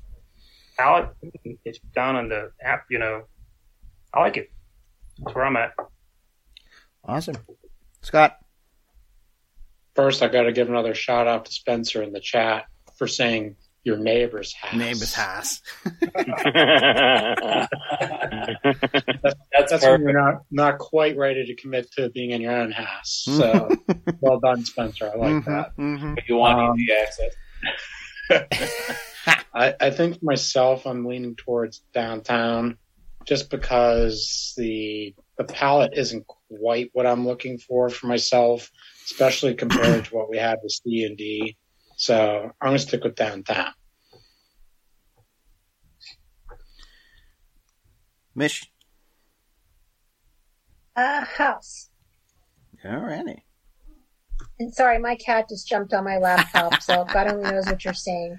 palate. 0.78 1.10
It's 1.66 1.80
down 1.94 2.16
on 2.16 2.30
the 2.30 2.52
app. 2.64 2.86
You 2.90 3.00
know, 3.00 3.24
I 4.14 4.22
like 4.22 4.38
it. 4.38 4.50
That's 5.20 5.36
where 5.36 5.46
I'm 5.46 5.58
at. 5.58 5.74
Awesome, 7.04 7.36
Scott. 8.02 8.38
First, 9.96 10.22
I 10.24 10.28
got 10.28 10.44
to 10.44 10.52
give 10.52 10.70
another 10.70 10.94
shout 10.94 11.28
out 11.28 11.46
to 11.46 11.52
Spencer 11.54 12.02
in 12.04 12.12
the 12.12 12.20
chat 12.20 12.66
for 12.98 13.08
saying 13.08 13.56
your 13.86 13.98
neighbor's 13.98 14.54
house. 14.54 14.74
Neighbor's 14.76 15.14
house. 15.14 15.62
That's, 19.24 19.72
That's 19.72 19.84
when 19.84 20.02
you're 20.02 20.14
not 20.14 20.42
not 20.52 20.78
quite 20.80 21.16
ready 21.18 21.46
to 21.46 21.56
commit 21.56 21.92
to 21.94 22.10
being 22.10 22.32
in 22.32 22.42
your 22.42 22.52
own 22.54 22.72
house. 22.72 23.24
So, 23.26 23.70
well 24.22 24.40
done, 24.40 24.66
Spencer. 24.66 25.12
I 25.14 25.18
like 25.18 25.36
Mhm, 25.36 25.46
that. 25.46 25.76
mhm. 25.78 26.18
If 26.18 26.28
you 26.28 26.36
want 26.38 26.60
Um, 26.60 26.76
easy 26.80 26.94
access. 26.94 27.36
I, 29.54 29.74
I 29.80 29.90
think 29.92 30.20
for 30.20 30.26
myself, 30.26 30.86
I'm 30.86 31.06
leaning 31.06 31.36
towards 31.36 31.84
downtown, 31.94 32.78
just 33.26 33.50
because 33.50 34.54
the 34.58 35.16
the 35.38 35.44
palette 35.46 35.94
isn't 35.96 36.26
quite 36.50 36.90
what 36.94 37.06
I'm 37.06 37.26
looking 37.28 37.58
for 37.60 37.90
for 37.90 38.08
myself, 38.08 38.70
especially 39.06 39.54
compared 39.54 40.06
to 40.06 40.16
what 40.16 40.30
we 40.30 40.38
had 40.38 40.58
with 40.64 40.72
C 40.72 41.04
and 41.06 41.18
D. 41.18 41.56
So 41.96 42.52
I'm 42.62 42.68
gonna 42.70 42.80
stick 42.80 43.04
with 43.04 43.16
downtown. 43.16 43.72
Mish. 48.36 48.70
Uh, 50.96 51.24
house. 51.26 51.90
Alrighty. 52.86 53.40
And 54.60 54.74
sorry, 54.74 55.00
my 55.00 55.16
cat 55.16 55.50
just 55.50 55.68
jumped 55.68 55.94
on 55.94 56.04
my 56.04 56.18
laptop, 56.18 56.82
so 56.82 57.06
God 57.14 57.28
only 57.32 57.50
knows 57.52 57.66
what 57.66 57.84
you're 57.84 57.94
saying. 57.94 58.38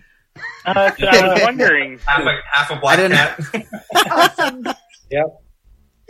Uh, 0.65 0.91
so 0.99 1.07
I 1.07 1.29
was 1.35 1.43
wondering. 1.43 1.99
Half 2.07 2.27
a, 2.27 2.39
half 2.53 2.71
a 2.71 2.77
black 2.77 2.99
I 2.99 3.03
didn't- 3.09 3.17
cat. 3.17 4.11
Awesome. 4.11 4.67
Yep. 5.09 5.27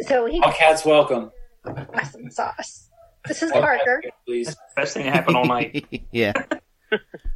So 0.06 0.24
he 0.24 0.40
All 0.40 0.52
cats 0.52 0.86
welcome. 0.86 1.30
awesome 1.66 2.30
sauce. 2.30 2.88
This 3.28 3.42
is 3.42 3.50
All 3.52 3.60
Parker. 3.60 4.00
cats, 4.02 4.16
please. 4.26 4.56
Best 4.74 4.94
thing 4.94 5.04
that 5.04 5.14
happened 5.14 5.36
all 5.36 5.44
night. 5.44 5.84
yeah. 6.12 6.32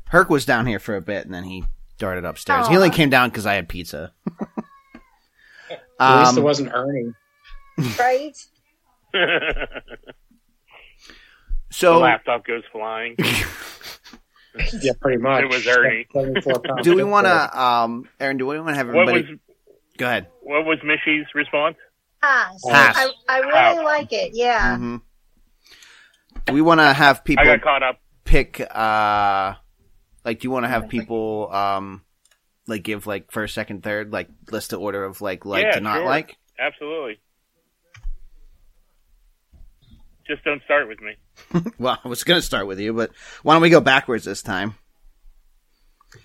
Herc 0.08 0.30
was 0.30 0.44
down 0.44 0.66
here 0.66 0.78
for 0.78 0.96
a 0.96 1.00
bit, 1.00 1.24
and 1.24 1.34
then 1.34 1.44
he 1.44 1.64
darted 1.98 2.24
upstairs. 2.24 2.68
He 2.68 2.76
only 2.76 2.90
came 2.90 3.10
down 3.10 3.30
because 3.30 3.46
I 3.46 3.54
had 3.54 3.68
pizza. 3.68 4.12
At 6.00 6.18
least 6.20 6.32
it 6.32 6.38
um, 6.38 6.44
wasn't 6.44 6.72
Ernie. 6.72 7.12
Right? 7.98 8.36
so. 9.12 9.18
the 9.18 9.74
so, 11.70 11.98
laptop 11.98 12.46
goes 12.46 12.62
flying. 12.72 13.16
Yeah, 14.82 14.92
pretty 15.00 15.22
much. 15.22 15.44
It 15.44 15.50
was 15.50 15.66
Ernie. 15.66 16.06
74 16.12 16.60
pounds 16.60 16.82
do 16.82 16.94
we 16.96 17.04
want 17.04 17.26
to, 17.26 17.60
um, 17.60 18.08
Aaron? 18.18 18.36
Do 18.36 18.46
we 18.46 18.58
want 18.58 18.70
to 18.70 18.74
have 18.74 18.88
What 18.88 19.08
everybody? 19.08 19.32
was 19.32 19.40
Go 19.96 20.06
ahead. 20.06 20.26
what 20.42 20.64
was 20.64 20.78
Mishy's 20.80 21.26
response? 21.34 21.76
House. 22.20 22.60
House. 22.68 22.96
I, 22.96 23.10
I 23.28 23.38
really 23.38 23.76
house. 23.76 23.84
like 23.84 24.12
it. 24.12 24.32
Yeah. 24.34 24.76
hmm 24.76 24.96
Do 26.46 26.52
we 26.52 26.62
want 26.62 26.80
to 26.80 26.92
have 26.92 27.24
people 27.24 27.44
I 27.44 27.56
got 27.56 27.62
caught 27.62 27.82
up. 27.82 28.00
Pick? 28.30 28.60
uh 28.60 29.54
Like, 30.24 30.40
do 30.40 30.46
you 30.46 30.50
want 30.50 30.64
to 30.64 30.68
have 30.68 30.88
people, 30.88 31.50
um, 31.52 32.02
like 32.66 32.82
give 32.82 33.06
like 33.06 33.32
first, 33.32 33.54
second, 33.54 33.82
third, 33.82 34.12
like 34.12 34.28
list 34.50 34.70
the 34.70 34.76
order 34.76 35.04
of 35.04 35.20
like 35.20 35.44
like 35.44 35.64
Yeah, 35.64 35.72
to 35.72 35.80
not 35.80 35.96
sure. 35.98 36.06
like? 36.06 36.36
Absolutely. 36.58 37.18
Just 40.26 40.44
don't 40.44 40.62
start 40.64 40.88
with 40.88 41.00
me. 41.00 41.16
Well, 41.78 41.98
I 42.04 42.08
was 42.08 42.22
gonna 42.22 42.42
start 42.42 42.66
with 42.66 42.78
you, 42.78 42.92
but 42.92 43.10
why 43.42 43.54
don't 43.54 43.62
we 43.62 43.70
go 43.70 43.80
backwards 43.80 44.24
this 44.24 44.42
time? 44.42 44.74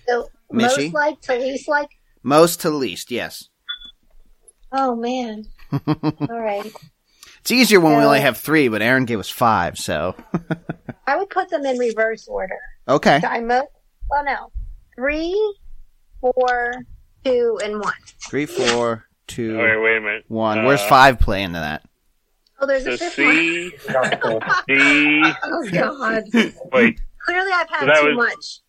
So 0.06 0.28
Mishy? 0.52 0.92
most 0.92 0.94
like 0.94 1.20
to 1.22 1.36
least 1.36 1.68
like. 1.68 1.88
Most 2.22 2.60
to 2.60 2.70
least, 2.70 3.10
yes. 3.10 3.48
Oh 4.70 4.94
man. 4.94 5.44
All 5.72 6.40
right. 6.40 6.72
It's 7.46 7.52
easier 7.52 7.78
when 7.78 7.96
we 7.96 8.02
only 8.02 8.20
have 8.22 8.38
three, 8.38 8.66
but 8.66 8.82
Aaron 8.82 9.04
gave 9.04 9.20
us 9.20 9.28
five, 9.30 9.78
so 9.78 10.16
I 11.06 11.14
would 11.16 11.30
put 11.30 11.48
them 11.48 11.64
in 11.64 11.78
reverse 11.78 12.26
order. 12.26 12.58
okay. 12.88 13.20
So 13.20 13.28
I 13.28 13.38
most. 13.40 13.68
Well, 14.10 14.24
no. 14.24 14.50
Three, 14.96 15.54
four, 16.20 16.72
two, 17.24 17.60
and 17.62 17.80
one. 17.80 17.94
Three, 18.28 18.46
four, 18.46 19.04
two, 19.28 19.56
wait, 19.58 19.80
wait 19.80 19.96
a 19.98 20.00
minute. 20.00 20.24
one. 20.26 20.64
Where's 20.64 20.80
Uh, 20.80 20.88
five 20.88 21.20
play 21.20 21.44
into 21.44 21.60
that? 21.60 21.84
Oh, 22.60 22.66
there's 22.66 22.82
So 22.82 22.94
a 22.94 22.96
fifth 22.96 23.16
one. 23.18 23.36
C, 23.36 23.72
Doubtful. 23.92 24.40
D. 24.66 25.22
Oh 25.44 25.68
God. 25.72 26.24
Wait, 26.72 27.00
Clearly, 27.24 27.50
I've 27.54 27.70
had 27.70 27.94
So 27.94 28.02
too 28.02 28.16
was- 28.16 28.28
much. 28.28 28.60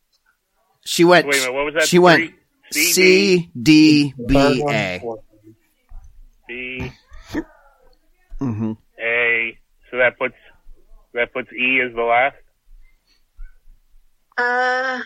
She 0.86 1.04
went. 1.04 1.26
wait 1.28 1.38
a 1.38 1.40
minute. 1.40 1.54
What 1.56 1.66
was 1.66 1.74
that? 1.74 1.88
She 1.88 1.98
went 1.98 2.30
Three? 2.72 2.84
C, 2.84 2.92
C 2.94 3.52
D 3.60 4.14
The 4.20 4.24
B 4.28 4.34
third 4.36 4.60
one, 4.64 4.76
A. 4.76 5.00
fourth 5.02 5.20
D, 6.48 6.92
Mm-hmm. 8.42 8.72
A. 9.00 9.58
So 9.92 9.98
that 9.98 10.18
puts 10.18 10.36
that 11.14 11.34
puts 11.34 11.52
E 11.54 11.82
as 11.82 11.94
the 11.96 12.02
last. 12.04 12.36
Uh, 14.38 15.00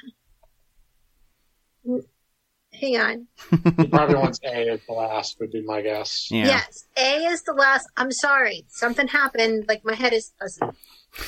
hang 2.74 2.98
on. 2.98 3.28
one. 3.49 3.74
He 3.78 3.88
probably 3.88 4.16
wants 4.16 4.40
A 4.44 4.70
as 4.70 4.80
the 4.88 4.94
last, 4.94 5.38
would 5.40 5.52
be 5.52 5.64
my 5.64 5.82
guess. 5.82 6.28
Yeah. 6.30 6.45
Yes, 6.48 6.86
A 6.98 7.26
is 7.28 7.44
the 7.44 7.53
last. 7.53 7.88
I'm 7.98 8.12
sorry, 8.12 8.66
something 8.70 9.08
happened. 9.08 9.66
Like 9.68 9.82
my 9.86 9.94
head 9.95 10.14
is 10.14 10.34
fuzzy. 10.40 10.60
Oh, 10.64 10.74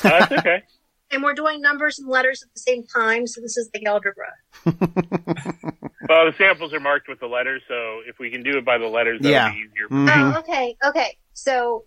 that's 0.03 0.31
okay. 0.31 0.63
and 1.11 1.23
we're 1.23 1.33
doing 1.33 1.61
numbers 1.61 1.99
and 1.99 2.09
letters 2.09 2.43
at 2.43 2.53
the 2.53 2.59
same 2.59 2.83
time, 2.85 3.27
so 3.27 3.39
this 3.41 3.55
is 3.57 3.69
the 3.73 3.85
algebra. 3.85 4.31
well, 4.65 6.25
the 6.25 6.33
samples 6.37 6.73
are 6.73 6.79
marked 6.79 7.07
with 7.07 7.19
the 7.19 7.27
letters, 7.27 7.61
so 7.67 7.99
if 8.07 8.19
we 8.19 8.29
can 8.31 8.43
do 8.43 8.57
it 8.57 8.65
by 8.65 8.77
the 8.77 8.87
letters, 8.87 9.19
that'll 9.21 9.31
Yeah. 9.31 9.51
be 9.53 9.59
easier. 9.59 9.87
Mhm. 9.89 10.35
Oh, 10.35 10.39
okay, 10.39 10.75
okay. 10.85 11.17
So, 11.33 11.85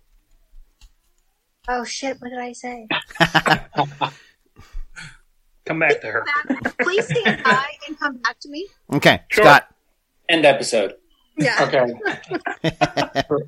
oh 1.67 1.83
shit, 1.83 2.17
what 2.19 2.29
did 2.29 2.39
I 2.39 2.53
say? 2.53 2.87
Come 5.65 5.79
back 5.79 5.99
to 6.01 6.07
her. 6.07 6.25
Back- 6.25 6.77
Please 6.79 7.05
stand 7.07 7.43
by 7.43 7.65
and 7.87 7.99
come 7.99 8.17
back 8.17 8.39
to 8.41 8.49
me. 8.49 8.67
Okay, 8.93 9.21
Sure. 9.29 9.43
Scott. 9.43 9.67
End 10.29 10.45
episode. 10.45 10.93
Yeah. 11.37 11.67
Okay. 12.63 13.21
for, 13.27 13.39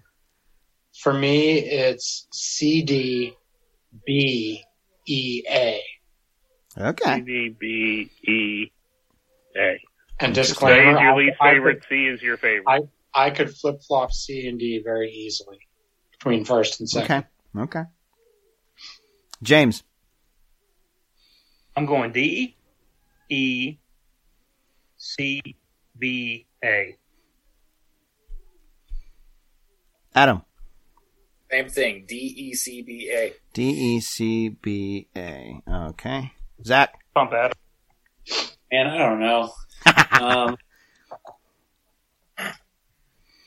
for 1.02 1.14
me, 1.14 1.60
it's 1.60 2.28
C 2.32 2.82
D 2.84 3.34
B 4.06 4.64
E 5.08 5.44
A. 5.50 5.82
Okay. 6.78 7.16
C, 7.16 7.22
D, 7.22 7.56
B, 7.60 8.12
E, 8.30 8.72
A. 9.58 9.80
And 10.22 10.32
A 10.32 10.36
disclaimer, 10.36 10.96
is 10.96 11.02
your 11.02 11.18
least 11.18 11.38
I 11.42 11.52
favorite. 11.54 11.82
could- 11.82 11.86
C 11.90 12.06
is 12.06 12.22
your 12.22 12.38
favorite. 12.38 12.66
I, 12.68 12.80
I 13.28 13.30
could 13.32 13.54
flip 13.56 13.82
flop 13.88 14.12
C 14.12 14.48
and 14.48 14.60
D 14.60 14.82
very 14.84 15.10
easily 15.10 15.58
between 16.12 16.44
first 16.46 16.80
and 16.82 16.90
second. 16.90 17.26
Okay. 17.56 17.80
Okay. 17.80 17.90
James. 19.42 19.84
I'm 21.76 21.86
going 21.86 22.12
D, 22.12 22.56
E, 23.30 23.78
C, 24.98 25.42
B, 25.98 26.46
A. 26.64 26.98
Adam. 30.14 30.42
Same 31.52 31.70
thing. 31.70 32.06
D 32.08 32.16
E 32.16 32.54
C 32.54 32.82
B 32.82 33.10
A. 33.14 33.34
D 33.54 33.70
E 33.70 34.00
C 34.02 34.50
B 34.50 35.08
A. 35.16 35.62
Okay. 35.68 36.34
Zach. 36.66 36.94
Pump 37.16 37.32
that. 37.32 37.54
Man, 38.72 38.88
I 38.88 38.98
don't 38.98 39.20
know. 39.20 39.52
um, 40.20 40.58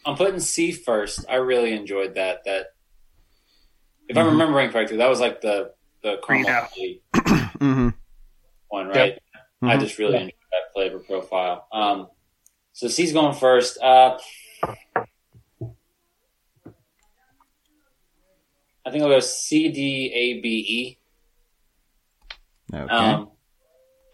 I'm 0.04 0.16
putting 0.16 0.40
C 0.40 0.72
first. 0.72 1.24
I 1.28 1.36
really 1.36 1.72
enjoyed 1.72 2.14
that. 2.14 2.40
That, 2.44 2.66
if 4.08 4.16
I'm 4.16 4.26
Mhm. 4.26 4.30
remembering 4.32 4.70
correctly, 4.70 4.96
that 4.96 5.08
was 5.08 5.20
like 5.20 5.40
the 5.42 5.74
the 6.02 6.20
caramel 6.26 6.44
Greenhouse. 6.44 6.70
Mm-hmm. 7.62 7.88
one, 8.68 8.88
right? 8.88 9.18
I 9.62 9.76
Mhm. 9.76 9.80
just 9.80 9.98
really 9.98 10.16
enjoyed 10.16 10.32
that 10.50 10.72
flavor 10.74 10.98
profile. 10.98 11.68
Um, 11.72 12.08
so 12.72 12.88
C's 12.88 13.12
going 13.12 13.34
first. 13.34 13.78
Uh, 13.80 14.18
I 18.84 18.90
think 18.90 19.02
I'll 19.04 19.10
go 19.10 19.20
C 19.20 19.68
D 19.70 20.12
A 20.12 20.40
B 20.40 20.48
E. 20.68 20.98
Okay. 22.74 22.88
Um, 22.92 23.30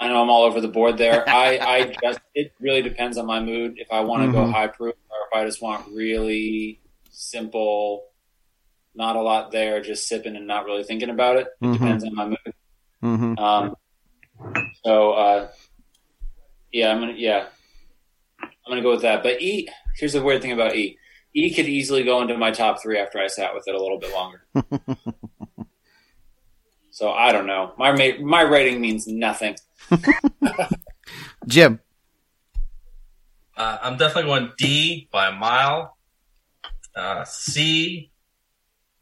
I 0.01 0.09
know 0.09 0.21
I'm 0.23 0.29
all 0.31 0.43
over 0.45 0.61
the 0.61 0.69
board 0.69 0.99
there. 0.99 1.27
I, 1.29 1.59
I 1.59 1.97
just 2.03 2.21
it 2.35 2.53
really 2.61 2.83
depends 2.83 3.17
on 3.17 3.25
my 3.27 3.41
mood. 3.41 3.75
If 3.79 3.89
I 3.91 4.01
want 4.01 4.25
to 4.25 4.33
go 4.33 4.45
Mhm. 4.45 4.53
high 4.53 4.67
proof, 4.67 4.95
or 5.11 5.17
if 5.33 5.37
I 5.41 5.47
just 5.47 5.63
want 5.63 5.89
really 5.91 6.83
simple, 7.11 8.08
not 8.99 9.17
a 9.17 9.23
lot 9.23 9.51
there, 9.53 9.81
just 9.81 10.07
sipping 10.09 10.37
and 10.37 10.47
not 10.47 10.65
really 10.67 10.83
thinking 10.85 11.09
about 11.09 11.37
it. 11.37 11.47
It 11.63 11.65
Mhm. 11.65 11.73
depends 11.75 12.05
on 12.05 12.15
my 12.15 12.27
mood. 12.27 12.55
mm-hmm. 13.03 13.39
Um, 13.39 13.75
so 14.85 15.13
uh, 15.13 15.49
yeah, 16.73 16.91
I'm 16.91 16.99
gonna 17.01 17.15
yeah, 17.17 17.47
I'm 18.43 18.51
gonna 18.69 18.83
go 18.83 18.91
with 18.91 19.03
that. 19.03 19.23
But 19.23 19.41
E, 19.41 19.69
here's 19.97 20.13
the 20.13 20.23
weird 20.23 20.43
thing 20.43 20.53
about 20.53 20.75
E. 20.77 20.99
E 21.33 21.55
could 21.55 21.67
easily 21.67 22.03
go 22.05 22.21
into 22.23 22.37
my 22.37 22.51
top 22.51 22.83
three 22.83 22.99
after 22.99 23.19
I 23.21 23.29
sat 23.29 23.55
with 23.55 23.69
it 23.69 23.75
a 23.75 23.81
little 23.81 23.99
bit 23.99 24.13
longer. 24.13 24.45
so 26.91 27.13
I 27.13 27.33
don't 27.33 27.47
know. 27.47 27.73
My 27.79 27.93
ma- 27.93 28.21
my 28.23 28.43
rating 28.43 28.81
means 28.81 29.07
nothing. 29.07 29.57
Jim. 31.47 31.81
Uh, 33.57 33.79
I'm 33.83 33.97
definitely 33.97 34.31
going 34.31 34.53
D 34.59 35.09
by 35.13 35.29
a 35.29 35.33
mile. 35.33 35.97
Uh, 36.95 37.25
C, 37.25 38.11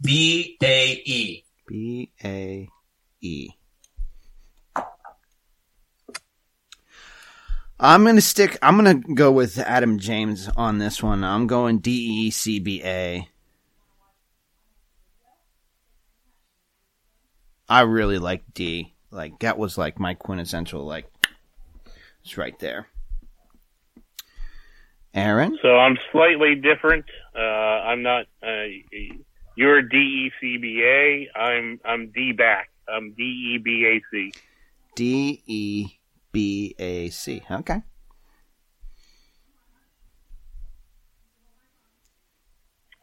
B, 0.01 0.57
A, 0.63 1.03
E. 1.05 1.45
B 1.67 2.11
A 2.23 2.69
E. 3.21 3.51
I'm 7.79 8.05
gonna 8.05 8.21
stick. 8.21 8.57
I'm 8.63 8.77
gonna 8.77 8.95
go 8.95 9.31
with 9.31 9.59
Adam 9.59 9.99
James 9.99 10.49
on 10.57 10.79
this 10.79 11.03
one. 11.03 11.25
I'm 11.25 11.47
going 11.47 11.79
D 11.79 11.91
E 11.91 12.31
C 12.31 12.59
B 12.59 12.83
A. 12.83 13.29
I 17.69 17.81
really 17.83 18.19
like 18.19 18.45
D. 18.55 18.95
Like 19.11 19.39
that 19.41 19.59
was 19.59 19.77
like 19.77 19.99
my 19.99 20.15
quintessential. 20.15 20.85
Like 20.85 21.11
it's 22.25 22.39
right 22.39 22.59
there. 22.61 22.87
Aaron. 25.13 25.59
So 25.61 25.77
I'm 25.77 25.99
slightly 26.13 26.55
different. 26.55 27.05
Uh, 27.35 27.41
I'm 27.41 28.03
not. 28.03 28.27
Uh, 28.43 28.65
you're 29.57 29.83
D 29.83 29.97
E 29.97 30.33
C 30.41 30.57
B 30.59 30.83
A. 30.85 31.29
I'm 31.39 31.81
I'm 31.85 32.11
D 32.13 32.33
back. 32.33 32.71
I'm 32.89 33.13
D 33.15 33.23
E 33.23 33.59
B 33.59 33.85
A 33.87 34.03
C. 34.11 34.33
D 34.95 35.43
E 35.47 35.87
B 36.33 36.75
A 36.79 37.09
C. 37.11 37.43
Okay. 37.51 37.83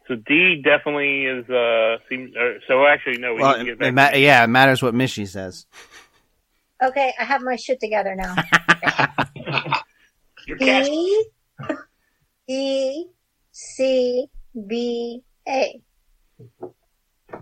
So 0.07 0.15
D 0.15 0.61
definitely 0.63 1.25
is. 1.25 1.49
Uh, 1.49 1.97
seems, 2.09 2.35
uh, 2.35 2.59
so 2.67 2.85
actually, 2.85 3.17
no. 3.19 3.33
We 3.33 3.41
Well, 3.41 3.53
need 3.53 3.59
to 3.59 3.65
get 3.65 3.71
it, 3.73 3.79
back 3.79 3.87
it 3.87 3.93
ma- 3.93 4.17
yeah, 4.17 4.43
it 4.43 4.47
matters 4.47 4.81
what 4.83 4.93
Mishy 4.93 5.27
says. 5.27 5.65
Okay, 6.83 7.13
I 7.19 7.23
have 7.23 7.41
my 7.41 7.55
shit 7.55 7.79
together 7.79 8.13
now. 8.15 8.35
Your 10.47 10.57
cat. 10.57 10.85
E 10.85 11.25
E 12.47 13.05
C 13.51 14.27
B 14.67 15.21
A, 15.47 15.81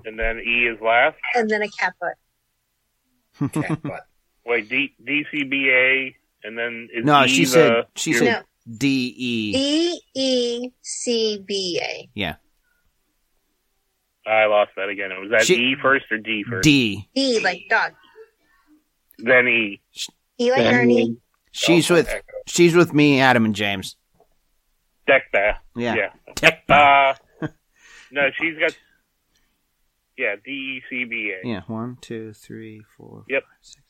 and 0.06 0.18
then 0.20 0.40
E 0.40 0.68
is 0.68 0.80
last. 0.82 1.18
and 1.36 1.50
then 1.50 1.62
a 1.62 1.68
cat 1.70 1.94
butt. 2.00 3.52
cat 3.64 3.82
butt. 3.82 4.02
Wait, 4.46 4.70
D 4.70 4.96
D 5.04 5.24
C 5.32 5.44
B 5.44 5.70
A, 5.72 6.16
and 6.48 6.58
then 6.58 6.90
is 6.94 7.06
No, 7.06 7.24
E 7.26 7.28
she 7.28 7.44
the, 7.46 7.50
said 7.50 7.74
she 7.96 8.12
your- 8.12 8.20
said 8.20 8.44
D 8.78 9.14
E. 9.18 9.54
E 9.56 10.02
E 10.16 10.70
C 10.82 11.44
B 11.46 11.80
A. 11.84 12.10
Yeah, 12.14 12.36
I 14.26 14.46
lost 14.46 14.72
that 14.78 14.90
again. 14.90 15.10
Was 15.20 15.32
that 15.32 15.46
She- 15.46 15.56
E 15.56 15.76
first 15.82 16.06
or 16.12 16.18
D 16.18 16.44
first? 16.50 16.64
D. 16.64 17.08
E 17.16 17.40
like 17.44 17.64
dog. 17.70 17.94
Then 19.20 19.48
E. 19.48 19.82
E 20.40 20.52
like 20.52 20.60
Then 20.62 20.74
Ernie. 20.74 21.18
She's 21.52 21.92
Oh, 21.92 21.96
with 21.96 22.08
echo. 22.10 22.24
she's 22.48 22.74
with 22.76 22.94
me, 22.94 23.20
Adam 23.20 23.46
and 23.46 23.54
James. 23.56 23.96
Deck. 25.06 25.24
Yeah. 25.34 25.58
Yeah. 25.76 26.10
Tech- 26.36 26.64
Uh, 26.70 27.14
no, 28.12 28.30
she's 28.40 28.58
got. 28.58 28.74
Yeah, 30.18 30.36
D 30.44 30.52
E 30.52 30.82
C 30.90 31.06
B 31.06 31.34
A. 31.44 31.48
yeah, 31.48 31.62
one, 31.68 31.98
two, 32.02 32.34
three, 32.34 32.84
four, 32.98 33.24
Yep. 33.28 33.44
five, 33.44 33.58
six. 33.62 33.84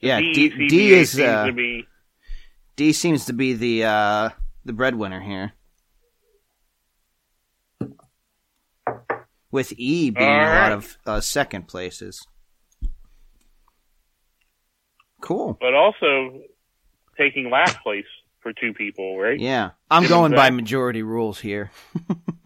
Yeah, 0.00 0.20
D 0.20 0.32
D, 0.48 0.68
D 0.68 0.92
is 0.92 1.10
seems 1.12 1.26
uh, 1.26 1.46
to 1.46 1.52
be. 1.52 1.86
D 2.76 2.92
seems 2.92 3.24
to 3.26 3.32
be 3.32 3.52
the 3.54 3.84
uh, 3.84 4.28
the 4.64 4.72
breadwinner 4.72 5.20
here, 5.20 5.52
with 9.50 9.72
E 9.76 10.10
being 10.10 10.42
a 10.42 10.54
lot 10.54 10.72
of 10.72 10.96
uh, 11.06 11.20
second 11.20 11.66
places. 11.68 12.26
Cool. 15.20 15.58
But 15.60 15.74
also 15.74 16.40
taking 17.18 17.50
last 17.50 17.76
place 17.82 18.06
for 18.40 18.52
two 18.54 18.72
people, 18.72 19.18
right? 19.18 19.38
Yeah, 19.38 19.70
I'm 19.90 20.06
going 20.06 20.32
by 20.32 20.48
majority 20.50 21.02
rules 21.02 21.40
here. 21.40 21.70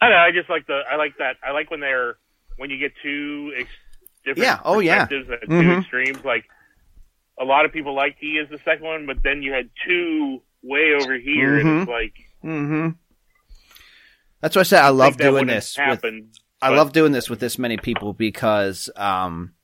I 0.00 0.08
know. 0.10 0.16
I 0.16 0.30
just 0.32 0.48
like 0.48 0.66
the. 0.66 0.80
I 0.90 0.96
like 0.96 1.18
that. 1.18 1.36
I 1.46 1.50
like 1.52 1.70
when 1.70 1.80
they're 1.80 2.16
when 2.56 2.70
you 2.70 2.78
get 2.78 2.92
two 3.02 3.52
ex- 3.56 3.68
different 4.24 4.44
Yeah, 4.46 4.60
oh, 4.64 4.78
yeah. 4.80 5.06
Mhm. 5.06 5.48
two 5.48 5.72
extremes. 5.80 6.24
Like 6.24 6.44
a 7.40 7.44
lot 7.44 7.64
of 7.64 7.72
people 7.72 7.94
like 7.94 8.16
E 8.22 8.38
as 8.42 8.48
the 8.50 8.58
second 8.64 8.84
one, 8.86 9.06
but 9.06 9.22
then 9.22 9.42
you 9.42 9.52
had 9.52 9.70
two 9.86 10.42
way 10.62 10.92
over 11.00 11.14
here, 11.18 11.58
and 11.58 11.66
Mhm. 11.68 11.80
it's 11.82 11.88
like 11.90 12.14
Mm-hmm. 12.44 12.88
That's 14.40 14.54
why 14.54 14.60
I 14.60 14.64
said 14.64 14.82
I 14.84 14.88
love 14.90 15.16
doing 15.16 15.46
this. 15.46 15.76
With, 15.76 15.84
Happen. 15.86 16.30
I 16.62 16.68
love 16.70 16.92
doing 16.92 17.12
this 17.12 17.28
with 17.28 17.40
this 17.40 17.58
many 17.58 17.76
people 17.76 18.12
because, 18.12 18.88
um, 18.96 19.54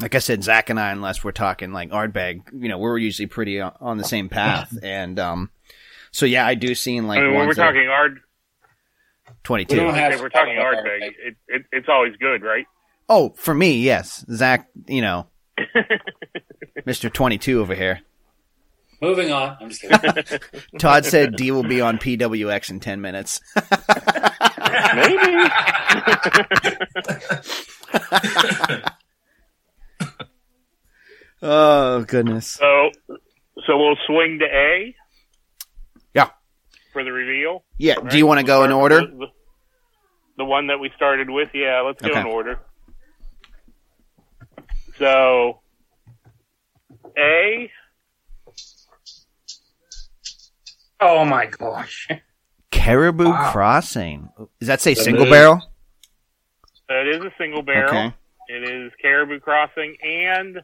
like 0.00 0.14
I 0.14 0.18
said, 0.18 0.42
Zach 0.44 0.70
and 0.70 0.78
I, 0.80 0.90
unless 0.90 1.22
we're 1.22 1.32
talking 1.32 1.72
like 1.72 1.90
Ardbeg, 1.90 2.42
you 2.52 2.68
know, 2.68 2.78
we're 2.78 2.98
usually 2.98 3.26
pretty 3.26 3.60
on 3.60 3.96
the 3.98 4.04
same 4.04 4.28
path. 4.28 4.76
and, 4.82 5.18
um, 5.20 5.50
so 6.10 6.26
yeah, 6.26 6.46
I 6.46 6.54
do 6.54 6.74
seem 6.74 7.06
like 7.06 7.18
I 7.18 7.22
mean, 7.22 7.30
when 7.30 7.38
we're 7.40 7.46
ones 7.46 7.56
that- 7.56 7.64
talking 7.66 7.88
ard, 7.88 8.20
22. 9.48 9.74
We 9.76 9.80
don't 9.80 9.94
have- 9.94 10.12
if 10.12 10.20
we're 10.20 10.28
talking 10.28 10.56
talk 10.56 10.74
about 10.74 10.84
Ardbeg, 10.84 11.00
Ardbeg. 11.00 11.12
it, 11.26 11.36
it, 11.48 11.62
it's 11.72 11.88
always 11.88 12.14
good, 12.20 12.42
right? 12.42 12.66
oh, 13.08 13.30
for 13.30 13.54
me, 13.54 13.78
yes. 13.80 14.22
Zach, 14.30 14.68
you 14.86 15.00
know, 15.00 15.26
Mr. 16.86 17.10
22 17.10 17.58
over 17.58 17.74
here. 17.74 18.00
Moving 19.00 19.32
on. 19.32 19.56
I'm 19.58 19.70
just 19.70 19.80
kidding. 19.88 20.40
Todd 20.78 21.06
said 21.06 21.34
D 21.36 21.50
will 21.50 21.62
be 21.62 21.80
on 21.80 21.96
PWX 21.96 22.68
in 22.68 22.80
10 22.80 23.00
minutes. 23.00 23.40
Maybe. 24.94 25.48
oh, 31.42 32.04
goodness. 32.04 32.46
so, 32.48 32.90
so 33.66 33.78
we'll 33.78 33.96
swing 34.06 34.40
to 34.40 34.44
A. 34.44 34.94
Yeah. 36.14 36.28
For 36.92 37.04
the 37.04 37.12
reveal. 37.12 37.64
Yeah. 37.78 37.94
All 37.94 38.04
Do 38.04 38.18
you 38.18 38.26
want 38.26 38.40
to 38.40 38.46
go 38.46 38.64
in 38.64 38.70
start 38.70 38.82
order? 38.82 39.06
With 40.38 40.44
The, 40.44 40.44
the, 40.44 40.44
the 40.44 40.44
one 40.44 40.66
that 40.68 40.78
we 40.80 40.90
started 40.96 41.30
with, 41.30 41.50
yeah. 41.54 41.80
Let's 41.80 42.00
go 42.00 42.10
Okay. 42.10 42.20
in 42.20 42.26
order. 42.26 42.60
So, 44.98 45.60
A. 47.16 47.70
Oh 51.00 51.24
my 51.24 51.46
gosh. 51.46 52.08
Caribou 52.72 53.30
Wow. 53.30 53.52
Crossing. 53.52 54.28
Does 54.58 54.66
that 54.66 54.80
say 54.80 54.94
The 54.94 55.02
single 55.02 55.24
moon. 55.26 55.32
barrel? 55.32 55.62
That 56.88 57.06
is 57.06 57.18
a 57.18 57.32
single 57.38 57.62
barrel. 57.62 57.90
Okay. 57.90 58.14
It 58.48 58.64
is 58.64 58.92
Caribou 59.00 59.38
Crossing, 59.40 59.96
and 60.02 60.56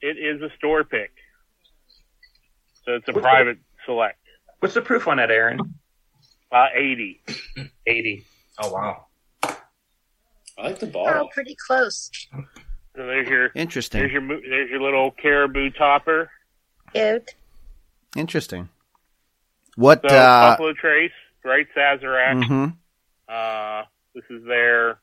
it 0.00 0.16
is 0.18 0.40
a 0.42 0.48
store 0.56 0.82
pick. 0.84 1.12
So 2.84 2.94
it's 2.94 3.08
a 3.08 3.12
What- 3.12 3.22
private 3.22 3.58
select. 3.86 4.18
What's 4.60 4.74
the 4.74 4.80
proof 4.82 5.06
on 5.06 5.18
that, 5.18 5.30
Aaron? 5.30 5.60
Uh, 6.50 6.66
80. 6.74 7.22
80. 7.86 8.24
Oh 8.58 8.72
wow. 8.72 9.06
I 10.58 10.62
like 10.62 10.78
the 10.78 10.86
ball. 10.86 11.08
Oh, 11.08 11.28
pretty 11.32 11.56
close. 11.66 12.10
So 12.32 13.06
there's 13.06 13.28
your 13.28 13.50
interesting. 13.54 14.00
there's 14.00 14.12
Interesting. 14.12 14.28
your 14.28 14.40
there's 14.50 14.70
your 14.70 14.82
little 14.82 15.10
caribou 15.12 15.70
topper. 15.70 16.30
Cute. 16.92 17.34
Interesting. 18.16 18.68
What? 19.76 20.02
So 20.06 20.14
uh, 20.14 20.50
Buffalo 20.50 20.72
Trace, 20.74 21.12
right? 21.44 21.66
Sazerac. 21.76 22.44
mhm. 22.44 22.76
Uh, 23.28 23.84
this 24.14 24.24
is 24.28 24.44
their 24.44 24.98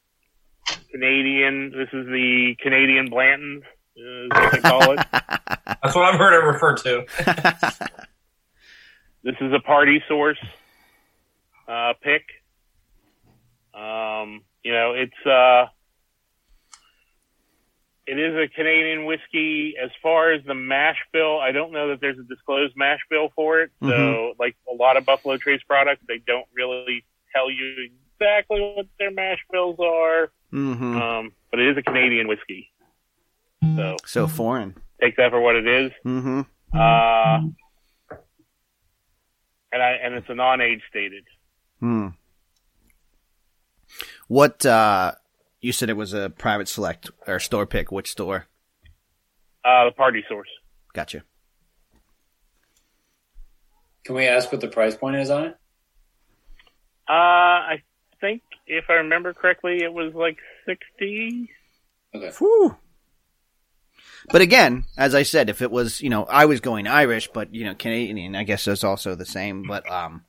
Canadian. 0.91 1.71
This 1.71 1.87
is 1.93 2.05
the 2.07 2.55
Canadian 2.61 3.09
Blanton, 3.09 3.61
is 3.95 4.29
what 4.29 4.51
they 4.51 4.59
call 4.59 4.91
it. 4.91 4.99
That's 5.11 5.95
what 5.95 6.05
I've 6.13 6.19
heard 6.19 6.33
it 6.33 6.45
referred 6.45 6.77
to. 6.83 7.05
This 9.23 9.35
is 9.41 9.51
a 9.51 9.59
party 9.59 10.01
source 10.07 10.37
uh, 11.67 11.93
pick. 12.01 12.23
Um, 13.77 14.41
you 14.63 14.73
know, 14.73 14.93
it's 14.93 15.25
uh, 15.25 15.67
it 18.07 18.17
is 18.17 18.33
a 18.35 18.47
Canadian 18.55 19.05
whiskey. 19.05 19.75
As 19.81 19.91
far 20.01 20.31
as 20.31 20.43
the 20.45 20.55
mash 20.55 20.97
bill, 21.13 21.39
I 21.39 21.51
don't 21.51 21.71
know 21.71 21.89
that 21.89 22.01
there's 22.01 22.17
a 22.17 22.23
disclosed 22.23 22.73
mash 22.75 22.99
bill 23.09 23.29
for 23.35 23.61
it. 23.61 23.71
So, 23.81 23.87
Mhm. 23.89 24.39
like 24.39 24.55
a 24.69 24.73
lot 24.73 24.97
of 24.97 25.05
Buffalo 25.05 25.37
Trace 25.37 25.61
products, 25.63 26.01
they 26.07 26.17
don't 26.19 26.47
really 26.53 27.05
tell 27.35 27.51
you 27.51 27.89
exactly 28.19 28.61
what 28.75 28.87
their 28.97 29.11
mash 29.11 29.39
bills 29.51 29.77
are. 29.79 30.31
hmm 30.51 30.97
Um, 30.97 31.31
but 31.51 31.59
it 31.59 31.67
is 31.69 31.77
a 31.77 31.83
Canadian 31.83 32.27
whiskey, 32.27 32.71
so 33.75 33.97
So 34.05 34.27
foreign. 34.27 34.75
take 35.01 35.17
that 35.17 35.31
for 35.31 35.39
what 35.41 35.55
it 35.55 35.67
is. 35.67 35.91
hmm 36.03 36.41
Uh, 36.73 37.41
and 39.71 39.83
I 39.83 39.91
and 40.01 40.15
it's 40.15 40.29
a 40.29 40.35
non-age 40.35 40.81
stated. 40.89 41.25
Hmm. 41.79 42.07
What? 44.27 44.65
uh 44.65 45.13
You 45.61 45.71
said 45.71 45.89
it 45.89 45.97
was 45.97 46.13
a 46.13 46.29
private 46.29 46.67
select 46.67 47.09
or 47.25 47.39
store 47.39 47.65
pick. 47.65 47.91
Which 47.91 48.11
store? 48.11 48.47
Uh, 49.65 49.85
the 49.85 49.91
party 49.91 50.23
source. 50.29 50.49
Gotcha. 50.93 51.23
Can 54.05 54.15
we 54.15 54.25
ask 54.25 54.51
what 54.51 54.61
the 54.61 54.69
price 54.69 54.95
point 54.95 55.17
is 55.17 55.29
on 55.29 55.47
it? 55.47 55.57
Uh, 57.09 57.11
I 57.11 57.83
think 58.21 58.41
if 58.65 58.85
I 58.89 58.93
remember 58.93 59.33
correctly, 59.33 59.83
it 59.83 59.91
was 59.91 60.13
like 60.13 60.37
sixty. 60.65 61.49
Okay. 62.15 62.31
Whew. 62.37 62.77
But 64.29 64.41
again, 64.41 64.85
as 64.97 65.15
I 65.15 65.23
said, 65.23 65.49
if 65.49 65.61
it 65.61 65.71
was, 65.71 66.01
you 66.01 66.09
know, 66.09 66.23
I 66.25 66.45
was 66.45 66.59
going 66.59 66.87
Irish, 66.87 67.29
but 67.33 67.53
you 67.53 67.65
know, 67.65 67.75
Canadian, 67.75 68.35
I 68.35 68.43
guess 68.43 68.67
is 68.67 68.83
also 68.83 69.15
the 69.15 69.25
same. 69.25 69.63
But 69.63 69.89
um, 69.89 70.23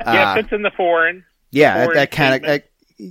yeah, 0.00 0.32
uh, 0.32 0.34
it 0.34 0.42
fits 0.42 0.52
in 0.52 0.62
the 0.62 0.72
foreign. 0.76 1.24
yeah, 1.50 1.78
that, 1.78 1.84
foreign 1.84 1.96
that 1.96 2.10
kind 2.10 2.34
of 2.34 2.40
statement. 2.40 2.64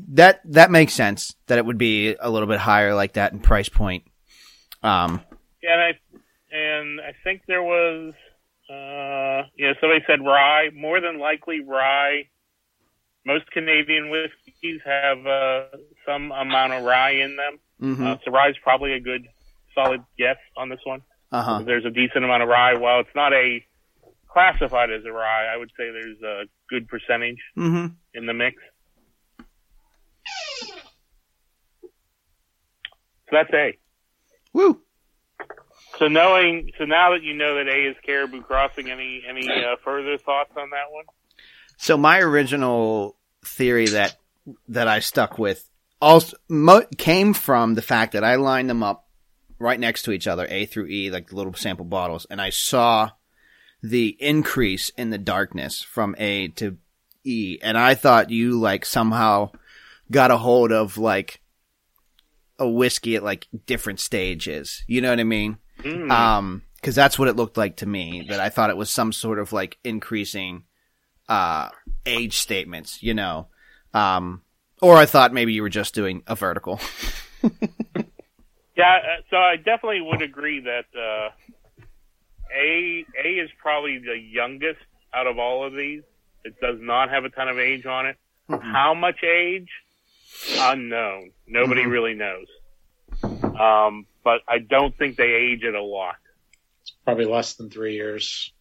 That 0.09 0.41
that 0.45 0.71
makes 0.71 0.93
sense. 0.93 1.35
That 1.47 1.57
it 1.57 1.65
would 1.65 1.77
be 1.77 2.15
a 2.19 2.29
little 2.29 2.47
bit 2.47 2.59
higher 2.59 2.93
like 2.93 3.13
that 3.13 3.33
in 3.33 3.39
price 3.39 3.69
point. 3.69 4.03
Um, 4.83 5.21
Yeah, 5.61 5.73
and 5.73 5.81
I 5.81 6.55
and 6.55 7.01
I 7.01 7.13
think 7.23 7.41
there 7.47 7.63
was, 7.63 8.13
uh, 8.69 9.47
know, 9.67 9.73
somebody 9.81 10.03
said 10.07 10.23
rye. 10.25 10.69
More 10.73 10.99
than 11.01 11.19
likely, 11.19 11.61
rye. 11.61 12.27
Most 13.25 13.49
Canadian 13.51 14.09
whiskeys 14.09 14.79
have 14.85 15.25
uh, 15.27 15.63
some 16.05 16.31
amount 16.31 16.73
of 16.73 16.83
rye 16.83 17.11
in 17.11 17.35
them. 17.35 17.59
mhm. 17.81 18.05
Uh, 18.05 18.17
so 18.23 18.31
rye 18.31 18.49
is 18.49 18.55
probably 18.63 18.93
a 18.93 18.99
good, 19.01 19.27
solid 19.75 20.01
guess 20.17 20.37
on 20.55 20.69
this 20.69 20.79
one. 20.85 21.01
uh 21.33 21.41
huh. 21.43 21.61
There's 21.65 21.83
a 21.85 21.89
decent 21.89 22.23
amount 22.23 22.43
of 22.43 22.49
rye. 22.49 22.75
While 22.75 23.01
it's 23.01 23.15
not 23.15 23.33
a 23.33 23.65
classified 24.29 24.91
as 24.91 25.03
a 25.05 25.11
rye, 25.11 25.47
I 25.53 25.57
would 25.57 25.71
say 25.77 25.91
there's 25.91 26.21
a 26.21 26.43
good 26.69 26.87
percentage 26.87 27.39
hmm 27.55 27.87
in 28.13 28.25
the 28.27 28.33
mix. 28.33 28.55
So 33.29 33.37
that's 33.37 33.53
A. 33.53 33.77
Woo. 34.53 34.81
So 35.97 36.07
knowing, 36.07 36.71
so 36.77 36.85
now 36.85 37.11
that 37.11 37.23
you 37.23 37.33
know 37.33 37.55
that 37.55 37.67
A 37.67 37.89
is 37.89 37.95
Caribou 38.05 38.41
Crossing, 38.41 38.89
any 38.89 39.23
any 39.27 39.47
uh, 39.47 39.75
further 39.83 40.17
thoughts 40.17 40.51
on 40.57 40.69
that 40.69 40.91
one? 40.91 41.05
So 41.77 41.97
my 41.97 42.19
original 42.19 43.17
theory 43.45 43.87
that 43.87 44.17
that 44.69 44.87
I 44.87 44.99
stuck 44.99 45.37
with 45.37 45.69
also 46.01 46.37
mo- 46.49 46.85
came 46.97 47.33
from 47.33 47.75
the 47.75 47.81
fact 47.81 48.13
that 48.13 48.23
I 48.23 48.35
lined 48.35 48.69
them 48.69 48.83
up 48.83 49.07
right 49.59 49.79
next 49.79 50.03
to 50.03 50.11
each 50.11 50.27
other, 50.27 50.45
A 50.49 50.65
through 50.65 50.87
E, 50.87 51.09
like 51.09 51.29
the 51.29 51.35
little 51.35 51.53
sample 51.53 51.85
bottles, 51.85 52.27
and 52.29 52.41
I 52.41 52.51
saw 52.51 53.11
the 53.81 54.15
increase 54.19 54.89
in 54.89 55.09
the 55.09 55.17
darkness 55.17 55.81
from 55.81 56.15
A 56.17 56.49
to 56.49 56.77
E, 57.23 57.59
and 57.61 57.77
I 57.77 57.95
thought 57.95 58.29
you 58.29 58.59
like 58.59 58.85
somehow 58.85 59.51
got 60.11 60.31
a 60.31 60.37
hold 60.37 60.71
of 60.71 60.97
like 60.97 61.41
a 62.59 62.67
whiskey 62.67 63.15
at 63.15 63.23
like 63.23 63.47
different 63.65 63.99
stages. 63.99 64.83
You 64.87 65.01
know 65.01 65.09
what 65.09 65.19
I 65.19 65.23
mean? 65.23 65.57
Hmm. 65.81 66.11
Um, 66.11 66.61
cause 66.81 66.95
that's 66.95 67.19
what 67.19 67.27
it 67.27 67.35
looked 67.35 67.57
like 67.57 67.77
to 67.77 67.85
me, 67.85 68.25
that 68.29 68.39
I 68.39 68.49
thought 68.49 68.69
it 68.69 68.77
was 68.77 68.89
some 68.89 69.11
sort 69.11 69.39
of 69.39 69.53
like 69.53 69.77
increasing, 69.83 70.63
uh, 71.29 71.69
age 72.05 72.37
statements, 72.37 73.03
you 73.03 73.13
know? 73.13 73.47
Um, 73.93 74.41
or 74.81 74.95
I 74.95 75.05
thought 75.05 75.33
maybe 75.33 75.53
you 75.53 75.61
were 75.61 75.69
just 75.69 75.93
doing 75.93 76.23
a 76.27 76.35
vertical. 76.35 76.79
Yeah, 78.77 78.97
uh, 78.97 79.21
so 79.31 79.37
I 79.37 79.55
definitely 79.55 80.01
would 80.01 80.21
agree 80.21 80.59
that 80.59 80.85
uh, 80.95 81.29
A 82.55 83.05
A 83.25 83.27
is 83.27 83.49
probably 83.59 83.97
the 83.97 84.17
youngest 84.17 84.79
out 85.13 85.25
of 85.25 85.39
all 85.39 85.65
of 85.65 85.73
these. 85.73 86.03
It 86.45 86.61
does 86.61 86.77
not 86.79 87.09
have 87.09 87.25
a 87.25 87.29
ton 87.29 87.49
of 87.49 87.57
age 87.57 87.87
on 87.87 88.05
it. 88.05 88.17
How 88.47 88.93
much 88.93 89.23
age? 89.23 89.67
Unknown. 90.57 91.31
Nobody 91.47 91.83
Mhm. 91.83 91.91
really 91.91 92.13
knows. 92.13 92.47
Um, 93.59 94.05
but 94.23 94.41
I 94.47 94.59
don't 94.59 94.95
think 94.97 95.15
they 95.15 95.33
age 95.33 95.63
it 95.63 95.73
a 95.73 95.81
lot. 95.81 96.17
It's 96.81 96.91
probably 97.05 97.25
less 97.25 97.55
than 97.55 97.69
three 97.69 97.93
years. 97.95 98.53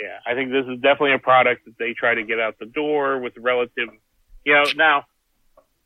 Yeah, 0.00 0.18
I 0.26 0.34
think 0.34 0.50
this 0.50 0.66
is 0.66 0.80
definitely 0.80 1.12
a 1.12 1.18
product 1.18 1.64
that 1.66 1.78
they 1.78 1.92
try 1.92 2.14
to 2.14 2.22
get 2.22 2.40
out 2.40 2.58
the 2.58 2.66
door 2.66 3.18
with 3.18 3.36
relative. 3.36 3.88
You 4.44 4.54
know, 4.54 4.64
now 4.74 5.06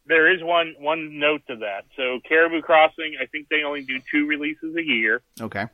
there 0.07 0.33
is 0.33 0.43
one 0.43 0.75
one 0.79 1.19
note 1.19 1.43
to 1.49 1.57
that. 1.57 1.85
So 1.97 2.21
Caribou 2.27 2.63
Crossing, 2.63 3.17
I 3.21 3.27
think 3.27 3.49
they 3.49 3.63
only 3.65 3.83
do 3.83 3.99
two 4.11 4.27
releases 4.27 4.75
a 4.77 4.83
year. 4.83 5.23
Okay. 5.41 5.67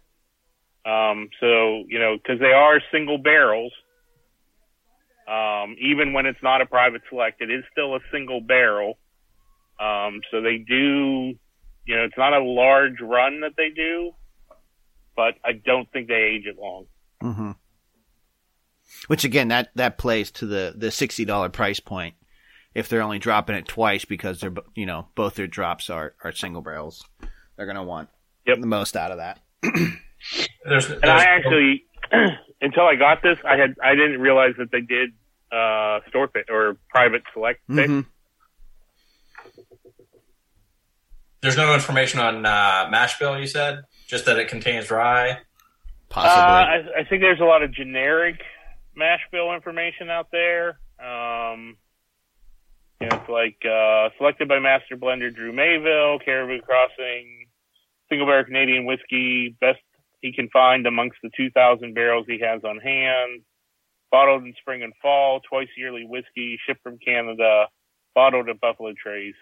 Um, 0.85 1.29
so 1.39 1.85
you 1.87 1.99
know, 2.01 2.17
because 2.17 2.41
they 2.41 2.53
are 2.53 2.81
single 2.91 3.19
barrels. 3.19 3.73
Um, 5.29 5.77
even 5.79 6.13
when 6.13 6.27
it's 6.27 6.43
not 6.43 6.61
a 6.61 6.67
private 6.67 7.03
select, 7.09 7.41
it 7.43 7.51
is 7.51 7.65
still 7.71 7.95
a 7.95 8.01
single 8.11 8.41
barrel. 8.41 8.99
Um, 9.83 10.21
so 10.31 10.41
they 10.41 10.59
do, 10.59 11.35
you 11.85 11.97
know, 11.97 12.05
it's 12.05 12.17
not 12.17 12.33
a 12.35 12.43
large 12.45 13.01
run 13.01 13.41
that 13.41 13.53
they 13.57 13.71
do, 13.75 14.13
but 15.17 15.35
I 15.45 15.53
don't 15.53 15.91
think 15.93 16.09
they 16.09 16.15
age 16.35 16.45
it 16.47 16.57
long. 16.59 16.87
hmm 17.21 17.51
Which 19.09 19.25
again, 19.25 19.49
that, 19.49 19.71
that 19.75 19.99
plays 19.99 20.31
to 20.33 20.47
the, 20.47 20.75
the 20.77 20.89
$60 20.89 21.53
price 21.53 21.81
point. 21.81 22.15
If 22.75 22.89
they're 22.89 23.03
only 23.03 23.19
dropping 23.19 23.57
it 23.57 23.67
twice 23.69 24.05
because 24.05 24.41
they're, 24.41 24.55
you 24.75 24.87
know, 24.87 25.09
both 25.15 25.35
their 25.35 25.47
drops 25.47 25.91
are, 25.91 26.15
are 26.25 26.33
single 26.33 26.63
barrels, 26.63 27.05
they're 27.57 27.67
going 27.67 27.77
to 27.77 27.83
want 27.83 28.09
Yep. 28.47 28.59
the 28.61 28.67
most 28.67 28.97
out 28.97 29.11
of 29.13 29.19
that. 29.19 29.41
There's, 30.65 30.91
And 30.91 31.05
I 31.11 31.25
actually, 31.25 31.85
until 32.61 32.85
I 32.85 32.97
got 32.97 33.23
this, 33.23 33.37
I 33.45 33.57
had 33.57 33.75
I 33.83 33.95
didn't 33.95 34.21
realize 34.21 34.55
that 34.59 34.71
they 34.73 34.81
did 34.81 35.11
uh, 35.53 36.01
store 36.09 36.29
pick 36.29 36.47
or 36.51 36.77
private 36.89 37.23
select 37.35 37.61
pick. 37.69 37.89
Mhm. 37.89 38.07
There's 41.43 41.57
no 41.57 41.75
information 41.75 42.21
on 42.21 42.47
uh, 42.47 42.89
mash 42.91 43.19
bill. 43.19 43.39
You 43.39 43.47
said 43.47 43.83
just 44.07 44.27
that 44.27 44.39
it 44.39 44.49
contains 44.49 44.91
rye. 44.91 45.31
Uh, 45.31 45.37
Possibly. 46.09 46.95
I, 46.95 47.01
I 47.01 47.05
think 47.09 47.23
there's 47.23 47.41
a 47.41 47.45
lot 47.45 47.63
of 47.63 47.73
generic 47.73 48.41
mash 48.95 49.21
bill 49.31 49.53
information 49.53 50.11
out 50.11 50.29
there. 50.31 50.79
Um, 51.01 51.77
you 53.01 53.09
know, 53.09 53.17
it's 53.17 53.29
like 53.29 53.57
uh, 53.65 54.11
selected 54.19 54.49
by 54.49 54.61
master 54.61 54.97
blender 54.97 55.35
Drew 55.35 55.53
Mayville, 55.53 56.21
Caribou 56.25 56.61
Crossing, 56.63 57.47
single 58.09 58.27
barrel 58.27 58.45
Canadian 58.45 58.85
whiskey, 58.85 59.57
best 59.61 59.81
he 60.21 60.33
can 60.33 60.49
find 60.51 60.87
amongst 60.87 61.17
the 61.23 61.31
2,000 61.37 61.95
barrels 61.95 62.27
he 62.29 62.39
has 62.39 62.63
on 62.63 62.79
hand. 62.79 63.43
Bottled 64.13 64.45
in 64.45 64.55
spring 64.61 64.83
and 64.83 64.93
fall, 65.03 65.41
twice 65.41 65.69
yearly 65.77 66.05
whiskey, 66.07 66.59
shipped 66.65 66.83
from 66.83 66.99
Canada, 67.05 67.67
bottled 68.15 68.49
at 68.49 68.61
Buffalo 68.61 68.93
Trace, 68.93 69.35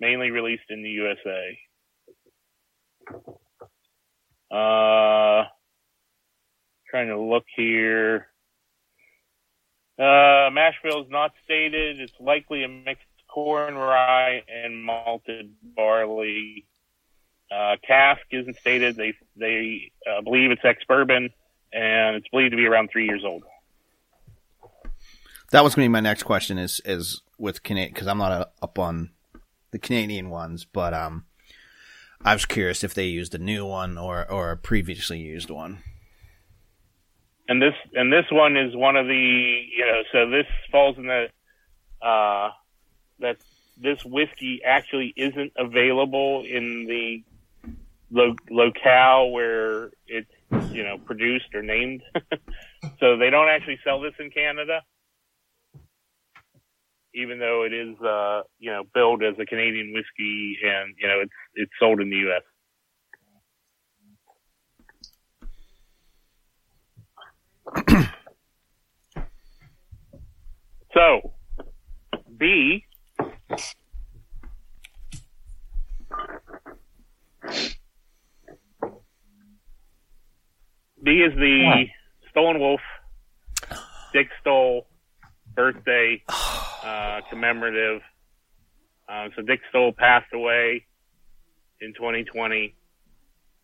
mainly 0.00 0.30
released 0.30 0.70
in 0.70 0.82
the 0.82 0.90
USA. 0.90 1.58
Uh, 4.50 5.44
trying 6.90 7.08
to 7.08 7.18
look 7.18 7.44
here. 7.54 8.28
Uh, 9.98 10.48
mash 10.52 10.74
bill 10.82 11.02
is 11.02 11.10
not 11.10 11.32
stated. 11.44 12.00
It's 12.00 12.12
likely 12.20 12.64
a 12.64 12.68
mixed 12.68 13.04
corn 13.28 13.74
rye, 13.74 14.42
and 14.48 14.82
malted 14.82 15.52
barley. 15.62 16.66
Uh, 17.50 17.76
cask 17.86 18.22
isn't 18.30 18.56
stated. 18.56 18.96
They 18.96 19.14
they 19.36 19.92
uh, 20.08 20.22
believe 20.22 20.50
it's 20.50 20.64
ex 20.64 20.82
bourbon, 20.88 21.30
and 21.72 22.16
it's 22.16 22.28
believed 22.28 22.52
to 22.52 22.56
be 22.56 22.66
around 22.66 22.90
three 22.90 23.06
years 23.06 23.24
old. 23.24 23.44
That 25.50 25.64
was 25.64 25.74
going 25.74 25.86
to 25.86 25.88
be 25.88 25.92
my 25.92 26.00
next 26.00 26.24
question. 26.24 26.58
Is 26.58 26.80
is 26.84 27.22
with 27.38 27.62
Canadian 27.62 27.92
because 27.92 28.06
I'm 28.06 28.18
not 28.18 28.32
uh, 28.32 28.46
up 28.62 28.78
on 28.78 29.10
the 29.70 29.78
Canadian 29.78 30.30
ones, 30.30 30.64
but 30.64 30.94
um, 30.94 31.24
I 32.24 32.32
was 32.32 32.44
curious 32.46 32.82
if 32.82 32.94
they 32.94 33.06
used 33.06 33.34
a 33.34 33.38
new 33.38 33.64
one 33.66 33.96
or 33.98 34.30
or 34.30 34.50
a 34.50 34.56
previously 34.56 35.18
used 35.18 35.50
one. 35.50 35.78
and 37.48 37.62
this 37.62 37.74
and 37.94 38.12
this 38.12 38.26
one 38.30 38.56
is 38.56 38.74
one 38.76 38.96
of 38.96 39.06
the 39.06 39.14
you 39.76 39.86
know 39.86 40.02
so 40.12 40.28
this 40.30 40.46
falls 40.70 40.96
in 40.98 41.06
the 41.06 41.28
uh 42.06 42.50
that 43.20 43.36
this 43.80 44.04
whiskey 44.04 44.60
actually 44.64 45.12
isn't 45.16 45.52
available 45.56 46.44
in 46.44 46.86
the 46.86 47.22
lo- 48.10 48.36
locale 48.50 49.30
where 49.30 49.90
it's 50.06 50.30
you 50.72 50.82
know 50.84 50.98
produced 50.98 51.54
or 51.54 51.62
named 51.62 52.02
so 53.00 53.16
they 53.16 53.30
don't 53.30 53.48
actually 53.48 53.78
sell 53.84 54.00
this 54.00 54.14
in 54.20 54.30
canada 54.30 54.82
even 57.14 57.38
though 57.38 57.64
it 57.64 57.72
is 57.72 57.96
uh 58.02 58.42
you 58.58 58.70
know 58.70 58.82
billed 58.94 59.22
as 59.22 59.34
a 59.40 59.46
canadian 59.46 59.92
whiskey 59.92 60.58
and 60.62 60.94
you 60.98 61.06
know 61.06 61.20
it's 61.20 61.32
it's 61.54 61.72
sold 61.78 62.00
in 62.00 62.10
the 62.10 62.16
us 62.16 62.42
So, 70.98 71.32
B. 72.38 72.84
B 81.04 81.10
is 81.10 81.32
the 81.36 81.84
Stoll 82.30 82.58
& 82.58 82.60
Wolfe 82.60 82.80
Dick 84.12 84.26
Stoll 84.40 84.87
birthday 85.58 86.22
uh, 86.28 87.20
commemorative. 87.28 88.00
Uh, 89.08 89.28
so 89.34 89.42
Dick 89.42 89.60
Stoll 89.70 89.92
passed 89.92 90.32
away 90.32 90.86
in 91.80 91.94
2020. 91.94 92.76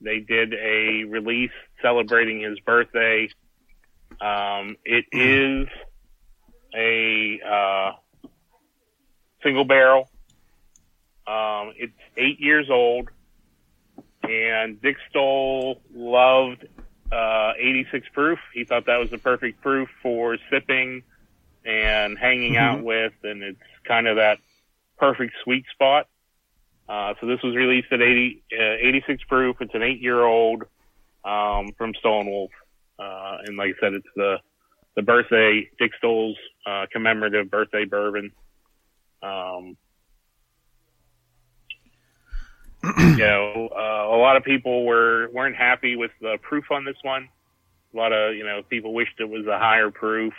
They 0.01 0.19
did 0.19 0.55
a 0.55 1.05
release 1.05 1.53
celebrating 1.81 2.41
his 2.41 2.59
birthday. 2.61 3.29
Um, 4.21 4.77
it 4.85 5.05
is 5.13 5.69
a 6.75 7.41
uh, 7.49 7.93
single 9.45 9.65
barrel. 9.65 10.11
Um, 11.29 11.75
it's 11.77 11.93
eight 12.17 12.41
years 12.41 12.69
old, 12.71 13.09
and 14.25 14.83
Dick 14.83 14.97
Stoll 15.11 15.81
loved 15.95 16.67
uh, 17.13 17.53
86 17.57 18.09
proof. 18.13 18.39
He 18.53 18.65
thought 18.65 18.87
that 18.87 18.99
was 18.99 19.11
the 19.11 19.19
perfect 19.19 19.63
proof 19.63 19.89
for 20.03 20.37
sipping 20.51 21.05
and 21.65 22.19
hanging 22.19 22.57
out 22.57 22.83
with, 22.83 23.13
and 23.23 23.43
it's 23.43 23.61
kind 23.87 24.07
of 24.07 24.17
that 24.17 24.39
perfect 24.99 25.35
sweet 25.43 25.65
spot. 25.73 26.09
Uh, 26.89 27.15
so 27.21 27.27
this 27.27 27.43
was 27.43 27.57
released 27.57 27.91
at 27.93 28.03
80, 28.03 28.43
uh, 28.53 28.87
86 28.87 29.25
proof. 29.25 29.57
It's 29.61 29.75
an 29.75 29.83
eight 29.83 30.01
year 30.01 30.23
old 30.23 30.65
um, 31.25 31.73
from 31.79 31.95
Stoll 31.95 32.25
& 32.25 32.27
Wolfe, 32.27 32.51
uh, 32.99 33.39
and 33.45 33.57
like 33.57 33.75
I 33.77 33.81
said, 33.81 33.95
it's 33.95 34.07
the 34.15 34.39
the 34.97 35.03
birthday 35.03 35.69
Dick 35.79 35.91
Stoll's 35.99 36.37
uh, 36.67 36.87
commemorative 36.93 37.51
birthday 37.51 37.85
bourbon. 37.85 38.31
Um, 39.23 39.77
you 42.99 43.17
know, 43.17 43.71
uh, 43.75 44.15
a 44.15 44.19
lot 44.19 44.37
of 44.37 44.45
people 44.45 44.85
were 44.85 45.29
weren't 45.33 45.57
happy 45.57 45.97
with 45.97 46.11
the 46.21 46.39
proof 46.43 46.71
on 46.71 46.85
this 46.85 46.97
one. 47.03 47.29
A 47.93 47.97
lot 47.97 48.13
of 48.13 48.35
you 48.35 48.45
know 48.45 48.63
people 48.69 48.93
wished 48.93 49.19
it 49.21 49.29
was 49.29 49.47
a 49.47 49.59
higher 49.59 49.91
proof, 49.91 50.35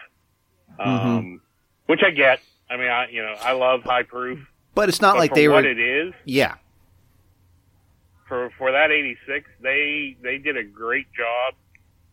um, 0.80 1.42
which 1.88 2.02
I 2.06 2.12
get. 2.12 2.40
I 2.70 2.78
mean, 2.78 2.90
I 2.90 3.08
you 3.10 3.22
know 3.22 3.34
I 3.40 3.54
love 3.54 3.84
high 3.84 4.04
proof, 4.04 4.40
But 4.74 4.90
it's 4.90 5.02
not 5.02 5.14
but 5.14 5.20
like 5.20 5.30
for 5.32 5.36
they 5.36 5.48
were. 5.48 5.54
what 5.56 5.66
it 5.66 5.80
is 5.80 6.14
yeah, 6.26 6.56
for 8.28 8.50
for 8.58 8.72
that 8.72 8.92
86 8.92 9.48
they 9.62 10.18
they 10.22 10.38
did 10.38 10.58
a 10.58 10.64
great 10.64 11.08
job 11.14 11.54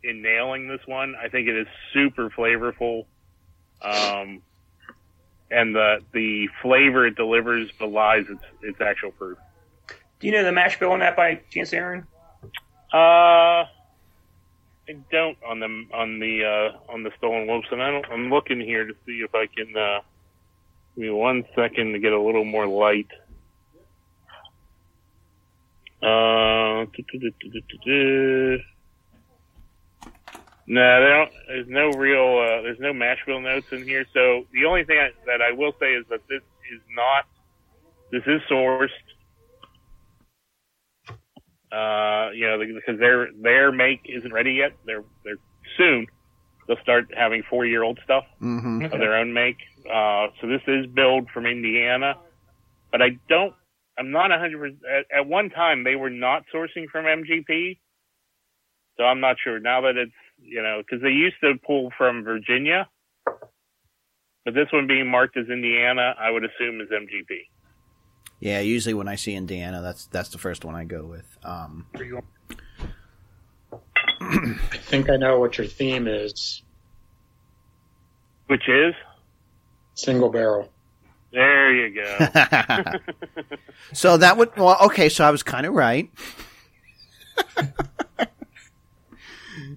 in 0.04 0.20
nailing 0.20 0.66
this 0.68 0.80
one 0.86 1.14
i 1.22 1.28
think 1.28 1.46
it 1.48 1.56
is 1.56 1.66
super 1.92 2.28
flavorful 2.30 3.06
um 3.80 4.42
and 5.50 5.74
the 5.74 5.98
the 6.12 6.48
flavor 6.60 7.06
it 7.06 7.14
delivers 7.16 7.70
belies 7.78 8.26
its 8.28 8.42
its 8.62 8.80
actual 8.80 9.12
proof 9.12 9.38
Do 10.20 10.26
you 10.26 10.32
know 10.32 10.44
the 10.44 10.52
mash 10.52 10.78
bill 10.78 10.92
on 10.92 10.98
that 11.00 11.16
by 11.16 11.40
chance, 11.50 11.72
Aaron? 11.72 12.06
uh 12.92 13.64
i 14.88 14.96
don't 15.10 15.38
on 15.46 15.60
the 15.60 15.84
on 15.94 16.18
the 16.18 16.44
uh 16.44 16.92
on 16.92 17.02
the 17.02 17.10
stolen 17.18 17.46
wolves 17.46 17.66
and 17.70 17.82
i 17.82 17.90
don't 17.90 18.06
i'm 18.10 18.30
looking 18.30 18.60
here 18.60 18.84
to 18.84 18.94
see 19.06 19.22
if 19.24 19.34
i 19.34 19.46
can 19.46 19.76
uh 19.76 20.00
give 20.94 21.04
me 21.04 21.10
one 21.10 21.44
second 21.54 21.92
to 21.92 21.98
get 21.98 22.12
a 22.12 22.20
little 22.20 22.44
more 22.44 22.66
light 22.66 23.08
uh, 26.02 26.84
no. 31.00 31.26
There's 31.46 31.68
no 31.68 31.90
real. 31.90 32.38
Uh, 32.38 32.62
there's 32.62 32.80
no 32.80 32.92
mash 32.92 33.18
bill 33.26 33.40
notes 33.40 33.66
in 33.70 33.84
here. 33.84 34.04
So 34.12 34.46
the 34.52 34.64
only 34.64 34.84
thing 34.84 34.98
I, 34.98 35.10
that 35.26 35.40
I 35.40 35.52
will 35.52 35.72
say 35.78 35.92
is 35.92 36.04
that 36.10 36.26
this 36.28 36.42
is 36.72 36.80
not. 36.94 37.26
This 38.10 38.22
is 38.26 38.40
sourced. 38.50 38.88
Uh, 41.72 42.30
you 42.34 42.46
know, 42.46 42.58
because 42.58 43.00
their 43.00 43.28
their 43.40 43.72
make 43.72 44.00
isn't 44.04 44.32
ready 44.32 44.52
yet. 44.52 44.72
They're 44.84 45.04
they're 45.24 45.38
soon. 45.78 46.06
They'll 46.68 46.76
start 46.82 47.10
having 47.16 47.42
four 47.48 47.64
year 47.64 47.82
old 47.82 47.98
stuff 48.04 48.24
hmm 48.38 48.84
of 48.84 48.90
their 48.90 49.16
own 49.16 49.32
make. 49.32 49.56
Uh, 49.86 50.26
so 50.40 50.46
this 50.48 50.60
is 50.66 50.86
billed 50.86 51.28
from 51.32 51.46
Indiana, 51.46 52.14
but 52.90 53.00
I 53.00 53.18
don't. 53.28 53.54
I'm 53.98 54.10
not 54.10 54.30
100. 54.30 54.58
percent 54.58 54.80
at, 54.84 55.20
at 55.20 55.26
one 55.26 55.48
time 55.48 55.84
they 55.84 55.96
were 55.96 56.10
not 56.10 56.44
sourcing 56.54 56.88
from 56.90 57.06
MGP, 57.06 57.78
so 58.98 59.04
I'm 59.04 59.20
not 59.20 59.36
sure 59.42 59.58
now 59.58 59.80
that 59.82 59.96
it's 59.96 60.12
you 60.38 60.62
know 60.62 60.82
because 60.84 61.02
they 61.02 61.10
used 61.10 61.36
to 61.42 61.54
pull 61.66 61.90
from 61.96 62.22
Virginia, 62.22 62.86
but 64.44 64.54
this 64.54 64.68
one 64.72 64.86
being 64.86 65.10
marked 65.10 65.38
as 65.38 65.48
Indiana, 65.48 66.14
I 66.18 66.30
would 66.30 66.44
assume 66.44 66.80
is 66.82 66.88
MGP. 66.88 67.48
Yeah. 68.42 68.60
Usually 68.60 68.94
when 68.94 69.08
I 69.08 69.14
see 69.14 69.34
Indiana, 69.34 69.80
that's 69.80 70.06
that's 70.06 70.28
the 70.30 70.38
first 70.38 70.64
one 70.64 70.74
I 70.74 70.84
go 70.84 71.04
with. 71.04 71.38
Um, 71.44 71.86
I 74.20 74.76
think 74.76 75.08
I 75.08 75.16
know 75.16 75.38
what 75.38 75.56
your 75.58 75.66
theme 75.66 76.06
is. 76.08 76.62
Which 78.48 78.68
is 78.68 78.94
Single 79.94 80.28
barrel. 80.30 80.68
there 81.32 81.74
you 81.74 81.94
go. 81.94 82.28
so 83.92 84.16
that 84.16 84.36
would 84.36 84.56
well, 84.56 84.76
okay. 84.86 85.08
So 85.08 85.24
I 85.24 85.30
was 85.30 85.42
kind 85.42 85.64
of 85.64 85.74
right. 85.74 86.10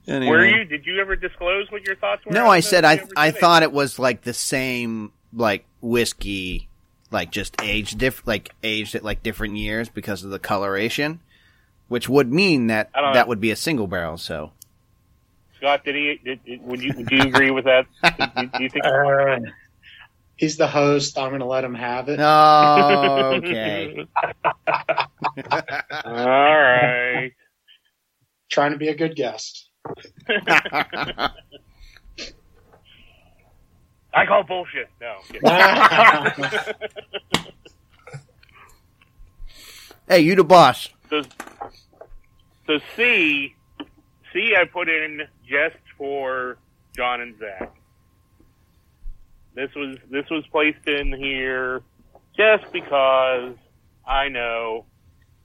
Anyway. 0.07 0.29
Were 0.29 0.45
you? 0.45 0.65
Did 0.65 0.85
you 0.85 0.99
ever 0.99 1.15
disclose 1.15 1.71
what 1.71 1.85
your 1.85 1.95
thoughts 1.95 2.25
were? 2.25 2.31
No, 2.31 2.47
I 2.47 2.59
said 2.59 2.85
I 2.85 3.03
I 3.17 3.31
thought 3.31 3.63
it 3.63 3.71
was 3.71 3.97
like 3.97 4.21
the 4.21 4.33
same 4.33 5.11
like 5.33 5.65
whiskey, 5.81 6.69
like 7.11 7.31
just 7.31 7.55
aged 7.61 7.97
diff 7.99 8.25
like 8.25 8.51
aged 8.63 8.95
at 8.95 9.03
like 9.03 9.23
different 9.23 9.55
years 9.57 9.89
because 9.89 10.23
of 10.23 10.29
the 10.31 10.39
coloration, 10.39 11.19
which 11.87 12.09
would 12.09 12.31
mean 12.31 12.67
that 12.67 12.89
I 12.93 13.01
don't 13.01 13.09
know. 13.11 13.13
that 13.15 13.27
would 13.27 13.39
be 13.39 13.51
a 13.51 13.55
single 13.55 13.87
barrel. 13.87 14.17
So 14.17 14.51
Scott, 15.57 15.83
did 15.85 15.95
he? 15.95 16.19
Did, 16.23 16.43
did- 16.45 16.61
would 16.63 16.81
you? 16.81 16.91
Do 16.93 17.15
you 17.15 17.23
agree 17.23 17.51
with 17.51 17.65
that? 17.65 17.85
do, 18.03 18.57
do 18.57 18.63
you 18.63 18.69
think? 18.69 18.85
Uh, 18.85 19.39
he's 20.35 20.57
the 20.57 20.67
host. 20.67 21.17
I'm 21.17 21.29
going 21.29 21.39
to 21.39 21.45
let 21.45 21.63
him 21.63 21.75
have 21.75 22.09
it. 22.09 22.19
oh, 22.19 23.33
okay. 23.43 24.05
All 26.03 26.13
right. 26.13 27.31
Trying 28.49 28.71
to 28.71 28.77
be 28.77 28.89
a 28.89 28.95
good 28.95 29.15
guest. 29.15 29.69
I 34.15 34.25
call 34.25 34.43
bullshit. 34.43 34.89
No. 35.01 35.17
Hey, 40.07 40.19
you 40.19 40.35
the 40.35 40.43
boss. 40.43 40.89
so, 41.09 41.23
so 42.67 42.79
C, 42.95 43.55
C, 44.31 44.53
I 44.55 44.65
put 44.65 44.87
in 44.87 45.21
just 45.49 45.77
for 45.97 46.57
John 46.95 47.21
and 47.21 47.35
Zach. 47.39 47.73
This 49.55 49.73
was 49.75 49.97
this 50.11 50.29
was 50.29 50.45
placed 50.51 50.87
in 50.87 51.11
here 51.11 51.81
just 52.37 52.71
because 52.71 53.55
I 54.05 54.29
know 54.29 54.85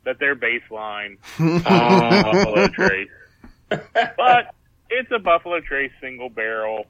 that 0.04 0.18
their 0.18 0.36
baseline 0.36 1.16
uh, 1.38 2.22
Buffalo 2.22 2.68
Trace, 2.72 3.08
but 3.70 4.54
it's 4.90 5.10
a 5.10 5.18
Buffalo 5.18 5.60
Trace 5.60 5.92
single 6.02 6.28
barrel 6.28 6.84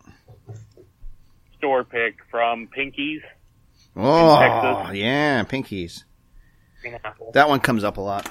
store 1.61 1.85
pick 1.85 2.17
from 2.31 2.69
Pinkies. 2.77 3.21
Oh, 3.95 4.39
Texas. 4.39 4.97
yeah, 4.97 5.45
pinkies. 5.45 6.05
That 7.35 7.49
one 7.49 7.61
comes 7.61 7.85
up 7.85 7.99
a 7.99 8.01
lot. 8.01 8.27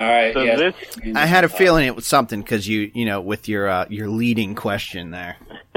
All 0.00 0.08
right. 0.08 0.34
So 0.34 0.42
yeah. 0.42 0.56
this 0.56 0.74
I 1.14 1.26
had 1.26 1.44
a 1.44 1.48
feeling 1.48 1.86
it 1.86 1.94
was 1.94 2.06
something 2.06 2.40
because 2.40 2.66
you, 2.66 2.90
you 2.94 3.04
know, 3.04 3.20
with 3.20 3.48
your 3.48 3.68
uh, 3.68 3.86
your 3.88 4.08
leading 4.08 4.56
question 4.56 5.12
there. 5.12 5.36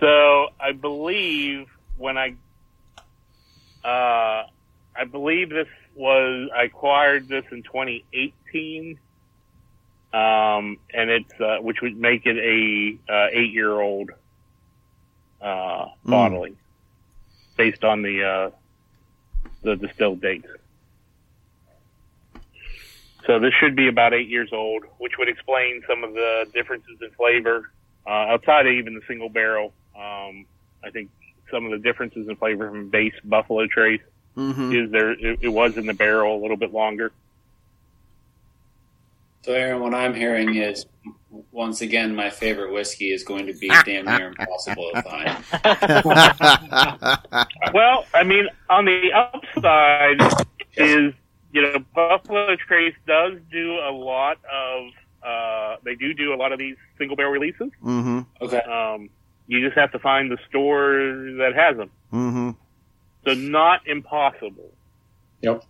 so 0.00 0.48
I 0.60 0.72
believe 0.78 1.68
when 1.96 2.18
I, 2.18 2.34
uh, 3.82 4.46
I 4.94 5.04
believe 5.10 5.48
this 5.48 5.68
was 5.94 6.50
I 6.54 6.64
acquired 6.64 7.28
this 7.28 7.44
in 7.50 7.62
2018, 7.62 8.98
um, 10.12 10.76
and 10.92 11.10
it's 11.10 11.40
uh, 11.40 11.56
which 11.60 11.78
would 11.82 11.96
make 11.98 12.22
it 12.24 12.36
a 12.38 13.12
uh, 13.12 13.26
eight 13.32 13.52
year 13.52 13.72
old 13.80 14.10
uh, 15.40 15.86
Mm. 16.06 16.10
bottling 16.10 16.56
based 17.56 17.84
on 17.84 18.02
the 18.02 18.24
uh, 18.24 18.50
the 19.62 19.76
distilled 19.76 20.20
dates. 20.20 20.46
So 23.26 23.38
this 23.38 23.52
should 23.60 23.76
be 23.76 23.88
about 23.88 24.14
eight 24.14 24.28
years 24.28 24.50
old, 24.52 24.84
which 24.98 25.12
would 25.18 25.28
explain 25.28 25.82
some 25.88 26.02
of 26.02 26.14
the 26.14 26.44
differences 26.54 26.96
in 27.02 27.10
flavor 27.16 27.70
uh, 28.06 28.32
outside 28.32 28.66
of 28.66 28.72
even 28.72 28.94
the 28.94 29.02
single 29.06 29.28
barrel. 29.28 29.74
Um, 29.94 30.46
I 30.82 30.90
think 30.92 31.10
some 31.52 31.64
of 31.66 31.70
the 31.72 31.78
differences 31.78 32.26
in 32.28 32.36
flavor 32.36 32.70
from 32.70 32.88
base 32.90 33.14
Buffalo 33.24 33.66
Trace 33.66 34.00
Mm-hmm. 34.36 34.72
is 34.72 34.90
there. 34.92 35.10
It, 35.10 35.40
it 35.42 35.48
was 35.48 35.72
in 35.76 35.86
the 35.86 35.94
barrel 35.94 36.38
a 36.38 36.40
little 36.40 36.56
bit 36.56 36.72
longer. 36.72 37.10
So, 39.48 39.54
Aaron, 39.54 39.80
what 39.80 39.94
I'm 39.94 40.12
hearing 40.12 40.56
is 40.56 40.84
once 41.52 41.80
again, 41.80 42.14
my 42.14 42.28
favorite 42.28 42.70
whiskey 42.70 43.14
is 43.14 43.24
going 43.24 43.46
to 43.46 43.54
be 43.54 43.68
damn 43.86 44.04
near 44.04 44.28
impossible 44.28 44.90
to 44.94 45.02
find. 45.02 45.42
Well, 47.72 48.04
I 48.12 48.24
mean, 48.24 48.46
on 48.68 48.84
the 48.84 49.10
upside 49.14 50.20
is 50.76 51.14
you 51.52 51.62
know 51.62 51.78
Buffalo 51.94 52.56
Trace 52.56 52.94
does 53.06 53.38
do 53.50 53.78
a 53.78 53.90
lot 53.90 54.36
of 54.52 54.90
uh, 55.26 55.76
they 55.82 55.94
do 55.94 56.12
do 56.12 56.34
a 56.34 56.36
lot 56.36 56.52
of 56.52 56.58
these 56.58 56.76
single 56.98 57.16
barrel 57.16 57.32
releases. 57.32 57.70
mm-hmm. 57.82 58.20
Okay. 58.42 58.60
Um, 58.60 59.08
you 59.46 59.66
just 59.66 59.78
have 59.78 59.92
to 59.92 59.98
find 59.98 60.30
the 60.30 60.36
store 60.50 60.92
that 61.38 61.52
has 61.56 61.78
them. 61.78 61.90
Mm-hmm. 62.12 62.50
So 63.24 63.32
not 63.32 63.86
impossible. 63.86 64.74
Yep. 65.40 65.64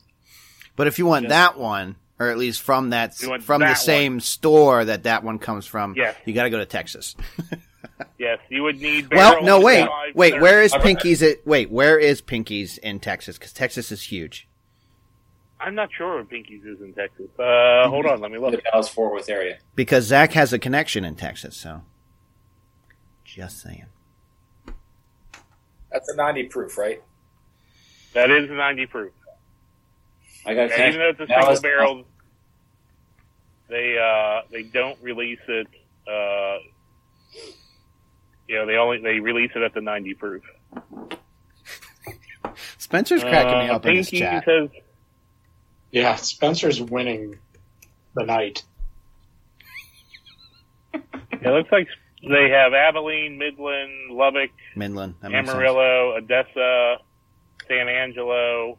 But 0.75 0.89
if 0.89 0.99
you 0.99 1.07
want 1.07 1.27
Yes. 1.27 1.31
that 1.31 1.59
one, 1.61 1.95
or 2.21 2.29
at 2.31 2.39
least 2.39 2.61
from 2.63 2.91
that 2.91 3.15
from 3.15 3.61
that 3.61 3.67
the 3.67 3.71
one. 3.71 3.77
same 3.77 4.21
store 4.21 4.85
that 4.85 5.05
that 5.05 5.23
one 5.25 5.39
comes 5.39 5.67
from, 5.67 5.95
Yes. 5.97 6.17
you 6.25 6.33
got 6.35 6.45
to 6.45 6.51
go 6.51 6.59
to 6.59 6.67
Texas. 6.67 7.15
Yes, 8.17 8.39
you 8.49 8.63
would 8.65 8.81
need. 8.81 9.13
well, 9.13 9.43
no, 9.43 9.61
wait, 9.61 9.89
wait. 10.15 10.31
thirty. 10.33 10.43
Where 10.43 10.63
is 10.63 10.73
I've- 10.73 10.83
Pinky's? 10.83 11.23
At, 11.23 11.45
wait, 11.47 11.71
where 11.71 11.99
is 11.99 12.21
Pinky's 12.21 12.79
in 12.79 13.01
Texas? 13.01 13.39
Because 13.39 13.53
Texas 13.53 13.91
is 13.93 14.03
huge. 14.03 14.49
I'm 15.61 15.75
not 15.75 15.89
sure 15.97 16.15
where 16.17 16.25
Pinky's 16.25 16.65
is 16.65 16.81
in 16.81 16.93
Texas. 16.95 17.27
Uh, 17.39 17.89
hold 17.89 18.07
on, 18.07 18.21
let 18.21 18.31
me 18.31 18.39
look. 18.39 18.53
The 18.53 18.63
Dallas 18.71 18.89
Fort 18.89 19.13
Worth 19.13 19.29
area. 19.29 19.59
Because 19.75 20.05
Zach 20.05 20.33
has 20.33 20.53
a 20.53 20.59
connection 20.59 21.05
in 21.05 21.15
Texas, 21.17 21.57
so 21.57 21.83
just 23.25 23.61
saying. 23.63 23.87
That's 25.93 26.09
a 26.13 26.17
90 26.17 26.45
proof, 26.45 26.77
right? 26.79 27.03
That 28.15 28.31
is 28.31 28.49
90 28.51 28.87
proof. 28.87 29.13
I 30.49 30.55
got 30.55 30.71
even 30.73 30.99
though 31.01 31.09
it's 31.11 31.21
a 31.21 31.27
Dallas- 31.27 31.61
single 31.61 31.79
barrel, 31.79 32.05
they 33.69 33.99
uh, 33.99 34.43
they 34.51 34.63
don't 34.63 34.99
release 35.03 35.41
it. 35.47 35.67
Uh, 36.07 36.59
you 38.49 38.57
know, 38.57 38.67
they 38.67 38.77
only 38.77 38.99
they 38.99 39.21
release 39.21 39.51
it 39.55 39.63
at 39.63 39.75
the 39.75 39.81
90 39.83 40.15
proof. 40.15 40.43
Spencer's 42.79 43.23
cracking 43.23 43.59
me 43.59 43.69
Uh, 43.69 43.77
up 43.77 43.85
in 43.87 43.97
this 43.97 44.09
Pinky 44.11 44.21
chat. 44.25 44.45
says 44.47 44.71
Yeah, 45.93 46.15
Spencer's 46.17 46.81
winning 46.81 47.39
the 48.15 48.25
night. 48.25 48.63
it 50.95 51.43
looks 51.43 51.71
like 51.71 51.89
they 52.27 52.49
have 52.51 52.73
Abilene, 52.73 53.37
Midland, 53.39 54.11
Lubbock, 54.11 54.51
Midland, 54.75 55.15
that 55.21 55.31
sense. 55.31 55.49
Amarillo, 55.51 56.17
Odessa, 56.17 56.97
San 57.69 57.89
Angelo. 57.89 58.79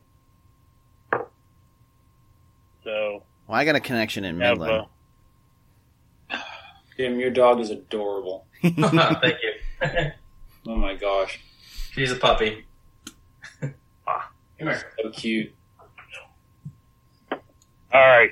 So 2.89 3.23
Well, 3.47 3.55
I 3.59 3.65
got 3.65 3.75
a 3.75 3.79
connection 3.79 4.25
in 4.25 4.39
have, 4.39 4.57
Midland. 4.57 4.87
Jim, 6.97 7.19
your 7.19 7.29
dog 7.29 7.59
is 7.59 7.69
adorable. 7.69 8.47
Thank 8.63 8.83
you. 8.83 10.11
Oh 10.67 10.75
my 10.75 10.95
gosh, 10.95 11.39
She's 11.93 12.11
a 12.11 12.15
puppy. 12.15 12.65
come 13.61 13.73
here. 14.59 14.81
So 15.01 15.09
cute. 15.11 15.53
all 17.31 17.39
right. 17.93 18.31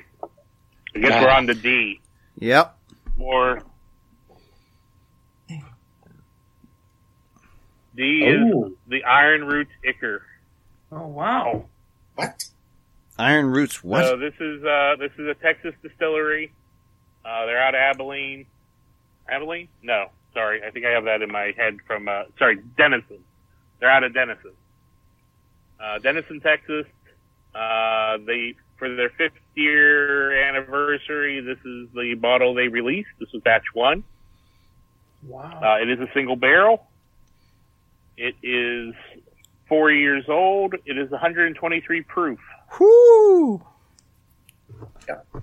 I 0.94 0.98
guess 0.98 1.10
Got 1.10 1.22
we're 1.22 1.28
it. 1.28 1.32
on 1.36 1.46
to 1.46 1.54
D. 1.54 2.00
Yep. 2.40 2.76
More. 3.16 3.62
D 7.96 8.24
is 8.24 8.52
Oh, 8.54 8.72
the 8.88 9.02
Iron 9.04 9.44
Roots 9.44 9.72
Ichor. 9.84 10.22
Oh 10.92 11.06
wow. 11.06 11.64
What? 12.16 12.44
Iron 13.18 13.46
Roots. 13.46 13.82
What? 13.82 14.04
So 14.04 14.16
this 14.16 14.34
is 14.40 14.64
uh, 14.64 14.96
this 14.98 15.10
is 15.18 15.26
a 15.26 15.34
Texas 15.34 15.74
distillery. 15.82 16.52
Uh, 17.24 17.46
they're 17.46 17.60
out 17.60 17.74
of 17.74 17.80
Abilene. 17.80 18.46
Abilene? 19.28 19.68
No, 19.82 20.10
sorry. 20.32 20.62
I 20.64 20.70
think 20.70 20.86
I 20.86 20.90
have 20.90 21.04
that 21.04 21.22
in 21.22 21.30
my 21.30 21.52
head 21.56 21.78
from 21.86 22.08
uh, 22.08 22.24
sorry 22.38 22.60
Denison. 22.76 23.18
They're 23.80 23.90
out 23.90 24.04
of 24.04 24.14
Denison. 24.14 24.52
Uh, 25.80 25.98
Denison, 25.98 26.40
Texas. 26.40 26.86
Uh, 27.54 28.18
they 28.24 28.54
for 28.76 28.94
their 28.94 29.10
fifth 29.10 29.32
year 29.54 30.48
anniversary. 30.48 31.40
This 31.40 31.58
is 31.64 31.88
the 31.94 32.14
bottle 32.14 32.54
they 32.54 32.68
released. 32.68 33.08
This 33.18 33.32
was 33.32 33.42
batch 33.42 33.64
one. 33.74 34.04
Wow. 35.26 35.60
Uh, 35.60 35.82
it 35.82 35.90
is 35.90 35.98
a 35.98 36.08
single 36.14 36.36
barrel. 36.36 36.86
It 38.16 38.36
is 38.42 38.94
four 39.68 39.90
years 39.90 40.24
old. 40.28 40.74
It 40.86 40.96
is 40.98 41.10
123 41.10 42.02
proof. 42.02 42.38
Whoo! 42.78 43.62
Yeah. 45.08 45.40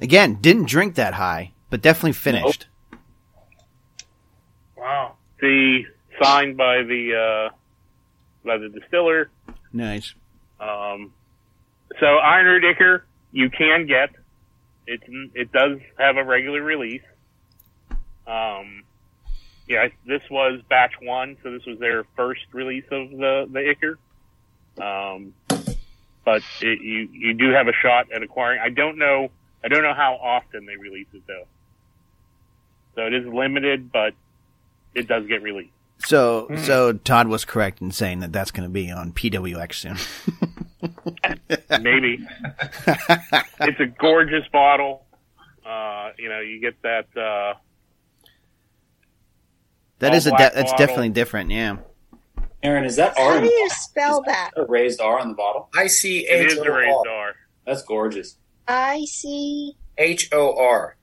Again, 0.00 0.38
didn't 0.40 0.68
drink 0.68 0.94
that 0.94 1.14
high, 1.14 1.52
but 1.70 1.82
definitely 1.82 2.12
finished. 2.12 2.66
Wow. 4.76 5.16
The 5.40 5.84
signed 6.22 6.56
by 6.56 6.82
the 6.82 7.48
uh, 7.50 7.54
by 8.44 8.58
the 8.58 8.68
distiller. 8.68 9.30
Nice. 9.72 10.14
Um, 10.60 11.12
so 12.00 12.06
Iron 12.06 12.46
Root 12.46 12.64
Ichor 12.64 13.04
you 13.32 13.50
can 13.50 13.86
get. 13.86 14.10
It 14.86 15.00
it 15.34 15.52
does 15.52 15.78
have 15.98 16.16
a 16.16 16.24
regular 16.24 16.62
release. 16.62 17.02
Um, 18.26 18.84
yeah, 19.66 19.88
this 20.06 20.22
was 20.30 20.60
batch 20.68 20.92
one, 21.02 21.36
so 21.42 21.50
this 21.52 21.64
was 21.66 21.78
their 21.78 22.04
first 22.16 22.42
release 22.52 22.86
of 22.90 23.10
the 23.10 23.48
the 23.50 23.70
Ichor. 23.70 23.98
Um, 24.82 25.34
but 26.28 26.42
it, 26.60 26.82
you 26.82 27.08
you 27.10 27.32
do 27.32 27.50
have 27.52 27.68
a 27.68 27.72
shot 27.82 28.12
at 28.12 28.22
acquiring. 28.22 28.60
I 28.62 28.68
don't 28.68 28.98
know. 28.98 29.30
I 29.64 29.68
don't 29.68 29.82
know 29.82 29.94
how 29.94 30.14
often 30.16 30.66
they 30.66 30.76
release 30.76 31.06
it 31.14 31.22
though. 31.26 31.44
So 32.94 33.06
it 33.06 33.14
is 33.14 33.24
limited, 33.26 33.90
but 33.90 34.12
it 34.94 35.08
does 35.08 35.26
get 35.26 35.40
released. 35.42 35.72
So, 36.04 36.46
Hmm. 36.48 36.56
so 36.58 36.92
Todd 36.92 37.28
was 37.28 37.44
correct 37.46 37.80
in 37.80 37.90
saying 37.92 38.20
that 38.20 38.30
that's 38.32 38.50
going 38.50 38.68
to 38.68 38.72
be 38.72 38.90
on 38.90 39.12
PWX 39.12 39.74
soon. 39.74 39.96
Maybe. 41.82 42.18
it's 43.60 43.80
a 43.80 43.86
gorgeous 43.98 44.46
bottle. 44.52 45.06
Uh, 45.66 46.10
you 46.18 46.28
know, 46.28 46.40
you 46.40 46.60
get 46.60 46.80
that. 46.82 47.06
Uh, 47.16 47.54
That 50.00 50.10
All 50.10 50.16
is 50.16 50.26
a 50.26 50.30
de- 50.32 50.36
that's 50.54 50.72
definitely 50.74 51.08
different. 51.10 51.50
Yeah. 51.50 51.78
Aaron, 52.62 52.84
is 52.84 52.96
that 52.96 53.16
R? 53.18 53.34
How 53.34 53.40
do 53.40 53.46
you 53.46 53.70
spell 53.70 54.20
Is 54.20 54.26
that? 54.26 54.50
A 54.56 54.64
raised 54.64 55.00
R 55.00 55.18
on 55.18 55.28
the 55.28 55.34
bottle. 55.34 55.68
I 55.74 55.86
C 55.86 56.26
it 56.26 56.46
H 56.46 56.52
is 56.52 56.58
O 56.58 56.62
a 56.62 56.72
raised 56.72 57.06
R. 57.08 57.08
R. 57.08 57.34
That's 57.66 57.82
gorgeous. 57.82 58.36
I 58.66 59.04
see. 59.04 59.76
H 59.96 60.28
O 60.32 60.56
R. 60.56 60.96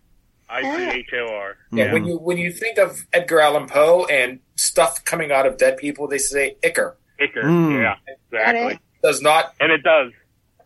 I 0.50 0.62
C 0.62 1.00
H 1.00 1.10
O 1.14 1.28
R. 1.34 1.58
Yeah, 1.72 1.94
when 1.94 2.06
you 2.06 2.18
when 2.18 2.38
you 2.38 2.52
think 2.52 2.78
of 2.78 3.06
Edgar 3.14 3.40
Allan 3.40 3.68
Poe 3.68 4.06
and 4.06 4.40
stuff 4.56 5.04
coming 5.06 5.32
out 5.32 5.46
of 5.46 5.58
dead 5.58 5.78
people, 5.78 6.08
they 6.08 6.18
say 6.18 6.58
Ichor. 6.64 6.98
Ichor. 7.20 7.44
Mm. 7.44 7.82
Yeah, 7.82 7.96
exactly. 8.08 8.80
Does 9.02 9.22
not 9.22 9.54
And 9.60 9.72
it 9.72 9.82
does. 9.84 10.12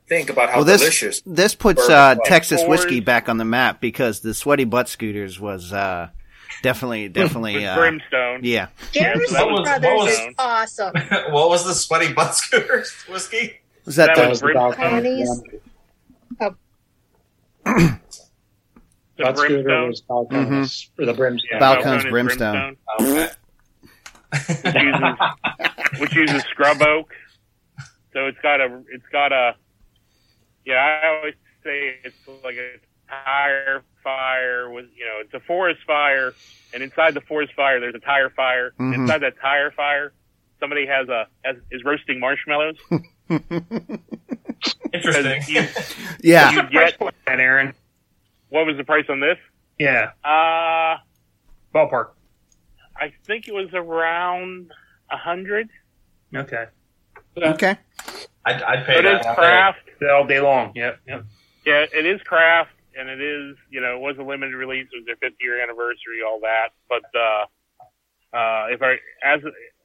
think 0.08 0.30
about 0.30 0.50
how 0.50 0.58
well, 0.58 0.66
this 0.66 0.82
delicious. 0.82 1.22
this 1.26 1.54
puts 1.56 1.88
uh, 1.88 2.16
Texas 2.26 2.64
whiskey 2.66 3.00
back 3.00 3.30
on 3.30 3.38
the 3.38 3.46
map 3.46 3.80
because 3.80 4.22
the 4.22 4.34
sweaty 4.34 4.64
butt 4.64 4.90
scooters 4.90 5.40
was 5.40 5.72
uh, 5.72 6.10
definitely 6.62 7.10
definitely 7.10 7.56
With 7.56 7.64
uh, 7.66 7.76
brimstone. 7.78 8.40
yeah. 8.44 8.68
Garrison 8.92 9.34
that 9.36 9.50
was- 9.50 9.62
Brothers 9.64 9.92
was- 9.94 10.10
is 10.20 10.34
awesome. 10.38 10.94
what 11.32 11.50
was 11.50 11.66
the 11.66 11.74
sweaty 11.74 12.14
butt 12.14 12.36
scooters 12.36 12.92
whiskey? 13.10 13.60
Was 13.86 13.96
that, 13.96 14.08
That 14.08 14.16
the 14.16 14.22
that 14.22 14.30
was 14.30 14.40
the 14.42 14.46
Brimstone. 14.48 14.80
Balcones. 14.80 15.42
The 17.66 19.24
That 19.26 19.38
scooter 19.38 19.64
brimstone. 19.64 19.88
was 19.90 20.02
Balcones, 20.04 20.90
or 21.00 21.06
the 21.06 21.14
Brimstone. 21.14 21.50
Yeah, 21.52 21.60
Balcones 21.60 22.02
Balcones 22.04 22.10
Brimstone. 22.10 22.78
Okay. 23.02 23.30
which 24.64 24.76
uses 24.76 26.00
which 26.00 26.16
uses 26.16 26.44
scrub 26.44 26.82
oak. 26.82 27.12
So 28.14 28.28
it's 28.28 28.38
got 28.42 28.62
a 28.62 28.82
it's 28.92 29.06
got 29.12 29.32
a 29.32 29.56
yeah. 30.66 30.76
I 31.04 31.18
always 31.18 31.34
say 31.64 31.96
it's 32.04 32.16
like 32.44 32.56
a 32.56 32.78
tire 33.10 33.84
fire 34.04 34.70
with 34.70 34.86
you 34.96 35.06
know 35.06 35.20
it's 35.22 35.34
a 35.34 35.40
forest 35.42 35.82
fire, 35.86 36.34
and 36.74 36.82
inside 36.84 37.14
the 37.14 37.22
forest 37.22 37.54
fire 37.56 37.80
there's 37.80 37.96
a 37.96 38.00
tire 38.00 38.30
fire. 38.30 38.74
Mhm. 38.80 38.94
Inside 38.96 39.20
that 39.24 39.40
tire 39.42 39.72
fire, 39.72 40.14
somebody 40.60 40.86
has 40.88 41.10
a 41.10 41.28
has, 41.44 41.56
is 41.72 41.84
roasting 41.84 42.20
marshmallows. 42.20 42.78
Interesting. 44.94 45.42
You, 45.48 45.68
Yeah. 46.22 46.52
you 46.52 46.64
get 46.70 47.00
And 47.28 47.40
Aaron, 47.42 47.74
what 48.50 48.66
was 48.66 48.78
the 48.78 48.84
price 48.84 49.06
on 49.10 49.20
this? 49.20 49.38
yeah, 49.78 50.12
Uh 50.24 50.98
ballpark. 51.74 52.10
I 52.96 53.14
think 53.26 53.48
it 53.48 53.54
was 53.54 53.70
around 53.74 54.72
a 55.12 55.16
hundred. 55.18 55.70
Okay, 56.36 56.66
Okay. 57.38 57.78
I'd, 58.46 58.62
I'd 58.62 58.86
pay 58.86 59.00
It 59.00 59.04
that. 59.04 59.22
is 59.22 59.36
craft. 59.36 59.80
all 60.12 60.26
day 60.28 60.40
long. 60.42 60.72
Yep, 60.76 61.00
yep. 61.08 61.24
Yeah, 61.66 61.86
it 61.94 62.06
is 62.06 62.22
craft, 62.24 62.72
and 63.00 63.10
it 63.10 63.22
is 63.22 63.56
you 63.70 63.82
know 63.82 63.96
it 63.96 64.02
was 64.02 64.18
a 64.20 64.24
limited 64.24 64.56
release. 64.56 64.88
It 64.92 64.98
was 64.98 65.06
their 65.06 65.16
50 65.16 65.38
year 65.42 65.62
anniversary, 65.62 66.22
all 66.26 66.40
that. 66.42 66.70
But 66.88 67.06
uh, 67.16 67.44
uh, 68.36 68.66
if 68.74 68.82
I 68.82 68.98
as 69.24 69.42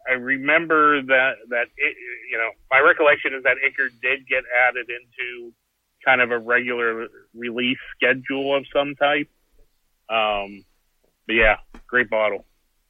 I 0.08 0.14
remember 0.14 1.02
that 1.02 1.32
that 1.50 1.66
it, 1.76 1.96
you 2.30 2.38
know 2.38 2.50
my 2.70 2.80
recollection 2.80 3.34
is 3.34 3.42
that 3.44 3.56
Ichor 3.64 3.88
did 4.02 4.26
get 4.28 4.44
added 4.68 4.86
into 4.90 5.52
kind 6.04 6.20
of 6.20 6.30
a 6.30 6.38
regular 6.38 7.08
release 7.34 7.78
schedule 7.96 8.56
of 8.56 8.64
some 8.72 8.94
type. 8.96 9.28
Um, 10.08 10.64
but 11.26 11.34
yeah, 11.34 11.56
great 11.86 12.10
bottle. 12.10 12.44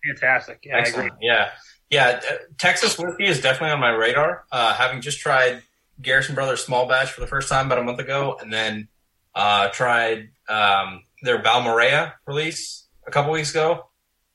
Fantastic. 0.06 0.64
Yeah, 0.64 0.76
I 0.76 0.78
agree. 0.80 0.88
Excellent. 0.88 1.12
Yeah. 1.20 1.50
Yeah. 1.90 2.20
uh, 2.28 2.34
Texas 2.58 2.98
whiskey 2.98 3.26
is 3.26 3.40
definitely 3.40 3.70
on 3.70 3.80
my 3.80 3.90
radar. 3.90 4.44
Uh, 4.50 4.74
having 4.74 5.00
just 5.00 5.20
tried 5.20 5.62
Garrison 6.02 6.34
Brothers 6.34 6.64
small 6.64 6.86
batch 6.88 7.12
for 7.12 7.20
the 7.20 7.26
first 7.26 7.48
time 7.48 7.66
about 7.66 7.78
a 7.78 7.82
month 7.82 8.00
ago, 8.00 8.36
and 8.40 8.52
then 8.52 8.88
uh, 9.34 9.68
tried 9.68 10.30
um, 10.48 11.02
their 11.22 11.42
Balmorhea 11.42 12.14
release 12.26 12.86
a 13.06 13.10
couple 13.10 13.32
weeks 13.32 13.50
ago. 13.50 13.86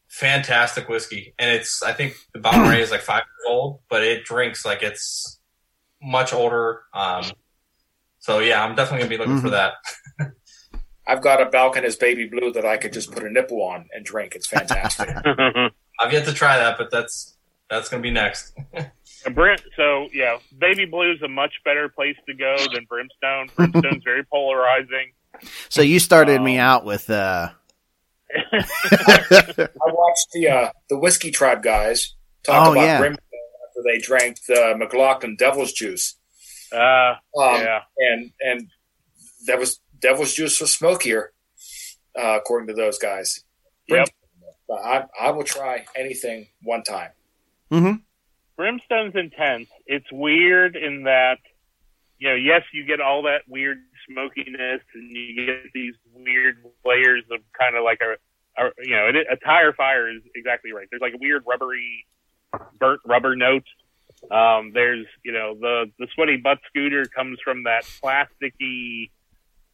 Fantastic 0.07 0.89
whiskey, 0.89 1.35
and 1.37 1.51
it's 1.51 1.83
I 1.83 1.93
think 1.93 2.15
the 2.33 2.39
Balmorhea 2.39 2.79
is 2.79 2.89
like 2.89 3.01
five 3.01 3.23
years 3.23 3.53
old, 3.53 3.79
but 3.89 4.03
it 4.03 4.25
drinks 4.25 4.65
like 4.65 4.81
it's 4.81 5.39
much 6.01 6.33
older. 6.33 6.81
Um, 6.93 7.25
so 8.17 8.39
yeah, 8.39 8.63
I'm 8.63 8.75
definitely 8.75 9.07
gonna 9.07 9.09
be 9.09 9.17
looking 9.17 9.41
for 9.41 9.51
that. 9.51 9.73
I've 11.07 11.21
got 11.21 11.41
a 11.41 11.45
Balcones 11.45 11.99
Baby 11.99 12.27
Blue 12.27 12.51
that 12.53 12.65
I 12.65 12.77
could 12.77 12.93
just 12.93 13.11
put 13.11 13.23
a 13.23 13.31
nipple 13.31 13.63
on 13.63 13.87
and 13.93 14.05
drink. 14.05 14.35
It's 14.35 14.47
fantastic. 14.47 15.09
I've 15.99 16.13
yet 16.13 16.25
to 16.25 16.33
try 16.33 16.57
that, 16.57 16.77
but 16.77 16.91
that's 16.91 17.37
that's 17.69 17.89
gonna 17.89 18.03
be 18.03 18.11
next. 18.11 18.57
A 19.25 19.29
Brim, 19.29 19.57
so 19.75 20.07
yeah, 20.13 20.37
Baby 20.57 20.85
Blue 20.85 21.11
is 21.11 21.21
a 21.21 21.27
much 21.27 21.53
better 21.65 21.89
place 21.89 22.15
to 22.27 22.33
go 22.33 22.55
than 22.73 22.85
Brimstone. 22.85 23.49
Brimstone's 23.55 24.03
very 24.03 24.23
polarizing. 24.25 25.11
So 25.69 25.81
you 25.81 25.99
started 25.99 26.37
Um, 26.37 26.43
me 26.45 26.57
out 26.57 26.85
with 26.85 27.09
uh 27.09 27.49
I 28.35 29.67
watched 29.85 30.27
the 30.33 30.47
uh, 30.49 30.69
the 30.89 30.97
Whiskey 30.97 31.31
Tribe 31.31 31.63
guys 31.63 32.15
talk 32.43 32.67
Oh, 32.67 32.71
about 32.73 32.83
yeah. 32.85 32.99
Brimstone 32.99 33.23
after 33.67 33.81
they 33.85 33.97
drank 33.99 34.43
the 34.45 34.75
McLaughlin 34.77 35.35
Devil's 35.35 35.73
Juice. 35.73 36.15
Uh, 36.71 37.15
Um, 37.37 37.61
yeah. 37.61 37.81
and 37.97 38.31
and 38.41 38.67
that 39.47 39.57
was 39.59 39.79
Devil's 39.99 40.33
Juice 40.33 40.61
was 40.61 40.73
smokier, 40.73 41.33
uh, 42.17 42.37
according 42.37 42.67
to 42.67 42.73
those 42.73 42.97
guys. 42.99 43.43
Yep. 43.87 44.07
But 44.67 44.75
I 44.83 45.03
I 45.19 45.31
will 45.31 45.43
try 45.43 45.85
anything 45.95 46.47
one 46.63 46.83
time. 46.83 47.11
mhm. 47.71 48.01
Brimstone's 48.59 49.15
intense. 49.15 49.69
It's 49.85 50.11
weird 50.11 50.75
in 50.75 51.03
that, 51.03 51.37
you 52.17 52.27
know, 52.27 52.35
yes, 52.35 52.63
you 52.73 52.85
get 52.85 52.99
all 52.99 53.23
that 53.23 53.43
weird 53.47 53.77
smokiness 54.05 54.81
and 54.93 55.09
you 55.09 55.45
get 55.45 55.71
these 55.73 55.93
weird 56.13 56.57
layers 56.83 57.23
of 57.31 57.39
kind 57.57 57.77
of 57.77 57.85
like 57.85 58.01
a, 58.01 58.61
a 58.61 58.69
you 58.83 58.95
know, 58.97 59.07
a 59.07 59.37
tire 59.37 59.71
fire 59.71 60.09
is 60.09 60.21
exactly 60.35 60.73
right. 60.73 60.87
There's 60.91 61.01
like 61.01 61.13
a 61.13 61.17
weird 61.21 61.43
rubbery, 61.47 62.05
burnt 62.77 62.99
rubber 63.05 63.33
note. 63.37 63.63
Um, 64.29 64.71
there's, 64.73 65.05
you 65.23 65.31
know, 65.31 65.55
the, 65.55 65.85
the 65.97 66.07
sweaty 66.13 66.35
butt 66.35 66.57
scooter 66.67 67.05
comes 67.05 67.39
from 67.41 67.63
that 67.63 67.85
plasticky, 67.85 69.11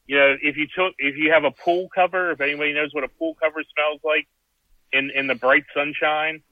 you 0.06 0.16
know, 0.16 0.36
if 0.40 0.58
you 0.58 0.68
took, 0.68 0.94
if 1.00 1.18
you 1.18 1.32
have 1.32 1.44
a 1.44 1.50
pool 1.50 1.90
cover, 1.90 2.30
if 2.30 2.40
anybody 2.40 2.74
knows 2.74 2.90
what 2.94 3.04
a 3.04 3.08
pool 3.08 3.36
cover 3.42 3.64
smells 3.74 4.02
like 4.04 4.28
in, 4.94 5.10
in 5.10 5.26
the 5.26 5.34
bright 5.34 5.64
sunshine, 5.74 6.44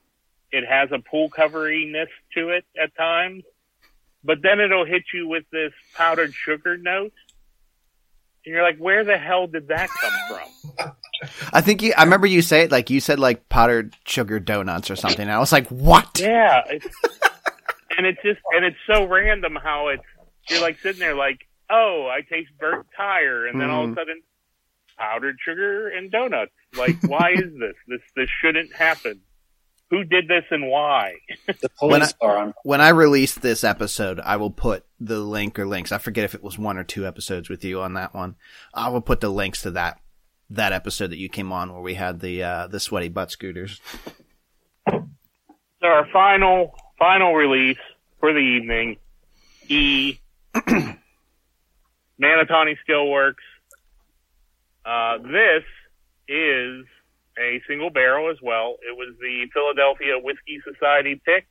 it 0.53 0.63
has 0.69 0.89
a 0.93 0.99
pool 0.99 1.29
coveriness 1.29 2.07
to 2.37 2.49
it 2.49 2.63
at 2.81 2.95
times, 2.95 3.43
but 4.23 4.37
then 4.41 4.61
it'll 4.61 4.85
hit 4.85 5.03
you 5.13 5.27
with 5.27 5.43
this 5.51 5.73
powdered 5.95 6.33
sugar 6.33 6.77
note. 6.77 7.11
And 8.45 8.53
you're 8.53 8.63
like, 8.63 8.77
where 8.77 9.03
the 9.03 9.17
hell 9.17 9.47
did 9.47 9.67
that 9.69 9.89
come 9.89 10.13
from? 10.29 10.91
I 11.53 11.61
think 11.61 11.81
you 11.81 11.93
I 11.97 12.03
remember 12.03 12.27
you 12.27 12.41
say 12.41 12.61
it 12.63 12.71
like 12.71 12.89
you 12.89 12.99
said 12.99 13.17
like 13.19 13.47
powdered 13.49 13.95
sugar 14.05 14.39
donuts 14.39 14.89
or 14.91 14.95
something. 14.95 15.21
And 15.21 15.31
I 15.31 15.39
was 15.39 15.51
like, 15.51 15.67
"What?" 15.67 16.19
Yeah. 16.19 16.61
It's, 16.71 16.85
and 17.97 18.07
it's 18.07 18.21
just, 18.23 18.39
and 18.55 18.65
it's 18.65 18.77
so 18.89 19.05
random 19.07 19.55
how 19.61 19.89
it's, 19.89 20.01
you're 20.49 20.59
like 20.61 20.77
sitting 20.81 20.99
there 20.99 21.13
like, 21.15 21.37
oh, 21.69 22.09
I 22.11 22.21
taste 22.21 22.49
burnt 22.59 22.87
tire. 22.97 23.45
And 23.45 23.61
then 23.61 23.69
all 23.69 23.83
of 23.83 23.91
a 23.91 23.93
Mhm. 23.93 23.97
sudden, 23.97 24.21
powdered 24.97 25.37
sugar 25.45 25.89
and 25.89 26.11
donuts. 26.11 26.51
Like, 26.75 26.97
why 27.05 27.33
is 27.33 27.53
this? 27.59 27.75
This, 27.87 28.01
this 28.15 28.29
shouldn't 28.41 28.73
happen. 28.75 29.21
Who 29.93 30.03
did 30.03 30.27
this 30.27 30.43
and 30.49 30.67
why? 30.67 31.17
The 31.45 31.69
When 31.79 31.99
police 31.99 32.15
are 32.19 32.37
on. 32.39 32.55
When 32.63 32.81
I 32.81 32.89
release 32.89 33.35
this 33.35 33.63
episode, 33.63 34.19
I 34.19 34.37
will 34.37 34.49
put 34.49 34.87
the 34.99 35.19
link 35.19 35.59
or 35.59 35.67
links. 35.67 35.91
I 35.91 35.99
forget 35.99 36.23
if 36.23 36.33
it 36.33 36.41
was 36.41 36.57
one 36.57 36.79
or 36.79 36.83
two 36.83 37.05
episodes 37.05 37.47
with 37.47 37.63
you 37.63 37.79
on 37.79 37.93
that 37.93 38.15
one. 38.15 38.35
I 38.73 38.89
will 38.89 39.01
put 39.01 39.19
the 39.19 39.29
links 39.29 39.61
to 39.61 39.71
that 39.71 39.99
that 40.49 40.73
episode 40.73 41.11
that 41.11 41.19
you 41.19 41.29
came 41.29 41.51
on 41.51 41.71
where 41.71 41.83
we 41.83 41.93
had 41.93 42.21
the 42.21 42.41
uh 42.41 42.65
the 42.65 42.79
sweaty 42.79 43.07
butt 43.09 43.29
scooters. 43.29 43.79
So 44.89 45.03
our 45.83 46.07
final 46.11 46.73
final 46.97 47.35
release 47.35 47.77
for 48.19 48.33
the 48.33 48.39
evening, 48.39 48.97
E 49.67 50.17
Manatani 52.19 52.77
Steelworks. 52.89 53.35
Uh, 54.83 55.19
this 55.19 55.63
is 56.27 56.87
a 57.39 57.61
single 57.67 57.89
barrel 57.89 58.29
as 58.29 58.37
well. 58.41 58.75
It 58.87 58.95
was 58.95 59.15
the 59.19 59.47
Philadelphia 59.53 60.19
Whiskey 60.19 60.59
Society 60.71 61.21
pick. 61.25 61.47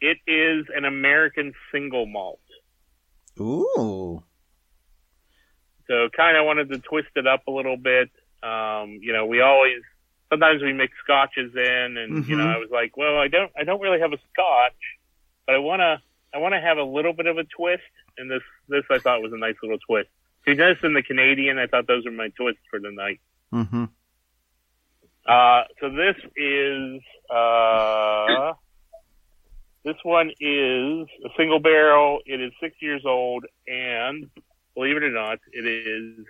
It 0.00 0.18
is 0.26 0.66
an 0.74 0.84
American 0.84 1.54
single 1.72 2.06
malt. 2.06 2.40
Ooh. 3.40 4.22
So 5.88 6.08
kind 6.16 6.36
of 6.36 6.44
wanted 6.46 6.68
to 6.70 6.78
twist 6.78 7.08
it 7.16 7.26
up 7.26 7.46
a 7.46 7.50
little 7.50 7.76
bit. 7.76 8.10
Um, 8.42 8.98
you 9.00 9.12
know, 9.12 9.26
we 9.26 9.40
always 9.40 9.80
sometimes 10.30 10.62
we 10.62 10.72
mix 10.72 10.92
scotches 11.04 11.54
in, 11.54 11.96
and 11.96 12.26
you 12.26 12.36
know, 12.36 12.44
Mhm. 12.44 12.54
I 12.54 12.58
was 12.58 12.70
like, 12.70 12.96
well, 12.96 13.16
I 13.16 13.28
don't, 13.28 13.52
I 13.56 13.62
don't 13.64 13.80
really 13.80 14.00
have 14.00 14.12
a 14.12 14.18
scotch, 14.32 14.74
but 15.46 15.54
I 15.54 15.58
wanna, 15.58 16.02
I 16.34 16.38
wanna 16.38 16.60
have 16.60 16.78
a 16.78 16.82
little 16.82 17.12
bit 17.12 17.26
of 17.26 17.38
a 17.38 17.44
twist. 17.44 17.82
And 18.18 18.30
this, 18.30 18.42
this 18.68 18.82
I 18.90 18.98
thought 18.98 19.22
was 19.22 19.32
a 19.32 19.38
nice 19.38 19.54
little 19.62 19.78
twist. 19.78 20.08
See, 20.44 20.54
this 20.54 20.78
and 20.82 20.96
the 20.96 21.02
Canadian, 21.02 21.58
I 21.58 21.66
thought 21.66 21.86
those 21.86 22.04
were 22.04 22.10
my 22.10 22.28
twists 22.30 22.62
for 22.70 22.80
the 22.80 22.90
night. 22.90 23.20
Mm-hmm. 23.52 23.84
Uh, 25.28 25.62
so 25.80 25.90
this 25.90 26.16
is, 26.36 27.00
uh, 27.34 28.52
this 29.84 29.96
one 30.02 30.30
is 30.40 31.08
a 31.24 31.28
single 31.36 31.58
barrel. 31.60 32.20
It 32.26 32.40
is 32.40 32.52
six 32.60 32.76
years 32.80 33.02
old, 33.04 33.44
and 33.66 34.30
believe 34.74 34.96
it 34.96 35.02
or 35.02 35.10
not, 35.10 35.38
it 35.52 35.66
is 35.66 36.24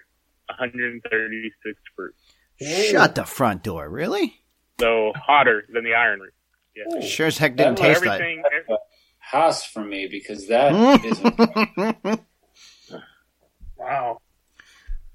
136 0.48 1.78
proof. 1.94 2.14
Shut 2.60 3.14
the 3.14 3.24
front 3.24 3.62
door, 3.62 3.88
really? 3.88 4.40
So 4.80 5.12
hotter 5.14 5.64
than 5.72 5.84
the 5.84 5.94
Iron 5.94 6.20
Root. 6.20 6.32
Yeah. 6.74 7.00
Sure 7.00 7.26
as 7.26 7.38
heck 7.38 7.56
didn't 7.56 7.78
might 7.78 7.88
taste 7.88 8.04
like. 8.04 8.20
Everything, 8.20 8.44
Haas 9.18 9.64
for 9.64 9.82
me 9.82 10.06
because 10.06 10.46
that 10.48 10.72
is 12.14 12.18
Wow. 13.76 14.20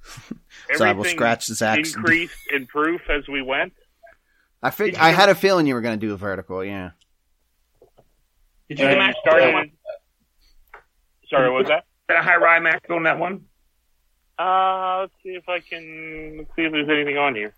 so 0.77 0.85
I 0.85 0.89
will 0.91 1.01
everything 1.01 1.17
scratch 1.17 1.45
Zach's. 1.45 1.95
increased 1.95 2.35
in 2.53 2.67
proof 2.67 3.01
as 3.09 3.27
we 3.27 3.41
went. 3.41 3.73
I 4.63 4.69
fig- 4.69 4.95
I 4.95 5.09
had 5.09 5.29
a 5.29 5.35
feeling 5.35 5.65
you 5.67 5.73
were 5.73 5.81
going 5.81 5.99
to 5.99 6.05
do 6.05 6.13
a 6.13 6.17
vertical. 6.17 6.63
Yeah. 6.63 6.91
Did 8.69 8.79
you 8.79 8.85
And 8.85 9.15
get 9.25 9.47
you 9.47 9.53
one? 9.53 9.71
Sorry, 11.29 11.49
what 11.49 11.59
was 11.59 11.67
that? 11.67 11.85
That 12.07 12.17
a 12.19 12.21
high 12.21 12.37
rye 12.37 12.59
max 12.59 12.89
on 12.89 13.03
that 13.03 13.17
one? 13.17 13.45
Uh, 14.37 15.01
let's 15.01 15.13
see 15.23 15.29
if 15.29 15.47
I 15.47 15.59
can 15.59 16.37
let's 16.39 16.49
see 16.55 16.63
if 16.63 16.71
there's 16.71 16.89
anything 16.89 17.17
on 17.17 17.35
here. 17.35 17.53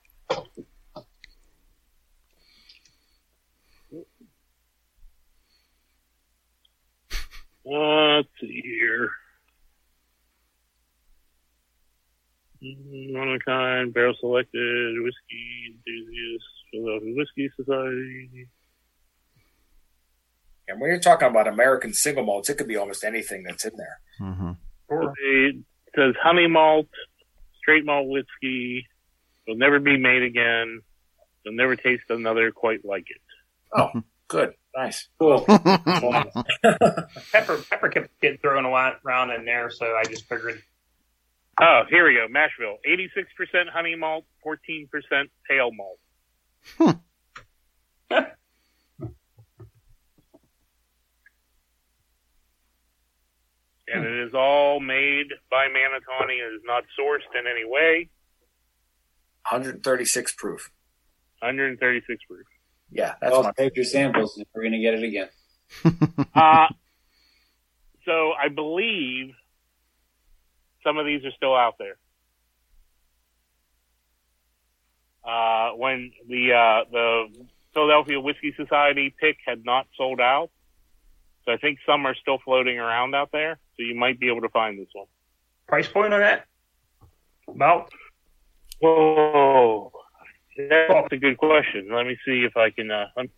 Let's 7.66 8.28
see 8.42 8.62
here. 8.64 9.12
Mm, 12.64 13.14
One 13.18 13.30
of 13.30 13.36
a 13.36 13.40
kind, 13.40 13.94
barrel 13.94 14.14
selected, 14.20 14.96
whiskey 15.04 15.76
enthusiast, 15.76 16.46
Philadelphia 16.72 17.14
Whiskey 17.16 17.50
Society. 17.56 18.48
And 20.68 20.80
when 20.80 20.92
you're 20.92 21.00
talking 21.00 21.28
about 21.28 21.48
American 21.48 21.94
single 21.94 22.24
malts, 22.24 22.50
it 22.50 22.58
could 22.58 22.68
be 22.70 22.78
almost 22.78 23.04
anything 23.04 23.44
that's 23.44 23.66
in 23.66 23.74
there. 23.76 24.00
Mm-hmm. 24.22 24.52
It 25.20 25.56
says 25.96 26.14
honey 26.24 26.48
malt, 26.48 26.88
straight 27.62 27.86
malt 27.86 28.08
whiskey, 28.08 28.86
will 29.48 29.58
never 29.58 29.80
be 29.80 29.98
made 29.98 30.24
again. 30.24 30.82
You'll 31.44 31.56
never 31.56 31.76
taste 31.76 32.04
another 32.10 32.52
quite 32.52 32.86
like 32.86 33.08
it. 33.10 33.20
Oh, 33.76 33.90
good, 34.30 34.54
nice. 34.74 35.10
Cool. 35.20 35.42
Pepper 35.46 35.68
pepper 37.70 37.90
kept 37.90 38.22
getting 38.22 38.38
thrown 38.38 38.64
a 38.64 38.72
lot 38.72 39.00
around 39.06 39.32
in 39.32 39.44
there, 39.44 39.70
so 39.70 39.86
I 39.86 40.06
just 40.06 40.30
figured 40.30 40.62
Oh, 41.62 41.82
here 41.90 42.06
we 42.08 42.16
go. 42.16 42.28
mash 42.30 42.52
bill, 42.58 42.78
86% 42.88 43.70
honey 43.72 43.96
malt, 43.96 44.26
14% 44.46 44.88
pale 45.48 45.72
malt. 45.72 46.98
and 53.88 54.06
it 54.06 54.28
is 54.28 54.34
all 54.34 54.80
made 54.80 55.28
by 55.52 55.68
Manatawny. 55.68 56.36
It 56.40 56.56
is 56.56 56.62
not 56.66 56.84
sourced 57.00 57.28
in 57.40 57.46
any 57.48 57.66
way. 57.70 58.10
136 59.50 60.34
proof. 60.36 60.72
136 61.40 62.24
proof. 62.30 62.46
Yeah, 62.90 63.16
that's 63.22 63.32
Well, 63.32 63.44
my. 63.44 63.52
take 63.58 63.76
your 63.76 63.86
samples. 63.86 64.38
and 64.38 64.46
We're 64.54 64.62
going 64.62 64.74
to 64.74 64.80
get 64.80 64.94
it 64.96 65.04
again. 65.04 65.30
Uh, 66.36 66.68
so 68.06 68.32
I 68.32 68.50
believe 68.50 69.34
some 70.84 70.98
of 70.98 71.06
these 71.06 71.24
are 71.26 71.32
still 71.32 71.56
out 71.56 71.76
there. 71.80 71.96
Uh, 75.24 75.72
when 75.72 76.12
the 76.28 76.54
uh, 76.54 76.90
the 76.92 77.28
Philadelphia 77.74 78.20
Whiskey 78.20 78.54
Society 78.58 79.14
pick 79.20 79.38
had 79.46 79.64
not 79.66 79.88
sold 79.98 80.20
out, 80.20 80.50
so 81.46 81.54
I 81.54 81.58
think 81.58 81.80
some 81.86 82.06
are 82.06 82.16
still 82.16 82.40
floating 82.44 82.78
around 82.78 83.16
out 83.16 83.32
there. 83.32 83.58
So 83.78 83.84
you 83.84 83.96
might 83.96 84.20
be 84.20 84.28
able 84.28 84.42
to 84.42 84.50
find 84.50 84.78
this 84.78 84.90
one. 84.94 85.08
price 85.68 85.88
point 85.88 86.14
on 86.14 86.20
that. 86.20 86.46
About 87.48 87.92
Whoa, 88.80 89.92
that's 90.58 91.12
a 91.14 91.18
good 91.18 91.38
question. 91.38 91.88
Let 91.90 92.06
me 92.06 92.18
see 92.26 92.44
if 92.44 92.58
I 92.58 92.70
can. 92.70 92.92
Uh, 92.92 93.08
I'm- 93.16 93.32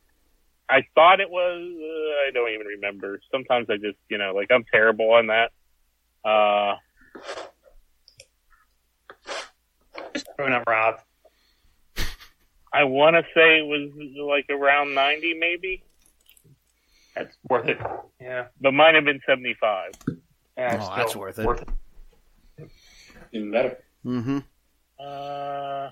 thought 0.95 1.19
it 1.19 1.29
was. 1.29 1.61
Uh, 1.61 2.27
I 2.27 2.31
don't 2.33 2.49
even 2.51 2.65
remember. 2.65 3.19
Sometimes 3.31 3.69
I 3.69 3.77
just, 3.77 3.97
you 4.09 4.17
know, 4.17 4.33
like 4.33 4.49
I'm 4.51 4.65
terrible 4.71 5.11
on 5.11 5.27
that. 5.27 5.51
Uh, 6.27 6.77
just 10.13 10.27
throw 10.35 10.47
a 10.47 10.49
number. 10.49 10.71
I 12.73 12.83
want 12.83 13.15
to 13.15 13.23
say 13.33 13.59
it 13.59 13.65
was 13.65 13.89
like 14.19 14.45
around 14.49 14.93
90, 14.93 15.35
maybe, 15.39 15.83
That's 17.15 17.35
worth 17.49 17.67
it. 17.69 17.77
Yeah. 18.19 18.47
but 18.59 18.73
might 18.73 18.95
have 18.95 19.05
been 19.05 19.21
75. 19.25 19.91
yeah 20.57 20.77
Oh, 20.81 20.95
that's 20.97 21.15
worth 21.15 21.39
it. 21.39 21.45
Worth 21.45 21.61
it. 21.61 22.69
Even 23.31 23.51
better. 23.51 23.77
Mm-hmm. 24.05 24.39
Uh, 24.99 25.89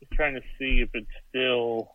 just 0.00 0.12
trying 0.12 0.34
to 0.34 0.40
see 0.58 0.80
if 0.80 0.88
it's 0.94 1.06
still. 1.28 1.90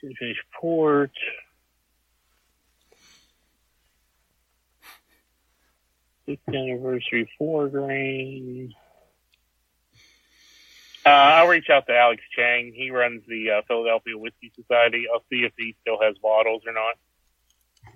Finish 0.00 0.36
port. 0.60 1.10
Sixth 6.26 6.48
anniversary 6.48 7.28
four 7.38 7.68
grain. 7.68 8.72
Uh, 11.06 11.10
I'll 11.10 11.48
reach 11.48 11.68
out 11.70 11.86
to 11.86 11.94
Alex 11.94 12.22
Chang. 12.34 12.72
He 12.74 12.90
runs 12.90 13.22
the 13.28 13.50
uh, 13.50 13.62
Philadelphia 13.68 14.16
Whiskey 14.16 14.50
Society. 14.54 15.04
I'll 15.12 15.24
see 15.30 15.44
if 15.44 15.52
he 15.58 15.76
still 15.82 15.98
has 16.00 16.16
bottles 16.16 16.62
or 16.66 16.72
not. 16.72 16.94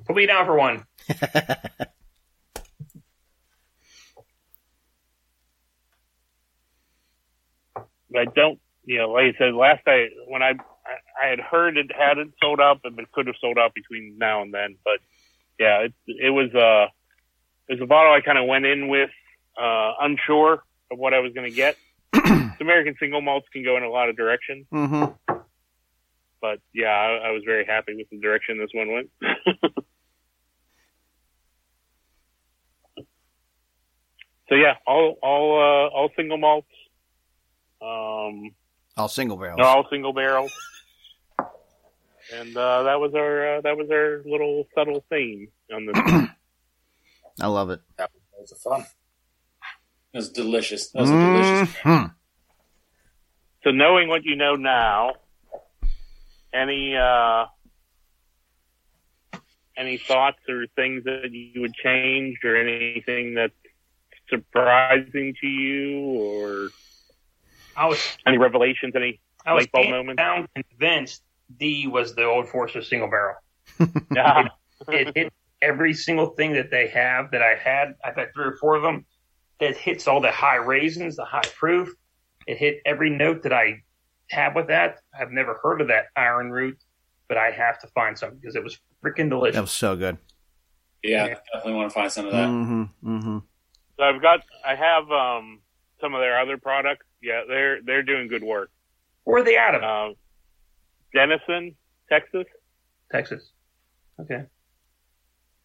Put 0.07 0.17
me 0.17 0.27
down 0.27 0.45
for 0.45 0.55
one. 0.55 0.85
I 8.17 8.25
don't, 8.35 8.59
you 8.85 8.99
know, 8.99 9.11
like 9.11 9.35
I 9.35 9.39
said, 9.39 9.55
last 9.55 9.83
I 9.87 10.09
when 10.27 10.43
I 10.43 10.51
I, 10.51 11.27
I 11.27 11.29
had 11.29 11.41
heard 11.41 11.77
it 11.77 11.91
hadn't 11.97 12.35
sold 12.43 12.61
out, 12.61 12.81
but 12.83 12.93
it 12.99 13.13
could 13.13 13.27
have 13.27 13.37
sold 13.41 13.59
out 13.59 13.75
between 13.75 14.17
now 14.19 14.43
and 14.43 14.53
then. 14.53 14.77
But 14.85 15.01
yeah, 15.59 15.81
it 15.85 15.95
it 16.07 16.31
was 16.31 16.55
uh 16.55 16.91
was 17.69 17.81
a 17.83 17.87
bottle 17.87 18.13
I 18.13 18.21
kind 18.21 18.39
of 18.39 18.47
went 18.47 18.65
in 18.67 18.89
with 18.89 19.11
uh 19.61 19.93
unsure 20.01 20.63
of 20.91 20.99
what 20.99 21.13
I 21.15 21.19
was 21.21 21.33
going 21.33 21.51
to 21.51 21.55
get. 21.55 21.77
American 22.61 22.95
single 22.99 23.21
malts 23.21 23.47
can 23.53 23.63
go 23.65 23.77
in 23.77 23.83
a 23.83 23.91
lot 23.91 24.09
of 24.09 24.17
directions, 24.17 24.67
Mm-hmm. 24.73 25.35
but 26.41 26.61
yeah, 26.73 26.89
I, 26.89 27.29
I 27.29 27.31
was 27.33 27.43
very 27.45 27.65
happy 27.67 27.95
with 27.95 28.09
the 28.11 28.19
direction 28.19 28.59
this 28.59 28.71
one 28.73 28.93
went. 28.93 29.11
so 34.49 34.55
yeah, 34.55 34.75
all 34.87 35.17
all 35.23 35.59
uh, 35.59 35.89
all 35.95 36.09
single 36.17 36.39
malts. 36.39 36.67
Um, 37.81 38.51
All 38.97 39.09
single 39.09 39.37
barrels. 39.37 39.61
All 39.63 39.87
single 39.91 40.13
barrels. 40.13 40.53
And 42.35 42.57
uh, 42.57 42.83
that 42.85 42.99
was 43.01 43.13
our 43.15 43.59
uh, 43.59 43.61
that 43.61 43.77
was 43.77 43.89
our 43.91 44.23
little 44.25 44.67
subtle 44.75 45.05
theme 45.11 45.49
on 45.73 45.87
this. 45.87 46.29
I 47.41 47.47
love 47.47 47.71
it. 47.71 47.81
That 47.97 48.11
was 48.39 48.53
fun. 48.63 48.81
It 50.13 50.17
was 50.19 50.31
delicious. 50.31 50.91
That 50.91 51.03
was 51.03 51.11
a 51.11 51.15
delicious. 51.15 51.75
Mhm. 51.83 52.15
so 53.63 53.71
knowing 53.71 54.09
what 54.09 54.25
you 54.25 54.37
know 54.37 54.55
now, 54.57 55.15
any 56.53 56.97
uh, 56.97 57.47
any 59.77 59.97
thoughts 59.99 60.39
or 60.49 60.67
things 60.77 61.05
that 61.05 61.31
you 61.33 61.61
would 61.61 61.75
change, 61.75 62.39
or 62.45 62.57
anything 62.57 63.35
that's 63.35 63.53
surprising 64.29 65.35
to 65.41 65.47
you, 65.47 66.01
or 66.01 66.69
I 67.77 67.87
was 67.87 68.17
any 68.27 68.39
revelations, 68.39 68.95
any 68.97 69.21
I 69.47 69.53
was 69.53 69.63
light 69.65 69.73
bulb 69.73 69.85
hands 69.87 69.95
moments? 69.95 70.17
down 70.19 70.49
convinced 70.55 71.23
D 71.59 71.87
was 71.87 72.15
the 72.15 72.25
Old 72.25 72.49
Forester 72.49 72.83
single 72.83 73.09
barrel. 73.09 73.37
Yeah. 74.15 74.49
It 74.87 75.11
hit 75.17 75.33
every 75.63 75.93
single 75.95 76.27
thing 76.31 76.53
that 76.55 76.71
they 76.71 76.89
have 76.89 77.31
that 77.33 77.43
I 77.43 77.55
had. 77.57 77.95
I've 78.05 78.17
had 78.17 78.33
three 78.35 78.47
or 78.47 78.57
four 78.61 78.77
of 78.77 78.83
them. 78.83 79.05
That 79.61 79.77
hits 79.77 80.07
all 80.07 80.21
the 80.21 80.31
high 80.31 80.57
raisins, 80.57 81.17
the 81.17 81.25
high 81.25 81.43
proof. 81.57 81.89
It 82.47 82.59
hit 82.59 82.79
every 82.87 83.11
note 83.11 83.43
that 83.43 83.53
I 83.53 83.83
have 84.31 84.55
with 84.55 84.69
that. 84.69 84.99
I've 85.19 85.33
never 85.33 85.59
heard 85.63 85.81
of 85.81 85.89
that 85.89 86.07
iron 86.15 86.51
root, 86.53 86.79
but 87.29 87.39
I 87.39 87.51
have 87.51 87.81
to 87.81 87.89
find 87.89 88.17
some 88.17 88.37
because 88.37 88.55
it 88.55 88.63
was 88.63 88.79
freaking 89.05 89.29
delicious. 89.29 89.57
That 89.57 89.63
was 89.63 89.73
so 89.73 89.97
good. 89.97 90.17
Yeah, 91.03 91.27
Yeah. 91.27 91.35
definitely 91.53 91.73
want 91.75 91.91
to 91.91 91.95
find 91.95 92.13
some 92.13 92.27
of 92.27 92.33
that. 92.33 92.49
Mm-hmm. 92.49 92.83
Mm-hmm. 93.17 93.39
So 93.97 94.05
I've 94.05 94.23
got 94.23 94.41
I 94.65 94.77
have 94.77 95.11
um, 95.11 95.61
some 96.01 96.15
of 96.15 96.21
their 96.21 96.39
other 96.41 96.57
products. 96.57 97.05
Yeah, 97.21 97.43
they're 97.49 97.83
they're 97.83 98.05
doing 98.05 98.29
good 98.29 98.45
work. 98.45 98.71
Where 99.25 99.43
are 99.43 99.45
they 99.45 99.57
out 99.59 99.75
of? 99.75 99.83
Um, 99.83 100.15
Denison, 101.13 101.75
Texas. 102.09 102.45
Texas. 103.11 103.51
Okay. 104.21 104.45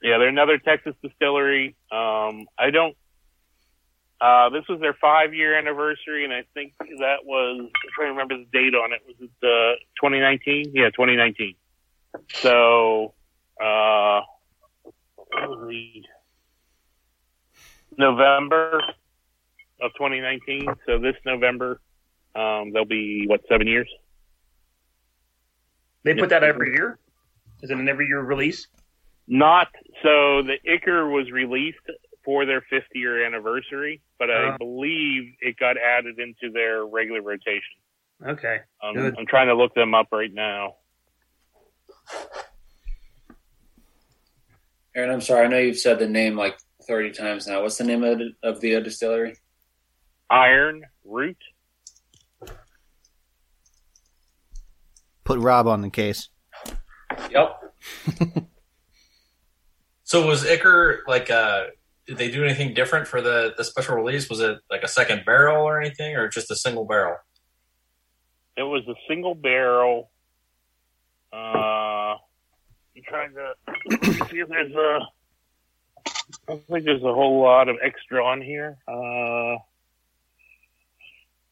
Yeah, 0.03 0.17
they're 0.19 0.27
another 0.27 0.59
Texas 0.59 0.93
distillery. 1.01 1.75
Um, 1.91 2.45
I 2.59 2.69
don't. 2.71 2.95
Uh, 4.21 4.49
this 4.49 4.63
was 4.69 4.79
their 4.79 4.93
five 4.93 5.33
year 5.33 5.57
anniversary, 5.57 6.23
and 6.23 6.33
I 6.33 6.43
think 6.53 6.73
that 6.77 7.25
was. 7.25 7.59
I'm 7.61 7.69
trying 7.95 8.07
to 8.07 8.11
remember 8.11 8.37
the 8.37 8.45
date 8.51 8.75
on 8.75 8.93
it. 8.93 9.01
Was 9.07 9.15
it 9.19 9.31
uh, 9.41 9.75
2019? 10.01 10.73
Yeah, 10.75 10.89
2019. 10.89 11.55
So, 12.33 13.13
uh, 13.59 14.21
what 15.31 15.49
was 15.49 15.67
the 15.69 16.03
November 17.97 18.81
of 19.81 19.91
2019. 19.93 20.67
So 20.85 20.99
this 20.99 21.15
November, 21.25 21.79
um, 22.35 22.71
they'll 22.71 22.85
be 22.85 23.25
what 23.27 23.41
seven 23.49 23.67
years. 23.67 23.89
They 26.03 26.15
put 26.15 26.29
that 26.29 26.43
every 26.43 26.73
year? 26.73 26.97
Is 27.61 27.71
it 27.71 27.77
an 27.77 27.87
every 27.87 28.07
year 28.07 28.19
release? 28.19 28.67
Not 29.27 29.67
so 30.01 30.41
the 30.43 30.57
Ichor 30.69 31.09
was 31.09 31.31
released 31.31 31.77
for 32.25 32.45
their 32.45 32.61
50 32.69 32.97
year 32.99 33.25
anniversary, 33.25 34.01
but 34.19 34.29
I 34.29 34.49
Uh. 34.49 34.57
believe 34.57 35.33
it 35.41 35.57
got 35.57 35.77
added 35.77 36.19
into 36.19 36.51
their 36.53 36.85
regular 36.85 37.21
rotation. 37.21 37.77
Okay. 38.25 38.59
Um, 38.81 38.95
Good. 38.95 39.15
I'm 39.17 39.25
trying 39.25 39.47
to 39.47 39.55
look 39.55 39.73
them 39.75 39.93
up 39.93 40.07
right 40.11 40.33
now. 40.33 40.75
Aaron, 44.95 45.09
I'm 45.09 45.21
sorry. 45.21 45.45
I 45.45 45.47
know 45.49 45.57
you've 45.57 45.79
said 45.79 45.99
the 45.99 46.07
name 46.07 46.35
like 46.37 46.57
30 46.87 47.11
times 47.11 47.47
now. 47.47 47.61
What's 47.61 47.77
the 47.77 47.83
name 47.83 48.03
of 48.03 48.19
the, 48.19 48.31
of 48.43 48.59
the 48.61 48.75
uh, 48.75 48.79
distillery? 48.79 49.35
Iron 50.29 50.83
Root. 51.03 51.37
Put 55.23 55.39
Rob 55.39 55.67
on 55.67 55.81
the 55.81 55.89
case. 55.89 56.29
Yep. 57.31 57.59
So 60.13 60.27
was 60.27 60.45
Ichor 60.45 61.01
like 61.07 61.31
uh 61.31 61.65
did 62.05 62.19
they 62.19 62.29
do 62.29 62.43
anything 62.43 62.75
different 62.75 63.07
for 63.07 63.19
the 63.19 63.55
the 63.57 63.63
special 63.63 63.95
release? 63.95 64.29
Was 64.29 64.41
it 64.41 64.59
like 64.69 64.83
a 64.83 64.87
second 64.87 65.25
barrel 65.25 65.65
or 65.65 65.81
anything 65.81 66.15
or 66.15 66.27
just 66.27 66.51
a 66.51 66.55
single 66.55 66.85
barrel? 66.85 67.17
it 68.55 68.63
was 68.63 68.83
a 68.87 68.93
single 69.07 69.35
barrel. 69.35 70.11
Uh, 71.31 72.15
I'm 72.15 73.03
trying 73.07 73.33
to 73.33 73.53
see 74.29 74.39
if 74.39 74.49
there's 74.49 74.73
a. 74.73 74.99
I 76.05 76.11
don't 76.47 76.67
think 76.67 76.85
there's 76.85 77.01
a 77.01 77.13
whole 77.13 77.41
lot 77.41 77.69
of 77.69 77.77
extra 77.81 78.23
on 78.23 78.41
here. 78.41 78.77
Uh, 78.87 79.57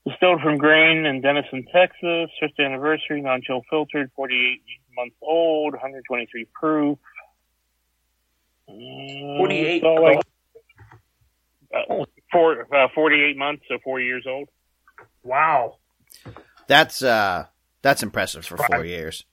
distilled 0.08 0.42
from 0.42 0.58
grain 0.58 1.06
in 1.06 1.22
Denison, 1.22 1.66
Texas. 1.74 2.30
Fifth 2.40 2.60
anniversary, 2.60 3.22
non-chill 3.22 3.62
filtered, 3.70 4.12
48 4.16 4.62
months 4.96 5.16
old, 5.22 5.74
123 5.74 6.46
proof. 6.54 7.00
48. 9.38 9.82
so 9.82 9.94
like, 9.96 10.20
uh, 11.74 12.06
four, 12.32 12.76
uh, 12.76 12.88
48 12.94 13.38
months, 13.38 13.64
so 13.68 13.78
four 13.84 14.00
years 14.00 14.26
old. 14.28 14.50
Wow. 15.24 15.78
That's 16.68 17.04
uh 17.04 17.46
that's 17.82 18.04
impressive 18.04 18.46
for 18.46 18.58
four 18.58 18.86
years. 18.86 19.26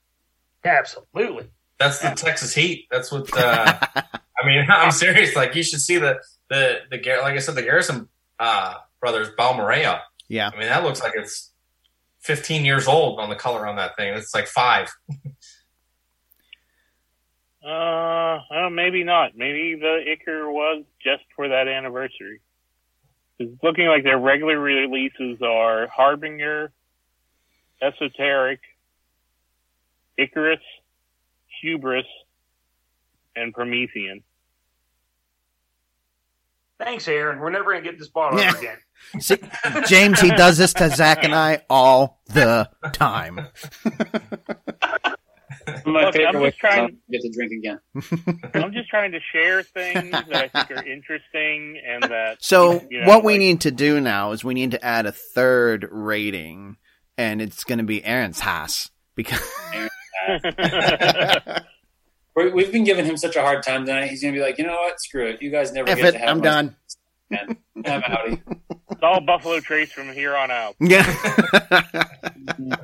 Absolutely. 0.63 1.49
That's 1.79 1.99
the 1.99 2.09
Texas 2.09 2.53
Heat. 2.53 2.87
That's 2.91 3.11
what. 3.11 3.35
Uh, 3.35 3.79
I 3.95 4.45
mean, 4.45 4.65
I'm 4.69 4.91
serious. 4.91 5.35
Like 5.35 5.55
you 5.55 5.63
should 5.63 5.81
see 5.81 5.97
the 5.97 6.19
the 6.49 6.79
the 6.91 6.97
Gar- 6.97 7.21
like 7.21 7.35
I 7.35 7.39
said, 7.39 7.55
the 7.55 7.61
Garrison 7.61 8.09
uh, 8.39 8.75
brothers 8.99 9.29
Balmorhea. 9.37 10.01
Yeah. 10.27 10.49
I 10.53 10.57
mean, 10.57 10.67
that 10.67 10.83
looks 10.83 11.01
like 11.01 11.13
it's 11.15 11.51
15 12.19 12.65
years 12.65 12.87
old 12.87 13.19
on 13.19 13.29
the 13.29 13.35
color 13.35 13.65
on 13.65 13.77
that 13.77 13.95
thing. 13.95 14.13
It's 14.13 14.33
like 14.33 14.47
five. 14.47 14.89
Uh, 17.69 18.39
uh, 18.51 18.69
maybe 18.71 19.03
not. 19.03 19.37
Maybe 19.37 19.75
the 19.79 20.03
Ichor 20.11 20.49
was 20.51 20.83
just 21.03 21.21
for 21.35 21.49
that 21.49 21.67
anniversary. 21.67 22.41
It's 23.37 23.51
looking 23.61 23.85
like 23.87 24.03
their 24.03 24.17
regular 24.17 24.59
releases 24.59 25.39
are 25.43 25.87
Harbinger, 25.87 26.71
Esoteric, 27.81 28.59
Icarus, 30.17 30.59
Hubris, 31.61 32.05
and 33.35 33.53
Promethean. 33.53 34.23
Thanks, 36.79 37.07
Aaron. 37.07 37.39
We're 37.39 37.49
never 37.51 37.71
going 37.71 37.83
to 37.83 37.89
get 37.91 37.99
this 37.99 38.07
bottle 38.07 38.39
Yeah. 38.39 38.57
again. 38.57 38.77
See, 39.19 39.37
James, 39.87 40.19
he 40.19 40.29
does 40.29 40.57
this 40.57 40.73
to 40.73 40.89
Zach 40.89 41.23
and 41.23 41.35
I 41.35 41.61
all 41.69 42.19
the 42.27 42.69
time. 42.93 43.47
My 45.85 46.03
Look, 46.05 46.13
favorite 46.15 46.35
I'm 46.35 46.43
just 46.45 46.57
trying- 46.59 46.87
to 46.89 46.95
get 47.11 47.21
to 47.21 47.29
drink 47.31 47.51
again. 47.51 47.79
I'm 48.63 48.73
just 48.73 48.89
trying 48.89 49.11
to 49.13 49.19
share 49.33 49.63
things 49.63 50.11
that 50.11 50.33
I 50.33 50.47
think 50.47 50.71
are 50.71 50.85
interesting 50.85 51.81
and 51.85 52.03
that. 52.03 52.37
So 52.43 52.85
you 52.89 53.01
know, 53.01 53.07
what 53.07 53.23
we 53.23 53.33
like- 53.33 53.39
need 53.39 53.61
to 53.61 53.71
do 53.71 53.99
now 54.01 54.31
is 54.31 54.43
we 54.43 54.53
need 54.53 54.71
to 54.71 54.83
add 54.85 55.05
a 55.05 55.11
third 55.11 55.87
rating, 55.91 56.77
and 57.17 57.41
it's 57.41 57.63
going 57.63 57.79
to 57.79 57.83
be 57.85 58.03
Aaron's 58.03 58.39
Haas 58.39 58.89
because 59.15 59.41
We're, 62.35 62.53
we've 62.53 62.71
been 62.71 62.83
giving 62.85 63.05
him 63.05 63.17
such 63.17 63.35
a 63.35 63.41
hard 63.41 63.63
time 63.63 63.85
tonight. 63.85 64.07
He's 64.07 64.21
going 64.21 64.33
to 64.33 64.39
be 64.39 64.43
like, 64.45 64.57
you 64.57 64.65
know 64.65 64.75
what? 64.75 64.99
Screw 65.01 65.25
it. 65.27 65.41
You 65.41 65.49
guys 65.51 65.73
never 65.73 65.89
F 65.89 65.97
get 65.97 66.05
it, 66.05 66.11
to 66.13 66.17
have 66.19 66.29
I'm 66.29 66.41
done. 66.41 66.75
Man, 67.29 67.57
I'm 67.85 68.01
outie. 68.03 68.41
it's 68.91 69.03
all 69.03 69.19
Buffalo 69.21 69.59
Trace 69.59 69.91
from 69.91 70.11
here 70.13 70.35
on 70.37 70.49
out. 70.49 70.75
Yeah. 70.79 71.03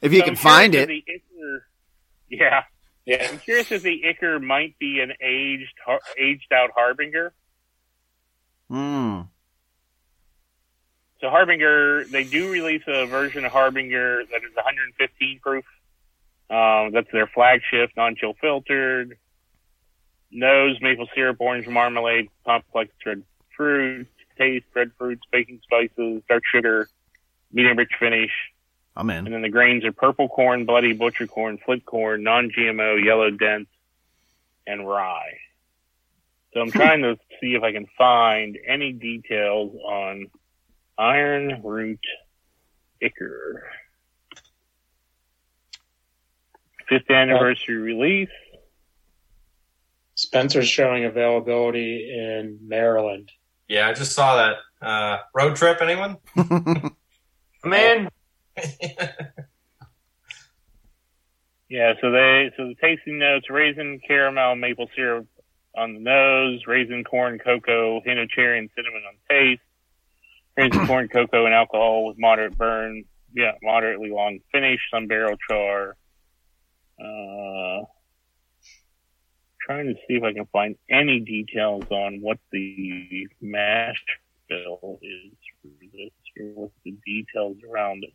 if 0.00 0.12
you 0.12 0.20
So 0.20 0.24
can 0.24 0.36
find 0.36 0.74
it, 0.74 0.88
the 0.88 1.02
Ichor- 1.06 1.22
yeah. 2.28 2.64
Yeah. 3.04 3.28
I'm 3.30 3.38
curious 3.38 3.70
if 3.70 3.82
the 3.82 4.02
Ichor 4.04 4.40
might 4.40 4.78
be 4.78 5.00
an 5.00 5.12
aged, 5.20 5.74
har- 5.84 6.00
aged 6.18 6.52
out 6.52 6.70
Harbinger. 6.74 7.32
Hmm. 8.68 9.22
So 11.20 11.30
Harbinger, 11.30 12.04
they 12.04 12.24
do 12.24 12.50
release 12.50 12.82
a 12.86 13.06
version 13.06 13.44
of 13.44 13.52
Harbinger 13.52 14.24
that 14.24 14.42
is 14.44 14.54
115 14.54 15.40
proof. 15.40 15.64
Um, 16.50 16.92
that's 16.92 17.10
their 17.12 17.26
flagship, 17.26 17.90
non-chill 17.96 18.34
filtered. 18.40 19.16
Nose, 20.30 20.76
maple 20.80 21.08
syrup, 21.14 21.36
orange 21.40 21.66
marmalade, 21.68 22.28
complex 22.44 22.92
red 23.04 23.22
fruit, 23.56 24.06
taste, 24.36 24.66
red 24.74 24.90
fruits, 24.98 25.22
baking 25.32 25.60
spices, 25.62 26.22
dark 26.28 26.42
sugar, 26.52 26.88
medium 27.52 27.78
rich 27.78 27.92
finish. 27.98 28.32
I'm 28.96 29.10
in. 29.10 29.26
And 29.26 29.34
then 29.34 29.42
the 29.42 29.50
grains 29.50 29.84
are 29.84 29.92
purple 29.92 30.28
corn, 30.28 30.64
bloody 30.64 30.94
butcher 30.94 31.26
corn, 31.26 31.58
flint 31.58 31.84
corn, 31.84 32.22
non-GMO, 32.22 33.04
yellow 33.04 33.30
dent, 33.30 33.68
and 34.66 34.88
rye. 34.88 35.38
So 36.54 36.60
I'm 36.60 36.70
trying 36.70 37.02
to 37.02 37.18
see 37.40 37.54
if 37.54 37.62
I 37.62 37.72
can 37.72 37.86
find 37.98 38.56
any 38.66 38.92
details 38.92 39.76
on 39.84 40.28
Iron 40.96 41.60
Root 41.62 42.00
Ichor. 43.02 43.62
Fifth 46.88 47.10
anniversary 47.10 47.76
release. 47.76 48.30
Spencer's 50.14 50.68
showing 50.68 51.04
availability 51.04 52.10
in 52.10 52.58
Maryland. 52.62 53.30
Yeah, 53.68 53.88
I 53.88 53.92
just 53.92 54.12
saw 54.12 54.36
that. 54.36 54.56
Uh, 54.80 55.18
road 55.34 55.56
trip, 55.56 55.82
anyone? 55.82 56.16
Man, 57.64 58.08
Yeah, 61.68 61.94
so 62.00 62.12
they 62.12 62.50
so 62.56 62.68
the 62.68 62.76
tasting 62.80 63.18
notes: 63.18 63.50
raisin, 63.50 64.00
caramel, 64.06 64.54
maple 64.54 64.88
syrup 64.94 65.26
on 65.76 65.94
the 65.94 66.00
nose, 66.00 66.62
raisin, 66.66 67.02
corn, 67.04 67.38
cocoa, 67.38 68.00
hint 68.04 68.20
of 68.20 68.28
cherry 68.30 68.58
and 68.58 68.70
cinnamon 68.76 69.02
on 69.06 69.14
taste. 69.28 69.62
Raisin, 70.56 70.86
corn, 70.86 71.08
cocoa, 71.08 71.44
and 71.44 71.54
alcohol 71.54 72.06
with 72.06 72.18
moderate 72.18 72.56
burn. 72.56 73.04
Yeah, 73.34 73.52
moderately 73.62 74.10
long 74.10 74.38
finish. 74.52 74.80
Some 74.90 75.06
barrel 75.06 75.36
char. 75.50 75.96
Uh, 76.98 77.84
trying 79.60 79.88
to 79.88 79.94
see 80.08 80.14
if 80.14 80.22
I 80.22 80.32
can 80.32 80.46
find 80.46 80.76
any 80.88 81.20
details 81.20 81.88
on 81.90 82.22
what 82.22 82.38
the 82.52 83.28
mash 83.42 84.02
bill 84.48 84.98
is 85.02 85.32
for 85.60 85.68
this, 85.92 86.10
or 86.40 86.46
what 86.54 86.70
the 86.86 86.96
details 87.04 87.58
around 87.70 88.04
it. 88.04 88.14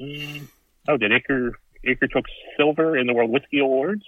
Mm. 0.00 0.48
Oh, 0.88 0.96
did 0.96 1.12
Ichor 1.12 1.52
Ichor 1.84 2.08
took 2.08 2.24
silver 2.56 2.96
in 2.96 3.06
the 3.06 3.12
World 3.12 3.30
Whiskey 3.30 3.58
Awards? 3.58 4.04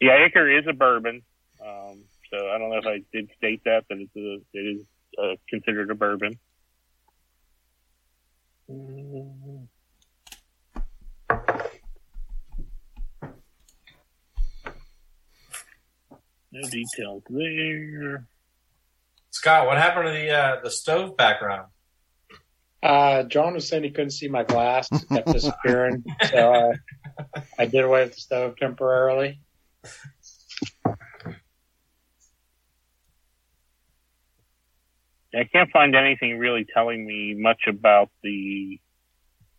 Yeah, 0.00 0.24
Ichor 0.26 0.58
is 0.58 0.64
a 0.68 0.72
bourbon. 0.72 1.22
Um, 1.64 2.04
so 2.30 2.48
I 2.48 2.58
don't 2.58 2.70
know 2.70 2.78
if 2.78 2.86
I 2.86 3.02
did 3.12 3.30
state 3.36 3.62
that, 3.64 3.84
but 3.88 3.98
it's 3.98 4.16
a, 4.16 4.40
it 4.52 4.60
is 4.60 4.86
uh, 5.22 5.36
considered 5.48 5.90
a 5.90 5.94
bourbon. 5.94 6.38
No 8.68 9.68
details 16.70 17.22
there. 17.28 18.26
Scott, 19.30 19.66
what 19.66 19.76
happened 19.76 20.06
to 20.06 20.12
the 20.12 20.30
uh, 20.30 20.60
the 20.62 20.70
stove 20.70 21.16
background? 21.16 21.68
Uh, 22.84 23.22
John 23.22 23.54
was 23.54 23.66
saying 23.66 23.82
he 23.82 23.90
couldn't 23.90 24.10
see 24.10 24.28
my 24.28 24.44
glass, 24.44 24.92
it 24.92 25.08
kept 25.08 25.32
disappearing. 25.32 26.04
so 26.30 26.52
uh, 26.52 26.72
I 27.58 27.64
did 27.64 27.82
away 27.82 28.04
with 28.04 28.14
the 28.14 28.20
stove 28.20 28.56
temporarily. 28.58 29.40
I 35.34 35.44
can't 35.50 35.70
find 35.72 35.96
anything 35.96 36.38
really 36.38 36.66
telling 36.74 37.06
me 37.06 37.34
much 37.34 37.62
about 37.66 38.10
the 38.22 38.78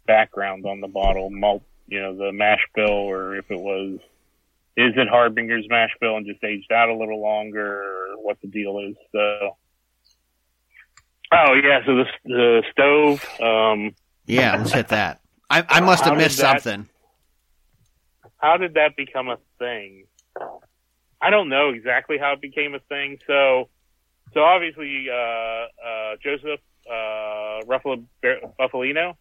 background 0.06 0.68
on 0.68 0.80
the 0.80 0.88
bottle, 0.88 1.32
malt, 1.32 1.64
you 1.88 2.00
know, 2.00 2.16
the 2.16 2.32
mash 2.32 2.66
bill, 2.76 2.92
or 2.92 3.36
if 3.38 3.50
it 3.50 3.60
was, 3.60 3.98
is 4.78 4.94
it 4.96 5.08
Harbinger's 5.10 5.66
mash 5.68 5.96
bill 6.00 6.16
and 6.16 6.28
just 6.28 6.44
aged 6.44 6.72
out 6.72 6.90
a 6.90 6.96
little 6.96 7.22
longer, 7.22 7.82
or 7.82 8.24
what 8.24 8.38
the 8.42 8.48
deal 8.48 8.78
is. 8.88 8.96
So, 9.12 9.58
oh 11.38 11.54
yeah, 11.54 11.80
so 11.86 11.96
the 11.96 12.06
the 12.26 12.64
stove, 12.72 13.42
um, 13.42 13.96
yeah, 14.26 14.56
let's 14.58 14.72
hit 14.72 14.88
that. 14.90 15.20
I, 15.50 15.64
I 15.68 15.80
must 15.82 16.04
have 16.04 16.14
How 16.14 16.20
did 16.20 16.24
missed 16.24 16.40
that- 16.40 16.62
something. 16.64 16.90
how 18.38 18.58
did 18.58 18.74
that 18.76 18.96
become 18.96 19.30
a 19.30 19.38
thing? 19.60 20.06
I 21.22 21.30
don't 21.30 21.50
know 21.50 21.70
exactly 21.70 22.18
how 22.18 22.34
it 22.34 22.42
became 22.42 22.76
a 22.76 22.80
thing. 22.80 23.18
So, 23.26 23.70
so 24.34 24.42
obviously, 24.42 25.08
uh, 25.10 25.16
uh, 25.16 26.16
Joseph, 26.24 26.60
uh, 26.90 27.62
Ruffalo, 27.66 28.04
Buffalino, 28.60 29.16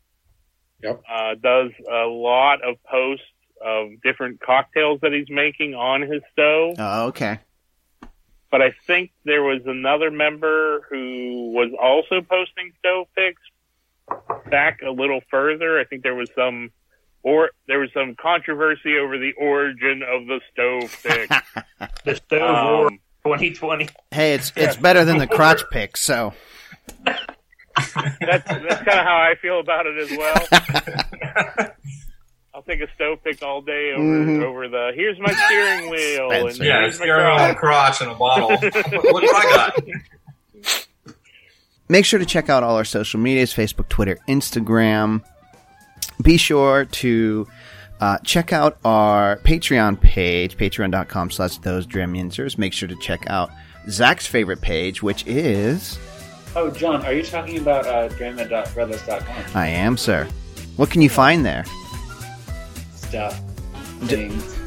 Yep. 0.83 1.03
uh, 1.11 1.35
does 1.43 1.71
a 1.91 2.05
lot 2.07 2.63
of 2.63 2.77
posts 2.85 3.25
of 3.65 3.89
different 4.03 4.41
cocktails 4.41 5.01
that 5.03 5.13
he's 5.13 5.31
making 5.31 5.75
on 5.75 6.03
his 6.03 6.21
stove. 6.33 6.75
Oh, 6.79 7.07
okay. 7.07 7.39
But 8.55 8.63
I 8.63 8.73
think 8.87 9.11
there 9.25 9.43
was 9.43 9.63
another 9.67 10.13
member 10.13 10.87
who 10.89 11.51
was 11.51 11.73
also 11.77 12.21
posting 12.21 12.71
stove 12.79 13.09
pics 13.17 13.43
back 14.49 14.79
a 14.81 14.93
little 14.93 15.23
further. 15.29 15.81
I 15.81 15.85
think 15.85 16.05
there 16.05 16.15
was 16.15 16.31
some, 16.37 16.71
or 17.25 17.51
there 17.67 17.81
was 17.81 17.91
some 17.93 18.15
controversy 18.15 18.97
over 18.97 19.19
the 19.19 19.33
origin 19.33 20.05
of 20.09 20.29
the 20.29 20.41
stove 20.53 20.97
pic. 21.03 21.31
the 22.05 22.15
stove 22.15 22.41
war 22.41 22.87
Um, 22.87 23.01
2020. 23.25 23.89
Hey, 24.13 24.35
it's 24.35 24.53
it's 24.55 24.77
better 24.77 25.05
than 25.05 25.19
the 25.19 25.27
crotch 25.27 25.65
pick. 25.73 25.97
So 25.97 26.33
that's 27.05 27.25
that's 28.21 28.47
kind 28.47 29.01
of 29.01 29.05
how 29.05 29.17
I 29.17 29.35
feel 29.43 29.59
about 29.59 29.87
it 29.87 29.99
as 29.99 30.17
well. 30.17 31.71
I'll 32.67 32.77
take 32.77 32.89
a 32.89 32.93
stove 32.95 33.19
pick 33.23 33.43
all 33.43 33.61
day 33.61 33.93
over 33.93 34.03
Mhm. 34.03 34.43
over 34.43 34.69
the 34.69 34.93
here's 34.95 35.19
my 35.19 35.33
steering 35.33 35.91
wheel 35.91 36.31
and 36.31 36.57
Yeah, 36.59 36.81
here's 36.81 36.95
it's 36.95 37.01
my 37.01 37.07
your 37.07 37.21
own 37.31 37.55
crotch. 37.55 37.99
crotch 37.99 38.03
in 38.03 38.09
a 38.09 38.15
bottle. 38.15 38.49
what, 38.51 38.63
what 39.13 39.21
do 39.23 39.31
I 39.35 39.71
got? 40.65 40.75
Make 41.89 42.05
sure 42.07 42.19
to 42.19 42.25
check 42.27 42.49
out 42.49 42.63
all 42.63 42.77
our 42.77 42.85
social 42.85 43.21
medias 43.21 43.53
Facebook, 43.53 43.89
Twitter, 43.89 44.19
Instagram. 44.29 45.23
Be 46.23 46.37
sure 46.39 46.87
to 46.87 47.47
uh, 48.01 48.19
check 48.25 48.53
out 48.53 48.79
our 48.85 49.37
Patreon 49.45 50.01
page, 50.01 50.57
patreon.com 50.57 51.31
slash 51.31 51.59
those 51.59 51.87
Dreminsers. 51.87 52.57
Make 52.57 52.73
sure 52.73 52.89
to 52.89 52.97
check 52.97 53.29
out 53.29 53.51
Zach's 53.91 54.27
favorite 54.27 54.61
page, 54.63 55.03
which 55.03 55.27
is 55.27 55.99
Oh, 56.57 56.71
John, 56.71 57.05
are 57.05 57.13
you 57.13 57.25
talking 57.25 57.59
about 57.59 57.85
uh, 57.87 58.09
drama.threadless.com? 58.09 59.45
I 59.57 59.67
am, 59.67 59.97
sir. 59.97 60.27
What 60.77 60.89
can 60.91 61.03
you 61.03 61.11
find 61.11 61.45
there? 61.45 61.65
Stuff. 63.09 63.41
Things. 64.07 64.59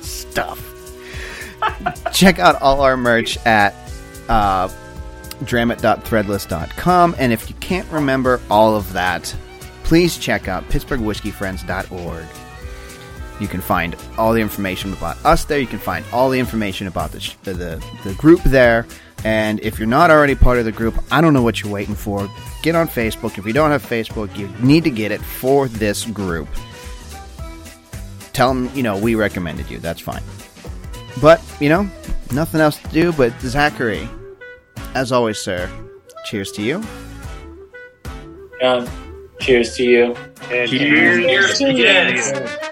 Stuff. 0.00 0.72
check 2.12 2.38
out 2.38 2.60
all 2.60 2.80
our 2.80 2.96
merch 2.96 3.36
at 3.46 3.74
uh, 4.28 4.68
dramit.threadless.com. 5.44 7.14
And 7.18 7.32
if 7.32 7.48
you 7.48 7.56
can't 7.56 7.90
remember 7.90 8.40
all 8.50 8.76
of 8.76 8.92
that, 8.92 9.34
please 9.84 10.16
check 10.18 10.48
out 10.48 10.68
pittsburghwhiskeyfriends.org. 10.68 12.26
You 13.40 13.48
can 13.48 13.60
find 13.60 13.96
all 14.16 14.32
the 14.32 14.40
information 14.40 14.92
about 14.92 15.24
us 15.24 15.44
there. 15.46 15.58
You 15.58 15.66
can 15.66 15.80
find 15.80 16.04
all 16.12 16.30
the 16.30 16.38
information 16.38 16.86
about 16.86 17.10
the, 17.12 17.20
sh- 17.20 17.34
the, 17.42 17.82
the 18.04 18.14
group 18.14 18.42
there. 18.44 18.86
And 19.24 19.60
if 19.60 19.78
you're 19.78 19.88
not 19.88 20.10
already 20.10 20.34
part 20.34 20.58
of 20.58 20.64
the 20.64 20.72
group, 20.72 21.02
I 21.10 21.20
don't 21.20 21.32
know 21.32 21.42
what 21.42 21.60
you're 21.62 21.72
waiting 21.72 21.94
for. 21.94 22.28
Get 22.62 22.74
on 22.74 22.88
Facebook. 22.88 23.38
If 23.38 23.46
you 23.46 23.52
don't 23.52 23.70
have 23.70 23.84
Facebook, 23.84 24.36
you 24.36 24.48
need 24.60 24.84
to 24.84 24.90
get 24.90 25.10
it 25.12 25.20
for 25.20 25.68
this 25.68 26.04
group. 26.04 26.48
Tell 28.32 28.48
them, 28.52 28.70
you 28.74 28.82
know, 28.82 28.98
we 28.98 29.14
recommended 29.14 29.70
you. 29.70 29.78
That's 29.78 30.00
fine. 30.00 30.22
But, 31.20 31.42
you 31.60 31.68
know, 31.68 31.88
nothing 32.32 32.60
else 32.60 32.78
to 32.78 32.88
do 32.88 33.12
but 33.12 33.38
Zachary. 33.40 34.08
As 34.94 35.12
always, 35.12 35.38
sir, 35.38 35.70
cheers 36.24 36.52
to 36.52 36.62
you. 36.62 36.82
John, 38.60 38.88
cheers 39.40 39.74
to 39.76 39.82
you. 39.82 40.16
And 40.50 40.70
Cheers. 40.70 41.58
Cheers. 41.58 42.71